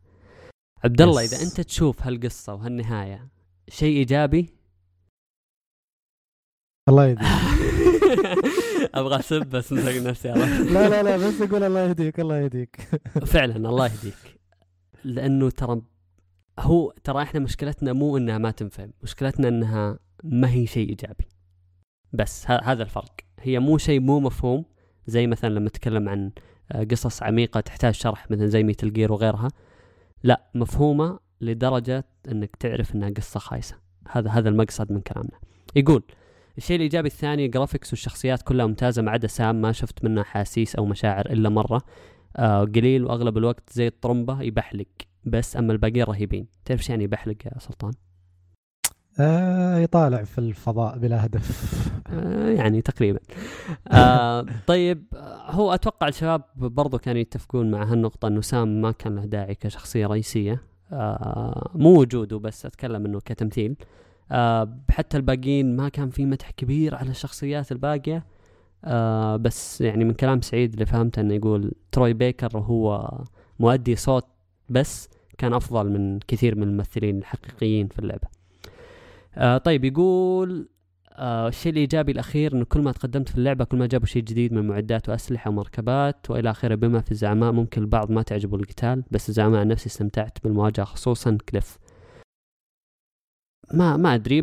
عبد 0.85 1.03
الله. 1.03 1.25
إذا 1.25 1.43
أنت 1.43 1.61
تشوف 1.61 2.03
هالقصة 2.03 2.55
وهالنهاية 2.55 3.29
شيء 3.69 3.97
إيجابي؟ 3.97 4.51
الله 6.89 7.07
يهديك. 7.07 7.25
أبغى 8.95 9.19
أسب 9.19 9.47
بس 9.47 9.73
مسك 9.73 10.07
نفسي 10.07 10.29
لا 10.29 10.89
لا 10.89 11.03
لا 11.03 11.17
بس 11.17 11.43
أقول 11.43 11.63
الله 11.63 11.81
يهديك 11.81 12.21
الله 12.21 12.37
يهديك. 12.37 12.77
فعلا 13.33 13.57
الله 13.57 13.87
يهديك. 13.87 14.41
لأنه 15.05 15.51
ترى 15.51 15.83
هو 16.59 16.95
ترى 17.05 17.23
إحنا 17.23 17.41
مشكلتنا 17.41 17.93
مو 17.93 18.17
إنها 18.17 18.39
ما 18.39 18.51
تنفهم 18.51 18.93
مشكلتنا 19.03 19.49
إنها 19.49 19.99
ما 20.25 20.51
هي 20.51 20.67
شيء 20.67 20.89
إيجابي. 20.89 21.29
بس 22.13 22.51
هذا 22.51 22.83
الفرق. 22.83 23.21
هي 23.41 23.59
مو 23.59 23.79
شيء 23.79 24.01
مو 24.01 24.21
مفهوم 24.21 24.65
زي 25.07 25.27
مثلا 25.27 25.51
لما 25.51 25.69
نتكلم 25.69 26.09
عن 26.09 26.31
آه، 26.73 26.85
قصص 26.85 27.23
عميقة 27.23 27.61
تحتاج 27.61 27.95
شرح 27.95 28.31
مثلا 28.31 28.47
زي 28.47 28.63
ميتل 28.63 28.93
جير 28.93 29.13
وغيرها. 29.13 29.49
لا 30.25 30.43
مفهومة 30.55 31.19
لدرجة 31.41 32.05
إنك 32.33 32.57
تعرف 32.57 32.95
إنها 32.95 33.11
قصة 33.11 33.41
خايسة. 33.41 33.77
هذا 34.11 34.31
هذا 34.31 34.49
المقصد 34.49 34.93
من 34.93 35.01
كلامنا. 35.01 35.39
يقول 35.77 36.03
الشيء 36.59 36.77
الإيجابي 36.77 37.09
الثاني 37.09 37.49
جرافيكس 37.49 37.93
والشخصيات 37.93 38.43
كلها 38.43 38.67
ممتازة 38.67 39.03
ما 39.03 39.11
عدا 39.11 39.27
سام 39.27 39.61
ما 39.61 39.73
شفت 39.73 40.05
منه 40.05 40.21
احاسيس 40.21 40.77
أو 40.77 40.87
مشاعر 40.87 41.27
إلا 41.27 41.49
مرة. 41.49 41.83
آه 42.37 42.65
قليل 42.65 43.05
وأغلب 43.05 43.39
الوقت 43.39 43.73
زي 43.73 43.87
الطرمبة 43.87 44.43
يبحلق. 44.43 44.87
بس 45.25 45.57
أما 45.57 45.73
الباقيين 45.73 46.05
رهيبين. 46.05 46.47
تعرف 46.65 46.81
إيش 46.81 46.91
يعني 46.91 47.05
يبحلق 47.05 47.37
يا 47.47 47.59
سلطان؟ 47.59 47.93
آه 49.21 49.79
يطالع 49.79 50.25
في 50.25 50.39
الفضاء 50.39 50.99
بلا 50.99 51.27
هدف. 51.27 51.91
يعني 52.57 52.83
تقريبا. 52.83 53.21
آه 53.89 54.47
طيب 54.67 55.05
آه، 55.15 55.51
هو 55.51 55.75
أتوقع 55.75 56.09
الشباب 56.09 56.43
برضو 56.57 56.99
كانوا 56.99 57.21
يتفقون 57.21 57.71
مع 57.71 57.83
هالنقطة 57.85 58.29
إنه 58.29 58.41
سام 58.41 58.81
ما 58.83 58.91
كان 58.93 59.15
له 59.15 59.25
داعي 59.25 59.55
كشخصية 59.55 60.07
رئيسية. 60.07 60.63
آه 60.93 61.71
مو 61.75 62.01
وجوده 62.01 62.39
بس 62.39 62.67
أتكلم 62.67 63.07
إنه 63.07 63.21
كتمثيل. 63.21 63.77
آه 64.33 64.79
حتى 64.91 65.17
الباقيين 65.17 65.77
ما 65.77 65.89
كان 65.89 66.11
في 66.11 66.27
مدح 66.27 66.51
كبير 66.51 66.95
على 66.95 67.11
الشخصيات 67.11 67.73
الباقية. 67.73 68.25
آه 68.85 69.37
بس 69.37 69.81
يعني 69.81 70.05
من 70.05 70.13
كلام 70.13 70.41
سعيد 70.41 70.73
اللي 70.73 70.87
فهمته 70.87 71.21
إنه 71.21 71.35
يقول 71.35 71.73
تروي 71.93 72.13
بيكر 72.13 72.59
هو 72.59 73.11
مؤدي 73.61 73.97
صوت 73.97 74.27
بس 74.69 75.09
كان 75.39 75.53
أفضل 75.55 75.91
من 75.91 76.19
كثير 76.19 76.55
من 76.55 76.63
الممثلين 76.63 77.19
الحقيقيين 77.19 77.89
في 77.89 77.99
اللعبة. 77.99 78.29
آه 79.37 79.59
طيب 79.59 79.85
يقول 79.85 80.69
آه 81.17 81.49
الشيء 81.49 81.73
الايجابي 81.73 82.13
الأخير 82.13 82.53
إنه 82.53 82.65
كل 82.65 82.81
ما 82.81 82.93
تقدمت 82.93 83.29
في 83.29 83.39
اللعبة 83.39 83.65
كل 83.65 83.77
ما 83.77 83.87
جابوا 83.87 84.07
شيء 84.07 84.23
جديد 84.23 84.53
من 84.53 84.69
معدات 84.69 85.09
وأسلحة 85.09 85.51
ومركبات 85.51 86.31
وإلى 86.31 86.51
آخره. 86.51 86.75
بما 86.75 87.01
في 87.01 87.13
الزعماء 87.13 87.53
ممكن 87.53 87.83
البعض 87.83 88.11
ما 88.11 88.23
تعجبه 88.23 88.57
القتال 88.57 89.05
بس 89.11 89.29
الزعماء 89.29 89.61
عن 89.61 89.69
نفسي 89.69 89.87
استمتعت 89.87 90.39
بالمواجهة 90.45 90.85
خصوصا 90.85 91.39
كليف. 91.49 91.79
ما 93.75 93.97
ما 93.97 94.15
أدري 94.15 94.39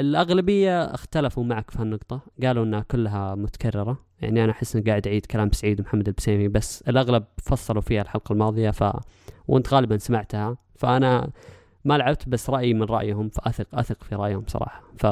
الأغلبية 0.00 0.84
اختلفوا 0.84 1.44
معك 1.44 1.70
في 1.70 1.78
هالنقطة. 1.78 2.20
قالوا 2.42 2.64
إنها 2.64 2.80
كلها 2.80 3.34
متكررة. 3.34 3.98
يعني 4.20 4.44
أنا 4.44 4.52
أحس 4.52 4.76
إني 4.76 4.84
قاعد 4.84 5.06
أعيد 5.06 5.26
كلام 5.26 5.50
سعيد 5.52 5.80
ومحمد 5.80 6.08
البسيمي 6.08 6.48
بس 6.48 6.82
الأغلب 6.88 7.24
فصلوا 7.42 7.82
فيها 7.82 8.02
الحلقة 8.02 8.32
الماضية 8.32 8.70
ف 8.70 8.84
وأنت 9.48 9.74
غالبا 9.74 9.98
سمعتها. 9.98 10.56
فأنا 10.76 11.30
ما 11.86 11.98
لعبت 11.98 12.28
بس 12.28 12.50
رأيي 12.50 12.74
من 12.74 12.82
رأيهم 12.82 13.28
فأثق 13.28 13.66
أثق 13.74 14.04
في 14.04 14.14
رأيهم 14.14 14.44
صراحة 14.46 14.82
ف 14.98 15.06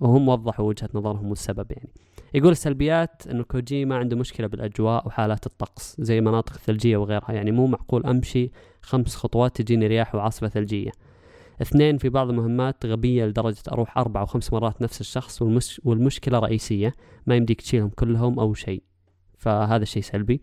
وهم 0.00 0.28
وضحوا 0.28 0.68
وجهة 0.68 0.88
نظرهم 0.94 1.28
والسبب 1.28 1.66
يعني. 1.70 1.88
يقول 2.34 2.52
السلبيات 2.52 3.26
إنه 3.30 3.42
كوجيما 3.44 3.96
عنده 3.96 4.16
مشكلة 4.16 4.46
بالأجواء 4.46 5.06
وحالات 5.06 5.46
الطقس 5.46 5.96
زي 6.00 6.20
مناطق 6.20 6.52
ثلجية 6.56 6.96
وغيرها. 6.96 7.32
يعني 7.32 7.52
مو 7.52 7.66
معقول 7.66 8.06
أمشي 8.06 8.50
خمس 8.82 9.16
خطوات 9.16 9.56
تجيني 9.56 9.86
رياح 9.86 10.14
وعاصفة 10.14 10.48
ثلجية. 10.48 10.90
اثنين 11.62 11.98
في 11.98 12.08
بعض 12.08 12.28
المهمات 12.28 12.86
غبية 12.86 13.24
لدرجة 13.24 13.62
أروح 13.72 13.98
أربع 13.98 14.20
أو 14.20 14.26
خمس 14.26 14.52
مرات 14.52 14.82
نفس 14.82 15.00
الشخص 15.00 15.42
والمش 15.42 15.80
والمشكلة 15.84 16.38
رئيسية 16.38 16.94
ما 17.26 17.36
يمديك 17.36 17.60
تشيلهم 17.60 17.88
كلهم 17.88 18.38
أو 18.38 18.54
شيء. 18.54 18.82
فهذا 19.38 19.84
شيء 19.84 20.02
سلبي. 20.02 20.42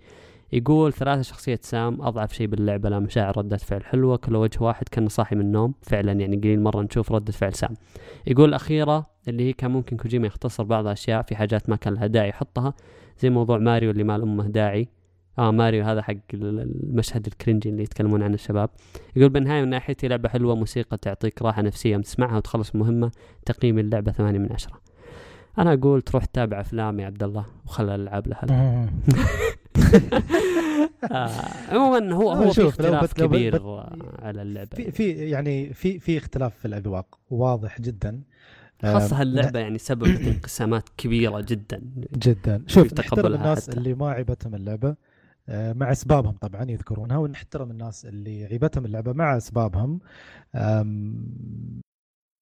يقول 0.53 0.93
ثلاثة 0.93 1.21
شخصية 1.21 1.59
سام 1.61 2.01
أضعف 2.01 2.33
شيء 2.33 2.47
باللعبة 2.47 2.89
لا 2.89 2.99
مشاعر 2.99 3.37
ردة 3.37 3.57
فعل 3.57 3.83
حلوة 3.83 4.17
كل 4.17 4.35
وجه 4.35 4.63
واحد 4.63 4.89
كان 4.89 5.07
صاحي 5.07 5.35
من 5.35 5.41
النوم 5.41 5.73
فعلا 5.81 6.11
يعني 6.11 6.37
قليل 6.37 6.61
مرة 6.61 6.81
نشوف 6.81 7.11
ردة 7.11 7.31
فعل 7.31 7.53
سام. 7.53 7.73
يقول 8.27 8.49
الأخيرة 8.49 9.05
اللي 9.27 9.43
هي 9.43 9.53
كان 9.53 9.71
ممكن 9.71 9.97
كوجيما 9.97 10.27
يختصر 10.27 10.63
بعض 10.63 10.85
الأشياء 10.85 11.21
في 11.21 11.35
حاجات 11.35 11.69
ما 11.69 11.75
كان 11.75 11.93
لها 11.93 12.07
داعي 12.07 12.29
يحطها 12.29 12.73
زي 13.19 13.29
موضوع 13.29 13.57
ماريو 13.57 13.91
اللي 13.91 14.03
ما 14.03 14.17
لأمه 14.17 14.47
داعي. 14.47 14.87
آه 15.39 15.51
ماريو 15.51 15.83
هذا 15.83 16.01
حق 16.01 16.15
المشهد 16.33 17.27
الكرنجي 17.27 17.69
اللي 17.69 17.83
يتكلمون 17.83 18.23
عنه 18.23 18.33
الشباب. 18.33 18.69
يقول 19.15 19.29
بالنهايه 19.29 19.61
من 19.61 19.69
ناحيتي 19.69 20.07
لعبة 20.07 20.29
حلوة 20.29 20.55
موسيقى 20.55 20.97
تعطيك 20.97 21.41
راحة 21.41 21.61
نفسية 21.61 21.97
تسمعها 21.97 22.37
وتخلص 22.37 22.75
مهمة 22.75 23.11
تقييم 23.45 23.79
اللعبة 23.79 24.11
ثمانية 24.11 24.39
من 24.39 24.51
عشرة. 24.53 24.81
أنا 25.57 25.73
أقول 25.73 26.01
تروح 26.01 26.25
تتابع 26.25 26.61
أفلام 26.61 26.99
يا 26.99 27.05
عبد 27.05 27.23
الله 27.23 27.45
وخلى 27.65 27.95
الألعاب 27.95 28.27
لها. 28.27 28.89
عموما 31.71 32.13
هو 32.13 32.31
هو 32.31 32.51
في 32.51 32.67
اختلاف 32.67 33.13
كبير 33.13 33.61
على 34.19 34.41
اللعبة 34.41 34.69
في 34.75 34.91
في 34.91 35.11
يعني 35.11 35.73
في 35.73 35.99
في 35.99 36.17
اختلاف 36.17 36.57
في 36.57 36.65
الأذواق 36.65 37.19
واضح 37.29 37.81
جدا. 37.81 38.21
خاصة 38.83 39.21
هاللعبة 39.21 39.59
يعني 39.59 39.77
سببت 39.77 40.21
انقسامات 40.21 40.89
كبيرة 40.97 41.41
جدا. 41.41 41.81
جدا. 42.17 42.63
شوف 42.67 42.99
نحترم 42.99 43.33
الناس 43.33 43.69
حتى. 43.69 43.77
اللي 43.77 43.93
ما 43.93 44.09
عيبتهم 44.09 44.55
اللعبة 44.55 44.95
آه، 45.49 45.73
مع 45.73 45.91
أسبابهم 45.91 46.31
طبعا 46.41 46.71
يذكرونها 46.71 47.17
ونحترم 47.17 47.71
الناس 47.71 48.05
اللي 48.05 48.45
عيبتهم 48.45 48.85
اللعبة 48.85 49.13
مع 49.13 49.37
أسبابهم. 49.37 49.99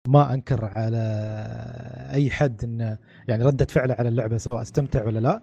ما 0.08 0.34
أنكر 0.34 0.66
على 0.66 0.98
أي 2.14 2.30
حد 2.30 2.64
إنه 2.64 2.98
يعني 3.28 3.44
ردة 3.44 3.66
فعله 3.66 3.94
على 4.00 4.10
اللعبة 4.10 4.38
سواء 4.38 4.62
استمتع 4.62 5.06
ولا 5.06 5.20
لا. 5.20 5.36
آه، 5.36 5.42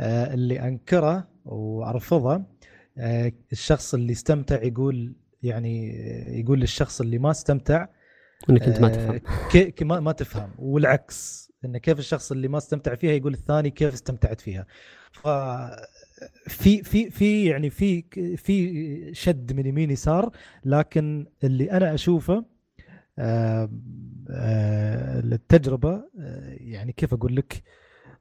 اللي 0.00 0.60
أنكره 0.60 1.28
وأرفضه 1.44 2.42
آه، 2.98 3.32
الشخص 3.52 3.94
اللي 3.94 4.12
استمتع 4.12 4.62
يقول 4.62 5.14
يعني 5.42 5.88
يقول 6.40 6.60
للشخص 6.60 7.00
اللي 7.00 7.18
ما 7.18 7.30
استمتع 7.30 7.86
إنك 8.50 8.62
أنت 8.62 8.80
ما 8.80 8.88
تفهم. 8.88 9.20
ما, 9.88 10.00
ما 10.00 10.12
تفهم. 10.12 10.50
والعكس 10.58 11.52
انه 11.64 11.78
كيف 11.78 11.98
الشخص 11.98 12.32
اللي 12.32 12.48
ما 12.48 12.58
استمتع 12.58 12.94
فيها 12.94 13.12
يقول 13.12 13.32
الثاني 13.34 13.70
كيف 13.70 13.94
استمتعت 13.94 14.40
فيها. 14.40 14.66
ف 15.12 15.28
في 16.48 16.82
في 16.82 17.10
في 17.10 17.44
يعني 17.44 17.70
في 17.70 18.04
في 18.36 19.14
شد 19.14 19.52
من 19.52 19.66
يمين 19.66 19.90
يسار 19.90 20.30
لكن 20.64 21.26
اللي 21.44 21.70
أنا 21.72 21.94
أشوفه 21.94 22.44
آه 23.18 23.70
آه 24.30 25.20
التجربة 25.20 25.94
آه 26.20 26.56
يعني 26.60 26.92
كيف 26.92 27.14
أقول 27.14 27.36
لك؟ 27.36 27.62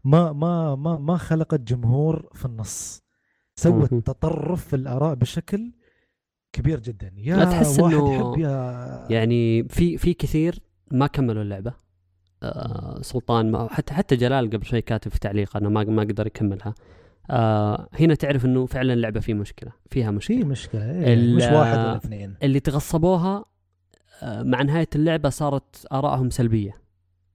ما 0.05 0.33
ما 0.33 0.75
ما 0.75 0.97
ما 0.97 1.17
خلقت 1.17 1.59
جمهور 1.59 2.29
في 2.33 2.45
النص. 2.45 3.03
سوت 3.55 3.93
تطرف 3.93 4.67
في 4.67 4.75
الآراء 4.75 5.15
بشكل 5.15 5.71
كبير 6.53 6.79
جدا. 6.79 7.11
يا 7.17 7.45
تحس 7.45 7.79
واحد 7.79 7.93
إنه 7.95 8.39
يا 8.39 9.07
يعني 9.09 9.63
في 9.63 9.97
في 9.97 10.13
كثير 10.13 10.59
ما 10.91 11.07
كملوا 11.07 11.43
اللعبة. 11.43 11.73
آه 12.43 13.01
سلطان 13.01 13.51
ما 13.51 13.67
حتى 13.67 13.93
حتى 13.93 14.15
جلال 14.15 14.49
قبل 14.49 14.65
شوي 14.65 14.81
كاتب 14.81 15.11
في 15.11 15.19
تعليق 15.19 15.57
أنه 15.57 15.69
ما 15.69 15.83
ما 15.83 16.01
قدر 16.01 16.27
يكملها. 16.27 16.75
آه 17.29 17.89
هنا 17.93 18.15
تعرف 18.15 18.45
إنه 18.45 18.65
فعلا 18.65 18.93
اللعبة 18.93 19.19
في 19.19 19.33
مشكلة 19.33 19.71
فيها 19.91 20.11
مشكلة. 20.11 20.37
في 20.37 20.43
مشكلة 20.43 20.91
إيه 20.91 21.35
مش 21.35 21.43
واحد 21.43 21.77
ولا 21.77 21.95
اثنين. 21.95 22.35
اللي 22.43 22.59
تغصبوها 22.59 23.45
آه 24.23 24.43
مع 24.43 24.61
نهاية 24.61 24.89
اللعبة 24.95 25.29
صارت 25.29 25.87
ارائهم 25.91 26.29
سلبية 26.29 26.73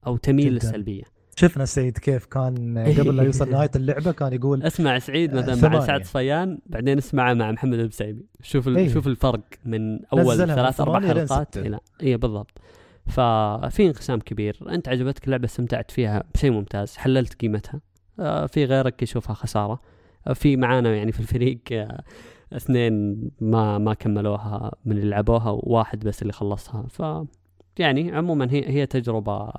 أو 0.07 0.17
تميل 0.17 0.53
للسلبية. 0.53 1.03
شفنا 1.35 1.65
سعيد 1.65 1.97
كيف 1.97 2.25
كان 2.25 2.77
قبل 2.99 3.17
لا 3.17 3.23
يوصل 3.23 3.49
نهاية 3.51 3.71
اللعبة 3.75 4.11
كان 4.11 4.33
يقول 4.33 4.63
اسمع 4.63 4.99
سعيد 4.99 5.33
مثلا 5.33 5.69
مع 5.69 5.79
سعد 5.79 6.05
صفيان 6.05 6.59
بعدين 6.65 6.97
اسمعه 6.97 7.33
مع 7.33 7.51
محمد 7.51 7.79
البسيمي. 7.79 8.25
شوف 8.41 8.67
أيه. 8.67 8.93
شوف 8.93 9.07
الفرق 9.07 9.41
من 9.65 10.05
أول 10.05 10.37
ثلاث 10.37 10.81
أربع 10.81 10.99
حلقات 11.07 11.57
إلى 11.57 11.79
اي 12.03 12.17
بالضبط. 12.17 12.61
ففي 13.05 13.87
انقسام 13.87 14.19
كبير. 14.19 14.57
أنت 14.69 14.89
عجبتك 14.89 15.25
اللعبه 15.25 15.45
استمتعت 15.45 15.91
فيها 15.91 16.23
بشيء 16.33 16.51
ممتاز 16.51 16.97
حللت 16.97 17.41
قيمتها. 17.41 17.81
آه، 18.19 18.45
في 18.45 18.65
غيرك 18.65 19.03
يشوفها 19.03 19.33
خسارة. 19.33 19.81
آه، 20.27 20.33
في 20.33 20.57
معانا 20.57 20.95
يعني 20.95 21.11
في 21.11 21.19
الفريق 21.19 21.59
آه، 21.71 22.03
اثنين 22.53 23.21
ما 23.41 23.77
ما 23.77 23.93
كملوها 23.93 24.71
من 24.85 24.97
اللي 24.97 25.09
لعبوها 25.09 25.49
وواحد 25.49 25.99
بس 25.99 26.21
اللي 26.21 26.33
خلصها. 26.33 26.85
ف 26.89 27.03
يعني 27.79 28.11
عموما 28.11 28.51
هي 28.51 28.69
هي 28.69 28.85
تجربة 28.85 29.51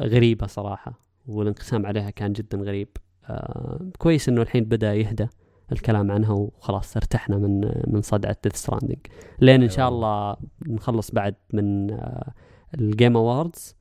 غريبة 0.00 0.46
صراحة 0.46 1.00
والانقسام 1.26 1.86
عليها 1.86 2.10
كان 2.10 2.32
جدا 2.32 2.58
غريب. 2.58 2.88
كويس 3.98 4.28
إنه 4.28 4.42
الحين 4.42 4.64
بدأ 4.64 4.94
يهدى 4.94 5.26
الكلام 5.72 6.10
عنها 6.10 6.32
وخلاص 6.32 6.96
ارتحنا 6.96 7.36
من 7.36 7.60
من 7.86 8.02
صدعه 8.02 8.36
Death 8.44 8.56
Stranding 8.56 8.98
لين 9.40 9.62
إن 9.62 9.68
شاء. 9.68 9.88
الله 9.88 10.36
نخلص 10.68 11.10
بعد 11.10 11.34
من 11.52 11.96
ال 12.80 12.87
Game 12.87 13.16
Awards 13.16 13.76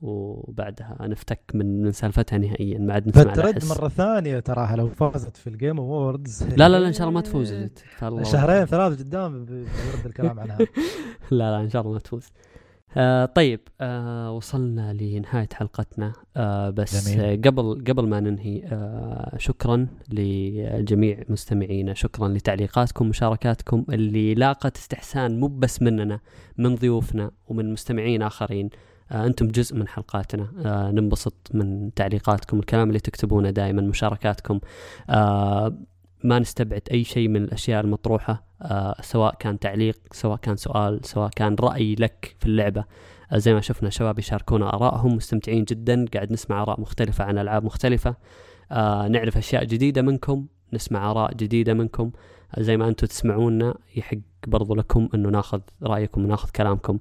وبعدها 0.00 0.96
نفتك 1.00 1.40
من 1.54 1.82
من 1.82 1.92
سالفتها 1.92 2.38
نهائيا 2.38 2.78
ما 2.78 2.92
عاد 2.92 3.08
نسمع 3.08 3.32
بترد 3.32 3.64
مرة 3.64 3.88
ثانية 3.88 4.40
تراها 4.40 4.76
لو 4.76 4.88
فازت 4.88 5.36
في 5.36 5.46
ال 5.46 5.52
Game 5.52 5.78
Awards 5.78 6.44
لا 6.44 6.68
لا 6.68 6.80
لا 6.80 6.88
إن 6.88 6.92
شاء 6.92 7.08
الله 7.08 7.14
ما 7.14 7.20
تفوز 7.20 7.52
شهرين 8.32 8.64
ثلاث 8.64 8.98
قدام 8.98 9.44
بيرد 9.44 10.06
الكلام 10.06 10.40
عنها. 10.40 10.58
لا 11.30 11.50
لا 11.50 11.60
إن 11.60 11.70
شاء 11.70 11.82
الله 11.82 11.92
ما 11.92 11.98
تفوز. 11.98 12.28
آه 12.96 13.24
طيب 13.24 13.60
آه 13.80 14.32
وصلنا 14.32 14.92
لنهاية 14.92 15.48
حلقتنا. 15.52 16.12
آه 16.36 16.70
بس 16.70 17.08
جميل. 17.08 17.42
قبل 17.42 17.84
قبل 17.88 18.08
ما 18.08 18.20
ننهي 18.20 18.64
آه 18.64 19.38
شكرا 19.38 19.86
لجميع 20.08 21.22
مستمعينا. 21.28 21.94
شكرا 21.94 22.28
لتعليقاتكم 22.28 23.06
ومشاركاتكم 23.06 23.84
اللي 23.90 24.34
لاقت 24.34 24.76
استحسان 24.76 25.40
مو 25.40 25.46
بس 25.48 25.82
مننا 25.82 26.20
من 26.58 26.74
ضيوفنا 26.74 27.30
ومن 27.48 27.72
مستمعين 27.72 28.22
آخرين. 28.22 28.70
آه 29.12 29.26
أنتم 29.26 29.48
جزء 29.48 29.76
من 29.76 29.88
حلقاتنا. 29.88 30.48
آه 30.64 30.90
ننبسط 30.90 31.50
من 31.54 31.94
تعليقاتكم 31.94 32.58
الكلام 32.58 32.88
اللي 32.88 33.00
تكتبونه 33.00 33.50
دائما 33.50 33.82
مشاركاتكم. 33.82 34.60
آه 35.10 35.78
ما 36.24 36.38
نستبعد 36.38 36.82
أي 36.90 37.04
شيء 37.04 37.28
من 37.28 37.44
الأشياء 37.44 37.84
المطروحة. 37.84 38.53
سواء 39.00 39.34
كان 39.38 39.58
تعليق 39.58 39.98
سواء 40.12 40.36
كان 40.36 40.56
سؤال 40.56 41.00
سواء 41.04 41.30
كان 41.36 41.56
رأي 41.60 41.94
لك 41.94 42.36
في 42.38 42.46
اللعبة. 42.46 42.84
آه 43.32 43.38
زي 43.38 43.54
ما 43.54 43.60
شفنا 43.60 43.90
شباب 43.90 44.18
يشاركونا 44.18 44.74
ارائهم 44.74 45.16
مستمتعين 45.16 45.64
جدا. 45.64 46.06
قاعد 46.14 46.32
نسمع 46.32 46.62
آراء 46.62 46.80
مختلفة 46.80 47.24
عن 47.24 47.38
ألعاب 47.38 47.64
مختلفة. 47.64 48.16
آه 48.72 49.08
نعرف 49.08 49.36
أشياء 49.36 49.64
جديدة 49.64 50.02
منكم 50.02 50.46
نسمع 50.72 51.10
آراء 51.10 51.34
جديدة 51.34 51.74
منكم. 51.74 52.10
زي 52.58 52.76
ما 52.76 52.88
أنتم 52.88 53.06
تسمعونا 53.06 53.74
يحق 53.96 54.16
برضو 54.46 54.74
لكم 54.74 55.08
إنه 55.14 55.28
ناخذ 55.28 55.60
رأيكم 55.82 56.24
وناخذ 56.24 56.50
كلامكم. 56.50 56.98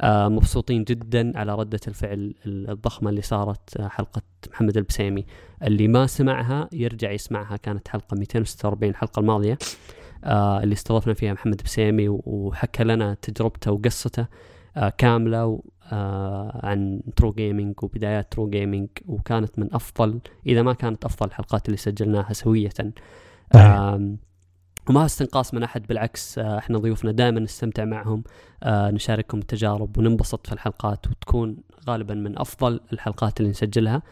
آه 0.00 0.28
مبسوطين 0.28 0.84
جدا 0.84 1.38
على 1.38 1.54
ردة 1.54 1.80
الفعل 1.88 2.34
الضخمة 2.46 3.10
اللي 3.10 3.22
صارت 3.22 3.76
آه 3.76 3.88
حلقة 3.88 4.22
محمد 4.50 4.76
البسيمي. 4.76 5.26
اللي 5.62 5.88
ما 5.88 6.06
سمعها 6.06 6.68
يرجع 6.72 7.10
يسمعها. 7.10 7.56
كانت 7.56 7.88
حلقة 7.88 8.14
246 8.14 8.90
الحلقة 8.90 9.20
الماضية. 9.20 9.52
آه 9.52 9.56
اللي 10.24 10.72
استضفنا 10.72 11.14
فيها 11.14 11.32
محمد 11.32 11.62
بسيمي 11.64 12.08
وحكى 12.08 12.84
لنا 12.84 13.14
تجربته 13.14 13.72
وقصته 13.72 14.26
آه 14.76 14.88
كاملة 14.88 15.62
آه 15.92 16.60
عن 16.66 17.00
True 17.16 17.32
Gaming 17.32 17.74
وبدايات 17.82 18.32
True 18.32 18.50
Gaming 18.50 18.88
وكانت 19.06 19.58
من 19.58 19.74
أفضل 19.74 20.20
إذا 20.46 20.62
ما 20.62 20.72
كانت 20.72 21.04
أفضل 21.04 21.26
الحلقات 21.26 21.66
اللي 21.66 21.76
سجلناها 21.76 22.32
سوية. 22.32 22.70
آه 23.54 24.16
وما 24.90 25.04
استنقاص 25.04 25.54
من 25.54 25.62
أحد 25.62 25.86
بالعكس 25.86 26.38
آه 26.38 26.58
إحنا 26.58 26.78
ضيوفنا 26.78 27.12
دائما 27.12 27.40
نستمتع 27.40 27.84
معهم. 27.84 28.24
آه 28.62 28.90
نشاركهم 28.90 29.40
التجارب 29.40 29.98
وننبسط 29.98 30.46
في 30.46 30.52
الحلقات 30.52 31.06
وتكون 31.06 31.56
غالبا 31.88 32.14
من 32.14 32.38
أفضل 32.38 32.80
الحلقات 32.92 33.40
اللي 33.40 33.50
نسجلها. 33.50 33.96
آه 33.96 34.02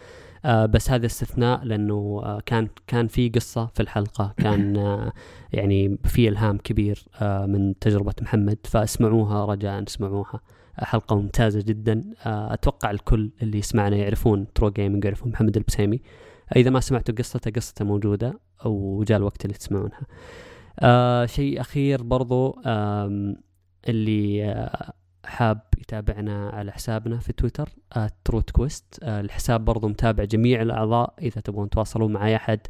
بس 0.45 0.91
هذا 0.91 1.07
استثناء 1.07 1.65
لأنه 1.65 2.21
آه 2.25 2.41
كان 2.47 2.69
كان 2.87 3.09
في 3.09 3.29
قصة 3.29 3.67
في 3.67 3.81
الحلقة. 3.81 4.35
كان 4.45 4.77
آه 4.77 5.13
يعني 5.53 5.99
في 6.05 6.29
إلهام 6.29 6.59
كبير 6.59 7.05
آه 7.21 7.47
من 7.47 7.79
تجربة 7.79 8.15
محمد 8.23 8.59
فاسمعوها 8.65 9.45
رجاء 9.45 9.83
اسمعوها 9.83 10.41
حلقة 10.79 11.17
ممتازة 11.17 11.61
جدا. 11.61 12.05
آه 12.27 12.55
أتوقع 12.55 12.91
الكل 12.91 13.31
اللي 13.43 13.59
يسمعنا 13.59 13.97
يعرفون 13.97 14.47
ترو 14.55 14.71
جيمنج 14.71 15.05
يعرفون 15.05 15.33
محمد 15.33 15.57
البسيمي. 15.57 16.01
إذا 16.57 16.71
ما 16.71 16.81
سمعتوا 16.81 17.15
قصته 17.15 17.51
قصته 17.51 17.85
موجودة 17.85 18.41
وجاء 18.65 19.19
الوقت 19.19 19.45
اللي 19.45 19.57
تسمعونها. 19.57 20.07
آه 20.81 21.27
شيء 21.27 21.61
أخير 21.61 22.03
برضو 22.03 22.61
اللي 23.89 24.45
آه 24.45 24.93
حاب 25.25 25.61
يتابعنا 25.79 26.49
على 26.49 26.73
حسابنا 26.73 27.19
في 27.19 27.33
تويتر 27.33 27.69
تروت 28.25 28.51
كويست 28.51 28.99
آه 29.03 29.21
الحساب 29.21 29.65
برضو 29.65 29.89
متابع 29.89 30.25
جميع 30.25 30.63
الأعضاء. 30.63 31.15
إذا 31.23 31.41
تبغون 31.41 31.71
تواصلون 31.71 32.13
مع 32.13 32.27
أي 32.27 32.37
أحد 32.37 32.61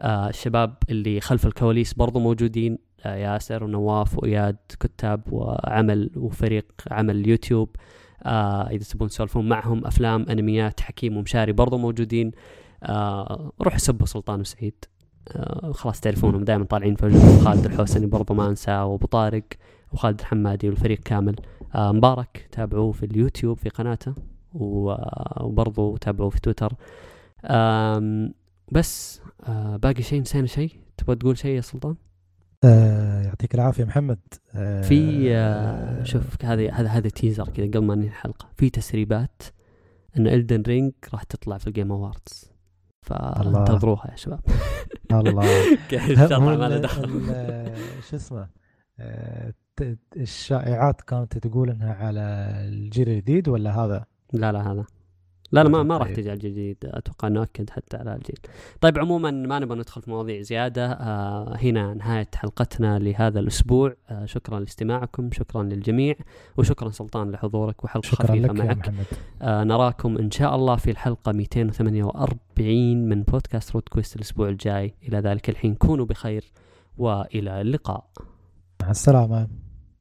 آه 0.00 0.28
الشباب 0.28 0.74
اللي 0.90 1.20
خلف 1.20 1.46
الكواليس 1.46 1.94
برضو 1.94 2.20
موجودين. 2.20 2.78
آه 3.04 3.16
ياسر 3.16 3.64
ونواف 3.64 4.18
وإياد 4.18 4.56
كتاب 4.80 5.32
وعمل 5.32 6.10
وفريق 6.16 6.66
عمل 6.90 7.28
يوتيوب 7.28 7.76
آه 8.22 8.68
إذا 8.68 8.84
تبغون 8.84 9.08
تسولفون 9.08 9.48
معهم 9.48 9.86
أفلام 9.86 10.26
أنميات 10.30 10.80
حكيم 10.80 11.16
ومشاري 11.16 11.52
برضو 11.52 11.78
موجودين. 11.78 12.30
روحوا 13.60 13.78
سبوا 13.78 14.06
سلطان 14.06 14.40
وسعيد. 14.40 14.84
خلاص 15.72 16.00
تعرفونهم 16.00 16.44
دائما 16.44 16.64
طالعين 16.64 16.94
في 16.94 17.40
خالد 17.44 17.64
الحوسني 17.64 18.06
برضو 18.06 18.34
ما 18.34 18.48
أنساه 18.48 18.86
وأبو 18.86 19.06
طارق 19.06 19.44
وخالد 19.92 20.20
الحمادي 20.20 20.68
والفريق 20.68 20.98
كامل. 20.98 21.36
مبارك 21.74 22.48
تابعوه 22.52 22.92
في 22.92 23.06
اليوتيوب 23.06 23.58
في 23.58 23.68
قناته 23.68 24.14
وبرضو 24.54 25.96
تابعوه 25.96 26.30
في 26.30 26.40
تويتر. 26.40 26.72
بس 28.72 29.20
آه 29.48 29.76
باقي 29.76 30.02
شيء 30.02 30.20
نسينا 30.20 30.46
شيء؟ 30.46 30.70
تبغى 30.96 31.16
تقول 31.16 31.38
شيء 31.38 31.56
يا 31.56 31.60
سلطان؟ 31.60 31.96
آه 32.64 33.22
يعطيك 33.22 33.54
العافية 33.54 33.84
محمد. 33.84 34.18
آه 34.54 34.82
في 34.82 35.30
آه 35.36 36.02
شوف 36.02 36.44
هذه 36.44 36.80
هذا 36.80 36.88
هذا 36.88 37.08
تيزر 37.08 37.48
كذا 37.48 37.66
قبل 37.66 37.78
ما 37.84 37.94
ننهي 37.94 38.08
الحلقة. 38.08 38.48
في 38.56 38.70
تسريبات 38.70 39.42
إن 40.16 40.26
Elden 40.26 40.62
Ring 40.62 40.92
راح 41.12 41.22
تطلع 41.22 41.58
في 41.58 41.66
ال 41.66 41.71
Game 41.71 41.92
Awards 41.92 42.52
فانتظروها 43.02 44.10
يا 44.10 44.16
شباب. 44.16 44.40
الله. 45.12 45.44
ما 46.38 46.68
له 46.68 46.78
دخل. 46.78 47.10
شو 48.10 48.16
اسمه؟ 48.16 48.48
آه، 49.00 49.54
الشائعات 50.16 51.00
كانت 51.00 51.38
تقول 51.38 51.70
إنها 51.70 51.94
على 51.94 52.20
الجيل 52.68 53.08
الجديد 53.08 53.48
ولا 53.48 53.84
هذا؟ 53.84 54.04
لا 54.32 54.52
لا 54.52 54.72
هذا 54.72 54.84
لا 55.52 55.62
لا 55.62 55.68
ما 55.68 55.82
ما 55.82 55.96
راح 55.96 56.10
تجي 56.10 56.30
على 56.30 56.36
الجديد 56.36 56.76
أتوقع 56.84 57.28
إنه 57.28 57.42
أكد 57.42 57.70
حتى 57.70 57.96
على 57.96 58.14
الجيل. 58.14 58.36
طيب 58.80 58.98
عموما 58.98 59.30
ما 59.30 59.58
نبغى 59.58 59.78
ندخل 59.78 60.02
في 60.02 60.10
مواضيع 60.10 60.40
زيادة 60.40 60.92
آه 60.92 61.56
هنا 61.56 61.94
نهاية 61.94 62.28
حلقتنا 62.34 62.98
لهذا 62.98 63.40
الأسبوع 63.40 63.94
آه 64.10 64.24
شكرا 64.24 64.60
لاستماعكم 64.60 65.30
شكرا 65.32 65.62
للجميع 65.62 66.14
وشكرا 66.56 66.90
سلطان 66.90 67.30
لحضورك 67.30 67.84
وحلقة 67.84 68.06
شكرا 68.06 68.26
خفيفة 68.26 68.46
لك 68.52 68.60
معك. 68.60 68.68
يا 68.86 68.92
محمد. 68.92 69.04
آه 69.42 69.64
نراكم 69.64 70.18
إن 70.18 70.30
شاء 70.30 70.56
الله 70.56 70.76
في 70.76 70.90
الحلقة 70.90 71.32
248 71.32 73.08
من 73.08 73.22
بودكاست 73.22 73.72
رود 73.72 73.88
كويست 73.88 74.16
الأسبوع 74.16 74.48
الجاي 74.48 74.94
إلى 75.08 75.18
ذلك 75.18 75.48
الحين 75.50 75.74
كونوا 75.74 76.06
بخير 76.06 76.44
وإلى 76.98 77.60
اللقاء. 77.60 78.06
مع 78.82 78.90
السلامة. 78.90 79.48